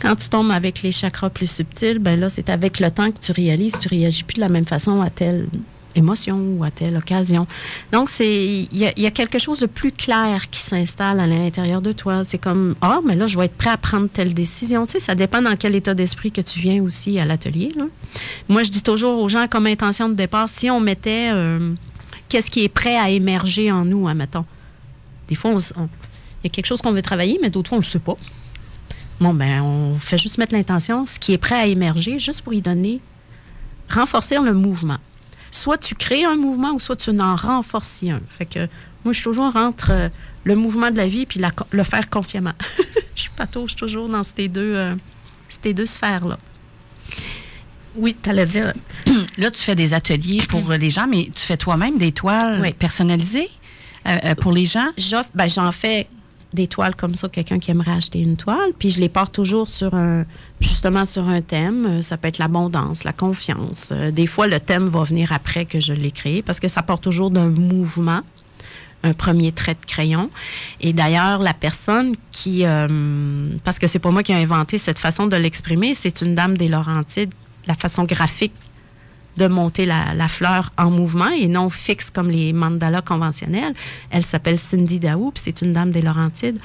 Quand 0.00 0.16
tu 0.16 0.28
tombes 0.28 0.50
avec 0.50 0.82
les 0.82 0.90
chakras 0.92 1.30
plus 1.30 1.50
subtils, 1.50 1.98
ben 1.98 2.18
là, 2.18 2.28
c'est 2.28 2.48
avec 2.48 2.80
le 2.80 2.90
temps 2.90 3.10
que 3.12 3.18
tu 3.20 3.32
réalises, 3.32 3.74
tu 3.78 3.88
réagis 3.88 4.22
plus 4.24 4.36
de 4.36 4.40
la 4.40 4.48
même 4.48 4.64
façon 4.66 5.00
à 5.00 5.10
telle 5.10 5.46
émotion 5.94 6.38
ou 6.56 6.64
à 6.64 6.70
telle 6.70 6.96
occasion. 6.96 7.46
Donc, 7.92 8.08
c'est 8.08 8.66
il 8.72 8.76
y, 8.78 8.86
a- 9.06 9.10
quelque 9.10 9.38
chose 9.38 9.60
de 9.60 9.66
plus 9.66 9.92
clair 9.92 10.48
qui 10.50 10.58
s'installe 10.60 11.20
à 11.20 11.26
l'intérieur 11.26 11.82
de 11.82 11.92
toi. 11.92 12.24
C'est 12.24 12.38
comme, 12.38 12.74
ah, 12.80 13.00
mais 13.06 13.14
là, 13.14 13.28
je 13.28 13.36
vais 13.38 13.44
être 13.44 13.56
prêt 13.56 13.70
à 13.70 13.76
prendre 13.76 14.08
telle 14.08 14.32
décision. 14.32 14.86
Tu 14.86 14.92
sais, 14.92 15.00
ça 15.00 15.14
dépend 15.14 15.42
dans 15.42 15.54
quel 15.54 15.74
état 15.74 15.92
d'esprit 15.94 16.32
que 16.32 16.40
tu 16.40 16.58
viens 16.60 16.82
aussi 16.82 17.20
à 17.20 17.26
l'atelier. 17.26 17.72
Moi, 18.48 18.62
je 18.62 18.70
dis 18.70 18.82
toujours 18.82 19.20
aux 19.22 19.28
gens, 19.28 19.46
comme 19.48 19.66
intention 19.66 20.08
de 20.08 20.14
départ, 20.14 20.48
si 20.48 20.70
on 20.70 20.80
mettait 20.80 21.28
euh, 21.30 21.74
qu'est-ce 22.30 22.50
qui 22.50 22.64
est 22.64 22.68
prêt 22.70 22.96
à 22.96 23.10
émerger 23.10 23.70
en 23.70 23.84
nous, 23.84 24.08
admettons. 24.08 24.46
Des 25.28 25.34
fois, 25.34 25.52
il 26.42 26.48
y 26.48 26.50
a 26.50 26.50
quelque 26.50 26.66
chose 26.66 26.82
qu'on 26.82 26.92
veut 26.92 27.02
travailler, 27.02 27.38
mais 27.40 27.50
d'autres 27.50 27.68
fois, 27.68 27.78
on 27.78 27.80
ne 27.80 27.84
le 27.84 27.90
sait 27.90 27.98
pas. 27.98 28.16
Bon, 29.20 29.34
ben, 29.34 29.62
on 29.62 29.98
fait 29.98 30.18
juste 30.18 30.38
mettre 30.38 30.54
l'intention, 30.54 31.06
ce 31.06 31.18
qui 31.18 31.32
est 31.32 31.38
prêt 31.38 31.54
à 31.54 31.66
émerger, 31.66 32.18
juste 32.18 32.42
pour 32.42 32.52
y 32.54 32.60
donner, 32.60 33.00
renforcer 33.88 34.36
le 34.38 34.52
mouvement. 34.52 34.98
Soit 35.50 35.78
tu 35.78 35.94
crées 35.94 36.24
un 36.24 36.36
mouvement 36.36 36.72
ou 36.72 36.80
soit 36.80 36.96
tu 36.96 37.10
en 37.10 37.36
renforces 37.36 38.02
un. 38.04 38.20
Fait 38.36 38.46
que 38.46 38.60
moi, 39.04 39.12
je 39.12 39.18
suis 39.18 39.24
toujours 39.24 39.54
entre 39.54 39.90
euh, 39.90 40.08
le 40.44 40.56
mouvement 40.56 40.90
de 40.90 40.96
la 40.96 41.06
vie 41.06 41.26
puis 41.26 41.38
la 41.38 41.50
le 41.70 41.82
faire 41.84 42.08
consciemment. 42.08 42.54
je 43.14 43.20
suis 43.22 43.30
patauge 43.36 43.76
toujours 43.76 44.08
dans 44.08 44.24
ces 44.24 44.48
deux, 44.48 44.74
euh, 44.74 44.94
ces 45.62 45.74
deux 45.74 45.86
sphères-là. 45.86 46.38
Oui, 47.94 48.16
tu 48.20 48.30
allais 48.30 48.46
dire. 48.46 48.72
Là, 49.38 49.50
tu 49.50 49.60
fais 49.60 49.74
des 49.74 49.94
ateliers 49.94 50.42
pour 50.48 50.70
les 50.72 50.90
gens, 50.90 51.06
mais 51.06 51.30
tu 51.34 51.42
fais 51.42 51.56
toi-même 51.56 51.98
des 51.98 52.12
toiles 52.12 52.60
Oui. 52.62 52.72
personnalisées 52.72 53.50
euh, 54.06 54.18
euh, 54.24 54.34
pour 54.34 54.52
les 54.52 54.66
gens? 54.66 54.88
J'offre, 54.98 55.30
ben, 55.34 55.48
j'en 55.48 55.70
fais 55.72 56.08
des 56.52 56.66
toiles 56.66 56.94
comme 56.94 57.14
ça, 57.14 57.28
quelqu'un 57.28 57.58
qui 57.58 57.70
aimerait 57.70 57.92
acheter 57.92 58.20
une 58.20 58.36
toile, 58.36 58.72
puis 58.78 58.90
je 58.90 59.00
les 59.00 59.08
porte 59.08 59.32
toujours 59.32 59.68
sur 59.68 59.94
un, 59.94 60.24
justement 60.60 61.04
sur 61.04 61.28
un 61.28 61.40
thème. 61.40 61.86
Euh, 61.86 62.02
Ça 62.02 62.16
peut 62.16 62.28
être 62.28 62.38
l'abondance, 62.38 63.04
la 63.04 63.12
confiance. 63.12 63.88
Euh, 63.92 64.10
Des 64.10 64.26
fois, 64.26 64.46
le 64.46 64.60
thème 64.60 64.88
va 64.88 65.04
venir 65.04 65.32
après 65.32 65.64
que 65.64 65.80
je 65.80 65.92
l'ai 65.92 66.10
créé, 66.10 66.42
parce 66.42 66.60
que 66.60 66.68
ça 66.68 66.82
porte 66.82 67.02
toujours 67.02 67.30
d'un 67.30 67.48
mouvement, 67.48 68.20
un 69.02 69.12
premier 69.12 69.52
trait 69.52 69.74
de 69.74 69.86
crayon. 69.86 70.30
Et 70.80 70.92
d'ailleurs, 70.92 71.40
la 71.42 71.54
personne 71.54 72.14
qui, 72.30 72.64
euh, 72.64 73.48
parce 73.64 73.78
que 73.78 73.86
c'est 73.86 73.98
pas 73.98 74.10
moi 74.10 74.22
qui 74.22 74.32
ai 74.32 74.36
inventé 74.36 74.78
cette 74.78 74.98
façon 74.98 75.26
de 75.26 75.36
l'exprimer, 75.36 75.94
c'est 75.94 76.20
une 76.20 76.34
dame 76.34 76.56
des 76.56 76.68
Laurentides, 76.68 77.32
la 77.66 77.74
façon 77.74 78.04
graphique 78.04 78.52
de 79.36 79.46
monter 79.46 79.86
la, 79.86 80.28
fleur 80.28 80.72
en 80.78 80.90
mouvement 80.90 81.30
et 81.30 81.48
non 81.48 81.70
fixe 81.70 82.10
comme 82.10 82.30
les 82.30 82.52
mandalas 82.52 83.02
conventionnels. 83.02 83.74
Elle 84.10 84.24
s'appelle 84.24 84.58
Cindy 84.58 84.98
Daou, 84.98 85.30
puis 85.32 85.42
c'est 85.44 85.62
une 85.62 85.72
dame 85.72 85.90
des 85.90 86.02
Laurentides 86.02 86.58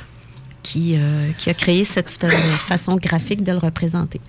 qui, 0.63 0.95
euh, 0.97 1.31
a 1.45 1.53
créé 1.53 1.85
cette 1.85 2.23
euh, 2.23 2.29
façon 2.57 2.97
graphique 2.97 3.43
de 3.43 3.51
le 3.53 3.57
représenter. 3.57 4.19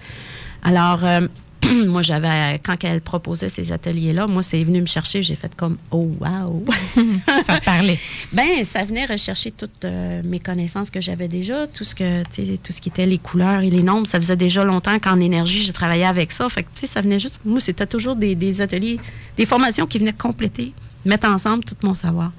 Alors, 0.63 1.05
euh, 1.05 1.27
moi, 1.87 2.03
j'avais, 2.03 2.59
quand 2.65 2.77
elle 2.85 3.01
proposait 3.01 3.49
ces 3.49 3.73
ateliers-là, 3.73 4.27
moi, 4.27 4.43
c'est 4.43 4.63
venu 4.65 4.81
me 4.81 4.87
chercher, 4.87 5.23
j'ai 5.23 5.35
fait 5.37 5.55
comme, 5.55 5.77
oh, 5.91 6.11
wow! 6.21 6.65
Ça 7.45 7.61
parlait. 7.61 7.99
Ben, 8.33 8.65
ça 8.65 8.85
venait 8.85 9.07
rechercher 9.07 9.51
toutes 9.51 9.85
euh, 9.85 10.21
mes 10.25 10.41
connaissances 10.41 10.91
que 10.91 11.01
j'avais 11.01 11.29
déjà, 11.29 11.67
tout 11.67 11.85
ce 11.85 11.95
que, 11.95 12.23
tu 12.25 12.47
sais, 12.47 12.59
tout 12.63 12.73
ce 12.73 12.81
qui 12.81 12.89
était 12.89 13.07
les 13.07 13.19
couleurs 13.19 13.61
et 13.61 13.71
les 13.71 13.83
nombres. 13.83 14.07
Ça 14.07 14.21
faisait 14.21 14.37
déjà 14.37 14.65
longtemps 14.65 14.99
qu'en 14.99 15.21
énergie, 15.21 15.63
j'ai 15.63 15.73
travaillé 15.73 16.05
avec 16.05 16.33
ça. 16.33 16.49
Fait 16.49 16.63
que, 16.63 16.69
tu 16.75 16.81
sais, 16.81 16.87
ça 16.87 17.01
venait 17.01 17.19
juste. 17.21 17.41
Moi, 17.45 17.61
c'était 17.61 17.87
toujours 17.87 18.17
des, 18.17 18.35
des 18.35 18.61
ateliers, 18.61 18.99
des 19.37 19.47
formations 19.47 19.87
qui 19.87 19.99
venaient 19.99 20.13
compléter, 20.13 20.73
mettre 21.05 21.29
ensemble 21.29 21.65
tout 21.65 21.77
mon 21.83 21.95
savoir. 21.95 22.33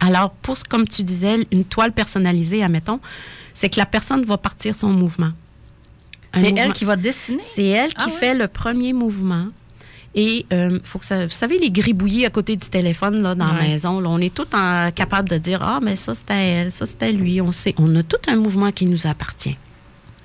Alors, 0.00 0.30
pour, 0.30 0.56
ce- 0.56 0.64
comme 0.64 0.88
tu 0.88 1.02
disais, 1.02 1.46
une 1.50 1.64
toile 1.64 1.92
personnalisée, 1.92 2.62
admettons, 2.62 3.00
c'est 3.54 3.68
que 3.68 3.78
la 3.78 3.86
personne 3.86 4.24
va 4.24 4.38
partir 4.38 4.74
son 4.74 4.88
mouvement. 4.88 5.30
C'est 6.34 6.56
elle 6.56 6.72
qui 6.72 6.84
va 6.84 6.96
dessiner. 6.96 7.42
c'est 7.42 7.66
elle 7.66 7.92
qui 7.92 8.06
Ah 8.06 8.10
fait 8.10 8.34
le 8.34 8.48
premier 8.48 8.92
mouvement. 8.92 9.46
Et 10.14 10.46
euh, 10.52 10.78
faut 10.82 10.98
que 10.98 11.06
ça, 11.06 11.24
vous 11.24 11.30
savez, 11.30 11.58
les 11.58 11.70
gribouillis 11.70 12.26
à 12.26 12.30
côté 12.30 12.56
du 12.56 12.68
téléphone 12.68 13.22
là, 13.22 13.34
dans 13.34 13.46
la 13.46 13.60
maison, 13.60 14.00
là, 14.00 14.08
on 14.08 14.18
est 14.18 14.34
tout 14.34 14.46
en, 14.54 14.90
capable 14.90 15.28
de 15.28 15.38
dire 15.38 15.60
Ah, 15.62 15.78
mais 15.82 15.94
ça, 15.94 16.14
c'est 16.14 16.30
à 16.30 16.36
elle, 16.36 16.72
ça, 16.72 16.84
c'est 16.86 17.02
à 17.02 17.12
lui. 17.12 17.40
On 17.40 17.52
sait, 17.52 17.74
on 17.78 17.94
a 17.94 18.02
tout 18.02 18.18
un 18.26 18.36
mouvement 18.36 18.72
qui 18.72 18.86
nous 18.86 19.06
appartient. 19.06 19.56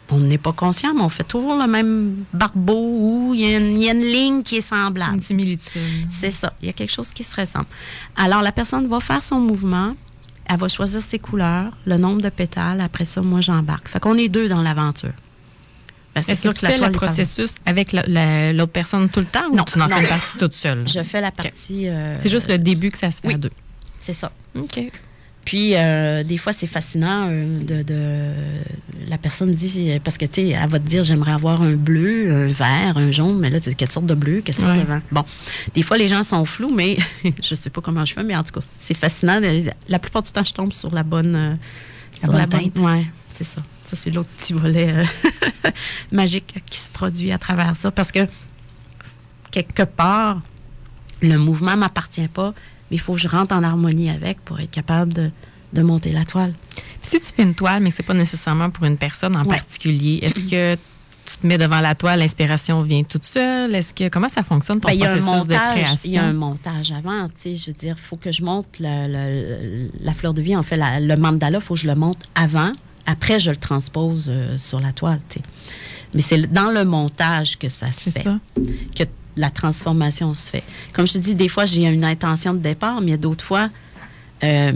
On 0.09 0.19
n'est 0.19 0.37
pas 0.37 0.53
conscient, 0.53 0.93
mais 0.93 1.01
on 1.01 1.09
fait 1.09 1.23
toujours 1.23 1.55
le 1.55 1.67
même 1.67 2.15
barbeau 2.33 2.77
où 2.77 3.33
il 3.35 3.41
y, 3.41 3.43
y 3.43 3.89
a 3.89 3.91
une 3.91 4.01
ligne 4.01 4.43
qui 4.43 4.57
est 4.57 4.61
semblable. 4.61 5.15
Une 5.15 5.21
similitude. 5.21 5.81
C'est 6.11 6.31
ça. 6.31 6.53
Il 6.61 6.67
y 6.67 6.69
a 6.69 6.73
quelque 6.73 6.91
chose 6.91 7.11
qui 7.11 7.23
se 7.23 7.35
ressemble. 7.35 7.65
Alors, 8.15 8.41
la 8.41 8.51
personne 8.51 8.87
va 8.87 8.99
faire 8.99 9.23
son 9.23 9.39
mouvement. 9.39 9.95
Elle 10.47 10.57
va 10.59 10.67
choisir 10.67 11.01
ses 11.01 11.17
couleurs, 11.17 11.71
le 11.85 11.97
nombre 11.97 12.21
de 12.21 12.29
pétales. 12.29 12.81
Après 12.81 13.05
ça, 13.05 13.21
moi, 13.21 13.41
j'embarque. 13.41 13.87
Fait 13.87 13.99
qu'on 13.99 14.15
est 14.15 14.29
deux 14.29 14.47
dans 14.47 14.61
l'aventure. 14.61 15.13
Ben, 16.15 16.21
c'est 16.21 16.31
Est-ce 16.31 16.41
sûr 16.43 16.53
que 16.53 16.59
tu 16.59 16.65
fais 16.65 16.77
le 16.77 16.91
processus 16.91 17.51
avec 17.65 17.91
la- 17.91 18.05
la- 18.07 18.53
l'autre 18.53 18.71
personne 18.71 19.09
tout 19.09 19.19
le 19.19 19.25
temps 19.25 19.47
ou 19.51 19.55
Non, 19.57 19.65
tu 19.65 19.79
en 19.81 19.87
fais 19.89 19.99
une 20.01 20.07
partie 20.07 20.37
toute 20.37 20.53
seule? 20.53 20.87
Je 20.87 21.03
fais 21.03 21.19
la 21.19 21.31
partie. 21.31 21.89
euh, 21.89 22.15
C'est 22.21 22.29
juste 22.29 22.49
le 22.49 22.57
début 22.57 22.89
que 22.89 22.97
ça 22.97 23.11
se 23.11 23.19
fait 23.21 23.27
oui. 23.27 23.33
à 23.33 23.37
deux. 23.37 23.51
C'est 23.99 24.13
ça. 24.13 24.31
OK. 24.57 24.79
Puis, 25.43 25.75
euh, 25.75 26.23
des 26.23 26.37
fois, 26.37 26.53
c'est 26.53 26.65
fascinant 26.67 27.27
euh, 27.29 27.59
de, 27.59 27.83
de- 27.83 29.09
La 29.09 29.17
personne 29.19 29.53
dit. 29.53 29.91
Parce 30.03 30.17
que, 30.17 30.25
tu 30.25 30.41
sais, 30.41 30.47
elle 30.49 30.69
va 30.69 30.79
te 30.79 30.87
dire 30.87 31.03
j'aimerais 31.03 31.33
avoir 31.33 31.61
un 31.61 31.73
bleu, 31.73 32.31
un 32.31 32.47
vert, 32.47 32.97
un 32.97 33.11
jaune, 33.11 33.37
mais 33.39 33.49
là, 33.51 33.59
tu 33.59 33.69
sais, 33.69 33.75
quelle 33.75 33.91
sorte 33.91 34.07
de 34.07 34.15
bleu, 34.15 34.41
quelle 34.43 34.55
sorte 34.55 34.69
Ouais. 34.71 34.79
de 34.81 34.87
vert. 34.87 35.01
Bon. 35.11 35.23
Des 35.75 35.83
fois, 35.83 35.97
les 35.97 36.07
gens 36.07 36.23
sont 36.23 36.45
flous, 36.45 36.73
mais 36.73 36.97
je 37.43 37.53
sais 37.55 37.69
pas 37.69 37.81
comment 37.81 38.05
je 38.05 38.13
fais, 38.13 38.23
mais 38.23 38.35
en 38.35 38.43
tout 38.43 38.59
cas, 38.59 38.65
c'est 38.81 38.95
fascinant. 38.97 39.39
La, 39.39 39.51
la 39.89 39.99
plupart 39.99 40.23
du 40.23 40.31
temps, 40.31 40.43
je 40.43 40.53
tombe 40.53 40.71
sur 40.73 40.91
la 40.95 41.03
bonne. 41.03 41.33
La 41.33 42.23
sur 42.23 42.31
bonne 42.31 42.47
teinte. 42.49 42.79
Ouais, 42.79 43.05
c'est 43.37 43.43
ça. 43.43 43.61
Ça, 43.85 43.95
c'est 43.95 44.09
l'autre 44.09 44.29
petit 44.39 44.53
volet 44.53 44.91
euh, 44.93 45.69
magique 46.11 46.55
qui 46.69 46.79
se 46.79 46.89
produit 46.89 47.31
à 47.31 47.37
travers 47.37 47.75
ça. 47.75 47.91
Parce 47.91 48.11
que, 48.11 48.27
quelque 49.51 49.83
part, 49.83 50.41
le 51.21 51.37
mouvement 51.37 51.77
m'appartient 51.77 52.27
pas, 52.27 52.53
mais 52.89 52.97
il 52.97 52.99
faut 52.99 53.13
que 53.13 53.19
je 53.19 53.27
rentre 53.27 53.53
en 53.55 53.63
harmonie 53.63 54.09
avec 54.09 54.39
pour 54.41 54.59
être 54.59 54.71
capable 54.71 55.13
de, 55.13 55.31
de 55.73 55.81
monter 55.81 56.11
la 56.11 56.25
toile. 56.25 56.53
Si 57.01 57.19
tu 57.19 57.25
fais 57.35 57.43
une 57.43 57.55
toile, 57.55 57.81
mais 57.83 57.89
que 57.91 57.95
c'est 57.97 58.03
pas 58.03 58.13
nécessairement 58.13 58.69
pour 58.69 58.85
une 58.85 58.97
personne 58.97 59.35
en 59.35 59.43
Ouais. 59.43 59.55
particulier, 59.55 60.19
est-ce 60.23 60.49
que 60.49 60.75
tu 61.25 61.37
te 61.37 61.47
mets 61.47 61.57
devant 61.57 61.79
la 61.81 61.95
toile, 61.95 62.19
l'inspiration 62.19 62.81
vient 62.83 63.03
toute 63.03 63.23
seule? 63.25 63.73
Est-ce 63.75 63.93
que 63.93 64.09
comment 64.09 64.29
ça 64.29 64.43
fonctionne 64.43 64.79
ton 64.79 64.89
Ben, 64.89 64.97
processus 64.99 65.23
de 65.25 65.29
montage, 65.35 65.75
création? 65.75 65.99
il 66.05 66.11
y 66.11 66.17
a 66.17 66.23
un 66.23 66.33
montage 66.33 66.91
avant, 66.91 67.27
tu 67.29 67.33
sais, 67.37 67.55
je 67.57 67.65
veux 67.67 67.73
dire, 67.77 67.95
il 67.97 68.03
faut 68.03 68.15
que 68.17 68.31
je 68.31 68.43
monte 68.43 68.67
le- 68.79 69.07
le- 69.07 69.91
la 70.01 70.13
fleur 70.13 70.33
de 70.33 70.41
vie, 70.41 70.55
en 70.55 70.63
fait, 70.63 70.75
la- 70.75 70.99
le 70.99 71.15
mandala, 71.17 71.59
il 71.59 71.63
faut 71.63 71.75
que 71.75 71.79
je 71.79 71.87
le 71.87 71.95
monte 71.95 72.19
avant, 72.35 72.73
après 73.05 73.39
je 73.39 73.51
le 73.51 73.57
transpose 73.57 74.27
euh, 74.29 74.57
sur 74.57 74.79
la 74.79 74.91
toile. 74.91 75.19
Mais 76.13 76.21
c'est 76.21 76.51
dans 76.51 76.71
le 76.71 76.85
montage 76.85 77.57
que 77.57 77.69
ça 77.69 77.91
se 77.91 78.09
fait, 78.09 78.23
ça. 78.23 78.39
que 78.95 79.03
la 79.37 79.49
transformation 79.49 80.33
se 80.33 80.49
fait. 80.49 80.63
Comme 80.93 81.07
je 81.07 81.13
te 81.13 81.17
dis, 81.17 81.35
des 81.35 81.49
fois, 81.49 81.65
j'ai 81.65 81.85
une 81.85 82.05
intention 82.05 82.53
de 82.53 82.59
départ, 82.59 83.01
mais 83.01 83.07
il 83.07 83.11
y 83.11 83.13
a 83.13 83.17
d'autres 83.17 83.43
fois, 83.43 83.69
euh, 84.43 84.71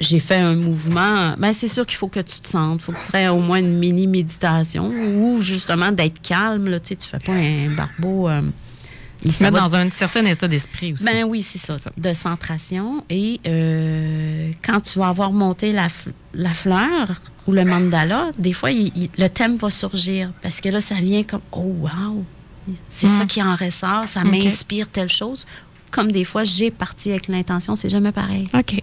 j'ai 0.00 0.20
fait 0.20 0.36
un 0.36 0.54
mouvement. 0.56 1.34
Ben, 1.38 1.52
c'est 1.52 1.68
sûr 1.68 1.86
qu'il 1.86 1.96
faut 1.96 2.08
que 2.08 2.20
tu 2.20 2.40
te 2.40 2.48
sentes. 2.48 2.80
Il 2.82 2.84
faut 2.84 2.92
que 2.92 3.10
tu 3.10 3.16
aies 3.16 3.28
au 3.28 3.38
moins 3.38 3.58
une 3.58 3.78
mini-méditation 3.78 4.88
ou 4.90 5.40
justement 5.40 5.90
d'être 5.90 6.20
calme. 6.20 6.68
Là, 6.68 6.80
tu 6.80 6.96
tu 6.96 7.08
fais 7.08 7.18
pas 7.18 7.32
un 7.32 7.70
barbeau. 7.74 8.28
euh, 8.28 8.42
Il 9.24 9.32
se 9.32 9.42
met 9.42 9.50
dans 9.50 9.74
un 9.74 9.90
certain 9.90 10.24
état 10.26 10.48
d'esprit 10.48 10.92
aussi. 10.92 11.04
Ben 11.04 11.24
oui, 11.24 11.42
c'est 11.42 11.58
ça, 11.58 11.76
de 11.96 12.14
centration. 12.14 13.04
Et 13.10 13.40
euh, 13.46 14.50
quand 14.62 14.80
tu 14.80 14.98
vas 14.98 15.08
avoir 15.08 15.32
monté 15.32 15.72
la, 15.72 15.88
la 16.34 16.54
fleur 16.54 17.20
ou 17.46 17.52
le 17.52 17.64
mandala, 17.64 18.30
des 18.38 18.52
fois, 18.52 18.70
le 18.70 19.26
thème 19.28 19.56
va 19.56 19.70
surgir. 19.70 20.30
Parce 20.42 20.60
que 20.60 20.68
là, 20.68 20.80
ça 20.80 20.96
vient 20.96 21.22
comme 21.22 21.42
Oh, 21.52 21.74
wow! 21.80 22.24
C'est 22.96 23.06
ça 23.06 23.24
hmm. 23.24 23.26
qui 23.26 23.42
en 23.42 23.56
ressort, 23.56 24.08
ça 24.08 24.24
m'inspire 24.24 24.88
telle 24.88 25.10
chose. 25.10 25.46
Comme 25.90 26.10
des 26.10 26.24
fois, 26.24 26.44
j'ai 26.44 26.70
parti 26.70 27.10
avec 27.10 27.28
l'intention, 27.28 27.76
c'est 27.76 27.90
jamais 27.90 28.12
pareil. 28.12 28.48
OK. 28.54 28.82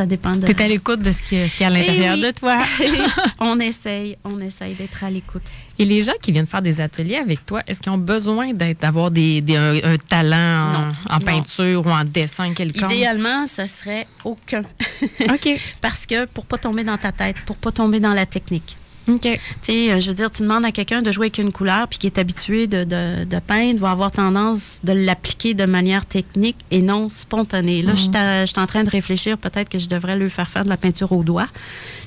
Ça 0.00 0.06
dépend 0.06 0.32
de. 0.34 0.46
Tu 0.46 0.52
es 0.52 0.62
à 0.62 0.66
l'écoute 0.66 1.02
de 1.02 1.12
ce 1.12 1.22
qui, 1.22 1.46
ce 1.46 1.54
qui 1.54 1.62
est 1.62 1.66
à 1.66 1.68
l'intérieur 1.68 2.14
eh 2.16 2.22
de 2.22 2.30
toi. 2.30 2.58
on 3.38 3.60
essaye, 3.60 4.16
on 4.24 4.40
essaye 4.40 4.74
d'être 4.74 5.04
à 5.04 5.10
l'écoute. 5.10 5.42
Et 5.78 5.84
les 5.84 6.00
gens 6.00 6.14
qui 6.22 6.32
viennent 6.32 6.46
faire 6.46 6.62
des 6.62 6.80
ateliers 6.80 7.16
avec 7.16 7.44
toi, 7.44 7.62
est-ce 7.66 7.82
qu'ils 7.82 7.92
ont 7.92 7.98
besoin 7.98 8.54
d'avoir 8.54 9.10
des, 9.10 9.44
un, 9.54 9.96
talent 9.98 10.88
en, 11.10 11.20
peinture 11.20 11.86
ou 11.86 11.90
en 11.90 12.04
dessin 12.04 12.54
quelconque? 12.54 12.94
Idéalement, 12.94 13.46
ce 13.46 13.66
serait 13.66 14.06
aucun. 14.24 14.62
OK. 15.20 15.60
Parce 15.82 16.06
que 16.06 16.24
pour 16.24 16.46
pas 16.46 16.56
tomber 16.56 16.82
dans 16.82 16.96
ta 16.96 17.12
tête, 17.12 17.36
pour 17.44 17.56
pas 17.56 17.70
tomber 17.70 18.00
dans 18.00 18.14
la 18.14 18.24
technique. 18.24 18.78
OK. 19.14 19.20
Tu 19.20 19.38
sais, 19.62 19.92
euh, 19.92 20.00
je 20.00 20.08
veux 20.08 20.14
dire, 20.14 20.30
tu 20.30 20.42
demandes 20.42 20.64
à 20.64 20.72
quelqu'un 20.72 21.02
de 21.02 21.12
jouer 21.12 21.26
avec 21.26 21.38
une 21.38 21.52
couleur, 21.52 21.88
puis 21.88 21.98
qui 21.98 22.06
est 22.06 22.18
habitué 22.18 22.66
de, 22.66 22.84
de, 22.84 23.38
peindre, 23.40 23.80
va 23.80 23.90
avoir 23.90 24.12
tendance 24.12 24.80
de 24.84 24.92
l'appliquer 24.92 25.54
de 25.54 25.64
manière 25.64 26.06
technique 26.06 26.56
et 26.70 26.82
non 26.82 27.08
spontanée. 27.08 27.82
Là, 27.82 27.94
je 27.94 28.46
suis 28.46 28.60
en 28.60 28.66
train 28.66 28.84
de 28.84 28.90
réfléchir, 28.90 29.38
peut-être 29.38 29.68
que 29.68 29.78
je 29.78 29.88
devrais 29.88 30.16
lui 30.16 30.30
faire 30.30 30.48
faire 30.48 30.64
de 30.64 30.68
la 30.68 30.76
peinture 30.76 31.12
au 31.12 31.24
doigt, 31.24 31.48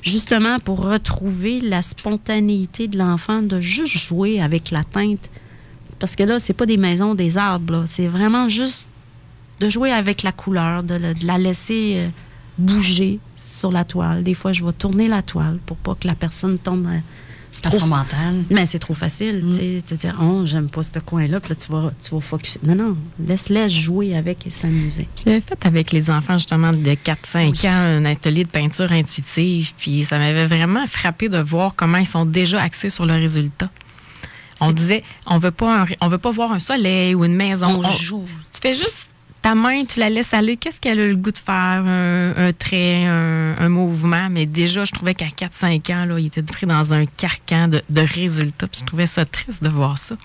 justement 0.02 0.58
pour 0.58 0.84
retrouver 0.84 1.60
la 1.60 1.82
spontanéité 1.82 2.88
de 2.88 2.98
l'enfant, 2.98 3.42
de 3.42 3.60
juste 3.60 3.96
jouer 3.96 4.40
avec 4.40 4.70
la 4.70 4.84
teinte. 4.84 5.20
Parce 5.98 6.16
que 6.16 6.22
là, 6.22 6.38
c'est 6.40 6.54
pas 6.54 6.66
des 6.66 6.76
maisons, 6.76 7.14
des 7.14 7.36
arbres, 7.36 7.84
c'est 7.88 8.06
vraiment 8.06 8.48
juste 8.48 8.88
de 9.60 9.68
jouer 9.68 9.92
avec 9.92 10.22
la 10.22 10.32
couleur, 10.32 10.82
de, 10.82 10.98
de 10.98 11.26
la 11.26 11.38
laisser 11.38 11.94
euh, 11.96 12.08
bouger, 12.58 13.20
sur 13.58 13.72
la 13.72 13.84
toile. 13.84 14.22
Des 14.22 14.34
fois, 14.34 14.52
je 14.52 14.64
vais 14.64 14.72
tourner 14.72 15.08
la 15.08 15.22
toile 15.22 15.58
pour 15.64 15.76
pas 15.76 15.94
que 15.94 16.06
la 16.06 16.14
personne 16.14 16.58
tombe 16.58 16.86
dans 17.62 17.70
son 17.70 17.86
mental. 17.86 18.44
Mais 18.50 18.66
c'est 18.66 18.78
trop 18.78 18.94
facile. 18.94 19.44
Mm. 19.44 19.82
Tu 19.82 19.94
dire, 19.96 20.18
oh, 20.20 20.42
j'aime 20.44 20.68
pas 20.68 20.82
ce 20.82 20.98
coin-là, 20.98 21.40
puis 21.40 21.50
là, 21.50 21.56
tu 21.56 21.70
vas, 21.70 21.92
tu 22.02 22.14
vas 22.14 22.20
focuser. 22.20 22.60
Non, 22.62 22.74
non, 22.74 22.96
laisse-les 23.26 23.70
jouer 23.70 24.16
avec 24.16 24.46
et 24.46 24.50
s'amuser. 24.50 25.08
J'avais 25.24 25.40
fait 25.40 25.64
avec 25.66 25.92
les 25.92 26.10
enfants, 26.10 26.34
justement, 26.34 26.72
de 26.72 26.90
4-5 26.90 27.66
ans, 27.66 27.70
un 27.70 28.04
atelier 28.04 28.44
de 28.44 28.50
peinture 28.50 28.92
intuitive, 28.92 29.72
puis 29.78 30.04
ça 30.04 30.18
m'avait 30.18 30.46
vraiment 30.46 30.86
frappé 30.86 31.28
de 31.28 31.38
voir 31.38 31.74
comment 31.76 31.98
ils 31.98 32.06
sont 32.06 32.24
déjà 32.24 32.60
axés 32.60 32.90
sur 32.90 33.06
le 33.06 33.14
résultat. 33.14 33.70
On 34.60 34.72
disait, 34.72 35.02
on 35.26 35.38
veut 35.38 35.50
pas 35.50 35.84
on 36.00 36.08
veut 36.08 36.18
pas 36.18 36.30
voir 36.30 36.52
un 36.52 36.60
soleil 36.60 37.14
ou 37.14 37.24
une 37.24 37.34
maison. 37.34 37.82
On, 37.84 37.90
joue. 37.90 38.24
Tu 38.52 38.60
fais 38.60 38.74
juste 38.74 39.08
ta 39.44 39.54
main, 39.54 39.84
tu 39.84 40.00
la 40.00 40.08
laisses 40.08 40.32
aller. 40.32 40.56
Qu'est-ce 40.56 40.80
qu'elle 40.80 40.98
a 40.98 41.06
le 41.06 41.16
goût 41.16 41.30
de 41.30 41.36
faire? 41.36 41.84
Un, 41.84 42.52
trait, 42.58 43.04
un, 43.04 43.68
mouvement? 43.68 44.28
Mais 44.30 44.46
déjà, 44.46 44.86
je 44.86 44.92
trouvais 44.92 45.12
qu'à 45.12 45.26
4-5 45.26 45.92
ans, 45.92 46.16
il 46.16 46.26
était 46.26 46.42
pris 46.42 46.64
dans 46.64 46.94
un 46.94 47.04
carcan 47.04 47.68
de, 47.68 47.82
résultats. 48.00 48.68
je 48.74 48.84
trouvais 48.84 49.04
ça 49.04 49.26
triste 49.26 49.62
de 49.62 49.68
voir 49.68 49.98
ça. 49.98 50.16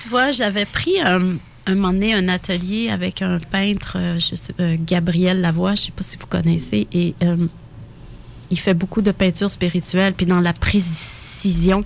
Tu 0.00 0.08
vois, 0.08 0.32
j'avais 0.32 0.64
pris 0.64 0.98
un, 1.02 1.36
un 1.66 1.74
moment 1.74 1.92
donné 1.92 2.14
un 2.14 2.28
atelier 2.28 2.88
avec 2.88 3.20
un 3.20 3.38
peintre, 3.38 3.98
euh, 4.00 4.18
je 4.18 4.36
sais, 4.36 4.54
euh, 4.58 4.76
Gabriel 4.80 5.42
Lavoie, 5.42 5.74
je 5.74 5.82
ne 5.82 5.84
sais 5.86 5.92
pas 5.92 6.02
si 6.02 6.16
vous 6.16 6.26
connaissez, 6.26 6.88
et 6.92 7.14
euh, 7.22 7.36
il 8.50 8.58
fait 8.58 8.74
beaucoup 8.74 9.02
de 9.02 9.10
peinture 9.10 9.50
spirituelle, 9.50 10.14
puis 10.14 10.24
dans 10.24 10.40
la 10.40 10.54
précision. 10.54 11.84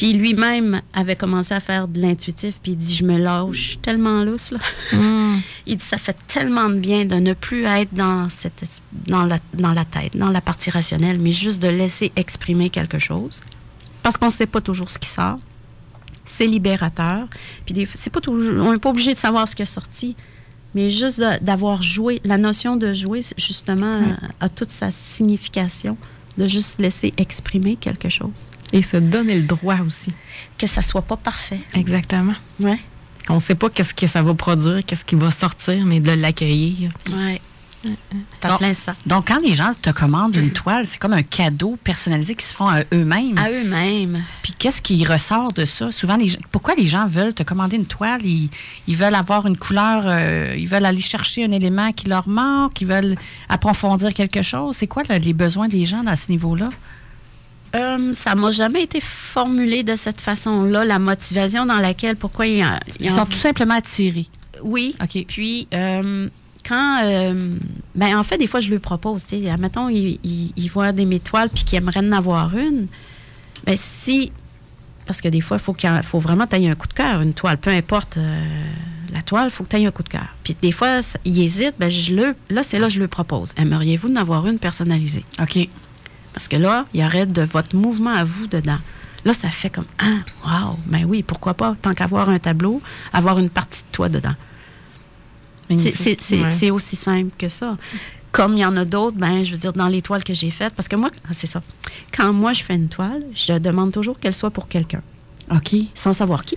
Puis 0.00 0.14
lui-même 0.14 0.80
avait 0.94 1.14
commencé 1.14 1.52
à 1.52 1.60
faire 1.60 1.86
de 1.86 2.00
l'intuitif, 2.00 2.58
puis 2.62 2.72
il 2.72 2.78
dit 2.78 2.96
Je 2.96 3.04
me 3.04 3.18
lâche 3.18 3.76
tellement 3.82 4.24
lousse. 4.24 4.50
Là. 4.50 4.58
Hmm. 4.94 5.40
il 5.66 5.76
dit 5.76 5.84
Ça 5.84 5.98
fait 5.98 6.16
tellement 6.26 6.70
de 6.70 6.76
bien 6.76 7.04
de 7.04 7.16
ne 7.16 7.34
plus 7.34 7.66
être 7.66 7.92
dans, 7.92 8.30
cette, 8.30 8.64
dans, 9.06 9.26
la, 9.26 9.38
dans 9.52 9.74
la 9.74 9.84
tête, 9.84 10.16
dans 10.16 10.30
la 10.30 10.40
partie 10.40 10.70
rationnelle, 10.70 11.18
mais 11.18 11.32
juste 11.32 11.60
de 11.60 11.68
laisser 11.68 12.12
exprimer 12.16 12.70
quelque 12.70 12.98
chose. 12.98 13.42
Parce 14.02 14.16
qu'on 14.16 14.28
ne 14.28 14.32
sait 14.32 14.46
pas 14.46 14.62
toujours 14.62 14.88
ce 14.88 14.98
qui 14.98 15.10
sort. 15.10 15.38
C'est 16.24 16.46
libérateur. 16.46 17.28
Puis 17.66 17.86
c'est 17.92 18.08
pas 18.08 18.22
toujours, 18.22 18.54
on 18.64 18.72
n'est 18.72 18.78
pas 18.78 18.88
obligé 18.88 19.12
de 19.12 19.18
savoir 19.18 19.46
ce 19.48 19.54
qui 19.54 19.60
est 19.60 19.66
sorti, 19.66 20.16
mais 20.74 20.90
juste 20.90 21.20
d'avoir 21.42 21.82
joué. 21.82 22.22
La 22.24 22.38
notion 22.38 22.76
de 22.76 22.94
jouer, 22.94 23.20
justement, 23.36 24.00
a 24.40 24.48
toute 24.48 24.70
sa 24.70 24.90
signification, 24.92 25.98
de 26.38 26.48
juste 26.48 26.80
laisser 26.80 27.12
exprimer 27.18 27.76
quelque 27.76 28.08
chose. 28.08 28.48
Et 28.72 28.82
se 28.82 28.96
donner 28.96 29.36
le 29.36 29.46
droit 29.46 29.78
aussi. 29.84 30.12
Que 30.58 30.66
ça 30.66 30.82
soit 30.82 31.02
pas 31.02 31.16
parfait. 31.16 31.60
Exactement. 31.74 32.34
Ouais. 32.60 32.78
Qu'on 33.26 33.34
ne 33.34 33.40
sait 33.40 33.54
pas 33.54 33.68
qu'est-ce 33.70 33.94
que 33.94 34.06
ça 34.06 34.22
va 34.22 34.34
produire, 34.34 34.84
qu'est-ce 34.84 35.04
qui 35.04 35.16
va 35.16 35.30
sortir, 35.30 35.84
mais 35.84 36.00
de 36.00 36.12
l'accueillir. 36.12 36.90
Oui. 37.12 37.40
T'as 38.40 38.58
plein 38.58 38.74
ça. 38.74 38.94
Donc, 39.06 39.28
quand 39.28 39.40
les 39.40 39.54
gens 39.54 39.72
te 39.80 39.90
commandent 39.90 40.36
une 40.36 40.50
toile, 40.50 40.86
c'est 40.86 40.98
comme 40.98 41.14
un 41.14 41.22
cadeau 41.22 41.78
personnalisé 41.82 42.34
qu'ils 42.34 42.48
se 42.48 42.54
font 42.54 42.68
à 42.68 42.82
eux-mêmes. 42.92 43.38
À 43.38 43.50
eux-mêmes. 43.50 44.22
Puis, 44.42 44.52
qu'est-ce 44.58 44.82
qui 44.82 45.04
ressort 45.04 45.52
de 45.52 45.64
ça? 45.64 45.90
Souvent, 45.90 46.16
les 46.16 46.36
pourquoi 46.52 46.74
les 46.74 46.86
gens 46.86 47.06
veulent 47.06 47.32
te 47.32 47.42
commander 47.42 47.76
une 47.76 47.86
toile? 47.86 48.20
Ils, 48.24 48.50
veulent 48.88 49.14
avoir 49.14 49.46
une 49.46 49.56
couleur, 49.56 50.02
euh, 50.06 50.54
ils 50.58 50.68
veulent 50.68 50.84
aller 50.84 51.00
chercher 51.00 51.44
un 51.44 51.52
élément 51.52 51.92
qui 51.92 52.08
leur 52.08 52.28
manque, 52.28 52.80
ils 52.80 52.86
veulent 52.86 53.16
approfondir 53.48 54.12
quelque 54.12 54.42
chose. 54.42 54.76
C'est 54.76 54.86
quoi 54.86 55.02
les 55.04 55.32
besoins 55.32 55.68
des 55.68 55.84
gens 55.86 56.04
à 56.06 56.16
ce 56.16 56.30
niveau-là? 56.30 56.70
Euh, 57.74 58.14
ça 58.14 58.34
m'a 58.34 58.50
jamais 58.50 58.82
été 58.82 59.00
formulé 59.00 59.82
de 59.82 59.94
cette 59.96 60.20
façon-là, 60.20 60.84
la 60.84 60.98
motivation 60.98 61.66
dans 61.66 61.78
laquelle, 61.78 62.16
pourquoi 62.16 62.46
ils, 62.46 62.64
ils 62.98 63.10
sont 63.10 63.26
tout 63.26 63.32
simplement 63.32 63.74
attirés. 63.74 64.26
Oui. 64.62 64.96
OK. 65.02 65.24
Puis, 65.26 65.68
euh, 65.72 66.28
quand. 66.66 67.04
Euh, 67.04 67.40
ben, 67.94 68.18
en 68.18 68.24
fait, 68.24 68.38
des 68.38 68.46
fois, 68.46 68.60
je 68.60 68.70
lui 68.70 68.78
propose, 68.78 69.26
tu 69.26 69.40
sais, 69.40 69.50
admettons, 69.50 69.88
il, 69.88 70.18
il, 70.24 70.68
voit 70.68 70.92
des 70.92 71.04
métoiles 71.04 71.48
puis 71.48 71.64
qu'il 71.64 71.78
aimerait 71.78 72.00
en 72.00 72.12
avoir 72.12 72.56
une. 72.56 72.86
Ben, 73.64 73.76
si. 73.78 74.32
Parce 75.06 75.20
que 75.20 75.28
des 75.28 75.40
fois, 75.40 75.56
il 75.56 75.60
faut, 75.60 75.72
qu'il 75.72 75.90
faut 76.04 76.20
vraiment 76.20 76.46
tailler 76.46 76.70
un 76.70 76.74
coup 76.74 76.86
de 76.86 76.92
cœur, 76.92 77.20
une 77.20 77.34
toile, 77.34 77.58
peu 77.58 77.70
importe 77.70 78.16
la 79.12 79.22
toile, 79.22 79.46
il 79.46 79.50
faut 79.50 79.64
que 79.64 79.76
tu 79.76 79.84
un 79.84 79.90
coup 79.90 80.04
de 80.04 80.08
cœur. 80.08 80.28
Puis 80.44 80.56
des 80.62 80.70
fois, 80.70 81.00
il 81.24 81.42
hésite, 81.42 81.74
ben, 81.80 81.90
je 81.90 82.14
le, 82.14 82.36
là, 82.48 82.62
c'est 82.62 82.78
là 82.78 82.86
que 82.86 82.92
je 82.92 83.00
lui 83.00 83.08
propose. 83.08 83.52
Aimeriez-vous 83.56 84.08
en 84.08 84.16
avoir 84.16 84.46
une 84.46 84.58
personnalisée? 84.58 85.24
OK. 85.40 85.68
Parce 86.32 86.48
que 86.48 86.56
là, 86.56 86.86
il 86.94 87.00
y 87.00 87.04
aurait 87.04 87.26
de 87.26 87.42
votre 87.42 87.74
mouvement 87.76 88.12
à 88.12 88.24
vous 88.24 88.46
dedans. 88.46 88.78
Là, 89.24 89.34
ça 89.34 89.50
fait 89.50 89.70
comme 89.70 89.86
Ah, 89.98 90.20
wow, 90.44 90.78
ben 90.86 91.04
oui, 91.04 91.22
pourquoi 91.22 91.54
pas, 91.54 91.76
tant 91.80 91.94
qu'avoir 91.94 92.28
un 92.28 92.38
tableau, 92.38 92.80
avoir 93.12 93.38
une 93.38 93.50
partie 93.50 93.80
de 93.80 93.92
toi 93.92 94.08
dedans. 94.08 94.34
C'est 95.78 96.70
aussi 96.70 96.96
simple 96.96 97.30
que 97.38 97.48
ça. 97.48 97.76
Comme 98.32 98.54
il 98.54 98.60
y 98.60 98.64
en 98.64 98.76
a 98.76 98.84
d'autres, 98.84 99.16
ben, 99.16 99.44
je 99.44 99.52
veux 99.52 99.58
dire, 99.58 99.72
dans 99.72 99.88
les 99.88 100.02
toiles 100.02 100.22
que 100.22 100.34
j'ai 100.34 100.50
faites, 100.50 100.74
parce 100.74 100.88
que 100.88 100.96
moi, 100.96 101.10
c'est 101.32 101.48
ça. 101.48 101.62
Quand 102.12 102.32
moi, 102.32 102.52
je 102.52 102.62
fais 102.62 102.74
une 102.74 102.88
toile, 102.88 103.24
je 103.34 103.54
demande 103.54 103.92
toujours 103.92 104.18
qu'elle 104.18 104.34
soit 104.34 104.50
pour 104.50 104.68
quelqu'un. 104.68 105.02
OK. 105.50 105.74
Sans 105.94 106.12
savoir 106.12 106.44
qui. 106.44 106.56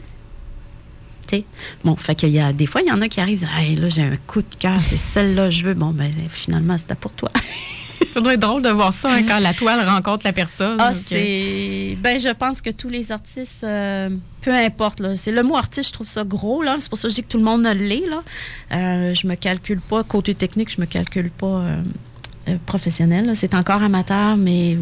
sais. 1.27 1.45
Bon, 1.83 1.95
fait 1.95 2.15
qu'il 2.15 2.29
y 2.29 2.39
a 2.39 2.53
des 2.53 2.67
fois, 2.67 2.81
il 2.81 2.87
y 2.87 2.91
en 2.91 3.01
a 3.01 3.07
qui 3.07 3.19
arrivent, 3.19 3.47
hey, 3.57 3.75
là, 3.75 3.89
j'ai 3.89 4.03
un 4.03 4.17
coup 4.27 4.41
de 4.41 4.55
cœur, 4.59 4.79
c'est 4.81 4.97
celle-là, 4.97 5.49
je 5.49 5.63
veux. 5.63 5.73
Bon, 5.73 5.91
ben, 5.91 6.11
finalement, 6.29 6.77
c'était 6.77 6.95
pour 6.95 7.11
toi. 7.11 7.31
Ça 8.13 8.21
doit 8.21 8.35
être 8.35 8.39
drôle 8.39 8.61
de 8.61 8.69
voir 8.69 8.93
ça 8.93 9.11
hein, 9.11 9.23
quand 9.23 9.39
la 9.39 9.53
toile 9.53 9.87
rencontre 9.87 10.23
la 10.25 10.33
personne. 10.33 10.77
Ah, 10.79 10.91
c'est. 11.07 11.97
Ben, 11.99 12.19
je 12.19 12.29
pense 12.29 12.61
que 12.61 12.69
tous 12.69 12.89
les 12.89 13.11
artistes, 13.11 13.63
euh, 13.63 14.09
peu 14.41 14.53
importe, 14.53 15.15
c'est 15.15 15.31
le 15.31 15.41
mot 15.41 15.55
artiste, 15.55 15.89
je 15.89 15.93
trouve 15.93 16.07
ça 16.07 16.23
gros, 16.23 16.61
là. 16.61 16.75
C'est 16.79 16.89
pour 16.89 16.97
ça 16.97 17.07
que 17.07 17.09
je 17.09 17.15
dis 17.15 17.23
que 17.23 17.29
tout 17.29 17.39
le 17.39 17.43
monde 17.43 17.63
l'est, 17.63 18.05
là. 18.07 18.23
Euh, 18.71 19.15
je 19.15 19.25
me 19.25 19.35
calcule 19.35 19.81
pas, 19.81 20.03
côté 20.03 20.35
technique, 20.35 20.71
je 20.71 20.79
me 20.79 20.85
calcule 20.85 21.31
pas. 21.31 21.47
Euh, 21.47 21.81
professionnel. 22.65 23.33
C'est 23.37 23.53
encore 23.53 23.83
amateur, 23.83 24.37
mais 24.37 24.77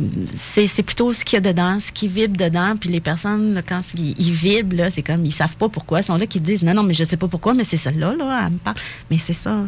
c'est 0.45 0.83
plutôt 0.83 1.13
ce 1.13 1.23
qu'il 1.23 1.37
y 1.37 1.37
a 1.37 1.41
dedans, 1.41 1.79
ce 1.79 1.91
qui 1.91 2.07
vibre 2.07 2.37
dedans. 2.37 2.75
Puis 2.79 2.89
les 2.89 2.99
personnes, 2.99 3.61
quand 3.67 3.81
ils, 3.95 4.33
vibrent, 4.33 4.89
c'est 4.93 5.03
comme 5.03 5.25
ils 5.25 5.33
savent 5.33 5.55
pas 5.55 5.69
pourquoi. 5.69 5.99
Ils 5.99 6.05
sont 6.05 6.17
là 6.17 6.25
qui 6.25 6.39
disent 6.39 6.63
non, 6.63 6.73
non, 6.73 6.83
mais 6.83 6.93
je 6.93 7.03
sais 7.03 7.17
pas 7.17 7.27
pourquoi, 7.27 7.53
mais 7.53 7.63
c'est 7.63 7.77
celle-là, 7.77 8.15
là, 8.15 8.45
elle 8.45 8.53
me 8.53 8.57
parle. 8.57 8.77
Mais 9.09 9.17
c'est 9.17 9.33
ça. 9.33 9.65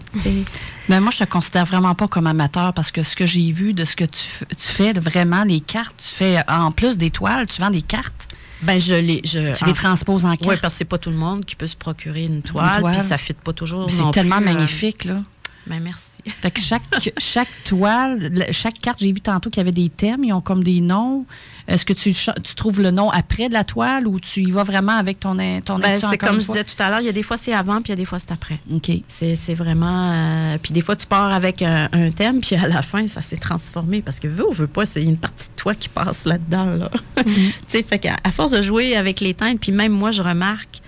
mais 0.89 0.99
moi, 0.99 1.11
je 1.11 1.19
te 1.19 1.23
considère 1.25 1.65
vraiment 1.65 1.95
pas 1.95 2.07
comme 2.07 2.27
amateur 2.27 2.73
parce 2.73 2.91
que 2.91 3.03
ce 3.03 3.15
que 3.15 3.25
j'ai 3.25 3.51
vu 3.51 3.73
de 3.73 3.85
ce 3.85 3.95
que 3.95 4.05
tu, 4.05 4.21
fais, 4.57 4.93
vraiment, 4.93 5.43
les 5.43 5.59
cartes, 5.59 5.95
tu 5.97 6.15
fais 6.15 6.39
en 6.49 6.71
plus 6.71 6.97
des 6.97 7.11
toiles, 7.11 7.45
tu 7.47 7.61
vends 7.61 7.69
des 7.69 7.81
cartes. 7.81 8.27
Ben, 8.63 8.79
je 8.79 8.95
les. 8.95 9.21
Je, 9.25 9.55
tu 9.57 9.65
les 9.65 9.73
transposes 9.73 10.25
en 10.25 10.29
cartes. 10.29 10.41
Oui, 10.43 10.55
parce 10.61 10.73
que 10.73 10.77
c'est 10.77 10.85
pas 10.85 10.97
tout 10.97 11.09
le 11.09 11.17
monde 11.17 11.43
qui 11.43 11.55
peut 11.55 11.67
se 11.67 11.75
procurer 11.75 12.23
une 12.23 12.41
toile, 12.41 12.81
puis 12.81 13.07
ça 13.07 13.17
fit 13.17 13.33
pas 13.33 13.53
toujours. 13.53 13.91
C'est 13.91 14.09
tellement 14.11 14.37
euh, 14.37 14.41
magnifique, 14.41 15.05
là. 15.05 15.21
Ben, 15.68 15.82
merci. 15.82 16.09
Fait 16.41 16.51
que 16.51 16.59
chaque, 16.59 16.84
chaque 17.18 17.49
toile, 17.64 18.47
chaque 18.51 18.80
carte, 18.80 18.99
j'ai 18.99 19.11
vu 19.11 19.22
tantôt 19.22 19.49
qu'il 19.49 19.59
y 19.59 19.61
avait 19.61 19.72
des 19.72 19.89
thèmes, 19.89 20.24
ils 20.24 20.34
ont 20.34 20.41
comme 20.41 20.64
des 20.64 20.82
noms. 20.82 21.26
Est-ce 21.68 21.86
que 21.86 21.93
tu, 21.93 22.14
tu, 22.14 22.55
trouves 22.55 22.82
le 22.82 22.91
nom 22.91 23.09
après 23.09 23.47
de 23.47 23.53
la 23.53 23.64
toile 23.64 24.05
ou 24.05 24.20
tu 24.20 24.41
y 24.41 24.51
vas 24.51 24.64
vraiment 24.64 24.97
avec 24.97 25.22
ton, 25.22 25.38
ton 25.64 25.80
ben, 25.80 25.99
C'est 25.99 26.18
comme 26.18 26.41
je 26.41 26.47
disais 26.47 26.64
tout 26.66 26.76
à 26.80 26.89
l'heure, 26.89 26.99
il 26.99 27.05
y 27.05 27.09
a 27.09 27.14
des 27.14 27.24
fois 27.24 27.38
c'est 27.38 27.53
avant, 27.53 27.82
puis 27.82 27.88
il 27.88 27.89
y 27.91 27.93
a 27.93 27.95
des 27.95 28.05
fois 28.05 28.20
c'est 28.20 28.32
après. 28.32 28.59
OK. 28.72 28.91
C'est 29.07 29.53
vraiment. 29.53 30.11
Euh, 30.11 30.57
puis 30.61 30.74
des 30.74 30.82
fois, 30.82 30.95
tu 30.95 31.07
pars 31.07 31.32
avec 31.32 31.61
un, 31.61 31.88
thème, 32.11 32.41
puis 32.41 32.55
à 32.55 32.68
la 32.68 32.82
fin, 32.82 33.07
ça 33.07 33.22
s'est 33.22 33.38
transformé 33.38 34.01
parce 34.01 34.20
que 34.20 34.28
veux 34.28 34.47
ou 34.47 34.51
veux 34.51 34.68
pas, 34.68 34.86
c'est 34.86 35.03
une 35.03 35.18
partie 35.18 35.47
de 35.47 35.55
toi 35.55 35.74
qui 35.74 35.88
passe 35.88 36.26
là-dedans. 36.26 36.66
Là. 36.66 36.91
Mm-hmm. 37.18 37.24
tu 37.26 37.53
sais, 37.70 37.84
fait 37.84 37.99
qu'à 37.99 38.18
force 38.32 38.51
de 38.51 38.61
jouer 38.61 38.97
avec 38.97 39.22
les 39.22 39.34
teintes, 39.34 39.59
puis 39.59 39.72
même 39.72 39.93
moi, 39.93 40.11
je 40.11 40.22
remarque 40.22 40.82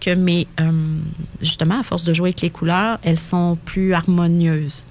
que 0.00 0.14
mes, 0.14 0.46
euh, 0.60 0.70
justement, 1.40 1.80
à 1.80 1.82
force 1.82 2.04
de 2.04 2.14
jouer 2.14 2.30
avec 2.30 2.40
les 2.40 2.50
couleurs, 2.50 2.98
elles 3.02 3.18
sont 3.18 3.58
plus 3.64 3.94
harmonieuses. 3.94 4.84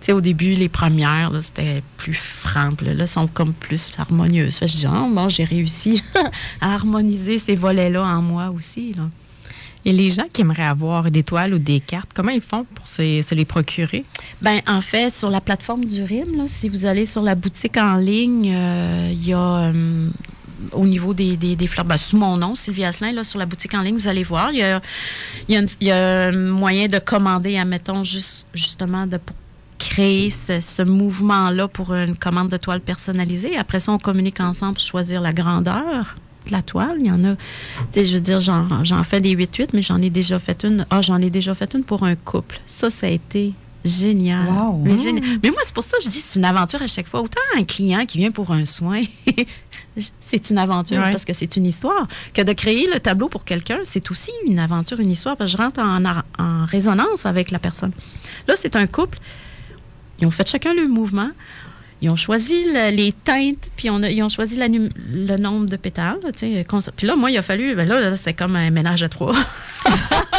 Tu 0.00 0.06
sais, 0.06 0.12
au 0.12 0.20
début, 0.20 0.52
les 0.52 0.68
premières, 0.68 1.30
là, 1.30 1.42
c'était 1.42 1.82
plus 1.96 2.14
franc. 2.14 2.72
puis 2.76 2.86
Là, 2.86 2.94
là, 2.94 3.02
elles 3.04 3.08
sont 3.08 3.26
comme 3.26 3.52
plus 3.52 3.90
harmonieuses. 3.98 4.56
Fait 4.56 4.68
je 4.68 4.76
dis, 4.76 4.86
oh, 4.86 5.08
bon, 5.10 5.28
j'ai 5.28 5.44
réussi 5.44 6.02
à 6.60 6.74
harmoniser 6.74 7.38
ces 7.38 7.56
volets-là 7.56 8.02
en 8.02 8.22
moi 8.22 8.50
aussi. 8.50 8.92
Là. 8.92 9.04
Et 9.86 9.92
les 9.92 10.10
gens 10.10 10.24
qui 10.32 10.40
aimeraient 10.40 10.64
avoir 10.64 11.12
des 11.12 11.22
toiles 11.22 11.54
ou 11.54 11.58
des 11.58 11.78
cartes, 11.78 12.10
comment 12.12 12.32
ils 12.32 12.40
font 12.40 12.66
pour 12.74 12.88
se, 12.88 13.22
se 13.22 13.34
les 13.36 13.44
procurer? 13.44 14.04
Ben, 14.42 14.60
en 14.66 14.80
fait, 14.80 15.14
sur 15.14 15.30
la 15.30 15.40
plateforme 15.40 15.84
du 15.84 16.02
RIM, 16.02 16.36
là, 16.36 16.48
si 16.48 16.68
vous 16.68 16.86
allez 16.86 17.06
sur 17.06 17.22
la 17.22 17.36
boutique 17.36 17.76
en 17.76 17.94
ligne, 17.94 18.52
euh, 18.52 19.10
il 19.12 19.28
y 19.28 19.32
a 19.32 19.38
euh, 19.38 20.08
au 20.72 20.86
niveau 20.86 21.12
des, 21.14 21.36
des, 21.36 21.56
des 21.56 21.66
fleurs, 21.66 21.84
ben, 21.84 21.96
sous 21.96 22.16
mon 22.16 22.36
nom, 22.36 22.54
Sylvie 22.54 22.84
Asselin, 22.84 23.12
là, 23.12 23.24
sur 23.24 23.38
la 23.38 23.46
boutique 23.46 23.74
en 23.74 23.82
ligne, 23.82 23.96
vous 23.96 24.08
allez 24.08 24.24
voir, 24.24 24.50
il 24.52 24.58
y 24.58 24.62
a, 24.62 24.80
il 25.48 25.54
y 25.54 25.90
a, 25.90 26.30
une- 26.30 26.36
un 26.36 26.50
moyen 26.50 26.88
de 26.88 26.98
commander, 26.98 27.58
admettons, 27.58 28.04
juste, 28.04 28.46
justement, 28.54 29.06
de, 29.06 29.16
pour 29.18 29.36
créer 29.78 30.30
ce, 30.30 30.60
ce 30.60 30.82
mouvement-là 30.82 31.68
pour 31.68 31.92
une 31.94 32.16
commande 32.16 32.48
de 32.48 32.56
toile 32.56 32.80
personnalisée. 32.80 33.56
Après 33.58 33.78
ça, 33.80 33.92
on 33.92 33.98
communique 33.98 34.40
ensemble 34.40 34.74
pour 34.74 34.82
choisir 34.84 35.20
la 35.20 35.32
grandeur 35.34 36.16
de 36.46 36.52
la 36.52 36.62
toile. 36.62 36.96
Il 37.00 37.06
y 37.06 37.10
en 37.10 37.22
a, 37.24 37.34
je 37.94 38.14
veux 38.14 38.20
dire, 38.20 38.40
j'en 38.40 39.04
fais 39.04 39.20
des 39.20 39.34
8-8, 39.36 39.68
mais 39.74 39.82
j'en 39.82 40.00
ai 40.00 40.08
déjà 40.10 40.38
fait 40.38 40.64
une. 40.64 40.86
Ah, 40.90 41.02
j'en 41.02 41.20
ai 41.20 41.28
déjà 41.28 41.54
fait 41.54 41.74
une 41.74 41.82
pour 41.84 42.04
un 42.04 42.14
couple. 42.14 42.58
Ça, 42.66 42.88
ça 42.90 43.06
a 43.06 43.10
été 43.10 43.52
génial. 43.86 44.48
Wow. 44.48 44.80
Mais, 44.84 44.98
génial. 44.98 45.38
Mais 45.42 45.50
moi, 45.50 45.60
c'est 45.64 45.74
pour 45.74 45.84
ça 45.84 45.96
que 45.98 46.04
je 46.04 46.08
dis 46.08 46.22
c'est 46.24 46.38
une 46.38 46.44
aventure 46.44 46.82
à 46.82 46.86
chaque 46.86 47.06
fois. 47.08 47.20
Autant 47.20 47.40
un 47.56 47.64
client 47.64 48.04
qui 48.06 48.18
vient 48.18 48.30
pour 48.30 48.50
un 48.52 48.66
soin, 48.66 49.02
c'est 50.20 50.50
une 50.50 50.58
aventure 50.58 50.98
Ouais. 50.98 51.10
parce 51.12 51.24
que 51.24 51.32
c'est 51.32 51.56
une 51.56 51.66
histoire. 51.66 52.06
Que 52.34 52.42
de 52.42 52.52
créer 52.52 52.88
le 52.92 53.00
tableau 53.00 53.28
pour 53.28 53.44
quelqu'un, 53.44 53.80
c'est 53.84 54.10
aussi 54.10 54.30
une 54.46 54.58
aventure, 54.58 55.00
une 55.00 55.10
histoire, 55.10 55.36
parce 55.36 55.50
que 55.52 55.56
je 55.58 55.62
rentre 55.62 55.80
en, 55.80 56.04
en 56.04 56.64
résonance 56.66 57.24
avec 57.26 57.50
la 57.50 57.58
personne. 57.58 57.92
Là, 58.48 58.54
c'est 58.56 58.76
un 58.76 58.86
couple. 58.86 59.18
Ils 60.20 60.26
ont 60.26 60.30
fait 60.30 60.48
chacun 60.48 60.74
le 60.74 60.88
mouvement. 60.88 61.30
Ils 62.02 62.10
ont 62.10 62.16
choisi 62.16 62.62
le- 62.64 62.94
les 62.94 63.12
teintes, 63.12 63.70
puis 63.74 63.88
on 63.88 64.02
a- 64.02 64.10
ils 64.10 64.22
ont 64.22 64.28
choisi 64.28 64.56
la 64.56 64.68
le 64.68 65.36
nombre 65.38 65.64
de 65.66 65.76
pétales. 65.76 66.18
Puis 66.36 67.06
là, 67.06 67.16
moi, 67.16 67.30
il 67.30 67.38
a 67.38 67.42
fallu. 67.42 67.74
Ben 67.74 67.88
là, 67.88 68.00
là, 68.00 68.14
c'était 68.16 68.34
comme 68.34 68.54
un 68.54 68.70
ménage 68.70 69.02
à 69.02 69.08
trois. 69.08 69.34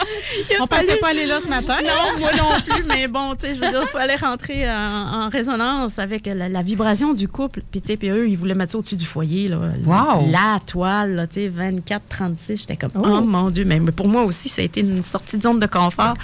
On 0.60 0.66
fallu- 0.66 0.86
pensait 0.86 0.98
pas 0.98 1.08
aller 1.08 1.26
là 1.26 1.40
ce 1.40 1.48
matin. 1.48 1.76
non, 1.82 2.18
moi 2.18 2.30
non 2.36 2.60
plus, 2.66 2.84
mais 2.84 3.08
bon, 3.08 3.34
tu 3.34 3.46
sais, 3.46 3.54
je 3.54 3.60
veux 3.60 3.68
dire, 3.68 3.82
il 3.82 3.88
fallait 3.88 4.16
rentrer 4.16 4.70
en, 4.70 5.24
en 5.24 5.28
résonance 5.28 5.98
avec 5.98 6.26
la, 6.26 6.48
la 6.48 6.62
vibration 6.62 7.14
du 7.14 7.28
couple. 7.28 7.62
Puis, 7.70 7.80
tu 7.80 7.92
eux, 8.08 8.28
ils 8.28 8.36
voulaient 8.36 8.54
mettre 8.54 8.72
ça 8.72 8.78
au-dessus 8.78 8.96
du 8.96 9.06
foyer, 9.06 9.48
là. 9.48 9.58
Wow. 9.84 10.30
La 10.30 10.60
toile, 10.64 11.14
là, 11.14 11.26
tu 11.26 11.40
sais, 11.40 11.48
24, 11.48 12.02
36. 12.08 12.60
J'étais 12.60 12.76
comme, 12.76 12.90
oh. 12.94 13.20
mon 13.22 13.50
Dieu. 13.50 13.64
Mais, 13.64 13.80
mais 13.80 13.92
pour 13.92 14.08
moi 14.08 14.24
aussi, 14.24 14.48
ça 14.48 14.62
a 14.62 14.64
été 14.64 14.80
une 14.80 15.02
sortie 15.02 15.36
de 15.36 15.42
zone 15.42 15.58
de 15.58 15.66
confort 15.66 16.14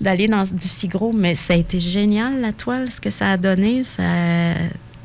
d'aller 0.00 0.28
dans 0.28 0.44
du 0.44 0.66
si 0.66 0.88
gros. 0.88 1.12
Mais 1.12 1.34
ça 1.34 1.54
a 1.54 1.56
été 1.56 1.80
génial, 1.80 2.40
la 2.40 2.52
toile, 2.52 2.90
ce 2.90 3.00
que 3.00 3.10
ça 3.10 3.32
a 3.32 3.36
donné. 3.36 3.84
Ça... 3.84 4.02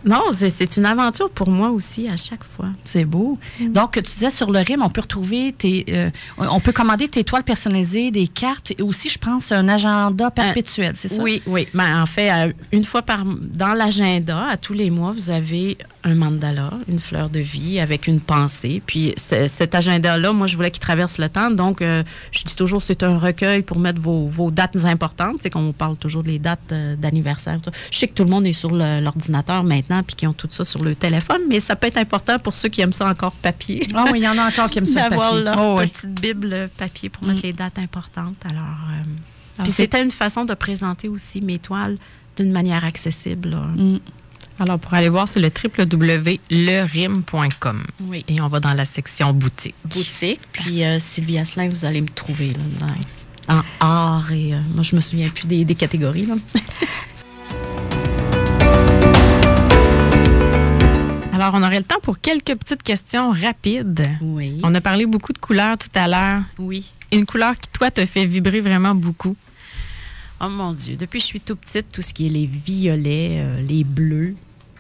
Non, 0.04 0.22
c'est 0.34 0.78
une 0.78 0.86
aventure 0.86 1.30
pour 1.30 1.50
moi 1.50 1.70
aussi, 1.70 2.08
à 2.08 2.18
chaque 2.18 2.44
fois. 2.44 2.68
C'est 2.84 3.06
beau. 3.06 3.38
Donc, 3.60 3.94
tu 3.94 4.02
disais 4.02 4.30
sur 4.32 4.52
le 4.52 4.60
RIM, 4.60 4.82
on 4.82 4.90
peut 4.90 5.02
retrouver 5.02 5.54
tes. 5.58 5.86
euh, 5.90 6.10
on 6.38 6.60
peut 6.60 6.72
commander 6.72 7.08
tes 7.08 7.24
toiles 7.24 7.44
personnalisées, 7.44 8.10
des 8.12 8.28
cartes 8.28 8.72
et 8.78 8.82
aussi, 8.82 9.10
je 9.10 9.20
pense, 9.20 9.52
un 9.52 9.68
agenda 9.68 10.32
perpétuel, 10.32 10.94
c'est 10.96 11.08
ça? 11.08 11.22
Oui, 11.22 11.42
oui. 11.46 11.68
Mais 11.74 11.84
en 11.94 12.06
fait, 12.06 12.30
à- 12.30 12.48
une 12.72 12.84
fois 12.86 13.02
par 13.04 13.24
dans 13.26 13.74
l'agenda, 13.74 14.48
à 14.48 14.58
tous 14.58 14.74
les 14.74 14.90
mois, 14.90 15.12
vous 15.12 15.30
avez 15.30 15.78
un 16.04 16.16
mandala, 16.16 16.72
une 16.88 17.00
fleur 17.00 17.30
de 17.30 17.40
vie 17.40 17.80
avec 17.80 18.08
une 18.08 18.20
pensée. 18.20 18.82
Puis 18.86 19.14
ce- 19.18 19.48
cet 19.48 19.76
agenda-là, 19.76 20.34
moi, 20.34 20.48
je 20.48 20.56
voulais 20.56 20.72
qu'il 20.72 20.82
traverse 20.82 21.18
le 21.20 21.30
temps. 21.30 21.52
Donc, 21.52 21.82
euh, 21.82 22.04
je 22.32 22.44
dis 22.44 22.56
toujours, 22.56 22.82
c'est 22.82 23.04
un 23.04 23.18
recueil 23.18 23.62
pour 23.62 23.78
mettre 23.80 24.02
vos, 24.02 24.28
vos 24.28 24.50
dates 24.52 24.76
importantes. 24.86 25.44
Sais, 25.44 25.50
qu'on 25.52 25.74
parle 25.74 25.98
toujours 25.98 26.24
des 26.24 26.40
dates 26.40 26.60
euh, 26.72 26.96
d'anniversaire. 26.96 27.60
Je 27.92 27.98
sais 27.98 28.08
que 28.08 28.14
tout 28.14 28.24
le 28.24 28.30
monde 28.32 28.46
est 28.48 28.54
sur 28.54 28.72
l'ordinateur 28.72 29.64
maintenant, 29.64 30.02
puis 30.04 30.16
qui 30.16 30.26
ont 30.28 30.34
tout 30.34 30.48
ça 30.52 30.66
sur 30.66 30.84
le 30.84 30.96
téléphone, 30.96 31.42
mais 31.48 31.60
ça 31.60 31.76
peut 31.76 31.88
être 31.88 31.98
important 31.98 32.40
pour 32.40 32.54
ceux 32.54 32.70
qui 32.70 32.82
aiment 32.82 32.94
ça 32.94 33.08
encore 33.08 33.34
papier. 33.34 33.88
Ah 33.94 34.06
oui, 34.12 34.20
il 34.20 34.24
y 34.24 34.28
en 34.28 34.38
a 34.38 34.48
encore 34.48 34.70
qui 34.70 34.80
aiment 34.80 34.86
ça 34.86 35.04
le 35.04 35.10
D'avoir 35.12 35.30
papier. 35.32 35.44
leur 35.44 35.60
Oh, 35.60 35.76
oui. 35.80 35.88
petite 35.88 36.20
bible 36.20 36.70
papier 36.78 37.10
pour 37.10 37.24
mettre 37.28 37.42
les 37.44 37.54
dates 37.54 37.78
importantes. 37.78 38.38
Alors, 38.46 38.62
euh, 38.64 38.94
Alors, 39.04 39.64
puis 39.64 39.68
c'est- 39.68 39.84
c'était 39.84 40.02
une 40.02 40.12
façon 40.12 40.46
de 40.46 40.54
présenter 40.56 41.10
aussi 41.10 41.42
mes 41.42 41.60
toiles 41.60 41.98
d'une 42.38 42.52
manière 42.52 42.86
accessible. 42.86 43.50
là. 43.50 43.62
Mm. 43.76 44.00
Alors, 44.62 44.78
pour 44.78 44.94
aller 44.94 45.10
voir, 45.10 45.28
c'est 45.28 45.40
le 45.40 45.50
www.lerim.com. 45.50 47.84
Oui. 48.02 48.24
Et 48.28 48.40
on 48.42 48.48
va 48.48 48.60
dans 48.60 48.76
la 48.76 48.86
section 48.86 49.34
boutique. 49.34 49.74
Boutique. 49.86 50.40
Puis 50.52 50.84
euh, 50.84 51.00
Sylvie 51.00 51.40
Asselin, 51.40 51.68
vous 51.70 51.84
allez 51.84 52.02
me 52.02 52.10
trouver 52.10 52.54
là, 52.54 52.60
dans- 52.80 52.94
en 53.58 53.64
art 53.80 54.32
et 54.32 54.54
euh, 54.54 54.60
moi 54.76 54.84
je 54.84 54.96
me 54.96 55.02
souviens 55.02 55.28
plus 55.30 55.48
des, 55.48 55.66
des 55.66 55.74
catégories. 55.74 56.28
Là. 56.28 56.36
Alors, 61.34 61.56
on 61.56 61.64
aurait 61.64 61.80
le 61.80 61.86
temps 61.86 62.00
pour 62.04 62.20
quelques 62.20 62.54
petites 62.56 62.84
questions 62.84 63.32
rapides. 63.32 64.08
Oui. 64.22 64.60
On 64.64 64.76
a 64.76 64.82
parlé 64.82 65.08
beaucoup 65.08 65.34
de 65.34 65.40
couleurs 65.40 65.76
tout 65.80 65.90
à 65.96 66.08
l'heure. 66.08 66.42
Oui. 66.60 66.86
Une 67.12 67.26
couleur 67.26 67.58
qui, 67.58 67.68
toi, 67.70 67.90
te 67.90 68.06
fait 68.06 68.26
vibrer 68.26 68.62
vraiment 68.62 68.94
beaucoup. 68.94 69.36
Oh 70.44 70.50
mon 70.50 70.74
Dieu, 70.74 70.96
depuis 70.98 71.18
que 71.20 71.24
je 71.24 71.28
suis 71.28 71.42
tout 71.42 71.56
petite, 71.56 71.88
tout 71.92 72.02
ce 72.04 72.14
qui 72.14 72.26
est 72.28 72.30
les 72.30 72.46
violets, 72.48 73.40
euh, 73.42 73.60
les 73.62 73.84
bleus, 73.84 74.36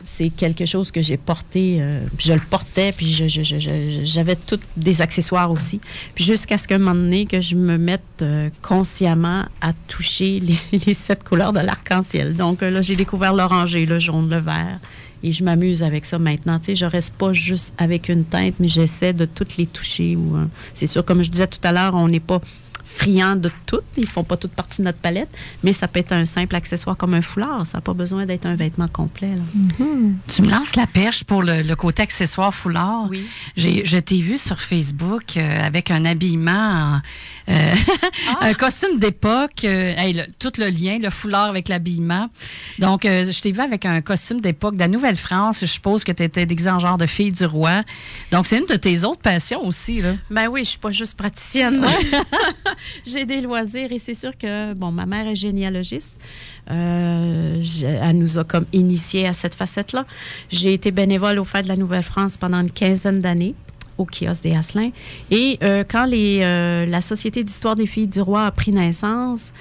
c'est 0.06 0.30
quelque 0.30 0.66
chose 0.66 0.92
que 0.92 1.02
j'ai 1.02 1.18
porté. 1.18 1.78
euh, 1.80 2.02
puis 2.18 2.28
je 2.28 2.34
le 2.34 2.42
portais, 2.50 2.92
puis 2.92 3.14
je- 3.14 3.28
je- 3.28 4.02
j'avais 4.06 4.36
tous 4.36 4.60
des 4.78 5.02
accessoires 5.02 5.52
aussi. 5.52 5.80
Puis 6.16 6.24
jusqu'à 6.24 6.58
ce 6.58 6.68
qu'un 6.68 6.78
moment 6.80 6.96
donné, 6.96 7.26
que 7.26 7.42
je 7.42 7.56
me 7.56 7.78
mette 7.78 8.02
euh, 8.22 8.50
consciemment 8.62 9.46
à 9.62 9.74
toucher 9.88 10.40
les, 10.86 10.94
sept 10.94 11.24
couleurs 11.24 11.54
de 11.54 11.60
l'arc-en-ciel. 11.60 12.36
Donc 12.36 12.64
euh, 12.64 12.70
là, 12.72 12.82
j'ai 12.82 12.96
découvert 12.96 13.34
l'oranger, 13.34 13.86
le 13.86 14.00
jaune, 14.00 14.30
le 14.30 14.38
vert. 14.38 14.80
Et 15.24 15.32
je 15.32 15.44
m'amuse 15.44 15.84
avec 15.84 16.06
ça 16.06 16.18
maintenant. 16.18 16.58
Tu 16.58 16.66
sais, 16.68 16.76
je 16.76 16.86
reste 16.86 17.14
pas 17.14 17.32
juste 17.32 17.74
avec 17.78 18.10
une 18.10 18.24
teinte, 18.26 18.56
mais 18.60 18.68
j'essaie 18.68 19.14
de 19.14 19.26
toutes 19.26 19.56
les 19.58 19.68
toucher. 19.68 20.16
Ou, 20.16 20.36
euh, 20.36 20.46
c'est 20.74 20.88
sûr, 20.88 21.06
comme 21.06 21.22
je 21.22 21.30
disais 21.30 21.46
tout 21.46 21.60
à 21.64 21.72
l'heure, 21.72 21.94
on 21.94 22.08
n'est 22.08 22.20
pas 22.20 22.42
friand 22.96 23.36
de 23.36 23.52
toutes. 23.66 23.84
Ils 23.98 24.08
font 24.08 24.24
pas 24.24 24.38
toutes 24.38 24.52
partie 24.52 24.80
de 24.80 24.84
notre 24.84 24.98
palette, 25.00 25.30
mais 25.64 25.74
ça 25.74 25.88
peut 25.88 26.00
être 26.00 26.12
un 26.12 26.26
simple 26.26 26.56
accessoire 26.56 26.98
comme 26.98 27.14
un 27.14 27.22
foulard. 27.22 27.66
Ça 27.66 27.78
n'a 27.78 27.82
pas 27.82 27.94
besoin 27.94 28.26
d'être 28.26 28.46
un 28.46 28.56
vêtement 28.56 28.88
complet. 28.88 29.36
là. 29.36 29.86
Tu 30.28 30.42
me 30.42 30.50
lances 30.50 30.76
la 30.76 30.88
perche 30.88 31.24
pour 31.24 31.42
le, 31.44 31.62
le 31.62 31.76
côté 31.76 32.04
accessoire 32.04 32.54
foulard. 32.54 33.08
Oui. 33.10 33.26
J'ai, 33.56 33.86
je 33.86 33.98
t'ai 33.98 34.18
vu 34.18 34.38
sur 34.38 34.60
Facebook 34.62 35.38
euh, 35.38 35.66
avec 35.66 35.90
un 35.92 36.06
habillement, 36.06 36.52
en- 36.52 37.02
euh, 37.52 37.74
un 38.42 38.54
costume 38.54 39.00
d'époque, 39.00 39.64
euh, 39.64 39.94
hey, 39.98 40.14
le- 40.14 40.26
tout 40.40 40.52
le 40.58 40.70
lien, 40.70 40.98
le 41.02 41.10
foulard 41.10 41.50
avec 41.50 41.68
l'habillement. 41.70 42.30
Donc, 42.80 43.06
euh, 43.06 43.26
je 43.32 43.42
t'ai 43.42 43.52
vu 43.52 43.60
avec 43.62 43.86
un 43.86 44.02
costume 44.02 44.42
d'époque 44.42 44.76
de 44.76 44.80
la 44.80 44.88
Nouvelle-France. 44.88 45.60
Je 45.62 45.66
suppose 45.66 46.04
que 46.04 46.12
tu 46.12 46.24
étais 46.24 46.46
déguisée 46.46 46.70
en 46.70 46.80
genre 46.80 46.98
de 46.98 47.06
fille 47.06 47.32
du 47.32 47.46
roi. 47.46 47.84
Donc, 48.32 48.46
c'est 48.48 48.60
une 48.60 48.66
de 48.66 48.76
tes 48.76 49.04
autres 49.04 49.22
passions 49.22 49.62
aussi, 49.66 50.02
là. 50.02 50.14
Ben 50.30 50.48
oui, 50.48 50.62
je 50.64 50.70
suis 50.70 50.80
pas 50.80 50.92
juste 50.92 51.16
praticienne. 51.18 51.86
J'ai 53.06 53.26
des 53.26 53.42
loisirs 53.42 53.92
et 53.92 54.00
c'est 54.00 54.14
sûr 54.14 54.38
que, 54.38 54.74
bon, 54.74 54.92
ma 54.92 55.06
mère 55.06 55.28
est 55.28 55.36
généalogiste. 55.36 56.20
Euh, 56.70 57.62
elle 57.84 58.18
nous 58.18 58.40
a 58.40 58.44
comme 58.44 58.66
initiés 58.74 59.28
à 59.28 59.34
cette 59.34 59.56
facette-là. 59.56 60.06
J'ai 60.50 60.74
été 60.74 60.92
bénévole 60.92 61.40
au 61.40 61.44
Fête 61.44 61.64
de 61.64 61.70
la 61.70 61.76
Nouvelle-France 61.76 62.38
pendant 62.38 62.62
une 62.62 62.72
quinzaine 62.72 63.22
d'années 63.22 63.56
au 63.98 64.06
kiosque 64.06 64.44
des 64.44 64.56
Asselins. 64.56 64.90
Et 65.30 65.60
euh, 65.64 65.84
quand 65.88 66.10
euh, 66.12 66.86
la 66.86 67.02
Société 67.02 67.44
d'histoire 67.44 67.76
des 67.76 67.86
filles 67.86 68.08
du 68.08 68.22
roi 68.22 68.46
a 68.46 68.52
pris 68.52 68.72
naissance, 68.72 69.52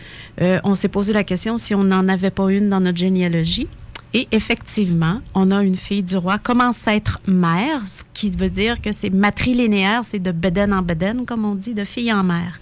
on 0.65 0.75
s'est 0.75 0.89
posé 0.89 1.13
la 1.13 1.25
question 1.25 1.59
si 1.59 1.75
on 1.75 1.85
n'en 1.85 2.09
avait 2.09 2.31
pas 2.31 2.51
une 2.51 2.71
dans 2.71 2.81
notre 2.81 2.97
généalogie. 2.97 3.69
Et 4.13 4.27
effectivement, 4.33 5.21
on 5.35 5.53
a 5.53 5.63
une 5.63 5.77
fille 5.77 6.03
du 6.03 6.17
roi, 6.17 6.39
commence 6.39 6.89
à 6.89 6.97
être 6.97 7.21
mère, 7.27 7.83
ce 7.87 8.03
qui 8.13 8.31
veut 8.31 8.51
dire 8.51 8.81
que 8.83 8.91
c'est 8.91 9.11
matrilinéaire, 9.11 10.05
c'est 10.05 10.19
de 10.19 10.33
bédaine 10.33 10.73
en 10.73 10.83
bédaine, 10.83 11.25
comme 11.25 11.45
on 11.45 11.55
dit, 11.55 11.75
de 11.75 11.85
fille 11.85 12.13
en 12.13 12.25
mère. 12.25 12.59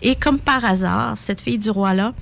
Et 0.00 0.16
comme 0.16 0.38
par 0.38 0.64
hasard, 0.64 1.18
cette 1.18 1.42
fille 1.42 1.58
du 1.58 1.68
roi-là, 1.68 2.14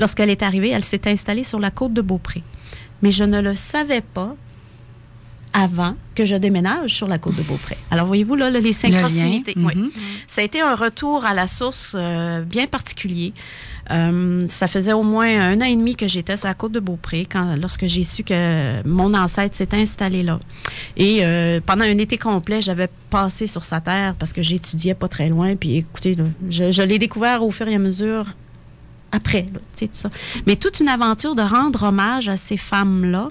lorsqu'elle 0.00 0.30
est 0.30 0.42
arrivée, 0.42 0.70
elle 0.70 0.84
s'est 0.84 1.08
installée 1.08 1.44
sur 1.44 1.60
la 1.60 1.70
côte 1.70 1.92
de 1.92 2.02
Beaupré. 2.02 2.42
Mais 3.02 3.12
je 3.12 3.22
ne 3.22 3.40
le 3.40 3.54
savais 3.54 4.00
pas 4.02 4.34
avant 5.52 5.96
que 6.14 6.24
je 6.24 6.34
déménage 6.34 6.94
sur 6.94 7.08
la 7.08 7.18
côte 7.18 7.36
de 7.36 7.42
Beaupré. 7.42 7.76
Alors, 7.90 8.06
voyez-vous, 8.06 8.36
là, 8.36 8.50
là, 8.50 8.60
les 8.60 8.70
Le 8.70 8.90
lien. 8.90 9.42
Oui. 9.56 9.74
Mhm. 9.74 9.90
Ça 10.26 10.42
a 10.42 10.44
été 10.44 10.60
un 10.60 10.74
retour 10.74 11.24
à 11.24 11.34
la 11.34 11.46
source 11.46 11.92
euh, 11.94 12.42
bien 12.42 12.66
particulier. 12.66 13.32
Euh, 13.90 14.46
ça 14.48 14.68
faisait 14.68 14.92
au 14.92 15.02
moins 15.02 15.26
un 15.26 15.60
an 15.60 15.64
et 15.64 15.74
demi 15.74 15.96
que 15.96 16.06
j'étais 16.06 16.36
sur 16.36 16.46
la 16.46 16.54
côte 16.54 16.70
de 16.72 16.78
Beaupré 16.78 17.26
quand, 17.30 17.56
lorsque 17.60 17.86
j'ai 17.86 18.04
su 18.04 18.22
que 18.22 18.86
mon 18.86 19.14
ancêtre 19.14 19.56
s'était 19.56 19.78
installé 19.78 20.22
là. 20.22 20.38
Et 20.96 21.18
euh, 21.22 21.60
pendant 21.64 21.84
un 21.84 21.98
été 21.98 22.16
complet, 22.16 22.60
j'avais 22.60 22.88
passé 23.10 23.48
sur 23.48 23.64
sa 23.64 23.80
terre 23.80 24.14
parce 24.16 24.32
que 24.32 24.42
j'étudiais 24.42 24.94
pas 24.94 25.08
très 25.08 25.28
loin. 25.28 25.56
Puis 25.56 25.78
écoutez, 25.78 26.14
là, 26.14 26.24
je, 26.48 26.70
je 26.70 26.82
l'ai 26.82 27.00
découvert 27.00 27.42
au 27.42 27.50
fur 27.50 27.66
et 27.66 27.74
à 27.74 27.78
mesure 27.78 28.26
après, 29.12 29.48
là, 29.52 29.58
tout 29.76 29.88
ça. 29.92 30.10
Mais 30.46 30.54
toute 30.54 30.78
une 30.78 30.88
aventure 30.88 31.34
de 31.34 31.42
rendre 31.42 31.82
hommage 31.82 32.28
à 32.28 32.36
ces 32.36 32.56
femmes-là 32.56 33.30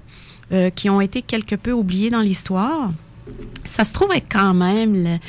euh, 0.52 0.70
qui 0.70 0.90
ont 0.90 1.02
été 1.02 1.22
quelque 1.22 1.56
peu 1.56 1.72
oubliées 1.72 2.10
dans 2.10 2.22
l'histoire. 2.22 2.92
ça 3.66 3.84
se 3.84 3.94
trouve 3.94 4.12
être 4.16 4.28
quand 4.30 4.54
même 4.54 5.20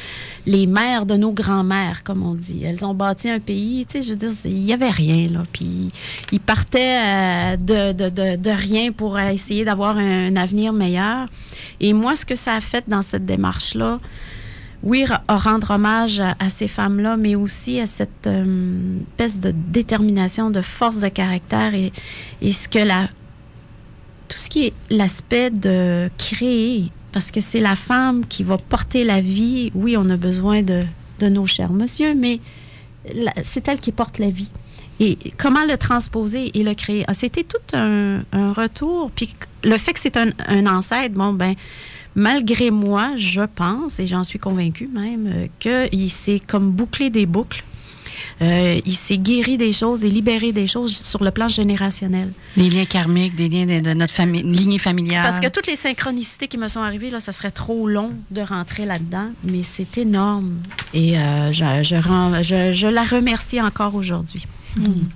les 0.46 0.66
mères 0.66 1.06
de 1.06 1.14
nos 1.16 1.32
grands-mères, 1.32 2.02
comme 2.02 2.24
on 2.24 2.34
dit. 2.34 2.64
Elles 2.64 2.84
ont 2.84 2.94
bâti 2.94 3.28
un 3.28 3.40
pays, 3.40 3.86
tu 3.86 3.98
sais, 3.98 4.02
je 4.02 4.10
veux 4.10 4.16
dire, 4.16 4.32
il 4.44 4.60
n'y 4.60 4.72
avait 4.72 4.90
rien, 4.90 5.28
là. 5.28 5.44
Puis 5.52 5.90
ils 6.32 6.40
partaient 6.40 6.98
euh, 6.98 7.56
de, 7.56 8.08
de, 8.08 8.36
de, 8.36 8.50
rien 8.50 8.92
pour 8.92 9.18
essayer 9.18 9.64
d'avoir 9.64 9.98
un, 9.98 10.34
avenir 10.36 10.72
meilleur. 10.72 11.26
Et 11.80 11.92
moi, 11.92 12.16
ce 12.16 12.24
que 12.24 12.36
ça 12.36 12.54
a 12.54 12.60
fait 12.60 12.84
dans 12.88 13.02
cette 13.02 13.26
démarche-là, 13.26 14.00
oui, 14.82 15.04
rendre 15.28 15.72
hommage 15.72 16.20
à, 16.20 16.48
ces 16.48 16.66
femmes-là, 16.66 17.18
mais 17.18 17.34
aussi 17.34 17.80
à 17.80 17.86
cette 17.86 18.26
euh, 18.26 18.98
espèce 19.18 19.38
de 19.38 19.52
détermination, 19.54 20.50
de 20.50 20.62
force 20.62 20.98
de 20.98 21.08
caractère 21.08 21.74
et, 21.74 21.92
et 22.40 22.52
ce 22.52 22.66
que 22.66 22.78
la, 22.78 23.10
tout 24.30 24.38
ce 24.38 24.48
qui 24.48 24.66
est 24.66 24.72
l'aspect 24.88 25.50
de 25.50 26.08
créer, 26.16 26.90
parce 27.12 27.30
que 27.30 27.40
c'est 27.40 27.60
la 27.60 27.76
femme 27.76 28.24
qui 28.26 28.44
va 28.44 28.56
porter 28.56 29.04
la 29.04 29.20
vie. 29.20 29.72
Oui, 29.74 29.96
on 29.98 30.08
a 30.08 30.16
besoin 30.16 30.62
de, 30.62 30.80
nos 31.20 31.46
chers 31.46 31.72
monsieur, 31.72 32.14
mais 32.14 32.40
c'est 33.44 33.68
elle 33.68 33.80
qui 33.80 33.92
porte 33.92 34.18
la 34.18 34.30
vie. 34.30 34.48
Et 35.00 35.18
comment 35.36 35.64
le 35.66 35.76
transposer 35.76 36.56
et 36.58 36.62
le 36.62 36.74
créer? 36.74 37.04
Ah, 37.08 37.14
c'était 37.14 37.44
tout 37.44 37.76
un, 37.76 38.22
retour. 38.32 39.10
Puis 39.10 39.34
le 39.64 39.76
fait 39.76 39.92
que 39.92 40.00
c'est 40.00 40.16
un, 40.16 40.30
un, 40.46 40.66
ancêtre, 40.66 41.14
bon, 41.14 41.32
ben, 41.32 41.54
malgré 42.14 42.70
moi, 42.70 43.12
je 43.16 43.42
pense, 43.42 43.98
et 43.98 44.06
j'en 44.06 44.24
suis 44.24 44.38
convaincue 44.38 44.88
même, 44.88 45.48
qu'il 45.58 46.10
s'est 46.10 46.40
comme 46.46 46.70
bouclé 46.70 47.10
des 47.10 47.26
boucles 47.26 47.64
euh, 48.42 48.80
il 48.86 48.96
s'est 48.96 49.18
guéri 49.18 49.58
des 49.58 49.72
choses 49.72 50.04
et 50.04 50.08
libéré 50.08 50.52
des 50.52 50.66
choses 50.66 50.96
sur 50.96 51.22
le 51.22 51.30
plan 51.30 51.48
générationnel. 51.48 52.30
Des 52.56 52.70
liens 52.70 52.86
karmiques, 52.86 53.36
des 53.36 53.48
liens 53.48 53.80
de, 53.80 53.92
notre 53.92 54.14
famille, 54.14 54.42
lignée 54.42 54.78
familiale. 54.78 55.22
Parce 55.22 55.40
que 55.40 55.48
toutes 55.48 55.66
les 55.66 55.76
synchronicités 55.76 56.48
qui 56.48 56.56
me 56.56 56.68
sont 56.68 56.80
arrivées, 56.80 57.10
là, 57.10 57.20
ça 57.20 57.32
serait 57.32 57.50
trop 57.50 57.86
long 57.86 58.12
de 58.30 58.40
rentrer 58.40 58.86
là-dedans, 58.86 59.30
mais 59.44 59.62
c'est 59.62 59.98
énorme. 59.98 60.58
Et 60.94 61.18
euh, 61.18 61.52
je, 61.52 61.64
je, 61.82 62.86
la 62.86 63.04
remercie 63.04 63.60
encore 63.60 63.94
aujourd'hui. 63.94 64.46
Hmm. 64.76 65.08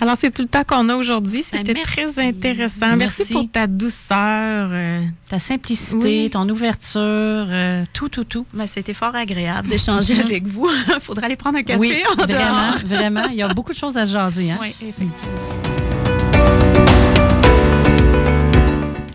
Alors, 0.00 0.16
c'est 0.18 0.30
tout 0.30 0.42
le 0.42 0.48
temps 0.48 0.64
qu'on 0.64 0.88
a 0.88 0.96
aujourd'hui. 0.96 1.44
Ben, 1.52 1.64
C'était 1.64 1.82
très 1.82 2.18
intéressant. 2.18 2.96
Merci. 2.96 3.32
pour 3.32 3.50
ta 3.50 3.66
douceur, 3.66 4.68
euh, 4.72 5.02
ta 5.28 5.38
simplicité, 5.38 6.28
ton 6.30 6.48
ouverture, 6.48 7.00
euh, 7.00 7.84
tout, 7.92 8.08
tout, 8.08 8.24
tout. 8.24 8.46
Ben, 8.52 8.66
C'était 8.66 8.94
fort 8.94 9.14
agréable 9.14 9.68
d'échanger 9.68 10.20
avec 10.24 10.46
vous. 10.46 10.68
Il 10.94 11.00
faudrait 11.00 11.26
aller 11.26 11.36
prendre 11.36 11.58
un 11.58 11.62
café. 11.62 11.78
Oui, 11.78 11.94
vraiment, 12.18 12.76
vraiment. 12.84 13.24
Il 13.30 13.36
y 13.36 13.42
a 13.42 13.48
beaucoup 13.48 13.72
de 13.72 13.78
choses 13.78 13.96
à 13.96 14.04
jaser. 14.04 14.50
Hein? 14.50 14.58
Oui, 14.60 14.74
effectivement. 14.82 15.83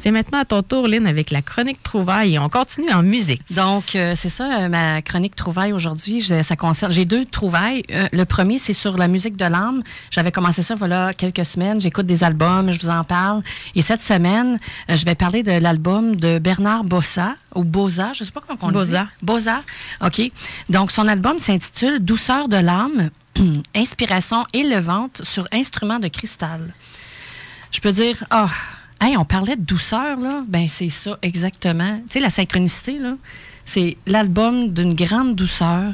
C'est 0.02 0.12
maintenant 0.12 0.40
à 0.40 0.46
ton 0.46 0.64
tour, 0.64 0.88
Lynn, 0.88 1.06
avec 1.06 1.30
la 1.30 1.42
chronique 1.42 1.84
Trouvaille 1.84 2.36
et 2.36 2.40
on 2.40 2.48
continue 2.48 2.90
en 2.90 3.04
musique. 3.04 3.42
Donc, 3.54 3.96
euh, 3.96 4.14
c'est 4.16 4.30
ça, 4.30 4.62
euh, 4.62 4.70
ma 4.70 5.02
chronique 5.02 5.36
Trouvaille 5.36 5.74
aujourd'hui. 5.74 6.22
Ça 6.22 6.56
concerne. 6.56 6.94
J'ai 6.94 7.04
deux 7.04 7.26
trouvailles. 7.26 7.84
Euh, 7.92 8.08
le 8.14 8.24
premier, 8.24 8.58
c'est 8.60 8.72
sur 8.72 8.96
la 8.96 9.10
musique 9.10 9.36
de 9.36 9.44
l'âme. 9.44 9.84
J'avais 10.10 10.32
commencé 10.32 10.64
ça, 10.64 10.74
voilà, 10.74 11.12
quelques 11.14 11.44
semaines. 11.44 11.82
J'écoute 11.82 12.06
des 12.06 12.24
albums, 12.24 12.72
je 12.72 12.80
vous 12.80 12.90
en 12.90 13.04
parle. 13.04 13.42
Et 13.76 13.82
cette 13.82 14.00
semaine, 14.00 14.58
je 14.88 15.04
vais 15.04 15.16
parler 15.16 15.44
de 15.44 15.52
l'album 15.52 16.16
de 16.16 16.40
Bernard 16.40 16.86
Bossa, 16.86 17.36
ou 17.54 17.66
Boza, 17.66 18.14
je 18.14 18.24
ne 18.24 18.26
sais 18.26 18.32
pas 18.32 18.40
comment 18.40 18.58
on 18.62 18.68
le 18.68 18.72
dit. 18.72 18.80
Boza. 18.80 19.08
Boza, 19.22 19.62
OK. 20.02 20.32
Donc, 20.70 20.92
son 20.92 21.10
album 21.10 21.40
s'intitule 21.40 22.00
Douceur 22.00 22.48
de 22.48 22.56
l'âme, 22.56 23.10
inspiration 23.76 24.46
élevante 24.54 25.24
sur 25.26 25.46
instrument 25.52 26.00
de 26.00 26.08
cristal. 26.08 26.74
Je 27.72 27.82
peux 27.82 27.92
dire, 27.92 28.24
ah, 28.30 28.48
oh, 28.48 28.79
Hey, 29.02 29.16
on 29.16 29.24
parlait 29.24 29.56
de 29.56 29.64
douceur, 29.64 30.18
là. 30.20 30.44
Ben, 30.48 30.68
c'est 30.68 30.90
ça, 30.90 31.18
exactement. 31.22 31.98
Tu 32.08 32.14
sais, 32.14 32.20
la 32.20 32.30
synchronicité, 32.30 33.00
là, 33.00 33.16
c'est 33.66 33.98
l'album 34.06 34.74
d'une 34.74 34.94
grande 34.94 35.36
douceur. 35.36 35.94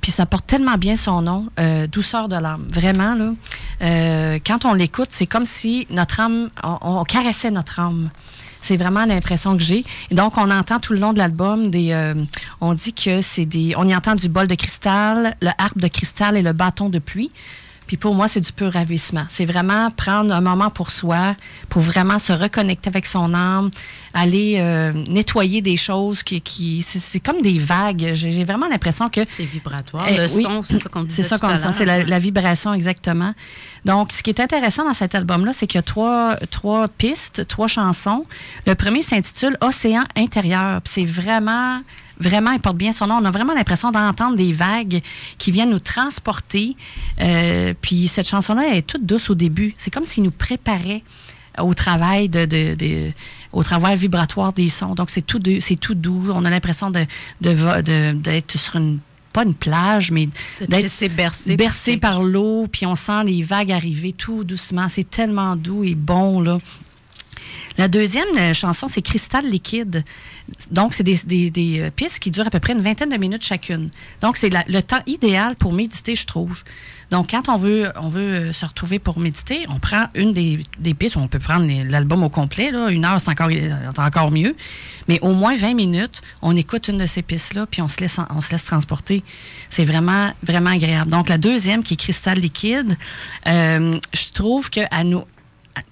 Puis 0.00 0.10
ça 0.10 0.24
porte 0.24 0.46
tellement 0.46 0.76
bien 0.76 0.96
son 0.96 1.20
nom, 1.20 1.46
euh, 1.58 1.86
Douceur 1.86 2.28
de 2.28 2.36
l'âme. 2.36 2.66
Vraiment, 2.72 3.14
là. 3.14 3.32
Euh, 3.82 4.38
quand 4.44 4.64
on 4.64 4.72
l'écoute, 4.72 5.08
c'est 5.10 5.26
comme 5.26 5.44
si 5.44 5.86
notre 5.90 6.20
âme, 6.20 6.48
on, 6.62 7.02
caressait 7.04 7.50
notre 7.50 7.80
âme. 7.80 8.10
C'est 8.62 8.76
vraiment 8.76 9.04
l'impression 9.04 9.56
que 9.56 9.62
j'ai. 9.62 9.84
Donc, 10.10 10.38
on 10.38 10.50
entend 10.50 10.80
tout 10.80 10.92
le 10.92 11.00
long 11.00 11.12
de 11.12 11.18
l'album 11.18 11.70
des. 11.70 11.92
Euh, 11.92 12.14
on 12.60 12.72
dit 12.74 12.94
que 12.94 13.20
c'est 13.20 13.46
des. 13.46 13.74
On 13.76 13.86
y 13.86 13.94
entend 13.94 14.14
du 14.14 14.28
bol 14.28 14.46
de 14.46 14.54
cristal, 14.54 15.34
le 15.42 15.50
harpe 15.58 15.78
de 15.78 15.88
cristal 15.88 16.36
et 16.36 16.42
le 16.42 16.52
bâton 16.52 16.88
de 16.88 16.98
pluie. 16.98 17.30
Puis 17.90 17.96
pour 17.96 18.14
moi, 18.14 18.28
c'est 18.28 18.40
du 18.40 18.52
pur 18.52 18.72
ravissement. 18.72 19.24
C'est 19.30 19.44
vraiment 19.44 19.90
prendre 19.90 20.32
un 20.32 20.40
moment 20.40 20.70
pour 20.70 20.92
soi, 20.92 21.34
pour 21.68 21.82
vraiment 21.82 22.20
se 22.20 22.32
reconnecter 22.32 22.88
avec 22.88 23.04
son 23.04 23.34
âme, 23.34 23.68
aller 24.14 24.58
euh, 24.60 24.92
nettoyer 25.08 25.60
des 25.60 25.76
choses 25.76 26.22
qui, 26.22 26.40
qui 26.40 26.82
c'est 26.82 27.18
comme 27.18 27.42
des 27.42 27.58
vagues. 27.58 28.12
J'ai 28.14 28.44
vraiment 28.44 28.68
l'impression 28.68 29.08
que 29.08 29.22
c'est 29.26 29.42
vibratoire. 29.42 30.06
Eh 30.08 30.16
le 30.16 30.28
son, 30.28 30.62
c'est 30.62 30.78
ça 30.78 30.88
qu'on 30.88 31.02
dit. 31.02 31.12
C'est 31.12 31.24
ça 31.24 31.36
qu'on 31.36 31.48
C'est 31.72 31.84
la, 31.84 32.18
vibration 32.20 32.72
exactement. 32.72 33.34
Donc, 33.84 34.12
ce 34.12 34.22
qui 34.22 34.30
est 34.30 34.38
intéressant 34.38 34.84
dans 34.84 34.94
cet 34.94 35.16
album-là, 35.16 35.52
c'est 35.52 35.66
qu'il 35.66 35.78
y 35.78 35.80
a 35.80 35.82
trois, 35.82 36.36
trois 36.48 36.86
pistes, 36.86 37.48
trois 37.48 37.66
chansons. 37.66 38.24
Le 38.68 38.76
premier 38.76 39.02
s'intitule 39.02 39.58
Océan 39.60 40.04
intérieur. 40.14 40.80
C'est 40.84 41.04
vraiment 41.04 41.80
vraiment, 42.20 42.52
il 42.52 42.60
porte 42.60 42.76
bien 42.76 42.92
son 42.92 43.06
nom. 43.06 43.18
On 43.20 43.24
a 43.24 43.30
vraiment 43.30 43.54
l'impression 43.54 43.90
d'entendre 43.90 44.36
des 44.36 44.52
vagues 44.52 45.02
qui 45.38 45.50
viennent 45.50 45.70
nous 45.70 45.78
transporter. 45.78 46.76
Euh, 47.20 47.72
puis 47.80 48.06
cette 48.08 48.28
chanson-là 48.28 48.76
est 48.76 48.82
toute 48.82 49.04
douce 49.04 49.30
au 49.30 49.34
début. 49.34 49.74
C'est 49.76 49.90
comme 49.90 50.04
s'il 50.04 50.22
nous 50.22 50.30
préparait 50.30 51.02
au 51.58 51.74
travail 51.74 52.28
de, 52.28 53.12
au 53.52 53.62
travail 53.62 53.96
vibratoire 53.96 54.52
des 54.52 54.68
sons. 54.68 54.94
Donc 54.94 55.10
c'est 55.10 55.22
tout 55.22 55.40
c'est 55.60 55.76
tout 55.76 55.94
doux. 55.94 56.30
On 56.32 56.44
a 56.44 56.50
l'impression 56.50 56.90
de, 56.90 57.04
d'être 57.40 58.58
sur 58.58 58.76
une 58.76 59.00
pas 59.32 59.44
une 59.44 59.54
plage, 59.54 60.10
mais 60.10 60.28
d'être 60.60 61.14
bercé, 61.14 61.54
bercé 61.54 61.96
par 61.96 62.20
l'eau, 62.22 62.66
puis 62.70 62.84
on 62.84 62.96
sent 62.96 63.22
les 63.26 63.42
vagues 63.42 63.70
arriver 63.70 64.12
tout 64.12 64.42
doucement. 64.42 64.88
C'est 64.88 65.08
tellement 65.08 65.54
doux 65.54 65.84
et 65.84 65.94
bon, 65.94 66.40
là. 66.40 66.58
La 67.78 67.88
deuxième 67.88 68.28
euh, 68.36 68.52
chanson, 68.52 68.88
c'est 68.88 69.02
Cristal 69.02 69.46
liquide. 69.46 70.04
Donc, 70.70 70.92
c'est 70.94 71.02
des, 71.02 71.80
euh, 71.80 71.90
pistes 71.90 72.18
qui 72.18 72.30
durent 72.30 72.46
à 72.46 72.50
peu 72.50 72.60
près 72.60 72.72
une 72.72 72.82
vingtaine 72.82 73.10
de 73.10 73.16
minutes 73.16 73.42
chacune. 73.42 73.90
Donc, 74.20 74.36
c'est 74.36 74.50
le 74.50 74.80
temps 74.82 75.00
idéal 75.06 75.56
pour 75.56 75.72
méditer, 75.72 76.14
je 76.14 76.26
trouve. 76.26 76.62
Donc, 77.10 77.30
quand 77.30 77.48
on 77.48 77.56
veut, 77.56 77.86
euh, 77.96 78.52
se 78.52 78.66
retrouver 78.66 78.98
pour 78.98 79.18
méditer, 79.18 79.64
on 79.68 79.78
prend 79.78 80.08
une 80.14 80.32
des, 80.32 80.94
pistes. 80.94 81.16
On 81.16 81.26
peut 81.26 81.38
prendre 81.38 81.66
l'album 81.88 82.22
au 82.22 82.28
complet. 82.28 82.70
Une 82.90 83.04
heure, 83.04 83.20
c'est 83.20 83.30
encore, 83.30 83.50
encore 83.98 84.30
mieux. 84.30 84.54
Mais 85.08 85.18
au 85.22 85.32
moins 85.32 85.56
20 85.56 85.74
minutes, 85.74 86.22
on 86.42 86.54
écoute 86.56 86.88
une 86.88 86.98
de 86.98 87.06
ces 87.06 87.22
pistes-là, 87.22 87.66
puis 87.66 87.82
on 87.82 87.88
se 87.88 88.00
laisse, 88.00 88.64
transporter. 88.64 89.24
C'est 89.70 89.84
vraiment, 89.84 90.32
vraiment 90.42 90.70
agréable. 90.70 91.10
Donc, 91.10 91.28
la 91.28 91.38
deuxième, 91.38 91.82
qui 91.82 91.94
est 91.94 91.96
Cristal 91.96 92.38
liquide, 92.38 92.96
je 93.46 94.32
trouve 94.32 94.70
qu'elle 94.70 94.88
nous, 95.04 95.24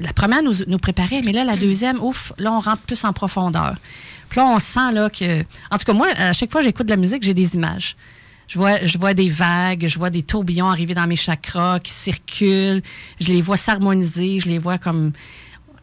la 0.00 0.12
première 0.12 0.42
nous, 0.42 0.52
nous 0.66 0.78
préparait, 0.78 1.22
mais 1.22 1.32
là, 1.32 1.44
la 1.44 1.56
deuxième, 1.56 2.02
ouf, 2.02 2.32
là, 2.38 2.52
on 2.52 2.60
rentre 2.60 2.82
plus 2.82 3.04
en 3.04 3.12
profondeur. 3.12 3.76
Puis 4.28 4.40
là, 4.40 4.46
on 4.46 4.58
sent 4.58 4.92
là 4.92 5.10
que. 5.10 5.40
En 5.70 5.78
tout 5.78 5.84
cas, 5.84 5.92
moi, 5.92 6.08
à 6.16 6.32
chaque 6.32 6.52
fois 6.52 6.60
que 6.60 6.66
j'écoute 6.66 6.86
de 6.86 6.90
la 6.90 6.96
musique, 6.96 7.22
j'ai 7.22 7.34
des 7.34 7.54
images. 7.54 7.96
Je 8.46 8.58
vois, 8.58 8.84
je 8.84 8.96
vois 8.96 9.14
des 9.14 9.28
vagues, 9.28 9.86
je 9.86 9.98
vois 9.98 10.10
des 10.10 10.22
tourbillons 10.22 10.70
arriver 10.70 10.94
dans 10.94 11.06
mes 11.06 11.16
chakras 11.16 11.80
qui 11.80 11.92
circulent. 11.92 12.82
Je 13.20 13.28
les 13.28 13.42
vois 13.42 13.56
s'harmoniser, 13.56 14.40
je 14.40 14.48
les 14.48 14.58
vois 14.58 14.78
comme. 14.78 15.12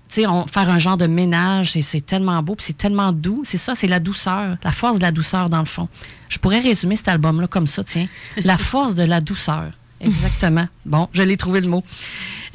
Tu 0.09 0.21
sais, 0.21 0.27
faire 0.51 0.69
un 0.69 0.77
genre 0.77 0.97
de 0.97 1.07
ménage, 1.07 1.75
et 1.75 1.81
c'est 1.81 2.01
tellement 2.01 2.41
beau, 2.43 2.53
puis 2.53 2.65
c'est 2.65 2.77
tellement 2.77 3.11
doux. 3.11 3.41
C'est 3.43 3.57
ça, 3.57 3.73
c'est 3.73 3.87
la 3.87 3.99
douceur, 3.99 4.57
la 4.63 4.71
force 4.71 4.97
de 4.97 5.03
la 5.03 5.11
douceur, 5.11 5.49
dans 5.49 5.59
le 5.59 5.65
fond. 5.65 5.89
Je 6.29 6.37
pourrais 6.37 6.59
résumer 6.59 6.95
cet 6.95 7.07
album-là 7.07 7.47
comme 7.47 7.65
ça, 7.65 7.83
tiens. 7.83 8.07
La 8.43 8.57
force 8.57 8.93
de 8.93 9.03
la 9.03 9.19
douceur. 9.19 9.71
Exactement. 9.99 10.67
Bon, 10.85 11.09
je 11.11 11.23
l'ai 11.23 11.37
trouvé 11.37 11.61
le 11.61 11.67
mot. 11.67 11.83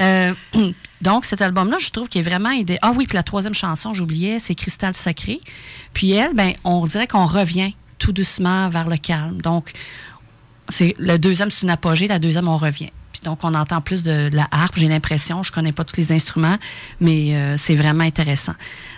Euh, 0.01 0.33
donc, 1.01 1.25
cet 1.25 1.41
album-là, 1.41 1.79
je 1.79 1.91
trouve 1.91 2.09
qu'il 2.09 2.21
est 2.21 2.29
vraiment 2.29 2.51
aidé. 2.51 2.79
Ah 2.83 2.93
oui, 2.95 3.07
puis 3.07 3.17
la 3.17 3.23
troisième 3.23 3.55
chanson, 3.55 3.95
j'oubliais, 3.95 4.39
c'est 4.39 4.55
Cristal 4.55 4.95
Sacré. 4.95 5.41
Puis 5.95 6.13
elle, 6.13 6.35
ben, 6.35 6.53
on 6.65 6.87
dirait 6.87 7.07
qu'on 7.07 7.27
revient 7.27 7.75
tout 7.99 8.13
doucement 8.13 8.69
vers 8.69 8.89
le 8.89 8.97
calme. 8.97 9.41
Donc, 9.41 9.73
c'est 10.69 10.95
le 10.99 11.19
deuxième, 11.19 11.51
c'est 11.51 11.63
une 11.63 11.71
apogée. 11.71 12.07
La 12.07 12.19
deuxième, 12.19 12.49
on 12.49 12.59
revient. 12.59 12.91
Puis 13.13 13.23
donc, 13.25 13.41
on 13.43 13.55
entend 13.55 13.81
plus 13.81 14.03
de, 14.03 14.31
la 14.33 14.47
harpe, 14.51 14.77
j'ai 14.77 14.89
l'impression. 14.89 15.43
Je 15.43 15.53
connais 15.53 15.73
pas 15.73 15.85
tous 15.85 15.97
les 15.97 16.13
instruments, 16.13 16.59
mais 17.01 17.35
euh, 17.35 17.57
c'est 17.57 17.77
vraiment 17.77 18.05
intéressant. 18.05 18.55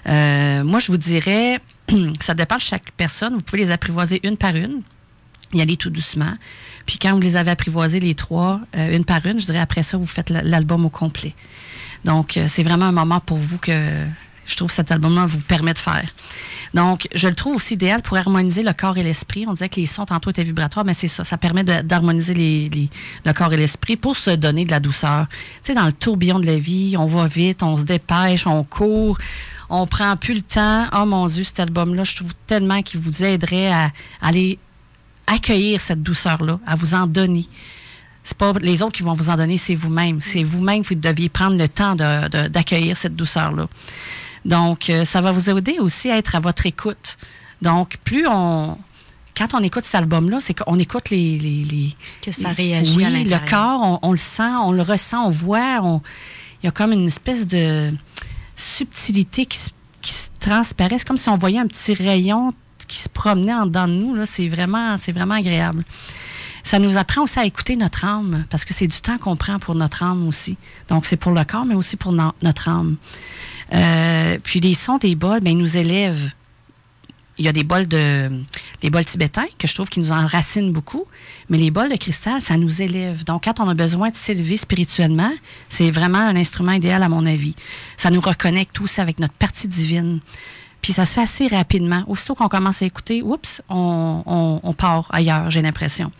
Euh, 0.06 0.64
moi, 0.64 0.80
je 0.80 0.92
vous 0.92 0.98
dirais, 0.98 1.60
ça 2.20 2.34
dépend 2.34 2.56
de 2.56 2.60
chaque 2.60 2.90
personne. 2.96 3.34
Vous 3.34 3.42
pouvez 3.42 3.62
les 3.62 3.70
apprivoiser 3.70 4.20
une 4.26 4.36
par 4.36 4.56
une 4.56 4.82
y 5.54 5.60
aller 5.60 5.76
tout 5.76 5.90
doucement. 5.90 6.32
Puis 6.86 6.98
quand 6.98 7.12
vous 7.12 7.20
les 7.20 7.36
avez 7.36 7.50
apprivoisés, 7.50 8.00
les 8.00 8.14
trois, 8.14 8.60
euh, 8.76 8.96
une 8.96 9.04
par 9.04 9.24
une, 9.26 9.38
je 9.38 9.46
dirais 9.46 9.58
après 9.58 9.82
ça, 9.82 9.96
vous 9.96 10.06
faites 10.06 10.30
l'album 10.30 10.84
au 10.84 10.90
complet. 10.90 11.34
Donc, 12.04 12.36
euh, 12.36 12.46
c'est 12.48 12.62
vraiment 12.62 12.86
un 12.86 12.92
moment 12.92 13.20
pour 13.20 13.38
vous 13.38 13.58
que 13.58 13.72
je 14.44 14.56
trouve 14.56 14.70
cet 14.70 14.90
album-là 14.90 15.26
vous 15.26 15.40
permet 15.40 15.72
de 15.72 15.78
faire. 15.78 16.08
Donc, 16.74 17.06
je 17.14 17.28
le 17.28 17.34
trouve 17.34 17.56
aussi 17.56 17.74
idéal 17.74 18.02
pour 18.02 18.16
harmoniser 18.16 18.62
le 18.62 18.72
corps 18.72 18.98
et 18.98 19.02
l'esprit. 19.02 19.44
On 19.46 19.52
disait 19.52 19.68
que 19.68 19.76
les 19.76 19.86
sons 19.86 20.06
tantôt 20.06 20.30
étaient 20.30 20.42
vibratoires, 20.42 20.84
mais 20.84 20.94
c'est 20.94 21.08
ça. 21.08 21.22
Ça 21.22 21.36
permet 21.36 21.64
d'harmoniser 21.64 22.34
le 22.34 23.32
corps 23.32 23.52
et 23.52 23.56
l'esprit 23.56 23.96
pour 23.96 24.16
se 24.16 24.30
donner 24.30 24.64
de 24.64 24.70
la 24.70 24.80
douceur. 24.80 25.26
Tu 25.28 25.36
sais, 25.62 25.74
dans 25.74 25.86
le 25.86 25.92
tourbillon 25.92 26.40
de 26.40 26.46
la 26.46 26.58
vie, 26.58 26.96
on 26.98 27.06
va 27.06 27.26
vite, 27.26 27.62
on 27.62 27.76
se 27.76 27.84
dépêche, 27.84 28.46
on 28.46 28.64
court 28.64 29.18
on 29.74 29.86
prend 29.86 30.16
plus 30.18 30.34
le 30.34 30.42
temps. 30.42 30.86
Oh 30.94 31.06
mon 31.06 31.26
Dieu, 31.28 31.44
cet 31.44 31.58
album-là, 31.58 32.04
je 32.04 32.16
trouve 32.16 32.34
tellement 32.46 32.82
qu'il 32.82 33.00
vous 33.00 33.24
aiderait 33.24 33.72
à, 33.72 33.90
aller 34.20 34.58
accueillir 35.26 35.80
cette 35.80 36.02
douceur-là, 36.02 36.60
à 36.66 36.74
vous 36.74 36.94
en 36.94 37.06
donner. 37.06 37.48
C'est 38.24 38.38
pas 38.38 38.52
les 38.60 38.82
autres 38.82 38.92
qui 38.92 39.02
vont 39.02 39.14
vous 39.14 39.30
en 39.30 39.36
donner, 39.36 39.56
c'est 39.56 39.74
vous-même. 39.74 40.22
C'est 40.22 40.42
vous-même 40.42 40.82
que 40.82 40.90
vous 40.90 40.94
deviez 40.94 41.28
prendre 41.28 41.56
le 41.56 41.68
temps 41.68 41.96
d'accueillir 41.96 42.96
cette 42.96 43.16
douceur-là. 43.16 43.68
Donc, 44.44 44.90
euh, 44.90 45.04
ça 45.04 45.20
va 45.20 45.32
vous 45.32 45.50
aider 45.50 45.78
aussi 45.78 46.10
à 46.10 46.18
être 46.18 46.34
à 46.34 46.40
votre 46.40 46.66
écoute. 46.66 47.16
Donc, 47.62 47.98
plus 48.04 48.26
on, 48.28 48.76
quand 49.36 49.54
on 49.54 49.62
écoute 49.62 49.84
cet 49.84 49.96
album-là, 49.96 50.38
c'est 50.40 50.54
qu'on 50.54 50.78
écoute 50.78 51.10
les, 51.10 51.38
les, 51.38 51.94
Ce 52.04 52.18
que 52.18 52.32
ça 52.32 52.50
réagit 52.50 52.96
oui, 52.96 53.04
à 53.04 53.10
le 53.10 53.50
corps, 53.50 54.00
on, 54.02 54.12
le 54.12 54.18
sent, 54.18 54.42
on 54.62 54.72
le 54.72 54.82
ressent, 54.82 55.26
on 55.26 55.30
voit. 55.30 55.80
il 56.62 56.66
y 56.66 56.68
a 56.68 56.70
comme 56.70 56.92
une 56.92 57.06
espèce 57.06 57.46
de 57.46 57.92
subtilité 58.56 59.46
qui 59.46 59.58
se, 59.58 59.70
qui 60.00 60.12
se 60.12 60.28
transparaît. 60.40 60.98
C'est 60.98 61.06
comme 61.06 61.16
si 61.16 61.28
on 61.28 61.38
voyait 61.38 61.60
un 61.60 61.66
petit 61.66 61.94
rayon 61.94 62.52
qui 62.88 62.98
se 62.98 63.08
promenait 63.08 63.54
en 63.54 63.66
dedans 63.66 63.88
de 63.88 63.94
nous. 63.94 64.26
C'est 64.26 64.48
vraiment, 64.48 64.96
vraiment 64.96 65.34
agréable. 65.34 65.84
Ça 66.62 66.78
nous 66.78 66.96
apprend 66.96 67.22
aussi 67.22 67.38
à 67.38 67.44
écouter 67.44 67.76
notre 67.76 68.04
âme, 68.04 68.44
parce 68.50 68.64
que 68.64 68.72
c'est 68.72 68.86
du 68.86 69.00
temps 69.00 69.18
qu'on 69.18 69.36
prend 69.36 69.58
pour 69.58 69.74
notre 69.74 70.02
âme 70.02 70.26
aussi. 70.26 70.56
Donc, 70.88 71.06
c'est 71.06 71.16
pour 71.16 71.32
le 71.32 71.44
corps, 71.44 71.64
mais 71.64 71.74
aussi 71.74 71.96
pour 71.96 72.12
notre 72.12 72.68
âme. 72.68 72.96
Euh, 73.72 74.38
puis 74.42 74.60
les 74.60 74.74
sons 74.74 74.98
des 74.98 75.14
bols, 75.14 75.40
bien, 75.40 75.52
ils 75.52 75.58
nous 75.58 75.76
élèvent 75.76 76.32
il 77.38 77.44
y 77.46 77.48
a 77.48 77.52
des 77.52 77.64
bols 77.64 77.88
de 77.88 78.30
des 78.80 78.90
bols 78.90 79.04
tibétains 79.04 79.46
que 79.58 79.66
je 79.66 79.74
trouve 79.74 79.88
qui 79.88 80.00
nous 80.00 80.12
enracinent 80.12 80.72
beaucoup, 80.72 81.06
mais 81.48 81.58
les 81.58 81.70
bols 81.70 81.90
de 81.90 81.96
cristal, 81.96 82.42
ça 82.42 82.56
nous 82.56 82.82
élève. 82.82 83.24
Donc, 83.24 83.44
quand 83.44 83.60
on 83.60 83.68
a 83.68 83.74
besoin 83.74 84.10
de 84.10 84.14
s'élever 84.14 84.56
spirituellement, 84.56 85.32
c'est 85.68 85.90
vraiment 85.90 86.18
un 86.18 86.36
instrument 86.36 86.72
idéal 86.72 87.02
à 87.02 87.08
mon 87.08 87.24
avis. 87.24 87.54
Ça 87.96 88.10
nous 88.10 88.20
reconnecte 88.20 88.72
tous 88.74 88.98
avec 88.98 89.18
notre 89.18 89.34
partie 89.34 89.68
divine. 89.68 90.20
Puis 90.82 90.92
ça 90.92 91.04
se 91.04 91.14
fait 91.14 91.22
assez 91.22 91.46
rapidement. 91.46 92.02
Aussitôt 92.08 92.34
qu'on 92.34 92.48
commence 92.48 92.82
à 92.82 92.86
écouter, 92.86 93.22
oups, 93.22 93.62
on, 93.68 94.74
part 94.76 95.06
ailleurs, 95.10 95.50
j'ai 95.50 95.62
l'impression. 95.62 96.10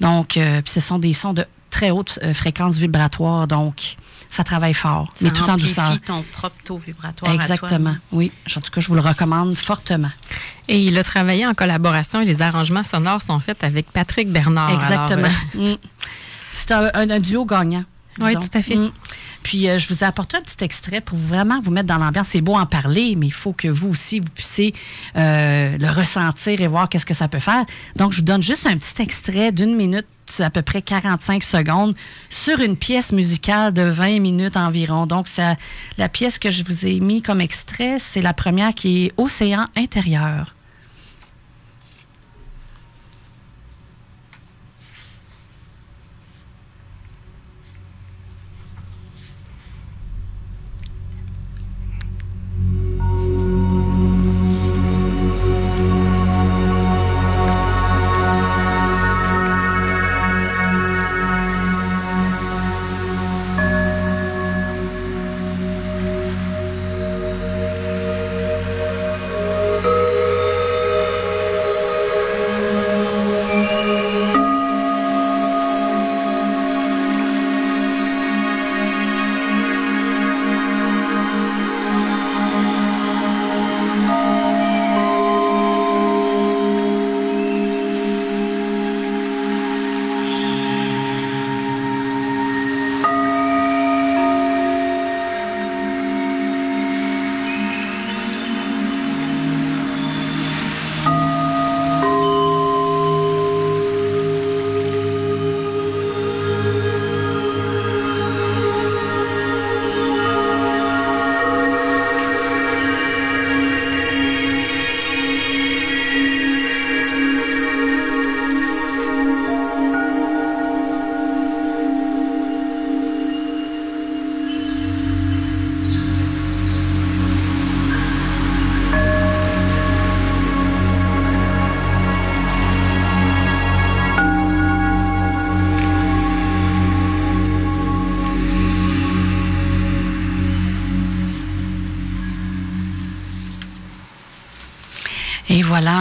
Donc, 0.00 0.36
euh, 0.36 0.60
puis 0.60 0.72
ce 0.72 0.80
sont 0.80 0.98
des 0.98 1.12
sons 1.12 1.32
de 1.32 1.46
très 1.70 1.90
haute 1.90 2.18
euh, 2.22 2.34
fréquence 2.34 2.76
vibratoire. 2.76 3.46
Donc, 3.46 3.96
ça 4.30 4.42
travaille 4.42 4.74
fort, 4.74 5.12
mais 5.20 5.30
tout 5.30 5.48
en 5.48 5.56
douceur. 5.56 5.96
ton 6.04 6.24
propre 6.32 6.56
taux 6.64 6.76
vibratoire. 6.76 7.32
Exactement, 7.32 7.94
oui. 8.10 8.32
En 8.56 8.60
tout 8.60 8.72
cas, 8.72 8.80
je 8.80 8.88
vous 8.88 8.96
le 8.96 9.00
recommande 9.00 9.54
fortement. 9.54 10.10
Et 10.66 10.80
il 10.80 10.98
a 10.98 11.04
travaillé 11.04 11.46
en 11.46 11.54
collaboration 11.54 12.20
et 12.20 12.24
les 12.24 12.42
arrangements 12.42 12.82
sonores 12.82 13.22
sont 13.22 13.38
faits 13.38 13.62
avec 13.62 13.86
Patrick 13.92 14.32
Bernard. 14.32 14.72
Exactement. 14.72 15.28
Euh, 15.54 15.74
mm. 15.74 15.78
C'est 16.50 16.72
un, 16.72 17.20
duo 17.20 17.44
gagnant. 17.44 17.84
Oui, 18.18 18.34
tout 18.34 18.58
à 18.58 18.62
fait. 18.62 18.74
Mm. 18.74 18.90
Puis, 19.44 19.68
euh, 19.68 19.78
je 19.78 19.88
vous 19.90 20.02
ai 20.02 20.06
apporté 20.06 20.38
un 20.38 20.40
petit 20.40 20.64
extrait 20.64 21.00
pour 21.00 21.18
vraiment 21.18 21.60
vous 21.60 21.70
mettre 21.70 21.86
dans 21.86 21.98
l'ambiance. 21.98 22.28
C'est 22.28 22.40
beau 22.40 22.56
en 22.56 22.66
parler, 22.66 23.14
mais 23.14 23.26
il 23.26 23.32
faut 23.32 23.52
que 23.52 23.68
vous 23.68 23.90
aussi, 23.90 24.18
vous 24.18 24.30
puissiez 24.30 24.74
euh, 25.16 25.76
le 25.78 25.90
ressentir 25.90 26.60
et 26.60 26.66
voir 26.66 26.88
qu'est-ce 26.88 27.06
que 27.06 27.14
ça 27.14 27.28
peut 27.28 27.38
faire. 27.38 27.64
Donc, 27.94 28.12
je 28.12 28.16
vous 28.16 28.24
donne 28.24 28.42
juste 28.42 28.66
un 28.66 28.76
petit 28.76 29.00
extrait 29.00 29.52
d'une 29.52 29.76
minute 29.76 30.06
à 30.38 30.48
peu 30.48 30.62
près 30.62 30.80
45 30.80 31.42
secondes 31.42 31.94
sur 32.30 32.58
une 32.58 32.76
pièce 32.76 33.12
musicale 33.12 33.74
de 33.74 33.82
20 33.82 34.20
minutes 34.20 34.56
environ. 34.56 35.06
Donc, 35.06 35.26
la 35.98 36.08
pièce 36.08 36.38
que 36.38 36.50
je 36.50 36.64
vous 36.64 36.86
ai 36.86 36.98
mis 37.00 37.20
comme 37.20 37.42
extrait, 37.42 37.98
c'est 37.98 38.22
la 38.22 38.32
première 38.32 38.74
qui 38.74 39.04
est 39.04 39.12
Océan 39.18 39.66
intérieur. 39.76 40.54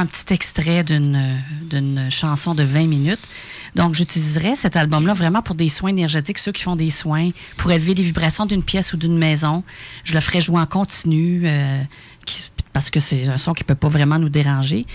Un 0.04 0.06
petit 0.06 0.34
extrait 0.34 0.84
d'une 0.84 2.10
chanson 2.10 2.54
de 2.54 2.64
20 2.64 2.88
minutes. 2.88 3.26
Donc, 3.76 3.96
j'utiliserai 3.96 4.56
cet 4.56 4.76
album-là 4.76 5.14
vraiment 5.14 5.42
pour 5.42 5.56
des 5.56 5.70
soins 5.70 5.92
énergétiques, 5.92 6.40
ceux 6.40 6.52
qui 6.52 6.64
font 6.64 6.76
des 6.76 6.90
soins, 6.90 7.30
pour 7.58 7.72
élever 7.72 7.94
les 7.94 8.04
vibrations 8.04 8.46
d'une 8.46 8.64
pièce 8.64 8.94
ou 8.94 8.98
d'une 8.98 9.18
maison. 9.18 9.64
Je 10.04 10.14
le 10.14 10.20
ferai 10.20 10.42
jouer 10.42 10.60
en 10.60 10.66
continu, 10.66 11.44
euh, 11.46 11.82
parce 12.74 12.90
que 12.90 13.00
c'est 13.00 13.28
un 13.28 13.38
son 13.38 13.54
qui 13.54 13.64
ne 13.64 13.68
peut 13.68 13.76
pas 13.76 13.88
vraiment 13.88 14.20
nous 14.20 14.30
déranger. 14.30 14.86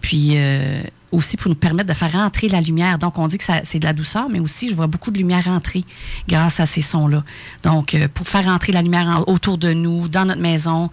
Puis 0.00 0.34
euh, 0.36 0.82
aussi 1.12 1.36
pour 1.36 1.48
nous 1.48 1.56
permettre 1.56 1.88
de 1.88 1.94
faire 1.94 2.12
rentrer 2.12 2.48
la 2.48 2.60
lumière. 2.60 2.98
Donc, 2.98 3.18
on 3.18 3.28
dit 3.28 3.38
que 3.38 3.44
c'est 3.62 3.78
de 3.78 3.84
la 3.84 3.92
douceur, 3.92 4.28
mais 4.28 4.40
aussi, 4.40 4.68
je 4.68 4.74
vois 4.74 4.86
beaucoup 4.86 5.10
de 5.10 5.18
lumière 5.18 5.48
entrer 5.48 5.82
grâce 6.28 6.60
à 6.60 6.66
ces 6.66 6.82
sons-là. 6.82 7.24
Donc, 7.62 7.94
euh, 7.94 8.08
pour 8.12 8.28
faire 8.28 8.44
rentrer 8.44 8.72
la 8.72 8.82
lumière 8.82 9.24
autour 9.26 9.58
de 9.58 9.72
nous, 9.72 10.08
dans 10.08 10.26
notre 10.26 10.40
maison, 10.40 10.90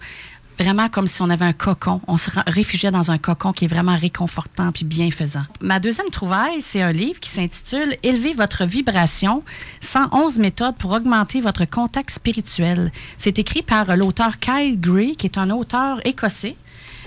vraiment 0.58 0.88
comme 0.88 1.06
si 1.06 1.22
on 1.22 1.30
avait 1.30 1.44
un 1.44 1.52
cocon. 1.52 2.00
On 2.06 2.16
se 2.16 2.30
réfugiait 2.46 2.90
dans 2.90 3.10
un 3.10 3.18
cocon 3.18 3.52
qui 3.52 3.64
est 3.64 3.68
vraiment 3.68 3.96
réconfortant 3.96 4.72
puis 4.72 4.84
bienfaisant. 4.84 5.44
Ma 5.60 5.80
deuxième 5.80 6.08
trouvaille, 6.10 6.60
c'est 6.60 6.82
un 6.82 6.92
livre 6.92 7.20
qui 7.20 7.30
s'intitule 7.30 7.96
Élever 8.02 8.32
votre 8.32 8.64
vibration 8.64 9.42
111 9.80 10.38
méthodes 10.38 10.76
pour 10.76 10.92
augmenter 10.92 11.40
votre 11.40 11.64
contact 11.64 12.10
spirituel. 12.10 12.90
C'est 13.16 13.38
écrit 13.38 13.62
par 13.62 13.96
l'auteur 13.96 14.38
Kyle 14.38 14.80
Gray, 14.80 15.16
qui 15.16 15.26
est 15.26 15.38
un 15.38 15.50
auteur 15.50 16.00
écossais. 16.06 16.56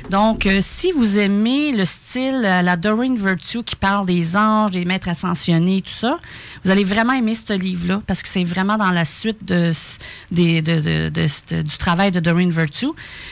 Donc, 0.09 0.45
euh, 0.45 0.59
si 0.61 0.91
vous 0.91 1.19
aimez 1.19 1.71
le 1.71 1.85
style, 1.85 2.43
euh, 2.43 2.61
la 2.61 2.77
Doreen 2.77 3.15
Virtue 3.15 3.63
qui 3.63 3.75
parle 3.75 4.05
des 4.05 4.35
anges, 4.35 4.71
des 4.71 4.85
maîtres 4.85 5.09
ascensionnés, 5.09 5.81
tout 5.81 5.91
ça, 5.91 6.19
vous 6.63 6.71
allez 6.71 6.83
vraiment 6.83 7.13
aimer 7.13 7.35
ce 7.35 7.53
livre-là 7.53 8.01
parce 8.07 8.23
que 8.23 8.27
c'est 8.27 8.43
vraiment 8.43 8.77
dans 8.77 8.89
la 8.89 9.05
suite 9.05 9.43
du 10.31 10.61
travail 11.77 12.11
de 12.11 12.19
Doreen 12.19 12.49
Virtue. 12.49 12.87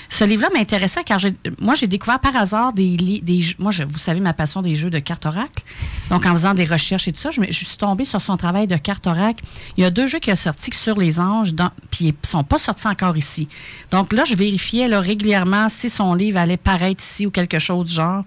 Ce 0.09 0.23
livre-là 0.23 0.49
m'intéressait 0.53 1.03
car 1.03 1.19
moi, 1.59 1.75
j'ai 1.75 1.87
découvert 1.87 2.19
par 2.19 2.35
hasard 2.35 2.73
des, 2.73 2.97
des 2.97 3.41
Moi, 3.59 3.71
vous 3.87 3.97
savez 3.97 4.19
ma 4.19 4.33
passion 4.33 4.61
des 4.61 4.75
jeux 4.75 4.89
de 4.89 4.99
cartes 4.99 5.25
oracle. 5.25 5.63
Donc, 6.09 6.25
en 6.25 6.31
faisant 6.31 6.53
des 6.53 6.65
recherches 6.65 7.07
et 7.07 7.11
tout 7.11 7.19
ça, 7.19 7.31
je, 7.31 7.41
suis 7.51 7.77
tombée 7.77 8.05
sur 8.05 8.21
son 8.21 8.37
travail 8.37 8.67
de 8.67 8.77
cartes 8.77 9.07
oracle. 9.07 9.43
Il 9.77 9.81
y 9.81 9.85
a 9.85 9.89
deux 9.89 10.07
jeux 10.07 10.19
qui 10.19 10.29
sont 10.29 10.35
sortis 10.35 10.71
sur 10.73 10.97
les 10.97 11.19
anges, 11.19 11.53
puis 11.91 12.05
ils 12.05 12.07
ne 12.07 12.27
sont 12.27 12.43
pas 12.43 12.57
sortis 12.57 12.87
encore 12.87 13.17
ici. 13.17 13.47
Donc 13.91 14.13
là, 14.13 14.23
je 14.25 14.35
vérifiais 14.35 14.87
régulièrement 14.95 15.69
si 15.69 15.89
son 15.89 16.13
livre 16.13 16.37
allait 16.37 16.56
paraître 16.57 17.03
ici 17.03 17.25
ou 17.25 17.31
quelque 17.31 17.59
chose 17.59 17.85
du 17.85 17.93
genre. 17.93 18.23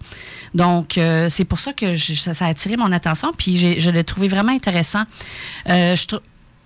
Donc, 0.55 0.99
euh, 0.99 1.29
c'est 1.31 1.45
pour 1.45 1.59
ça 1.59 1.73
que 1.73 1.97
ça, 1.97 2.33
a 2.45 2.49
attiré 2.49 2.77
mon 2.77 2.93
attention, 2.93 3.33
puis 3.37 3.81
je 3.81 3.91
l'ai 3.91 4.05
trouvé 4.05 4.29
vraiment 4.29 4.53
intéressant. 4.53 5.05
Euh, 5.69 5.97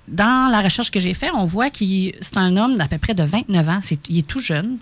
dans 0.07 0.51
la 0.51 0.61
recherche 0.61 0.91
que 0.91 1.01
j'ai 1.01 1.15
faite, 1.15 1.31
on 1.35 1.47
voit 1.47 1.71
qu'il 1.71 2.15
c'est 2.21 2.37
un 2.37 2.57
homme 2.57 2.77
d'à 2.77 2.87
peu 2.87 2.99
près 2.99 3.15
de 3.15 3.23
29 3.23 3.69
ans. 3.69 3.81
il 4.11 4.19
est 4.19 4.27
tout 4.27 4.41
jeune. 4.41 4.77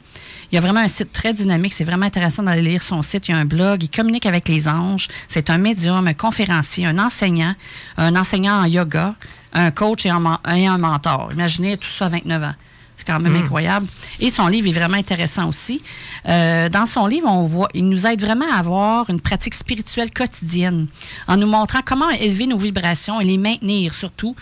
Il 0.51 0.59
a 0.59 0.61
vraiment 0.61 0.81
un 0.81 0.89
site 0.89 1.13
très 1.13 1.33
dynamique. 1.33 1.73
C'est 1.73 1.85
vraiment 1.85 2.07
intéressant 2.07 2.43
d'aller 2.43 2.63
lire 2.63 2.83
son 2.83 3.03
site. 3.03 3.29
Il 3.29 3.31
y 3.31 3.35
a 3.35 3.39
un 3.39 3.45
blog. 3.45 3.83
Il 3.83 3.89
communique 3.89 4.27
avec 4.27 4.49
les 4.49 4.69
anges. 4.69 5.09
C'est 5.29 5.49
un 5.49 5.59
médium, 5.59 6.07
un 6.09 6.15
conférencier, 6.15 6.87
un 6.87 6.99
enseignant, 6.99 7.55
un 7.97 8.17
enseignant 8.17 8.61
en 8.61 8.65
yoga, 8.65 9.15
un 9.53 9.71
coach 9.71 10.07
et 10.07 10.11
un, 10.11 10.79
mentor. 10.79 11.31
Imaginez 11.33 11.77
tout 11.77 11.89
ça 11.89 12.07
à 12.07 12.09
29 12.09 12.43
ans. 12.43 12.55
C'est 13.03 13.13
quand 13.13 13.19
même 13.19 13.33
hmm. 13.33 13.45
incroyable. 13.45 13.87
Et 14.21 14.31
son 14.31 14.47
livre 14.47 14.69
est 14.69 14.73
vraiment 14.73 14.97
intéressant 14.97 15.49
aussi. 15.49 15.83
Euh, 16.29 16.69
dans 16.69 16.87
son 16.87 17.07
livre, 17.07 17.27
on 17.29 17.43
voit, 17.43 17.69
il 17.75 17.89
nous 17.89 18.07
aide 18.07 18.21
vraiment 18.21 18.45
à 18.53 18.59
avoir 18.59 19.11
une 19.11 19.21
pratique 19.21 19.55
spirituelle 19.55 20.13
quotidienne 20.13 20.87
en 21.27 21.37
nous 21.37 21.49
montrant 21.49 21.81
comment 21.85 22.11
élever 22.11 22.47
nos 22.47 22.59
vibrations 22.59 23.21
et 23.21 23.25
les 23.25 23.39
maintenir 23.39 23.93
surtout. 23.93 24.37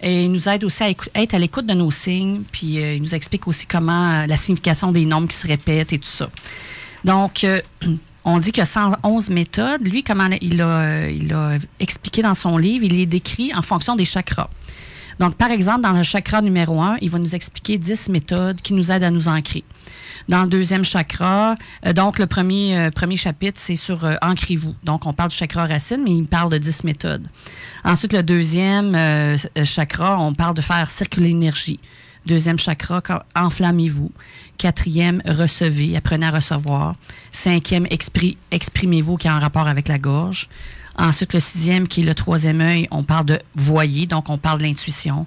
Et 0.00 0.26
il 0.26 0.30
nous 0.32 0.48
aide 0.48 0.62
aussi 0.62 0.84
à 0.84 0.90
être 0.90 1.34
à 1.34 1.38
l'écoute 1.40 1.66
de 1.66 1.74
nos 1.74 1.90
signes, 1.90 2.42
puis 2.52 2.78
euh, 2.80 2.94
il 2.94 3.02
nous 3.02 3.16
explique 3.16 3.48
aussi 3.48 3.66
comment 3.66 4.12
euh, 4.12 4.26
la 4.26 4.36
signification 4.36 4.92
des 4.92 5.06
nombres 5.06 5.26
qui 5.26 5.36
se 5.36 5.48
répètent 5.48 5.92
et 5.92 5.98
tout 5.98 6.06
ça. 6.06 6.30
Donc, 7.04 7.44
on 8.24 8.38
dit 8.38 8.52
qu'il 8.52 8.58
y 8.58 8.62
a 8.62 8.66
111 8.66 9.30
méthodes. 9.30 9.84
Lui, 9.84 10.04
comment 10.04 10.28
il 10.40 10.62
a, 10.62 11.10
il 11.10 11.32
a 11.32 11.58
expliqué 11.80 12.22
dans 12.22 12.34
son 12.36 12.58
livre, 12.58 12.84
il 12.84 13.00
est 13.00 13.06
décrit 13.06 13.52
en 13.54 13.62
fonction 13.62 13.96
des 13.96 14.04
chakras. 14.04 14.50
Donc, 15.18 15.34
par 15.36 15.50
exemple, 15.50 15.82
dans 15.82 15.92
le 15.92 16.02
chakra 16.02 16.42
numéro 16.42 16.80
1, 16.80 16.98
il 17.00 17.10
va 17.10 17.18
nous 17.18 17.34
expliquer 17.34 17.78
10 17.78 18.08
méthodes 18.08 18.60
qui 18.60 18.74
nous 18.74 18.90
aident 18.90 19.04
à 19.04 19.10
nous 19.10 19.28
ancrer. 19.28 19.64
Dans 20.28 20.42
le 20.42 20.48
deuxième 20.48 20.84
chakra, 20.84 21.54
euh, 21.84 21.92
donc 21.92 22.18
le 22.18 22.26
premier, 22.26 22.78
euh, 22.78 22.90
premier 22.90 23.16
chapitre, 23.16 23.58
c'est 23.60 23.76
sur 23.76 24.04
euh, 24.04 24.14
Ancrez-vous. 24.22 24.74
Donc, 24.82 25.06
on 25.06 25.12
parle 25.12 25.30
du 25.30 25.36
chakra 25.36 25.66
racine, 25.66 26.02
mais 26.02 26.12
il 26.12 26.26
parle 26.26 26.50
de 26.50 26.58
10 26.58 26.84
méthodes. 26.84 27.26
Ensuite, 27.84 28.12
le 28.14 28.22
deuxième 28.22 28.96
chakra, 29.64 30.18
on 30.20 30.32
parle 30.32 30.54
de 30.54 30.62
faire 30.62 30.88
circuler 30.88 31.28
l'énergie. 31.28 31.78
Deuxième 32.24 32.58
chakra, 32.58 33.02
enflammez-vous. 33.36 34.10
Quatrième, 34.56 35.20
recevez, 35.26 35.94
apprenez 35.96 36.26
à 36.26 36.30
recevoir. 36.30 36.94
Cinquième, 37.32 37.86
exprimez-vous, 38.50 39.16
qui 39.18 39.26
est 39.26 39.30
en 39.30 39.40
rapport 39.40 39.68
avec 39.68 39.88
la 39.88 39.98
gorge. 39.98 40.48
Ensuite, 40.96 41.32
le 41.34 41.40
sixième, 41.40 41.88
qui 41.88 42.02
est 42.02 42.04
le 42.04 42.14
troisième 42.14 42.60
œil, 42.60 42.88
on 42.90 43.02
parle 43.02 43.26
de 43.26 43.38
voyer, 43.54 44.06
donc 44.06 44.30
on 44.30 44.38
parle 44.38 44.58
de 44.58 44.64
l'intuition. 44.64 45.26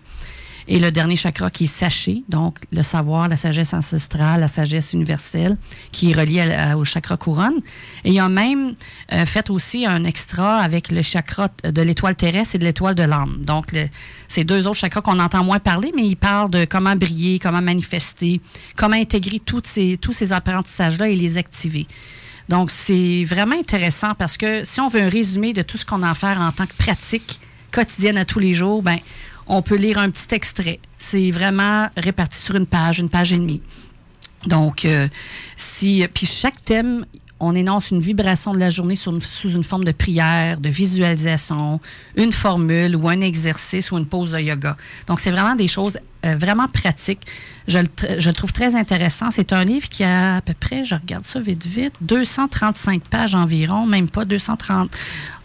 Et 0.69 0.79
le 0.79 0.91
dernier 0.91 1.15
chakra 1.15 1.49
qui 1.49 1.63
est 1.63 1.67
saché, 1.67 2.23
donc 2.27 2.59
le 2.71 2.83
savoir, 2.83 3.29
la 3.29 3.37
sagesse 3.37 3.73
ancestrale, 3.73 4.41
la 4.41 4.49
sagesse 4.49 4.91
universelle, 4.91 5.57
qui 5.93 6.11
est 6.11 6.13
relié 6.13 6.43
au 6.75 6.83
chakra 6.83 7.15
couronne. 7.15 7.61
Et 8.03 8.11
il 8.11 8.19
a 8.19 8.27
même 8.27 8.75
euh, 9.13 9.25
fait 9.25 9.49
aussi 9.49 9.85
un 9.85 10.03
extra 10.03 10.57
avec 10.57 10.91
le 10.91 11.01
chakra 11.01 11.47
de 11.63 11.81
l'étoile 11.81 12.15
terrestre 12.15 12.55
et 12.55 12.59
de 12.59 12.65
l'étoile 12.65 12.95
de 12.95 13.03
l'âme. 13.03 13.41
Donc, 13.45 13.67
c'est 14.27 14.43
deux 14.43 14.67
autres 14.67 14.79
chakras 14.79 15.01
qu'on 15.01 15.19
entend 15.19 15.43
moins 15.43 15.59
parler, 15.59 15.91
mais 15.95 16.05
il 16.05 16.17
parle 16.17 16.51
de 16.51 16.65
comment 16.65 16.95
briller, 16.97 17.39
comment 17.39 17.61
manifester, 17.61 18.41
comment 18.75 18.97
intégrer 18.97 19.41
ces, 19.63 19.95
tous 19.95 20.13
ces 20.13 20.33
apprentissages-là 20.33 21.07
et 21.07 21.15
les 21.15 21.37
activer. 21.37 21.87
Donc, 22.49 22.71
c'est 22.71 23.25
vraiment 23.25 23.55
intéressant 23.57 24.13
parce 24.17 24.37
que 24.37 24.63
si 24.63 24.79
on 24.79 24.87
veut 24.87 25.01
un 25.01 25.09
résumé 25.09 25.53
de 25.53 25.61
tout 25.61 25.77
ce 25.77 25.85
qu'on 25.85 26.01
a 26.03 26.09
à 26.09 26.13
faire 26.13 26.39
en 26.39 26.51
tant 26.51 26.65
que 26.65 26.75
pratique 26.77 27.39
quotidienne 27.71 28.17
à 28.17 28.25
tous 28.25 28.39
les 28.39 28.53
jours, 28.53 28.81
ben 28.81 28.97
on 29.47 29.61
peut 29.61 29.75
lire 29.75 29.97
un 29.97 30.09
petit 30.09 30.33
extrait. 30.33 30.79
C'est 30.97 31.31
vraiment 31.31 31.89
réparti 31.97 32.37
sur 32.37 32.55
une 32.55 32.65
page, 32.65 32.99
une 32.99 33.09
page 33.09 33.33
et 33.33 33.37
demie. 33.37 33.61
Donc, 34.45 34.85
euh, 34.85 35.07
si, 35.55 36.05
puis 36.13 36.25
chaque 36.25 36.63
thème, 36.63 37.05
on 37.39 37.55
énonce 37.55 37.91
une 37.91 38.01
vibration 38.01 38.53
de 38.53 38.59
la 38.59 38.69
journée 38.69 38.95
sous 38.95 39.49
une 39.49 39.63
forme 39.63 39.83
de 39.83 39.91
prière, 39.91 40.59
de 40.59 40.69
visualisation, 40.69 41.79
une 42.15 42.33
formule 42.33 42.95
ou 42.95 43.07
un 43.07 43.21
exercice 43.21 43.91
ou 43.91 43.97
une 43.97 44.07
pause 44.07 44.31
de 44.31 44.39
yoga. 44.39 44.75
Donc, 45.07 45.19
c'est 45.19 45.31
vraiment 45.31 45.55
des 45.55 45.67
choses 45.67 45.97
euh, 46.25 46.35
vraiment 46.35 46.67
pratiques. 46.67 47.25
Je 47.67 47.79
le, 47.79 48.33
trouve 48.33 48.53
très 48.53 48.75
intéressant. 48.75 49.29
C'est 49.31 49.53
un 49.53 49.63
livre 49.63 49.87
qui 49.87 50.03
a 50.03 50.37
à 50.37 50.41
peu 50.41 50.53
près, 50.53 50.83
je 50.83 50.95
regarde 50.95 51.25
ça 51.25 51.39
vite, 51.39 51.65
vite, 51.65 51.93
235 52.01 53.03
pages 53.03 53.35
environ, 53.35 53.85
même 53.85 54.09
pas 54.09 54.25
230, 54.25 54.89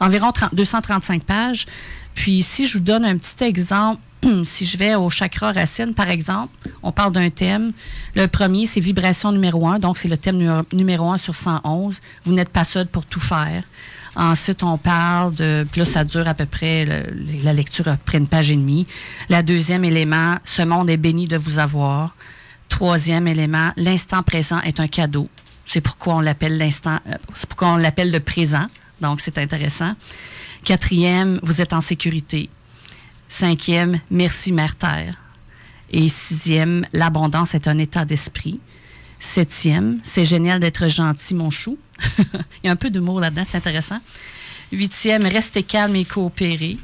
environ 0.00 0.32
235 0.52 1.24
pages. 1.24 1.66
Puis, 2.14 2.42
si 2.42 2.66
je 2.66 2.78
vous 2.78 2.84
donne 2.84 3.04
un 3.04 3.16
petit 3.16 3.44
exemple, 3.44 4.00
si 4.44 4.66
je 4.66 4.76
vais 4.76 4.94
au 4.94 5.10
chakra 5.10 5.52
racine, 5.52 5.94
par 5.94 6.10
exemple, 6.10 6.54
on 6.82 6.92
parle 6.92 7.12
d'un 7.12 7.30
thème. 7.30 7.72
Le 8.14 8.26
premier, 8.26 8.66
c'est 8.66 8.80
vibration 8.80 9.32
numéro 9.32 9.66
un. 9.66 9.78
Donc, 9.78 9.98
c'est 9.98 10.08
le 10.08 10.16
thème 10.16 10.64
numéro 10.72 11.10
un 11.10 11.18
sur 11.18 11.34
111. 11.34 12.00
Vous 12.24 12.32
n'êtes 12.32 12.48
pas 12.48 12.64
seul 12.64 12.86
pour 12.86 13.04
tout 13.04 13.20
faire. 13.20 13.64
Ensuite, 14.14 14.62
on 14.62 14.76
parle 14.78 15.34
de. 15.34 15.66
Puis 15.70 15.80
là, 15.80 15.84
ça 15.84 16.04
dure 16.04 16.28
à 16.28 16.34
peu 16.34 16.46
près. 16.46 16.86
la 17.42 17.52
lecture 17.52 17.88
après 17.88 18.18
une 18.18 18.28
page 18.28 18.50
et 18.50 18.56
demie. 18.56 18.86
La 19.28 19.42
deuxième 19.42 19.84
élément, 19.84 20.36
ce 20.44 20.62
monde 20.62 20.90
est 20.90 20.96
béni 20.96 21.26
de 21.26 21.36
vous 21.36 21.58
avoir. 21.58 22.14
Troisième 22.68 23.26
élément, 23.28 23.72
l'instant 23.76 24.22
présent 24.22 24.60
est 24.62 24.80
un 24.80 24.88
cadeau. 24.88 25.28
C'est 25.66 25.80
pourquoi 25.80 26.16
on 26.16 26.20
l'appelle 26.20 26.58
l'instant. 26.58 26.98
Euh, 27.06 27.14
c'est 27.34 27.48
pourquoi 27.48 27.68
on 27.68 27.76
l'appelle 27.76 28.10
le 28.10 28.20
présent. 28.20 28.66
Donc, 29.00 29.20
c'est 29.20 29.38
intéressant. 29.38 29.94
Quatrième, 30.64 31.40
vous 31.42 31.60
êtes 31.60 31.72
en 31.72 31.80
sécurité. 31.80 32.48
Cinquième, 33.32 33.98
merci 34.10 34.52
Mère 34.52 34.76
Terre. 34.76 35.16
Et 35.90 36.10
sixième, 36.10 36.86
l'abondance 36.92 37.54
est 37.54 37.66
un 37.66 37.78
état 37.78 38.04
d'esprit. 38.04 38.60
Septième, 39.18 40.00
c'est 40.02 40.26
génial 40.26 40.60
d'être 40.60 40.88
gentil, 40.88 41.34
mon 41.34 41.48
chou. 41.48 41.78
Il 42.18 42.66
y 42.66 42.68
a 42.68 42.72
un 42.72 42.76
peu 42.76 42.90
d'humour 42.90 43.20
là-dedans, 43.20 43.44
c'est 43.48 43.56
intéressant. 43.56 44.00
Huitième, 44.70 45.24
restez 45.24 45.62
calme 45.62 45.96
et 45.96 46.04
coopérez. 46.04 46.76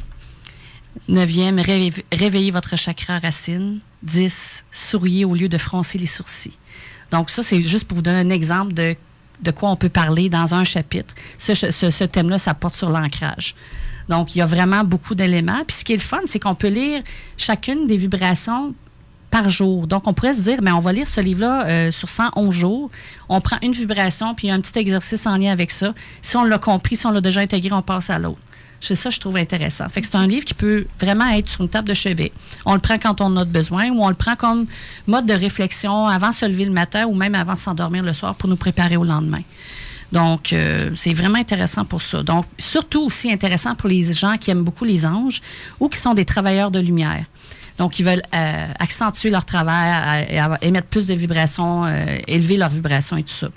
Neuvième, 1.07 1.61
réveillez 1.61 2.51
votre 2.51 2.79
chakra 2.79 3.19
racine. 3.19 3.81
Dix, 4.03 4.65
souriez 4.73 5.27
au 5.27 5.35
lieu 5.35 5.51
de 5.51 5.59
froncer 5.59 5.99
les 5.99 6.07
sourcils. 6.07 6.57
Donc 7.11 7.29
ça, 7.29 7.43
c'est 7.43 7.61
juste 7.61 7.85
pour 7.85 7.97
vous 7.97 8.03
donner 8.03 8.21
un 8.21 8.31
exemple 8.31 8.73
de 8.73 8.97
de 9.43 9.51
quoi 9.51 9.71
on 9.71 9.77
peut 9.77 9.89
parler 9.89 10.29
dans 10.29 10.55
un 10.55 10.65
chapitre. 10.65 11.15
Ce, 11.39 12.05
thème-là, 12.05 12.39
ça 12.39 12.55
porte 12.55 12.75
sur 12.75 12.91
l'ancrage. 12.91 13.55
Donc, 14.09 14.35
il 14.35 14.39
y 14.39 14.43
a 14.43 14.47
vraiment 14.47 14.85
beaucoup 14.85 15.15
d'éléments. 15.15 15.63
Puis 15.67 15.79
ce 15.79 15.85
qui 15.85 15.93
est 15.93 15.97
le 15.97 16.03
fun, 16.03 16.21
c'est 16.27 16.39
qu'on 16.39 16.55
peut 16.55 16.69
lire 16.69 17.03
chacune 17.37 17.87
des 17.87 17.97
vibrations 17.97 18.75
par 19.31 19.51
jour. 19.51 19.87
Donc, 19.87 20.07
on 20.07 20.15
pourrait 20.15 20.33
se 20.33 20.41
dire, 20.41 20.61
mais 20.63 20.73
on 20.73 20.79
va 20.79 20.93
lire 20.93 21.07
ce 21.07 21.21
livre-là 21.21 21.67
euh, 21.67 21.91
sur 21.91 22.09
111 22.09 22.55
jours. 22.55 22.91
On 23.29 23.41
prend 23.41 23.59
une 23.63 23.73
vibration, 23.73 24.35
puis 24.35 24.51
un 24.51 24.61
petit 24.61 24.79
exercice 24.79 25.27
en 25.27 25.37
lien 25.37 25.53
avec 25.53 25.71
ça. 25.71 25.93
Si 26.23 26.37
on 26.37 26.45
l'a 26.45 26.59
compris, 26.59 26.97
si 26.97 27.07
on 27.07 27.11
l'a 27.11 27.21
déjà 27.21 27.41
intégré, 27.41 27.73
on 27.73 27.83
passe 27.83 28.11
à 28.11 28.19
l'autre. 28.19 28.41
C'est 28.81 28.95
ça 28.95 29.11
je 29.11 29.19
trouve 29.19 29.37
intéressant. 29.37 29.89
Fait 29.89 30.01
que 30.01 30.07
c'est 30.07 30.17
un 30.17 30.27
livre 30.27 30.45
qui 30.45 30.55
peut 30.55 30.87
vraiment 31.01 31.29
être 31.31 31.49
sur 31.49 31.63
une 31.63 31.69
table 31.69 31.89
de 31.89 31.95
chevet. 31.95 32.33
On 32.65 32.75
le 32.75 32.81
prend 32.81 32.97
quand 32.99 33.21
on 33.21 33.37
a 33.37 33.45
besoin 33.45 33.91
ou 33.91 34.05
on 34.05 34.09
le 34.09 34.15
prend 34.15 34.37
comme 34.37 34.67
mode 35.07 35.27
de 35.27 35.33
réflexion 35.33 36.07
avant 36.07 36.31
de 36.31 36.35
se 36.35 36.47
lever 36.47 36.65
le 36.65 36.71
matin 36.71 37.07
ou 37.07 37.15
même 37.15 37.35
avant 37.35 37.55
de 37.55 37.59
s'endormir 37.59 38.03
le 38.03 38.13
soir 38.13 38.37
pour 38.37 38.49
nous 38.49 38.57
préparer 38.57 38.97
au 38.97 39.05
lendemain. 39.05 39.43
Donc, 40.13 40.53
euh, 40.53 40.91
c'est 40.95 41.13
vraiment 41.13 41.39
intéressant 41.39 41.85
pour 41.85 42.03
ça. 42.03 42.23
Donc, 42.23 42.47
surtout 42.59 43.03
aussi 43.03 43.31
intéressant 43.31 43.75
pour 43.75 43.89
les 43.89 44.13
gens 44.13 44.37
qui 44.39 44.51
aiment 44.51 44.65
beaucoup 44.65 44.85
les 44.85 45.05
anges 45.05 45.43
ou 45.81 45.89
qui 45.89 45.99
sont 45.99 46.15
des 46.15 46.25
travailleurs 46.25 46.71
de 46.71 46.81
lumière. 46.81 47.25
Donc, 47.77 47.99
ils 48.01 48.05
veulent 48.05 48.23
euh, 48.35 48.67
accentuer 48.81 49.31
leur 49.31 49.45
travail, 49.45 50.27
et 50.31 50.67
émettre 50.67 50.89
plus 50.89 51.07
de 51.07 51.15
vibrations, 51.15 51.85
euh, 51.85 52.19
élever 52.27 52.57
leurs 52.57 52.71
vibrations 52.71 53.17
et 53.17 53.23
tout 53.23 53.35
ça. 53.35 53.49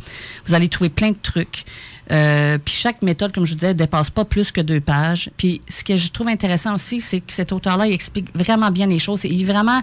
Vous 0.45 0.53
allez 0.53 0.69
trouver 0.69 0.90
plein 0.90 1.10
de 1.10 1.18
trucs. 1.22 1.65
Euh, 2.11 2.57
puis 2.57 2.73
chaque 2.73 3.01
méthode, 3.01 3.33
comme 3.33 3.45
je 3.45 3.51
vous 3.51 3.59
disais, 3.59 3.69
ne 3.69 3.77
dépasse 3.77 4.09
pas 4.09 4.25
plus 4.25 4.51
que 4.51 4.61
deux 4.61 4.81
pages. 4.81 5.29
Puis 5.38 5.61
ce 5.69 5.83
que 5.83 5.95
je 5.95 6.11
trouve 6.11 6.27
intéressant 6.27 6.75
aussi, 6.75 6.99
c'est 6.99 7.21
que 7.21 7.31
cet 7.31 7.51
auteur-là, 7.51 7.88
il 7.88 7.93
explique 7.93 8.27
vraiment 8.35 8.69
bien 8.69 8.88
les 8.88 8.99
choses. 8.99 9.23
Il, 9.23 9.45
vraiment, 9.45 9.81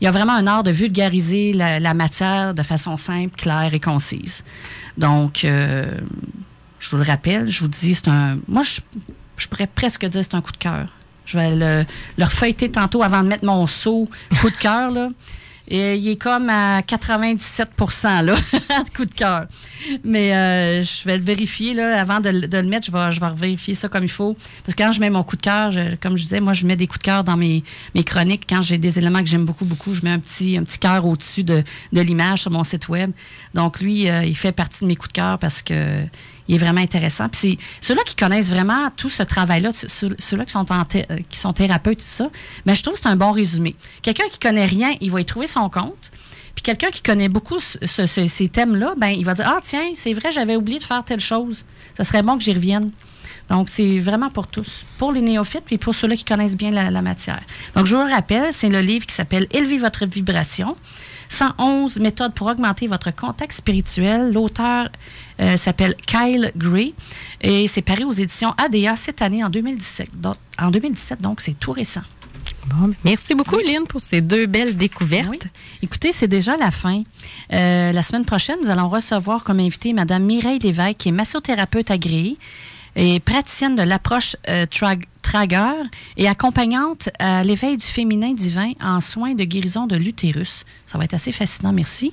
il 0.00 0.06
a 0.06 0.10
vraiment 0.10 0.32
un 0.32 0.46
art 0.46 0.62
de 0.62 0.70
vulgariser 0.70 1.52
la, 1.52 1.94
matière 1.94 2.54
de 2.54 2.62
façon 2.62 2.96
simple, 2.96 3.36
claire 3.36 3.72
et 3.72 3.80
concise. 3.80 4.42
Donc, 4.98 5.44
euh, 5.44 5.98
je 6.80 6.90
vous 6.90 6.96
le 6.96 7.04
rappelle, 7.04 7.48
je 7.48 7.60
vous 7.60 7.68
dis, 7.68 7.94
c'est 7.94 8.08
un... 8.08 8.38
Moi, 8.48 8.62
je, 8.62 9.46
pourrais 9.48 9.68
presque 9.68 10.04
dire 10.06 10.22
c'est 10.24 10.34
un 10.34 10.40
coup 10.40 10.52
de 10.52 10.56
cœur. 10.56 10.86
Je 11.24 11.38
vais 11.38 11.54
le, 11.54 11.84
le 12.18 12.24
refeuilleter 12.24 12.70
tantôt 12.70 13.02
avant 13.04 13.22
de 13.22 13.28
mettre 13.28 13.44
mon 13.44 13.66
saut 13.68 14.08
coup 14.40 14.50
de 14.50 14.56
cœur, 14.56 14.90
là. 14.90 15.08
Et 15.72 15.94
il 15.94 16.08
est 16.08 16.16
comme 16.16 16.50
à 16.50 16.80
97% 16.80 18.24
là, 18.24 18.34
coup 18.96 19.04
de 19.04 19.14
cœur. 19.14 19.46
Mais 20.02 20.34
euh, 20.34 20.82
je 20.82 21.04
vais 21.04 21.16
le 21.16 21.22
vérifier, 21.22 21.74
là, 21.74 22.00
avant 22.00 22.18
de, 22.18 22.28
le 22.28 22.62
mettre, 22.64 22.86
je 22.86 22.92
vais, 22.92 23.12
je 23.12 23.20
vais 23.20 23.32
vérifier 23.34 23.74
ça 23.74 23.88
comme 23.88 24.02
il 24.02 24.10
faut. 24.10 24.36
Parce 24.64 24.74
que 24.74 24.82
quand 24.82 24.90
je 24.90 24.98
mets 24.98 25.10
mon 25.10 25.22
coup 25.22 25.36
de 25.36 25.42
cœur, 25.42 25.72
comme 26.02 26.16
je 26.16 26.24
disais, 26.24 26.40
moi, 26.40 26.54
je 26.54 26.66
mets 26.66 26.74
des 26.74 26.88
coups 26.88 26.98
de 26.98 27.04
cœur 27.04 27.22
dans 27.22 27.36
mes, 27.36 27.62
chroniques. 28.04 28.46
Quand 28.48 28.62
j'ai 28.62 28.78
des 28.78 28.98
éléments 28.98 29.20
que 29.20 29.28
j'aime 29.28 29.44
beaucoup, 29.44 29.64
beaucoup, 29.64 29.94
je 29.94 30.02
mets 30.02 30.10
un 30.10 30.18
petit, 30.18 30.56
un 30.56 30.64
petit 30.64 30.78
cœur 30.78 31.06
au-dessus 31.06 31.44
de, 31.44 31.62
de 31.92 32.00
l'image 32.00 32.42
sur 32.42 32.50
mon 32.50 32.64
site 32.64 32.88
web. 32.88 33.12
Donc, 33.54 33.80
lui, 33.80 34.10
euh, 34.10 34.24
il 34.24 34.36
fait 34.36 34.52
partie 34.52 34.80
de 34.80 34.86
mes 34.86 34.96
coups 34.96 35.10
de 35.10 35.14
cœur 35.14 35.38
parce 35.38 35.62
que 35.62 36.04
il 36.50 36.56
est 36.56 36.58
vraiment 36.58 36.80
intéressant. 36.80 37.28
Puis 37.28 37.58
ceux-là 37.80 38.02
qui 38.04 38.16
connaissent 38.16 38.50
vraiment 38.50 38.90
tout 38.96 39.08
ce 39.08 39.22
travail-là, 39.22 39.70
ceux-là 39.72 40.44
qui 40.44 40.50
sont, 40.50 40.66
euh, 40.70 41.16
qui 41.30 41.38
sont 41.38 41.52
thérapeutes, 41.52 41.98
tout 41.98 42.04
ça, 42.04 42.28
mais 42.66 42.74
je 42.74 42.82
trouve 42.82 42.94
que 42.94 43.00
c'est 43.00 43.08
un 43.08 43.16
bon 43.16 43.30
résumé. 43.30 43.76
Quelqu'un 44.02 44.24
qui 44.30 44.40
connaît 44.40 44.66
rien, 44.66 44.96
il 45.00 45.12
va 45.12 45.20
y 45.20 45.24
trouver 45.24 45.46
son 45.46 45.70
compte. 45.70 46.10
Puis 46.56 46.62
quelqu'un 46.62 46.88
qui 46.88 47.02
connaît 47.02 47.28
beaucoup 47.28 47.60
ces 47.60 48.48
thèmes-là, 48.48 48.94
ben 48.96 49.10
il 49.10 49.24
va 49.24 49.34
dire 49.34 49.46
Ah, 49.48 49.60
tiens, 49.62 49.92
c'est 49.94 50.12
vrai, 50.12 50.32
j'avais 50.32 50.56
oublié 50.56 50.80
de 50.80 50.84
faire 50.84 51.04
telle 51.04 51.20
chose. 51.20 51.64
Ça 51.96 52.02
serait 52.02 52.22
bon 52.22 52.36
que 52.36 52.42
j'y 52.42 52.52
revienne. 52.52 52.90
Donc, 53.48 53.68
c'est 53.68 54.00
vraiment 54.00 54.30
pour 54.30 54.48
tous, 54.48 54.84
pour 54.98 55.12
les 55.12 55.22
néophytes 55.22 55.64
puis 55.64 55.78
pour 55.78 55.94
ceux-là 55.94 56.16
qui 56.16 56.24
connaissent 56.24 56.56
bien 56.56 56.72
la, 56.72 56.90
la 56.90 57.02
matière. 57.02 57.40
Donc, 57.76 57.86
je 57.86 57.94
vous 57.94 58.02
le 58.02 58.10
rappelle, 58.10 58.52
c'est 58.52 58.68
le 58.68 58.80
livre 58.80 59.06
qui 59.06 59.14
s'appelle 59.14 59.46
Élever 59.52 59.78
votre 59.78 60.04
vibration. 60.04 60.76
111 61.30 61.98
méthodes 62.00 62.34
pour 62.34 62.48
augmenter 62.48 62.86
votre 62.86 63.14
contact 63.14 63.52
spirituel. 63.52 64.32
L'auteur 64.32 64.88
euh, 65.40 65.56
s'appelle 65.56 65.94
Kyle 66.06 66.52
Gray 66.56 66.94
et 67.40 67.66
c'est 67.66 67.82
paru 67.82 68.04
aux 68.04 68.12
éditions 68.12 68.52
ADA 68.58 68.96
cette 68.96 69.22
année 69.22 69.42
en 69.42 69.48
2017. 69.48 70.20
Donc, 70.20 70.36
en 70.58 70.70
2017, 70.70 71.20
donc 71.20 71.40
c'est 71.40 71.58
tout 71.58 71.72
récent. 71.72 72.02
Bon, 72.66 72.88
ben, 72.88 72.94
merci 73.04 73.34
beaucoup, 73.34 73.58
Lynn, 73.58 73.86
pour 73.86 74.00
ces 74.00 74.20
deux 74.20 74.46
belles 74.46 74.76
découvertes. 74.76 75.28
Oui. 75.30 75.38
Écoutez, 75.82 76.12
c'est 76.12 76.28
déjà 76.28 76.56
la 76.56 76.70
fin. 76.70 77.02
Euh, 77.52 77.92
la 77.92 78.02
semaine 78.02 78.24
prochaine, 78.24 78.56
nous 78.62 78.70
allons 78.70 78.88
recevoir 78.88 79.44
comme 79.44 79.60
invitée 79.60 79.92
Mme 79.92 80.24
Mireille 80.24 80.58
Lévesque, 80.58 80.98
qui 80.98 81.08
est 81.08 81.12
massothérapeute 81.12 81.90
agréée 81.90 82.36
et 82.96 83.20
praticienne 83.20 83.76
de 83.76 83.82
l'approche 83.82 84.36
euh, 84.48 84.66
Et 86.16 86.28
accompagnante 86.28 87.08
à 87.18 87.44
l'éveil 87.44 87.76
du 87.76 87.84
féminin 87.84 88.32
divin 88.32 88.72
en 88.82 89.00
soins 89.00 89.34
de 89.34 89.44
guérison 89.44 89.86
de 89.86 89.96
l'utérus. 89.96 90.64
Ça 90.86 90.98
va 90.98 91.04
être 91.04 91.14
assez 91.14 91.32
fascinant, 91.32 91.72
merci. 91.72 92.12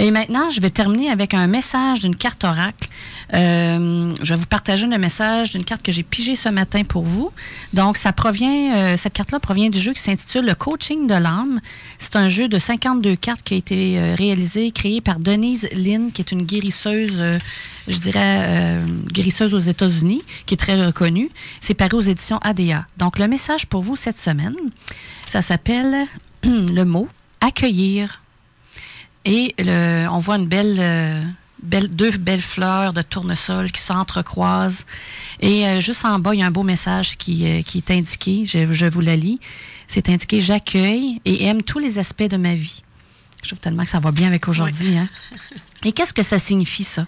Et 0.00 0.10
maintenant, 0.10 0.48
je 0.48 0.62
vais 0.62 0.70
terminer 0.70 1.10
avec 1.10 1.34
un 1.34 1.46
message 1.46 2.00
d'une 2.00 2.16
carte 2.16 2.42
oracle. 2.42 2.88
Euh, 3.34 4.14
je 4.22 4.32
vais 4.32 4.40
vous 4.40 4.46
partager 4.46 4.86
le 4.86 4.96
message 4.96 5.50
d'une 5.50 5.62
carte 5.62 5.82
que 5.82 5.92
j'ai 5.92 6.02
pigée 6.02 6.36
ce 6.36 6.48
matin 6.48 6.84
pour 6.84 7.02
vous. 7.02 7.30
Donc, 7.74 7.98
ça 7.98 8.14
provient, 8.14 8.74
euh, 8.74 8.96
cette 8.96 9.12
carte-là 9.12 9.40
provient 9.40 9.68
du 9.68 9.78
jeu 9.78 9.92
qui 9.92 10.00
s'intitule 10.00 10.46
Le 10.46 10.54
coaching 10.54 11.06
de 11.06 11.12
l'âme. 11.12 11.60
C'est 11.98 12.16
un 12.16 12.30
jeu 12.30 12.48
de 12.48 12.58
52 12.58 13.14
cartes 13.14 13.42
qui 13.42 13.52
a 13.52 13.56
été 13.58 13.98
euh, 13.98 14.14
réalisé, 14.14 14.70
créé 14.70 15.02
par 15.02 15.18
Denise 15.18 15.68
Lynn, 15.74 16.10
qui 16.10 16.22
est 16.22 16.32
une 16.32 16.44
guérisseuse, 16.44 17.22
je 17.86 17.98
dirais, 17.98 18.78
guérisseuse 19.12 19.52
aux 19.52 19.58
États-Unis, 19.58 20.22
qui 20.46 20.54
est 20.54 20.56
très 20.56 20.82
reconnue. 20.82 21.30
C'est 21.60 21.74
paru 21.74 21.96
aux 21.96 22.00
éditions 22.00 22.38
ADA. 22.38 22.86
Donc, 22.96 23.18
le 23.18 23.28
message 23.28 23.66
pour 23.66 23.82
vous 23.82 23.96
cette 23.96 24.18
semaine, 24.18 24.56
ça 25.28 25.42
s'appelle 25.42 26.06
le 26.42 26.84
mot 26.84 27.06
accueillir. 27.42 28.22
Et 29.24 29.54
le, 29.58 30.08
on 30.08 30.18
voit 30.18 30.36
une 30.36 30.48
belle, 30.48 30.76
euh, 30.78 31.22
belle, 31.62 31.88
deux 31.88 32.10
belles 32.12 32.40
fleurs 32.40 32.92
de 32.92 33.02
tournesol 33.02 33.70
qui 33.70 33.80
s'entrecroisent. 33.80 34.86
Et 35.40 35.66
euh, 35.66 35.80
juste 35.80 36.04
en 36.04 36.18
bas, 36.18 36.34
il 36.34 36.40
y 36.40 36.42
a 36.42 36.46
un 36.46 36.50
beau 36.50 36.62
message 36.62 37.16
qui, 37.16 37.46
euh, 37.46 37.62
qui 37.62 37.78
est 37.78 37.90
indiqué. 37.90 38.44
Je, 38.46 38.70
je 38.72 38.86
vous 38.86 39.00
la 39.00 39.16
lis. 39.16 39.38
C'est 39.86 40.08
indiqué 40.08 40.40
J'accueille 40.40 41.20
et 41.24 41.44
aime 41.44 41.62
tous 41.62 41.78
les 41.78 41.98
aspects 41.98 42.22
de 42.22 42.36
ma 42.36 42.54
vie. 42.54 42.82
Je 43.42 43.48
trouve 43.48 43.58
tellement 43.58 43.84
que 43.84 43.90
ça 43.90 44.00
va 44.00 44.10
bien 44.10 44.28
avec 44.28 44.48
aujourd'hui. 44.48 44.96
Hein? 44.96 45.08
Et 45.84 45.92
qu'est-ce 45.92 46.12
que 46.12 46.22
ça 46.22 46.38
signifie, 46.38 46.84
ça? 46.84 47.06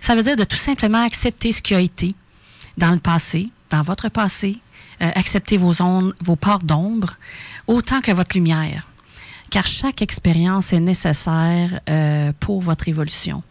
Ça 0.00 0.14
veut 0.14 0.22
dire 0.22 0.36
de 0.36 0.44
tout 0.44 0.56
simplement 0.56 1.02
accepter 1.02 1.50
ce 1.50 1.60
qui 1.60 1.74
a 1.74 1.80
été 1.80 2.14
dans 2.78 2.92
le 2.92 3.00
passé, 3.00 3.50
dans 3.70 3.82
votre 3.82 4.08
passé, 4.08 4.56
euh, 5.02 5.10
accepter 5.16 5.56
vos, 5.56 5.82
ondes, 5.82 6.14
vos 6.22 6.36
parts 6.36 6.62
d'ombre, 6.62 7.16
autant 7.66 8.00
que 8.00 8.12
votre 8.12 8.36
lumière 8.36 8.86
car 9.54 9.68
chaque 9.68 10.02
expérience 10.02 10.72
est 10.72 10.80
nécessaire 10.80 11.78
euh, 11.88 12.32
pour 12.40 12.60
votre 12.60 12.88
évolution. 12.88 13.44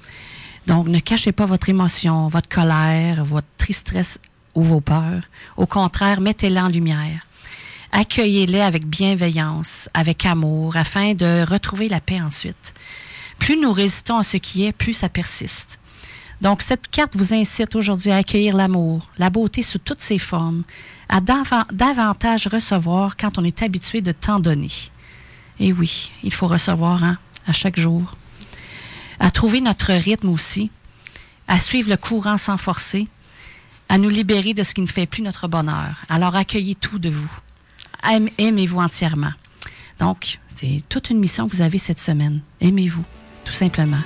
Donc, 0.68 0.90
ne 0.90 1.00
cachez 1.00 1.32
pas 1.32 1.46
votre 1.46 1.70
émotion, 1.70 2.28
votre 2.28 2.50
colère, 2.50 3.24
votre 3.24 3.48
tristesse 3.58 4.20
ou 4.54 4.64
vos 4.64 4.82
peurs. 4.82 5.24
Au 5.56 5.66
contraire, 5.66 6.20
mettez-les 6.20 6.60
en 6.60 6.68
lumière. 6.68 7.26
Accueillez-les 7.94 8.60
avec 8.60 8.86
bienveillance, 8.86 9.88
avec 9.94 10.26
amour, 10.26 10.76
afin 10.76 11.14
de 11.14 11.50
retrouver 11.50 11.88
la 11.88 12.02
paix 12.02 12.20
ensuite. 12.20 12.74
Plus 13.40 13.56
nous 13.56 13.72
résistons 13.72 14.18
à 14.18 14.24
ce 14.26 14.36
qui 14.36 14.66
est, 14.66 14.74
plus 14.74 14.92
ça 14.92 15.08
persiste. 15.08 15.80
Donc, 16.42 16.64
cette 16.64 16.90
carte 16.90 17.16
vous 17.16 17.34
incite 17.34 17.78
aujourd'hui 17.78 18.12
à 18.12 18.18
accueillir 18.18 18.58
l'amour, 18.58 19.08
la 19.18 19.30
beauté 19.30 19.62
sous 19.62 19.80
toutes 19.80 20.02
ses 20.02 20.20
formes, 20.20 20.64
à 21.08 21.22
davan- 21.22 21.72
davantage 21.72 22.48
recevoir 22.48 23.16
quand 23.16 23.38
on 23.38 23.46
est 23.46 23.62
habitué 23.64 24.02
de 24.02 24.12
tant 24.12 24.42
donner. 24.42 24.72
Et 25.60 25.72
oui, 25.74 26.12
il 26.24 26.34
faut 26.34 26.48
recevoir 26.48 27.04
hein, 27.04 27.18
à 27.48 27.54
chaque 27.54 27.80
jour. 27.80 28.16
À 29.20 29.32
trouver 29.32 29.62
notre 29.62 29.94
rythme 29.94 30.30
aussi, 30.30 30.72
à 31.48 31.60
suivre 31.60 31.90
le 31.90 31.98
courant 31.98 32.38
sans 32.38 32.58
forcer, 32.58 33.08
à 33.90 33.98
nous 33.98 34.10
libérer 34.10 34.54
de 34.54 34.64
ce 34.64 34.74
qui 34.74 34.82
ne 34.82 34.88
fait 34.88 35.06
plus 35.06 35.22
notre 35.22 35.48
bonheur. 35.48 35.96
Alors 36.10 36.36
accueillez 36.36 36.76
tout 36.76 37.00
de 37.00 37.10
vous. 37.10 37.32
Aim- 38.04 38.30
Aimez-vous 38.38 38.80
entièrement. 38.80 39.32
Donc, 40.00 40.40
c'est 40.56 40.82
toute 40.90 41.10
une 41.10 41.20
mission 41.20 41.48
que 41.48 41.56
vous 41.56 41.62
avez 41.62 41.78
cette 41.78 42.00
semaine. 42.00 42.42
Aimez-vous, 42.60 43.06
tout 43.46 43.54
simplement. 43.54 44.02